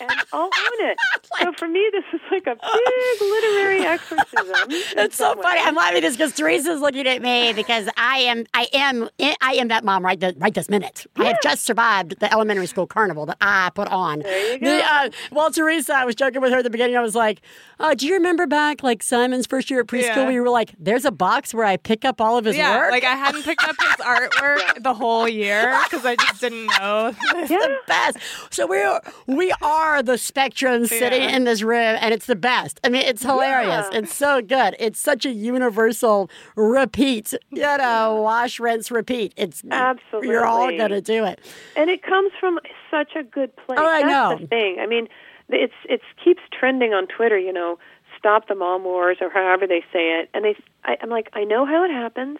and 0.00 0.10
I'll 0.32 0.44
own 0.44 0.50
it. 0.88 0.98
so 1.40 1.52
for 1.52 1.68
me, 1.68 1.88
this 1.92 2.04
is 2.12 2.20
like 2.30 2.46
a 2.46 2.54
big 2.56 3.20
literary 3.20 3.84
exorcism. 3.84 4.70
in 4.70 4.98
It's 4.98 5.16
so 5.16 5.34
some 5.34 5.42
funny. 5.42 5.60
I'm 5.62 5.74
laughing 5.74 6.02
this 6.02 6.16
because 6.16 6.32
Theresa's 6.34 6.80
looking 6.80 7.06
at 7.06 7.22
me 7.22 7.52
because 7.52 7.88
I 7.96 8.18
am, 8.18 8.46
I 8.54 8.68
am, 8.72 9.08
I 9.40 9.54
am 9.54 9.68
that 9.68 9.84
mom 9.84 10.04
right, 10.04 10.18
this, 10.18 10.34
right 10.36 10.54
this 10.54 10.68
minute. 10.68 11.06
I 11.16 11.26
have 11.26 11.40
just 11.42 11.64
survived 11.64 12.20
the 12.20 12.32
elementary 12.32 12.66
school 12.66 12.86
carnival 12.86 13.26
that 13.26 13.36
I 13.40 13.70
put 13.74 13.88
on. 13.88 14.20
There 14.20 14.52
you 14.54 14.58
The, 14.60 14.82
uh, 14.84 15.10
well, 15.30 15.50
Teresa, 15.50 15.94
I 15.94 16.04
was 16.04 16.14
joking 16.14 16.40
with 16.40 16.52
her 16.52 16.58
at 16.58 16.64
the 16.64 16.70
beginning. 16.70 16.96
I 16.96 17.02
was 17.02 17.14
like, 17.14 17.40
oh, 17.78 17.94
"Do 17.94 18.06
you 18.06 18.14
remember 18.14 18.46
back 18.46 18.82
like 18.82 19.02
Simon's 19.02 19.46
first 19.46 19.70
year 19.70 19.80
at 19.80 19.86
preschool? 19.86 20.16
Yeah. 20.16 20.24
Where 20.24 20.32
you 20.32 20.42
were 20.42 20.50
like, 20.50 20.74
there's 20.78 21.04
a 21.04 21.10
box 21.10 21.52
where 21.54 21.64
I 21.64 21.76
pick 21.76 22.04
up 22.04 22.20
all 22.20 22.38
of 22.38 22.44
his 22.44 22.56
yeah, 22.56 22.76
work." 22.78 22.90
like 22.90 23.04
I 23.04 23.16
hadn't 23.16 23.44
picked 23.44 23.64
up 23.64 23.76
his 23.78 24.06
artwork 24.06 24.82
the 24.82 24.94
whole 24.94 25.28
year 25.28 25.78
because 25.84 26.04
I 26.04 26.16
just 26.16 26.40
didn't 26.40 26.66
know. 26.78 27.12
the 27.32 27.78
best. 27.86 28.18
So 28.50 28.66
we 28.66 28.80
are, 28.80 29.02
we 29.26 29.52
are 29.62 29.89
the 30.02 30.16
spectrum 30.16 30.86
sitting 30.86 31.22
Yeah. 31.22 31.36
in 31.36 31.44
this 31.44 31.62
room, 31.62 31.96
and 32.00 32.14
it's 32.14 32.26
the 32.26 32.36
best. 32.36 32.80
I 32.84 32.88
mean, 32.88 33.02
it's 33.02 33.22
hilarious. 33.22 33.86
Yeah. 33.92 33.98
It's 33.98 34.14
so 34.14 34.40
good. 34.40 34.74
It's 34.78 34.98
such 34.98 35.26
a 35.26 35.30
universal 35.30 36.30
repeat. 36.56 37.34
You 37.50 37.62
know, 37.62 38.20
wash, 38.22 38.58
rinse, 38.60 38.90
repeat. 38.90 39.32
It's 39.36 39.62
absolutely 39.70 40.28
You're 40.30 40.46
all 40.46 40.70
gonna 40.76 41.00
do 41.00 41.24
it. 41.24 41.40
and 41.76 41.90
it 41.90 42.02
comes 42.02 42.32
from 42.40 42.58
such 42.90 43.14
a 43.16 43.22
good 43.22 43.54
place. 43.56 43.78
Oh, 43.80 43.86
I 43.86 44.02
That's 44.02 44.12
know. 44.12 44.38
the 44.40 44.46
thing. 44.46 44.78
I 44.80 44.86
mean, 44.86 45.08
it's 45.48 45.74
it's 45.88 46.04
keeps 46.24 46.42
trending 46.58 46.94
on 46.94 47.06
Twitter. 47.06 47.38
You 47.38 47.52
know, 47.52 47.78
stop 48.18 48.48
the 48.48 48.54
mom 48.54 48.84
wars 48.84 49.18
or 49.20 49.30
however 49.30 49.66
they 49.66 49.80
say 49.92 50.20
it. 50.20 50.30
And 50.34 50.44
they, 50.44 50.56
I, 50.84 50.96
I'm 51.02 51.10
like, 51.10 51.28
I 51.32 51.44
know 51.44 51.64
how 51.66 51.84
it 51.84 51.90
happens. 51.90 52.38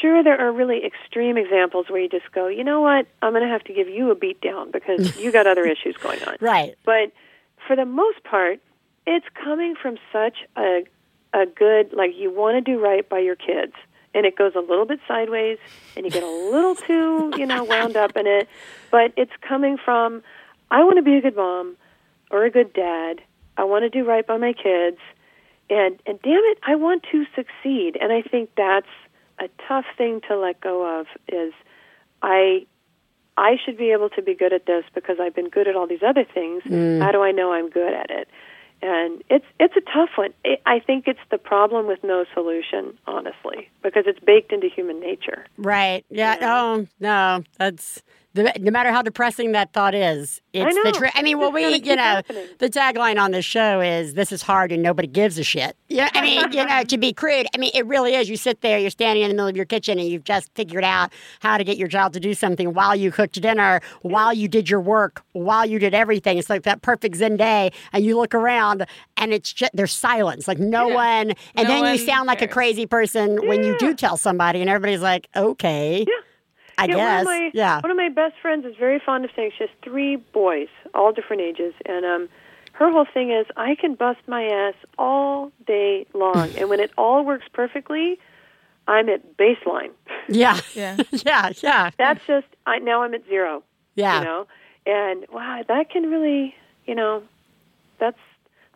Sure, 0.00 0.22
there 0.22 0.40
are 0.40 0.52
really 0.52 0.84
extreme 0.84 1.36
examples 1.36 1.86
where 1.88 2.00
you 2.00 2.08
just 2.08 2.30
go, 2.32 2.48
you 2.48 2.64
know 2.64 2.80
what? 2.80 3.06
I'm 3.22 3.32
going 3.32 3.42
to 3.42 3.48
have 3.48 3.64
to 3.64 3.72
give 3.72 3.88
you 3.88 4.10
a 4.10 4.14
beat 4.14 4.40
down 4.40 4.70
because 4.70 5.16
you 5.20 5.32
got 5.32 5.46
other 5.46 5.64
issues 5.64 5.96
going 5.96 6.22
on. 6.24 6.36
Right. 6.40 6.76
But 6.84 7.12
for 7.66 7.76
the 7.76 7.84
most 7.84 8.22
part, 8.24 8.60
it's 9.06 9.26
coming 9.42 9.74
from 9.80 9.96
such 10.12 10.38
a 10.56 10.84
a 11.32 11.44
good 11.44 11.92
like 11.92 12.12
you 12.16 12.30
want 12.30 12.54
to 12.56 12.60
do 12.60 12.80
right 12.80 13.06
by 13.08 13.18
your 13.18 13.36
kids, 13.36 13.72
and 14.14 14.24
it 14.24 14.36
goes 14.36 14.52
a 14.54 14.60
little 14.60 14.86
bit 14.86 15.00
sideways, 15.06 15.58
and 15.96 16.04
you 16.04 16.10
get 16.10 16.22
a 16.22 16.26
little 16.26 16.74
too 16.88 17.32
you 17.36 17.46
know 17.46 17.64
wound 17.64 17.96
up 17.96 18.16
in 18.16 18.26
it. 18.26 18.48
But 18.90 19.12
it's 19.16 19.32
coming 19.40 19.76
from 19.82 20.22
I 20.70 20.82
want 20.84 20.96
to 20.96 21.02
be 21.02 21.16
a 21.16 21.20
good 21.20 21.36
mom 21.36 21.76
or 22.30 22.44
a 22.44 22.50
good 22.50 22.72
dad. 22.72 23.20
I 23.56 23.64
want 23.64 23.84
to 23.84 23.90
do 23.90 24.04
right 24.04 24.26
by 24.26 24.36
my 24.36 24.52
kids, 24.52 24.98
and 25.70 26.00
and 26.06 26.20
damn 26.22 26.42
it, 26.44 26.58
I 26.66 26.74
want 26.74 27.04
to 27.12 27.24
succeed. 27.34 27.96
And 28.00 28.12
I 28.12 28.22
think 28.22 28.50
that's 28.56 28.88
a 29.38 29.48
tough 29.68 29.84
thing 29.96 30.20
to 30.28 30.36
let 30.36 30.60
go 30.60 31.00
of. 31.00 31.06
Is 31.28 31.52
I 32.22 32.66
I 33.36 33.56
should 33.64 33.76
be 33.76 33.92
able 33.92 34.08
to 34.10 34.22
be 34.22 34.34
good 34.34 34.52
at 34.52 34.66
this 34.66 34.84
because 34.94 35.16
I've 35.20 35.34
been 35.34 35.48
good 35.48 35.68
at 35.68 35.76
all 35.76 35.86
these 35.86 36.02
other 36.06 36.24
things. 36.24 36.62
Mm. 36.64 37.02
How 37.02 37.12
do 37.12 37.22
I 37.22 37.32
know 37.32 37.52
I'm 37.52 37.68
good 37.68 37.92
at 37.92 38.10
it? 38.10 38.28
And 38.82 39.22
it's 39.30 39.44
it's 39.58 39.74
a 39.76 39.80
tough 39.80 40.10
one. 40.16 40.32
I 40.44 40.56
I 40.66 40.80
think 40.80 41.06
it's 41.06 41.20
the 41.30 41.38
problem 41.38 41.86
with 41.86 42.02
no 42.02 42.24
solution, 42.34 42.98
honestly, 43.06 43.68
because 43.82 44.04
it's 44.06 44.20
baked 44.20 44.52
into 44.52 44.68
human 44.68 45.00
nature. 45.00 45.46
Right. 45.56 46.04
Yeah. 46.10 46.36
Oh 46.40 46.86
no, 47.00 47.42
that's 47.58 48.02
the, 48.36 48.52
no 48.60 48.70
matter 48.70 48.90
how 48.92 49.02
depressing 49.02 49.52
that 49.52 49.72
thought 49.72 49.94
is, 49.94 50.40
it's 50.52 50.74
know. 50.76 50.82
the 50.84 50.92
truth. 50.92 51.10
I 51.14 51.22
mean, 51.22 51.38
well, 51.38 51.50
we, 51.52 51.66
you 51.76 51.96
know, 51.96 52.02
happening. 52.02 52.46
the 52.58 52.68
tagline 52.70 53.20
on 53.20 53.30
this 53.32 53.44
show 53.44 53.80
is 53.80 54.14
"This 54.14 54.30
is 54.32 54.42
hard 54.42 54.72
and 54.72 54.82
nobody 54.82 55.08
gives 55.08 55.38
a 55.38 55.44
shit." 55.44 55.76
Yeah, 55.88 56.08
I 56.14 56.22
mean, 56.22 56.52
you 56.52 56.64
know, 56.64 56.82
to 56.84 56.98
be 56.98 57.12
crude, 57.12 57.46
I 57.54 57.58
mean, 57.58 57.70
it 57.74 57.86
really 57.86 58.14
is. 58.14 58.28
You 58.28 58.36
sit 58.36 58.60
there, 58.60 58.78
you're 58.78 58.90
standing 58.90 59.22
in 59.24 59.28
the 59.28 59.34
middle 59.34 59.48
of 59.48 59.56
your 59.56 59.64
kitchen, 59.66 59.98
and 59.98 60.08
you've 60.08 60.24
just 60.24 60.50
figured 60.54 60.84
out 60.84 61.12
how 61.40 61.58
to 61.58 61.64
get 61.64 61.76
your 61.76 61.88
child 61.88 62.12
to 62.14 62.20
do 62.20 62.34
something 62.34 62.72
while 62.74 62.94
you 62.96 63.10
cooked 63.10 63.40
dinner, 63.40 63.80
while 64.02 64.32
you 64.32 64.48
did 64.48 64.68
your 64.70 64.80
work, 64.80 65.22
while 65.32 65.66
you 65.66 65.78
did 65.78 65.94
everything. 65.94 66.38
It's 66.38 66.50
like 66.50 66.62
that 66.62 66.82
perfect 66.82 67.16
Zen 67.16 67.36
day, 67.36 67.72
and 67.92 68.04
you 68.04 68.16
look 68.18 68.34
around, 68.34 68.86
and 69.16 69.32
it's 69.32 69.52
just 69.52 69.72
there's 69.74 69.92
silence, 69.92 70.46
like 70.48 70.58
no 70.58 70.88
Yeah. 70.88 70.94
one, 70.94 71.30
and 71.54 71.56
No 71.56 71.64
then 71.64 71.78
you 71.78 71.82
one 71.82 71.98
sound 71.98 72.26
like 72.26 72.42
a 72.42 72.48
crazy 72.48 72.86
person 72.86 73.46
when 73.46 73.62
you 73.64 73.76
do 73.78 73.94
tell 73.94 74.16
somebody, 74.16 74.60
and 74.60 74.68
everybody's 74.70 75.00
like, 75.02 75.28
"Okay." 75.36 76.04
Yeah. 76.06 76.14
I 76.78 76.84
yeah, 76.86 76.94
guess. 76.94 77.24
One 77.24 77.34
of 77.36 77.40
my, 77.42 77.50
yeah. 77.54 77.80
One 77.80 77.90
of 77.90 77.96
my 77.96 78.08
best 78.08 78.34
friends 78.40 78.64
is 78.66 78.76
very 78.76 78.98
fond 79.04 79.24
of 79.24 79.30
saying 79.34 79.52
she 79.56 79.64
has 79.64 79.70
three 79.82 80.16
boys, 80.16 80.68
all 80.94 81.12
different 81.12 81.42
ages, 81.42 81.74
and 81.86 82.04
um, 82.04 82.28
her 82.72 82.90
whole 82.90 83.06
thing 83.12 83.30
is 83.30 83.46
I 83.56 83.74
can 83.76 83.94
bust 83.94 84.20
my 84.26 84.44
ass 84.44 84.74
all 84.98 85.52
day 85.66 86.06
long, 86.12 86.50
and 86.58 86.68
when 86.68 86.80
it 86.80 86.90
all 86.98 87.24
works 87.24 87.46
perfectly, 87.52 88.18
I'm 88.88 89.08
at 89.08 89.36
baseline. 89.36 89.90
Yeah. 90.28 90.60
Yeah. 90.74 90.96
yeah. 91.10 91.50
Yeah. 91.62 91.90
That's 91.98 92.20
just 92.26 92.46
I 92.66 92.78
now 92.78 93.02
I'm 93.02 93.14
at 93.14 93.26
zero. 93.26 93.62
Yeah. 93.94 94.18
You 94.18 94.24
know, 94.24 94.46
and 94.84 95.24
wow, 95.32 95.62
that 95.66 95.88
can 95.90 96.10
really, 96.10 96.54
you 96.86 96.94
know, 96.94 97.22
that's 97.98 98.18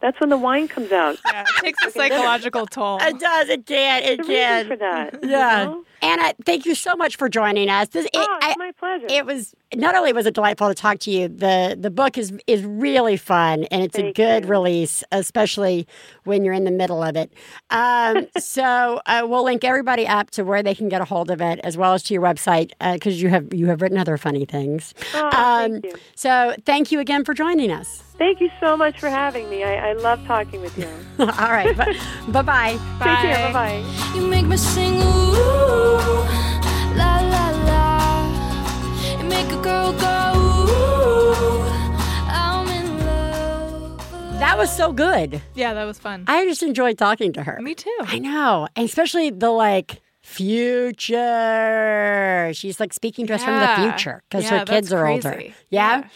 that's 0.01 0.19
when 0.19 0.31
the 0.31 0.39
wine 0.39 0.67
comes 0.67 0.91
out. 0.93 1.19
Yeah, 1.27 1.43
it 1.43 1.61
takes 1.63 1.85
a 1.87 1.91
psychological 1.91 2.65
toll. 2.67 2.99
It 3.03 3.21
does. 3.21 3.51
It 3.51 3.67
can. 3.67 4.03
It 4.03 4.17
There's 4.27 4.27
can. 4.27 4.67
for 4.69 4.77
that. 4.77 5.23
you 5.23 5.29
Yeah. 5.31 5.65
know? 5.65 5.85
Anna, 6.03 6.33
thank 6.45 6.65
you 6.67 6.75
so 6.75 6.95
much 6.97 7.17
for 7.17 7.29
joining 7.29 7.69
us. 7.69 7.89
This, 7.89 8.07
it, 8.07 8.11
Oh, 8.15 8.37
it's 8.43 8.47
I- 8.47 8.55
my 8.59 8.73
pleasure. 8.79 9.07
it 9.11 9.27
was 9.27 9.55
not 9.75 9.95
only 9.95 10.13
was 10.13 10.27
it 10.27 10.35
delightful 10.35 10.69
to 10.69 10.75
talk 10.75 10.99
to 11.01 11.11
you. 11.11 11.29
The 11.29 11.77
the 11.79 11.91
book 11.91 12.19
is 12.19 12.33
is 12.47 12.65
really 12.65 13.17
fun 13.17 13.65
and 13.71 13.83
it's 13.83 13.97
a 13.99 14.13
good 14.13 14.45
you. 14.45 14.51
release, 14.51 15.05
especially 15.13 15.87
when 16.25 16.45
you're 16.45 16.55
in 16.55 16.65
the 16.65 16.71
middle 16.73 17.03
of 17.03 17.17
it. 17.17 17.33
Um, 17.71 18.27
so 18.39 19.01
uh, 19.07 19.23
we'll 19.29 19.45
link 19.45 19.63
everybody 19.63 20.07
up 20.09 20.31
to 20.33 20.43
where 20.45 20.63
they 20.63 20.75
can 20.75 20.89
get 20.89 21.01
a 21.01 21.05
hold 21.05 21.31
of 21.31 21.41
it, 21.41 21.61
as 21.63 21.77
well 21.77 21.95
as 21.95 22.03
to 22.05 22.15
your 22.15 22.23
website 22.23 22.73
because 22.95 23.23
you 23.23 23.29
have 23.29 23.53
you 23.55 23.67
have 23.67 23.81
written 23.83 23.99
other 23.99 24.17
funny 24.17 24.45
things. 24.45 24.93
Oh, 25.15 25.27
Um, 25.27 25.73
thank 25.73 25.85
you. 25.85 25.95
So 26.17 26.55
thank 26.65 26.91
you 26.91 26.99
again 26.99 27.25
for 27.25 27.33
joining 27.35 27.71
us. 27.71 28.03
Thank 28.19 28.41
you 28.41 28.51
so 28.61 28.77
much 28.77 28.99
for 29.01 29.09
having 29.09 29.49
me. 29.49 29.63
I, 29.65 29.91
I 29.91 29.93
love 29.95 30.23
talking 30.27 30.61
with 30.61 30.77
you. 30.77 30.89
All 31.21 31.27
right, 31.27 31.75
bye 32.29 32.43
bye. 32.43 32.73
Take 32.73 33.19
care. 33.19 33.53
Bye 33.53 33.53
bye. 33.53 34.13
You 34.15 34.27
make 34.27 34.47
me 34.47 34.57
sing 34.59 35.01
ooh, 35.01 35.90
la 36.97 37.21
la 37.21 37.51
la. 37.69 39.19
You 39.19 39.25
make 39.29 39.51
a 39.53 39.61
girl 39.63 39.93
go 39.93 40.17
ooh, 40.37 41.63
I'm 42.29 42.67
in 42.69 42.99
love. 43.07 44.39
That 44.39 44.57
was 44.59 44.71
so 44.75 44.93
good. 44.93 45.41
Yeah, 45.55 45.75
that 45.75 45.85
was 45.85 45.99
fun. 45.99 46.25
I 46.29 46.45
just 46.47 46.63
enjoyed 46.63 46.99
talking 46.99 47.33
to 47.35 47.43
her. 47.43 47.59
Me 47.61 47.75
too. 47.75 47.97
I 48.01 48.19
know, 48.19 48.69
and 48.77 48.85
especially 48.87 49.31
the 49.31 49.51
like 49.51 50.01
future. 51.21 52.53
She's 52.55 52.79
like 52.81 52.93
speaking 52.93 53.27
to 53.29 53.35
us 53.35 53.43
from 53.45 53.59
the 53.61 53.75
future 53.91 54.23
because 54.29 54.45
Yeah, 54.45 54.61
her 54.61 54.65
kids 54.65 54.91
that's 54.91 54.93
are 54.93 55.07
older. 55.07 55.41
Yeah? 55.41 55.53
Yeah. 55.71 56.09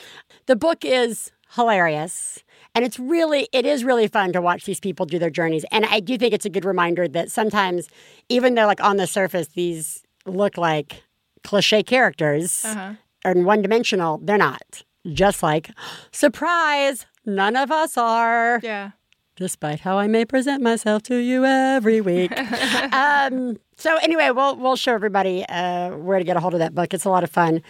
the 0.47 0.57
book 0.57 0.85
is 0.85 1.33
hilarious. 1.55 2.44
And 2.75 2.85
it's 2.85 2.99
really, 2.99 3.49
it 3.53 3.65
is 3.67 3.85
really 3.85 4.09
fun 4.09 4.33
to 4.33 4.41
watch 4.41 4.65
these 4.65 4.81
people 4.81 5.07
do 5.07 5.19
their 5.19 5.31
journeys. 5.31 5.65
And 5.71 5.85
I 5.87 6.01
do 6.01 6.19
think 6.19 6.35
it's 6.35 6.45
a 6.45 6.51
good 6.51 6.65
reminder 6.65 7.07
that 7.09 7.31
sometimes, 7.31 7.89
even 8.29 8.55
though 8.55 8.67
like 8.67 8.83
on 8.83 8.97
the 8.97 9.07
surface 9.07 9.49
these 9.49 10.03
look 10.27 10.57
like 10.59 11.03
cliche 11.45 11.83
characters 11.83 12.65
Uh-huh. 12.65 12.95
and 13.25 13.45
one 13.47 13.63
dimensional, 13.63 14.19
they're 14.23 14.39
not. 14.39 14.83
Just 15.13 15.43
like, 15.43 15.71
surprise, 16.11 17.07
none 17.27 17.55
of 17.57 17.71
us 17.71 17.97
are 17.97 18.59
Yeah. 18.63 18.93
despite 19.37 19.81
how 19.81 19.99
I 19.99 20.07
may 20.09 20.25
present 20.25 20.63
myself 20.63 21.03
to 21.05 21.17
you 21.17 21.45
every 21.45 22.01
week. 22.01 22.33
um, 22.93 23.57
so 23.77 23.97
anyway, 23.99 24.31
we'll 24.31 24.57
we'll 24.57 24.77
show 24.77 24.95
everybody 24.95 25.45
uh, 25.49 25.91
where 25.97 26.19
to 26.19 26.25
get 26.25 26.37
a 26.37 26.41
hold 26.41 26.55
of 26.55 26.61
that 26.61 26.75
book. 26.75 26.95
It's 26.95 27.05
a 27.05 27.11
lot 27.11 27.23
of 27.25 27.31
fun. 27.31 27.63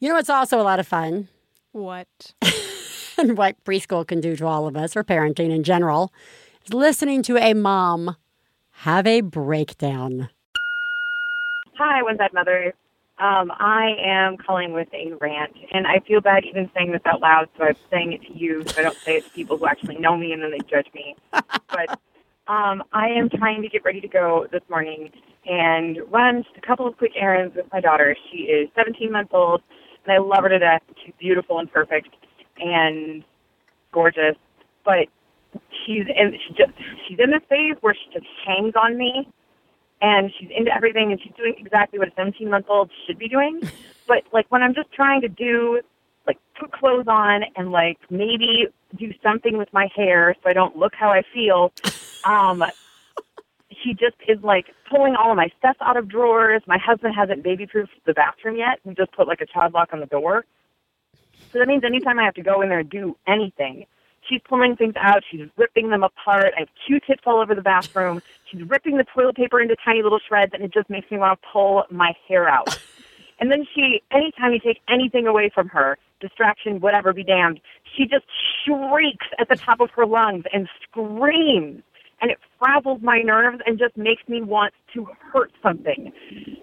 You 0.00 0.08
know, 0.08 0.16
it's 0.18 0.30
also 0.30 0.60
a 0.60 0.64
lot 0.64 0.80
of 0.80 0.86
fun, 0.88 1.28
What? 1.70 2.08
and 3.18 3.36
what 3.36 3.62
preschool 3.64 4.06
can 4.06 4.20
do 4.20 4.36
to 4.36 4.46
all 4.46 4.66
of 4.66 4.76
us, 4.76 4.96
or 4.96 5.04
parenting 5.04 5.50
in 5.50 5.62
general, 5.62 6.12
is 6.64 6.72
listening 6.72 7.22
to 7.22 7.36
a 7.36 7.54
mom 7.54 8.16
have 8.82 9.06
a 9.06 9.20
breakdown. 9.20 10.28
Hi, 11.78 12.02
One 12.02 12.16
Bad 12.16 12.32
Mother. 12.32 12.74
Um, 13.18 13.52
I 13.58 13.94
am 14.04 14.36
calling 14.36 14.72
with 14.72 14.88
a 14.92 15.14
rant, 15.20 15.52
and 15.72 15.86
I 15.86 16.00
feel 16.06 16.20
bad 16.20 16.44
even 16.44 16.68
saying 16.74 16.90
this 16.90 17.02
out 17.04 17.20
loud, 17.20 17.48
so 17.56 17.64
I'm 17.64 17.76
saying 17.90 18.12
it 18.14 18.22
to 18.22 18.36
you, 18.36 18.64
so 18.66 18.80
I 18.80 18.82
don't 18.82 18.96
say 18.96 19.18
it 19.18 19.24
to 19.24 19.30
people 19.30 19.56
who 19.56 19.66
actually 19.66 19.98
know 19.98 20.16
me 20.16 20.32
and 20.32 20.42
then 20.42 20.50
they 20.50 20.58
judge 20.68 20.88
me. 20.94 21.14
but 21.30 21.90
um, 22.52 22.82
I 22.92 23.08
am 23.08 23.28
trying 23.28 23.62
to 23.62 23.68
get 23.68 23.84
ready 23.84 24.00
to 24.00 24.08
go 24.08 24.46
this 24.50 24.62
morning 24.68 25.10
and 25.46 25.98
run 26.10 26.42
just 26.42 26.56
a 26.56 26.66
couple 26.66 26.86
of 26.86 26.96
quick 26.96 27.12
errands 27.14 27.54
with 27.54 27.66
my 27.72 27.80
daughter. 27.80 28.16
She 28.32 28.38
is 28.38 28.68
17 28.74 29.12
months 29.12 29.30
old, 29.32 29.62
and 30.04 30.12
I 30.12 30.18
love 30.18 30.42
her 30.42 30.48
to 30.48 30.58
death. 30.58 30.82
She's 31.04 31.14
beautiful 31.20 31.60
and 31.60 31.70
perfect 31.72 32.08
and 32.62 33.24
gorgeous, 33.92 34.36
but 34.84 35.08
she's 35.84 36.06
in 36.16 36.38
she 36.46 36.54
just 36.54 36.72
she's 37.06 37.18
in 37.18 37.30
this 37.30 37.42
phase 37.48 37.76
where 37.80 37.94
she 37.94 38.12
just 38.12 38.26
hangs 38.46 38.74
on 38.74 38.96
me 38.96 39.28
and 40.00 40.32
she's 40.38 40.48
into 40.56 40.74
everything 40.74 41.12
and 41.12 41.20
she's 41.22 41.32
doing 41.36 41.54
exactly 41.58 41.98
what 41.98 42.08
a 42.08 42.12
17 42.16 42.48
month 42.50 42.66
old 42.68 42.90
should 43.06 43.18
be 43.18 43.28
doing. 43.28 43.60
But 44.08 44.24
like 44.32 44.46
when 44.50 44.62
I'm 44.62 44.74
just 44.74 44.92
trying 44.92 45.20
to 45.20 45.28
do 45.28 45.80
like 46.26 46.36
put 46.58 46.72
clothes 46.72 47.06
on 47.06 47.44
and 47.56 47.70
like 47.70 47.98
maybe 48.10 48.66
do 48.98 49.12
something 49.22 49.56
with 49.56 49.68
my 49.72 49.88
hair 49.94 50.34
so 50.42 50.50
I 50.50 50.52
don't 50.52 50.76
look 50.76 50.92
how 50.94 51.10
I 51.10 51.22
feel, 51.32 51.72
um, 52.24 52.64
she 53.82 53.94
just 53.94 54.16
is 54.28 54.42
like 54.42 54.66
pulling 54.90 55.14
all 55.14 55.30
of 55.30 55.36
my 55.36 55.48
stuff 55.58 55.76
out 55.80 55.96
of 55.96 56.08
drawers. 56.08 56.62
My 56.66 56.78
husband 56.78 57.14
hasn't 57.16 57.42
baby 57.42 57.66
proofed 57.66 57.92
the 58.04 58.12
bathroom 58.12 58.56
yet. 58.56 58.80
We 58.84 58.94
just 58.94 59.12
put 59.12 59.28
like 59.28 59.40
a 59.40 59.46
child 59.46 59.72
lock 59.72 59.90
on 59.92 60.00
the 60.00 60.06
door. 60.06 60.44
So 61.52 61.58
that 61.58 61.68
means 61.68 61.84
anytime 61.84 62.18
I 62.18 62.24
have 62.24 62.34
to 62.34 62.42
go 62.42 62.62
in 62.62 62.68
there 62.68 62.80
and 62.80 62.90
do 62.90 63.16
anything, 63.26 63.86
she's 64.28 64.40
pulling 64.48 64.76
things 64.76 64.94
out. 64.96 65.22
She's 65.30 65.48
ripping 65.56 65.90
them 65.90 66.02
apart. 66.02 66.52
I 66.56 66.60
have 66.60 66.68
Q-tips 66.86 67.22
all 67.26 67.40
over 67.40 67.54
the 67.54 67.62
bathroom. 67.62 68.22
She's 68.50 68.62
ripping 68.62 68.96
the 68.96 69.04
toilet 69.04 69.36
paper 69.36 69.60
into 69.60 69.76
tiny 69.84 70.02
little 70.02 70.20
shreds, 70.26 70.52
and 70.54 70.62
it 70.62 70.72
just 70.72 70.88
makes 70.88 71.10
me 71.10 71.18
want 71.18 71.40
to 71.40 71.48
pull 71.52 71.84
my 71.90 72.14
hair 72.28 72.48
out. 72.48 72.78
And 73.40 73.50
then 73.50 73.66
she, 73.74 74.00
anytime 74.12 74.52
you 74.52 74.60
take 74.60 74.80
anything 74.88 75.26
away 75.26 75.50
from 75.52 75.66
her, 75.70 75.98
distraction, 76.20 76.78
whatever, 76.78 77.12
be 77.12 77.24
damned, 77.24 77.58
she 77.96 78.04
just 78.04 78.24
shrieks 78.64 79.26
at 79.40 79.48
the 79.48 79.56
top 79.56 79.80
of 79.80 79.90
her 79.90 80.06
lungs 80.06 80.44
and 80.52 80.68
screams. 80.84 81.82
And 82.22 82.30
it 82.30 82.38
frazzles 82.60 83.02
my 83.02 83.18
nerves 83.18 83.60
and 83.66 83.78
just 83.78 83.96
makes 83.96 84.22
me 84.28 84.40
want 84.40 84.72
to 84.94 85.06
hurt 85.32 85.50
something. 85.62 86.12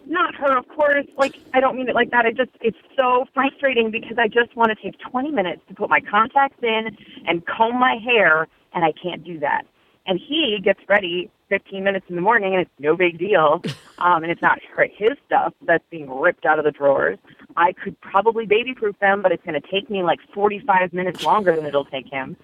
Not 0.08 0.34
her, 0.36 0.58
of 0.58 0.68
course. 0.70 1.06
Like, 1.18 1.36
I 1.54 1.60
don't 1.60 1.76
mean 1.76 1.90
it 1.90 1.96
like 1.96 2.12
that. 2.12 2.26
I 2.26 2.32
just, 2.32 2.52
it's 2.62 2.78
so 2.96 3.26
frustrating 3.34 3.92
because 3.92 4.18
I 4.18 4.28
just 4.30 4.56
want 4.56 4.72
to 4.72 4.82
take 4.82 4.98
20 5.00 5.32
minutes 5.32 5.62
to 5.68 5.76
put 5.76 5.90
my 5.90 6.00
contacts 6.00 6.64
in 6.64 6.98
and 7.28 7.46
comb 7.46 7.78
my 7.78 7.98
hair, 8.04 8.48
and 8.74 8.86
I 8.86 8.94
can't 8.94 9.24
do 9.24 9.38
that. 9.42 9.64
And 10.08 10.18
he 10.20 10.60
gets 10.64 10.80
ready 10.88 11.30
15 11.50 11.84
minutes 11.84 12.06
in 12.10 12.16
the 12.16 12.22
morning, 12.22 12.54
and 12.54 12.62
it's 12.62 12.72
no 12.80 12.96
big 12.96 13.18
deal. 13.20 13.62
Um, 14.02 14.24
and 14.24 14.32
it's 14.32 14.42
not 14.42 14.60
her, 14.74 14.88
his 14.96 15.18
stuff 15.26 15.54
that's 15.62 15.84
being 15.90 16.10
ripped 16.10 16.46
out 16.46 16.58
of 16.58 16.64
the 16.64 16.72
drawers. 16.72 17.20
I 17.58 17.74
could 17.74 18.00
probably 18.00 18.46
baby 18.46 18.74
proof 18.74 18.98
them, 19.00 19.22
but 19.22 19.34
it's 19.34 19.44
going 19.44 19.62
to 19.62 19.68
take 19.70 19.90
me 19.90 20.04
like 20.04 20.20
45 20.34 20.94
minutes 20.94 21.22
longer 21.22 21.54
than 21.54 21.66
it'll 21.66 21.84
take 21.84 22.08
him. 22.08 22.38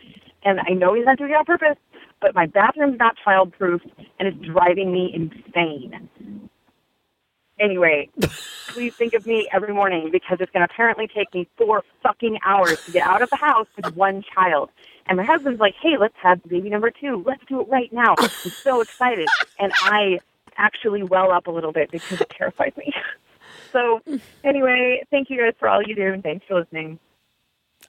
And 0.44 0.60
I 0.60 0.74
know 0.74 0.94
he's 0.94 1.06
not 1.06 1.18
doing 1.18 1.32
it 1.32 1.36
on 1.36 1.46
purpose, 1.46 1.78
but 2.22 2.36
my 2.36 2.46
bathroom's 2.46 3.00
not 3.00 3.16
child 3.24 3.54
proofed, 3.58 3.88
and 4.20 4.28
it's 4.28 4.38
driving 4.46 4.92
me 4.92 5.12
insane. 5.14 6.10
Anyway, 7.60 8.10
please 8.68 8.94
think 8.96 9.14
of 9.14 9.26
me 9.26 9.48
every 9.54 9.74
morning 9.74 10.10
because 10.12 10.38
it's 10.42 10.52
going 10.52 10.66
to 10.66 10.74
apparently 10.74 11.08
take 11.08 11.34
me 11.34 11.48
four 11.58 11.84
fucking 12.04 12.38
hours 12.44 12.84
to 12.86 12.92
get 12.92 13.08
out 13.08 13.22
of 13.22 13.30
the 13.30 13.38
house 13.38 13.68
with 13.78 13.96
one 13.96 14.24
child. 14.34 14.70
And 15.08 15.18
my 15.18 15.24
husband's 15.24 15.60
like, 15.60 15.76
hey, 15.82 15.98
let's 16.00 16.16
have 16.22 16.44
baby 16.44 16.70
number 16.70 16.92
two. 16.92 17.24
Let's 17.26 17.44
do 17.48 17.62
it 17.62 17.68
right 17.70 17.92
now. 17.94 18.16
I'm 18.18 18.30
so 18.30 18.82
excited. 18.82 19.28
And 19.60 19.72
I 19.82 20.20
actually 20.58 21.04
well 21.04 21.32
up 21.32 21.48
a 21.48 21.52
little 21.52 21.72
bit 21.72 21.92
because 21.92 22.22
it 22.22 22.30
terrifies 22.30 22.74
me. 22.78 22.92
So, 23.72 24.02
anyway, 24.46 25.04
thank 25.12 25.30
you 25.30 25.38
guys 25.38 25.54
for 25.60 25.68
all 25.68 25.82
you 25.84 25.96
do, 25.96 26.14
and 26.14 26.24
thanks 26.24 26.46
for 26.48 26.60
listening. 26.62 26.98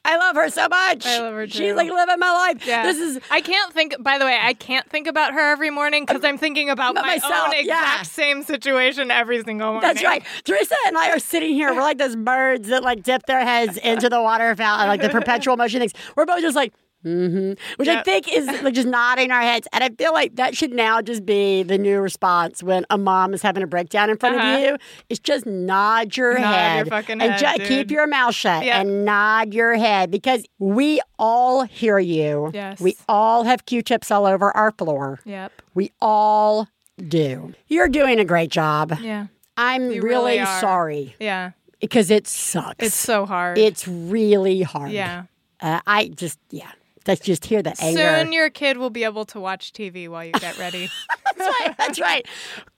I 0.06 0.16
love 0.18 0.36
her 0.36 0.48
so 0.48 0.68
much. 0.68 1.04
I 1.04 1.18
love 1.20 1.34
her 1.34 1.46
She's 1.48 1.58
too. 1.58 1.74
like 1.74 1.90
living 1.90 2.18
my 2.18 2.30
life. 2.30 2.64
Yeah. 2.66 2.84
This 2.84 2.98
is 2.98 3.18
I 3.30 3.40
can't 3.40 3.72
think 3.72 3.96
by 4.00 4.18
the 4.18 4.24
way, 4.24 4.38
I 4.40 4.54
can't 4.54 4.88
think 4.88 5.06
about 5.08 5.34
her 5.34 5.52
every 5.52 5.70
morning 5.70 6.04
because 6.06 6.22
um, 6.22 6.28
I'm 6.28 6.38
thinking 6.38 6.70
about, 6.70 6.92
About 6.92 7.06
my 7.06 7.14
myself, 7.16 7.48
own 7.48 7.54
exact 7.54 7.66
yeah. 7.66 8.02
same 8.02 8.42
situation 8.44 9.10
every 9.10 9.42
single 9.42 9.72
morning. 9.72 9.82
That's 9.82 10.04
right. 10.04 10.22
Theresa 10.44 10.76
and 10.86 10.96
I 10.96 11.10
are 11.10 11.18
sitting 11.18 11.54
here. 11.54 11.74
We're 11.74 11.82
like 11.82 11.98
those 11.98 12.14
birds 12.16 12.68
that 12.68 12.82
like 12.84 13.02
dip 13.02 13.26
their 13.26 13.44
heads 13.44 13.76
into 13.78 14.08
the 14.08 14.22
water 14.22 14.54
fountain, 14.54 14.88
like 14.88 15.02
the 15.02 15.08
perpetual 15.08 15.56
motion 15.56 15.80
things. 15.80 15.92
We're 16.14 16.26
both 16.26 16.40
just 16.40 16.56
like, 16.56 16.72
hmm 17.06 17.52
Which 17.76 17.88
I 17.88 18.02
think 18.02 18.26
is 18.34 18.46
like 18.62 18.74
just 18.74 18.88
nodding 18.88 19.30
our 19.30 19.40
heads. 19.40 19.68
And 19.72 19.84
I 19.84 19.90
feel 19.90 20.12
like 20.12 20.34
that 20.36 20.56
should 20.56 20.72
now 20.72 21.00
just 21.00 21.24
be 21.24 21.62
the 21.62 21.78
new 21.78 22.00
response 22.00 22.62
when 22.62 22.84
a 22.90 22.98
mom 22.98 23.32
is 23.32 23.42
having 23.42 23.62
a 23.62 23.66
breakdown 23.66 24.10
in 24.10 24.16
front 24.16 24.36
Uh-huh. 24.36 24.54
of 24.56 24.60
you. 24.60 24.76
It's 25.08 25.20
just 25.20 25.46
nod 25.46 26.16
your 26.16 26.34
Nod 26.34 26.40
your 26.40 26.48
head 26.48 26.88
fucking 26.88 27.20
and 27.22 27.32
head, 27.32 27.60
ju- 27.60 27.64
keep 27.66 27.90
your 27.92 28.06
mouth 28.08 28.34
shut 28.34 28.64
Yep. 28.64 28.74
and 28.74 29.04
nod 29.04 29.54
your 29.54 29.76
head 29.76 30.10
because 30.10 30.44
we 30.58 31.00
all 31.18 31.62
hear 31.62 31.98
you. 32.00 32.50
Yes. 32.52 32.80
We 32.80 32.96
all 33.08 33.44
have 33.44 33.66
Q-tips 33.66 34.10
all 34.10 34.26
over 34.26 34.50
our 34.56 34.72
floor. 34.72 35.20
Yep. 35.24 35.52
We 35.74 35.92
all 36.00 36.66
do. 37.08 37.54
You're 37.68 37.88
doing 37.88 38.18
a 38.18 38.24
great 38.24 38.50
job. 38.50 38.98
Yeah. 39.00 39.26
I'm 39.56 39.90
You 39.92 40.02
really, 40.02 40.38
really 40.38 40.46
sorry 40.60 41.14
Yeah. 41.20 41.52
because 41.80 42.10
it 42.10 42.26
sucks. 42.26 42.84
It's 42.84 42.94
so 42.96 43.26
hard. 43.26 43.58
It's 43.58 43.86
really 43.86 44.62
hard. 44.62 44.90
yeah. 44.90 45.24
Uh, 45.60 45.80
I 45.86 46.08
just, 46.08 46.38
yeah. 46.50 46.70
Let's 47.06 47.20
just 47.20 47.44
hear 47.46 47.62
the 47.62 47.74
anger. 47.80 48.00
Soon 48.00 48.32
your 48.32 48.50
kid 48.50 48.76
will 48.78 48.90
be 48.90 49.04
able 49.04 49.24
to 49.26 49.40
watch 49.40 49.72
TV 49.72 50.08
while 50.08 50.24
you 50.24 50.32
get 50.32 50.58
ready. 50.58 50.88
That's 51.36 51.60
right. 51.60 51.76
That's 51.78 52.00
right. 52.00 52.26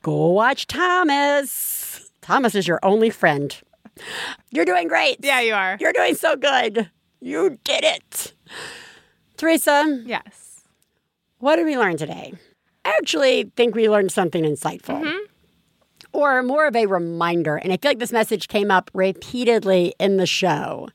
Go 0.03 0.29
watch 0.29 0.67
Thomas. 0.67 2.11
Thomas 2.21 2.55
is 2.55 2.69
your 2.69 2.79
only 2.83 3.11
friend. 3.11 3.57
You're 4.51 4.65
doing 4.65 4.87
great. 4.89 5.19
yeah, 5.23 5.41
you 5.41 5.55
are. 5.55 5.77
You're 5.81 5.93
doing 5.93 6.15
so 6.15 6.37
good. 6.37 6.91
You 7.21 7.59
did 7.65 7.85
it. 7.85 8.35
Theresa, 9.37 10.03
Yes. 10.05 10.61
what 11.39 11.57
did 11.57 11.67
we 11.67 11.77
learn 11.79 11.97
today? 11.97 12.35
I 12.85 12.91
actually 12.91 13.51
think 13.57 13.75
we 13.75 13.89
learned 13.89 14.13
something 14.13 14.45
insightful. 14.45 15.03
Mm-hmm. 15.03 15.25
Or 16.13 16.43
more 16.43 16.67
of 16.67 16.75
a 16.77 16.87
reminder. 16.87 17.57
And 17.57 17.73
I 17.73 17.77
feel 17.77 17.91
like 17.91 17.99
this 17.99 18.13
message 18.13 18.49
came 18.49 18.71
up 18.71 18.91
repeatedly 18.95 19.95
in 20.01 20.17
the 20.17 20.27
show. 20.27 20.89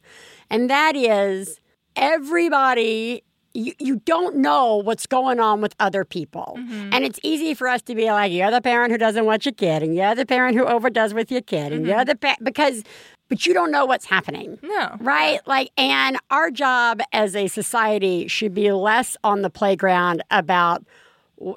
And 0.50 0.70
that 0.70 0.96
is 0.96 1.60
everybody, 1.96 3.24
you, 3.54 3.74
you 3.80 3.98
don't 4.06 4.38
know 4.38 4.78
what's 4.78 5.06
going 5.06 5.40
on 5.40 5.62
with 5.62 5.76
other 5.80 6.04
people. 6.04 6.56
Mm-hmm. 6.58 6.90
And 6.92 7.04
it's 7.06 7.20
easy 7.24 7.54
for 7.54 7.68
us 7.68 7.82
to 7.84 7.96
be 7.96 8.06
like, 8.12 8.32
you're 8.32 8.50
the 8.52 8.62
parent 8.62 8.92
who 8.92 8.98
doesn't 8.98 9.26
want 9.26 9.46
your 9.46 9.54
kid, 9.54 9.84
and 9.84 9.96
you're 9.96 10.16
the 10.16 10.26
parent 10.26 10.58
who 10.58 10.66
overdoes 10.66 11.14
with 11.14 11.32
your 11.32 11.42
kid, 11.42 11.72
and 11.72 11.84
Mm-hmm. 11.86 11.90
you're 11.92 12.06
the 12.06 12.16
pa- 12.16 12.36
because, 12.42 12.84
but 13.30 13.46
you 13.46 13.54
don't 13.54 13.72
know 13.72 13.86
what's 13.86 14.06
happening. 14.06 14.58
No. 14.64 14.96
Right? 15.00 15.40
Like, 15.46 15.72
and 15.78 16.18
our 16.32 16.50
job 16.52 17.02
as 17.12 17.36
a 17.36 17.48
society 17.48 18.28
should 18.28 18.54
be 18.54 18.72
less 18.72 19.16
on 19.24 19.42
the 19.44 19.50
playground 19.50 20.24
about, 20.32 20.84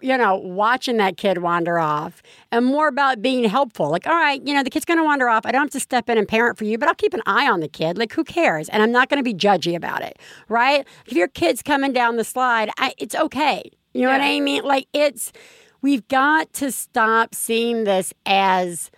you 0.02 0.16
know, 0.16 0.36
watching 0.36 0.96
that 0.96 1.16
kid 1.16 1.38
wander 1.38 1.78
off 1.78 2.22
and 2.50 2.64
more 2.64 2.88
about 2.88 3.22
being 3.22 3.44
helpful. 3.44 3.90
Like, 3.90 4.06
all 4.06 4.14
right, 4.14 4.40
you 4.46 4.54
know, 4.54 4.62
the 4.62 4.70
kid's 4.70 4.84
going 4.84 4.98
to 4.98 5.04
wander 5.04 5.28
off. 5.28 5.46
I 5.46 5.52
don't 5.52 5.62
have 5.62 5.70
to 5.70 5.80
step 5.80 6.08
in 6.10 6.18
and 6.18 6.26
parent 6.26 6.58
for 6.58 6.64
you, 6.64 6.78
but 6.78 6.88
I'll 6.88 6.94
keep 6.94 7.14
an 7.14 7.22
eye 7.26 7.48
on 7.48 7.60
the 7.60 7.68
kid. 7.68 7.98
Like, 7.98 8.12
who 8.12 8.24
cares? 8.24 8.68
And 8.68 8.82
I'm 8.82 8.92
not 8.92 9.08
going 9.08 9.18
to 9.18 9.24
be 9.24 9.34
judgy 9.34 9.76
about 9.76 10.02
it. 10.02 10.18
Right? 10.48 10.86
If 11.06 11.12
your 11.12 11.28
kid's 11.28 11.62
coming 11.62 11.92
down 11.92 12.16
the 12.16 12.24
slide, 12.24 12.70
I, 12.78 12.94
it's 12.98 13.14
okay. 13.14 13.70
You 13.92 14.02
know 14.02 14.12
what 14.12 14.20
I 14.20 14.40
mean? 14.40 14.64
Like, 14.64 14.88
it's, 14.92 15.32
we've 15.80 16.06
got 16.08 16.52
to 16.54 16.72
stop 16.72 17.34
seeing 17.34 17.84
this 17.84 18.12
as, 18.24 18.90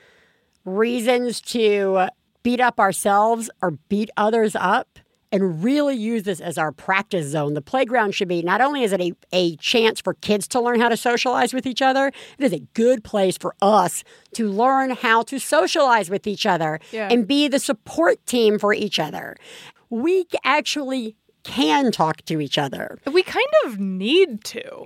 reasons 0.68 1.40
to 1.40 2.08
beat 2.42 2.60
up 2.60 2.78
ourselves 2.78 3.50
or 3.62 3.72
beat 3.88 4.10
others 4.16 4.54
up 4.54 4.98
and 5.30 5.62
really 5.62 5.94
use 5.96 6.22
this 6.22 6.40
as 6.40 6.56
our 6.58 6.72
practice 6.72 7.26
zone. 7.28 7.54
The 7.54 7.60
playground 7.62 8.14
should 8.14 8.28
be 8.28 8.42
not 8.42 8.60
only 8.60 8.82
is 8.82 8.92
it 8.92 9.00
a, 9.00 9.12
a 9.32 9.56
chance 9.56 10.00
for 10.00 10.14
kids 10.14 10.48
to 10.48 10.60
learn 10.60 10.80
how 10.80 10.88
to 10.88 10.96
socialize 10.96 11.52
with 11.52 11.66
each 11.66 11.82
other, 11.82 12.08
it 12.38 12.44
is 12.44 12.52
a 12.52 12.60
good 12.74 13.04
place 13.04 13.36
for 13.36 13.54
us 13.60 14.04
to 14.34 14.48
learn 14.48 14.90
how 14.90 15.22
to 15.24 15.38
socialize 15.38 16.08
with 16.10 16.26
each 16.26 16.46
other 16.46 16.80
Yeah. 16.92 17.08
and 17.10 17.26
be 17.26 17.48
the 17.48 17.58
support 17.58 18.24
team 18.26 18.58
for 18.58 18.72
each 18.72 18.98
other. 18.98 19.36
We 19.90 20.26
actually 20.44 21.14
can 21.44 21.90
talk 21.92 22.22
to 22.26 22.40
each 22.42 22.58
other. 22.58 22.98
We 23.10 23.22
kind 23.22 23.46
of 23.64 23.78
need 23.78 24.44
to. 24.44 24.84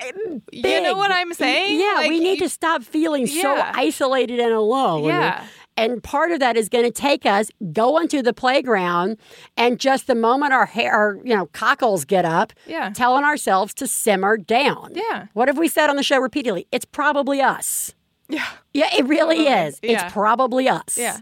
You 0.53 0.81
know 0.83 0.97
what 0.97 1.11
I'm 1.11 1.35
saying? 1.35 1.81
Yeah, 1.81 1.95
Like, 1.97 2.09
we 2.11 2.21
need 2.21 2.35
you- 2.41 2.47
to 2.47 2.49
stop 2.49 2.83
feeling 2.85 3.27
so 3.27 3.55
isolated 3.75 4.39
and 4.39 4.53
alone. 4.53 5.05
Yeah. 5.05 5.45
And 5.77 6.03
part 6.03 6.31
of 6.33 6.41
that 6.41 6.57
is 6.57 6.69
going 6.69 6.85
to 6.85 6.91
take 6.91 7.25
us 7.25 7.51
going 7.73 8.09
to 8.09 8.23
the 8.23 8.33
playground 8.35 9.17
and 9.57 9.81
just 9.81 10.07
the 10.07 10.15
moment 10.15 10.53
our 10.53 10.67
hair, 10.67 10.93
our, 10.93 11.19
you 11.25 11.35
know, 11.35 11.47
cockles 11.47 12.05
get 12.05 12.25
up, 12.25 12.53
Yeah. 12.67 12.91
telling 12.91 13.25
ourselves 13.25 13.73
to 13.75 13.87
simmer 13.87 14.37
down. 14.37 14.93
Yeah. 14.95 15.27
What 15.33 15.49
have 15.49 15.57
we 15.59 15.69
said 15.69 15.89
on 15.89 15.97
the 15.97 16.03
show 16.03 16.19
repeatedly? 16.19 16.67
It's 16.73 16.85
probably 16.85 17.41
us. 17.41 17.95
Yeah. 18.29 18.47
Yeah, 18.75 18.89
it 18.97 19.05
really 19.07 19.45
Totally. 19.45 19.55
is. 19.67 19.81
Yeah. 19.83 20.05
It's 20.05 20.13
probably 20.13 20.69
us. 20.69 20.97
Yeah. 20.97 21.19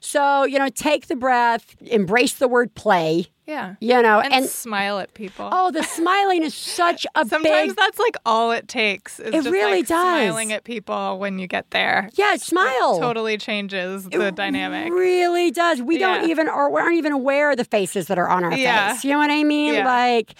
So, 0.00 0.44
you 0.44 0.58
know, 0.58 0.68
take 0.68 1.06
the 1.08 1.16
breath, 1.16 1.74
embrace 1.80 2.34
the 2.34 2.48
word 2.48 2.74
play, 2.74 3.26
Yeah. 3.46 3.74
you 3.80 4.00
know, 4.00 4.20
And, 4.20 4.32
and, 4.32 4.46
smile 4.46 4.98
at 4.98 5.12
people. 5.14 5.48
oh, 5.52 5.70
the 5.70 5.82
smiling 5.82 6.42
is 6.42 6.54
such 6.82 7.06
a 7.14 7.24
big 7.24 7.30
Sometimes 7.30 7.68
big 7.72 7.76
that's 7.76 7.98
like 7.98 8.16
all 8.24 8.52
it 8.52 8.68
takes. 8.68 9.20
Is 9.20 9.28
It 9.28 9.32
just 9.34 9.50
really 9.50 9.78
like 9.80 9.86
does. 9.86 10.00
smiling 10.02 10.52
at 10.52 10.64
people 10.64 11.18
when 11.18 11.38
you 11.38 11.46
get 11.46 11.70
there. 11.70 12.08
Yeah, 12.14 12.36
smile. 12.36 12.98
Totally 13.00 13.36
changes 13.36 14.04
the 14.08 14.32
dynamic. 14.32 14.92
Really 14.92 15.50
does. 15.50 15.82
We 15.82 15.98
don't 15.98 16.28
even 16.30 16.48
or 16.48 16.70
we 16.70 16.80
aren't 16.80 16.96
even 16.96 17.12
aware 17.12 17.50
of 17.50 17.56
the 17.58 17.64
faces 17.64 18.06
that 18.06 18.18
are 18.18 18.28
on 18.28 18.44
our 18.44 18.54
Yeah. 18.54 18.92
face. 18.94 19.04
You 19.04 19.10
know 19.10 19.18
what 19.18 19.30
I 19.30 19.44
mean? 19.44 19.74
Yeah. 19.74 19.86
Like, 19.86 20.34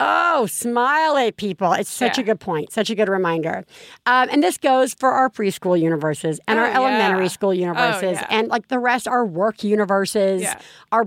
oh, 0.00 0.46
smile 0.46 1.16
at 1.18 1.36
people. 1.36 1.72
It's 1.74 1.90
such 1.90 2.18
a 2.18 2.22
good 2.22 2.40
point. 2.40 2.72
Such 2.72 2.90
a 2.90 2.94
good 2.94 3.08
reminder. 3.08 3.64
Um, 4.06 4.28
and 4.32 4.42
this 4.42 4.58
goes 4.58 4.94
for 4.94 5.10
our 5.10 5.28
preschool 5.30 5.80
universes 5.80 6.40
and 6.48 6.58
Oh, 6.58 6.62
our 6.62 6.68
elementary 6.72 7.28
school 7.28 7.54
universes 7.54 8.12
yeah. 8.18 8.26
and 8.30 8.48
like 8.48 8.68
the 8.68 8.78
rest 8.78 9.06
our 9.06 9.24
work 9.24 9.62
universes, 9.62 10.42
Yeah. 10.42 10.58
our 10.90 11.04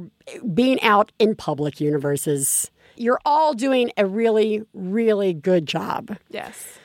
being 0.53 0.81
out 0.83 1.11
in 1.19 1.35
public 1.35 1.81
universes. 1.81 2.71
You're 2.95 3.19
all 3.25 3.53
doing 3.55 3.91
a 3.97 4.05
really, 4.05 4.61
really 4.73 5.33
good 5.33 5.65
job. 5.65 6.15
Yes. 6.29 6.77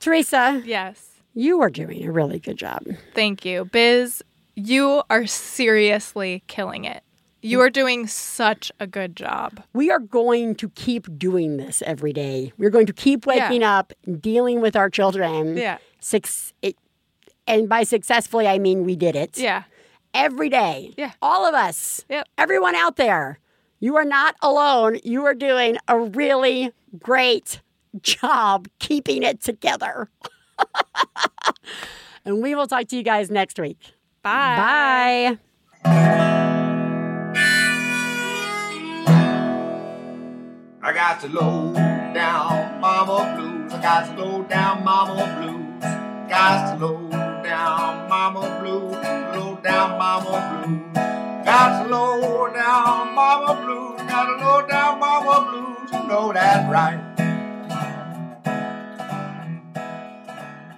Theresa, 0.00 0.60
Yes. 0.64 1.22
you 1.34 1.60
are 1.62 1.70
doing 1.70 2.04
a 2.04 2.10
really 2.12 2.38
good 2.40 2.56
job. 2.58 2.82
Thank 3.14 3.44
you. 3.44 3.64
Biz, 3.66 4.22
you 4.56 5.02
are 5.08 5.26
seriously 5.26 6.42
killing 6.48 6.84
it. 6.84 7.02
You 7.50 7.60
are 7.60 7.70
doing 7.70 8.06
such 8.06 8.72
a 8.80 8.86
good 8.86 9.16
job. 9.16 9.62
we 9.72 9.90
are 9.90 9.98
going 9.98 10.54
to 10.56 10.68
keep 10.70 11.06
doing 11.18 11.56
this 11.56 11.82
every 11.82 12.12
day. 12.12 12.52
We're 12.58 12.70
going 12.70 12.86
to 12.86 12.92
keep 12.92 13.26
waking 13.26 13.62
up, 13.62 13.92
dealing 14.20 14.60
with 14.60 14.76
our 14.76 14.90
children. 14.90 15.56
Yeah. 15.56 15.78
Six, 16.00 16.52
it, 16.62 16.76
and 17.46 17.68
by 17.68 17.82
successfully, 17.84 18.46
I 18.46 18.58
mean 18.58 18.84
we 18.84 18.96
did 18.96 19.16
it. 19.16 19.38
Yeah. 19.38 19.64
Every 20.14 20.48
day. 20.48 20.94
Yeah. 20.96 21.12
All 21.20 21.46
of 21.46 21.54
us. 21.54 22.04
Yep. 22.08 22.28
Everyone 22.38 22.74
out 22.74 22.96
there. 22.96 23.38
You 23.80 23.96
are 23.96 24.04
not 24.04 24.34
alone. 24.40 24.98
You 25.04 25.24
are 25.26 25.34
doing 25.34 25.76
a 25.86 25.98
really 25.98 26.72
great 26.98 27.60
job 28.00 28.68
keeping 28.78 29.22
it 29.22 29.40
together. 29.42 30.08
and 32.24 32.42
we 32.42 32.54
will 32.54 32.66
talk 32.66 32.88
to 32.88 32.96
you 32.96 33.02
guys 33.02 33.30
next 33.30 33.58
week. 33.58 33.92
Bye. 34.22 35.38
Bye. 35.84 36.42
I 40.86 40.92
got 40.92 41.20
to 41.22 41.28
low 41.28 41.72
down 42.14 42.80
mama 42.80 43.34
blues. 43.36 43.72
I 43.72 43.82
got 43.82 44.06
to 44.06 44.22
low 44.22 44.44
down 44.44 44.84
mama 44.84 45.34
blues. 45.36 45.82
Got 46.30 46.78
to 46.78 46.86
low 46.86 47.10
down 47.42 48.08
mama 48.08 48.60
blues. 48.60 48.94
Low 49.34 49.58
down 49.64 49.98
mama 49.98 50.62
blues. 50.62 50.94
Got 51.44 51.82
to 51.82 51.90
low 51.90 52.52
down 52.54 53.16
mama 53.16 53.60
blues. 53.64 54.08
Got 54.08 54.26
to 54.26 54.44
low 54.46 54.64
down 54.68 55.00
mama 55.00 55.50
blues. 55.50 55.90
You 55.90 56.06
know 56.06 56.32
that 56.32 56.70
right. 56.70 57.15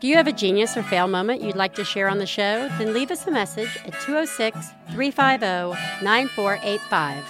Do 0.00 0.08
you 0.08 0.16
have 0.16 0.26
a 0.26 0.32
genius 0.32 0.76
or 0.76 0.82
fail 0.82 1.06
moment 1.06 1.40
you'd 1.40 1.56
like 1.56 1.74
to 1.76 1.84
share 1.84 2.08
on 2.08 2.18
the 2.18 2.26
show? 2.26 2.68
Then 2.78 2.92
leave 2.92 3.10
us 3.10 3.26
a 3.26 3.30
message 3.30 3.78
at 3.86 3.92
206 4.02 4.70
350 4.90 6.04
9485. 6.04 7.24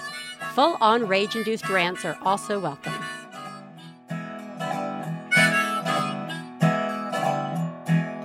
Full 0.55 0.77
on 0.81 1.07
rage 1.07 1.36
induced 1.36 1.69
rants 1.69 2.05
are 2.05 2.16
also 2.23 2.59
welcome. 2.59 2.95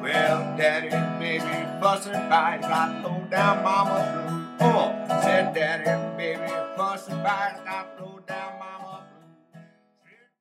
Well, 0.01 0.57
daddy, 0.57 0.89
baby, 1.19 1.79
bustin' 1.81 2.29
by, 2.29 2.59
got 2.61 3.03
low 3.03 3.23
down 3.29 3.63
mama 3.63 4.47
blues. 4.57 4.71
Oh, 4.73 5.21
said 5.21 5.53
daddy, 5.53 6.17
baby, 6.17 6.51
bustin' 6.77 7.21
by, 7.21 7.59
got 7.65 7.99
low 8.01 8.19
down 8.25 8.57
mama 8.57 9.03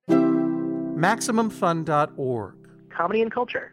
blues. 0.08 0.98
MaximumFun.org. 0.98 2.54
Comedy 2.90 3.22
and 3.22 3.30
culture. 3.30 3.72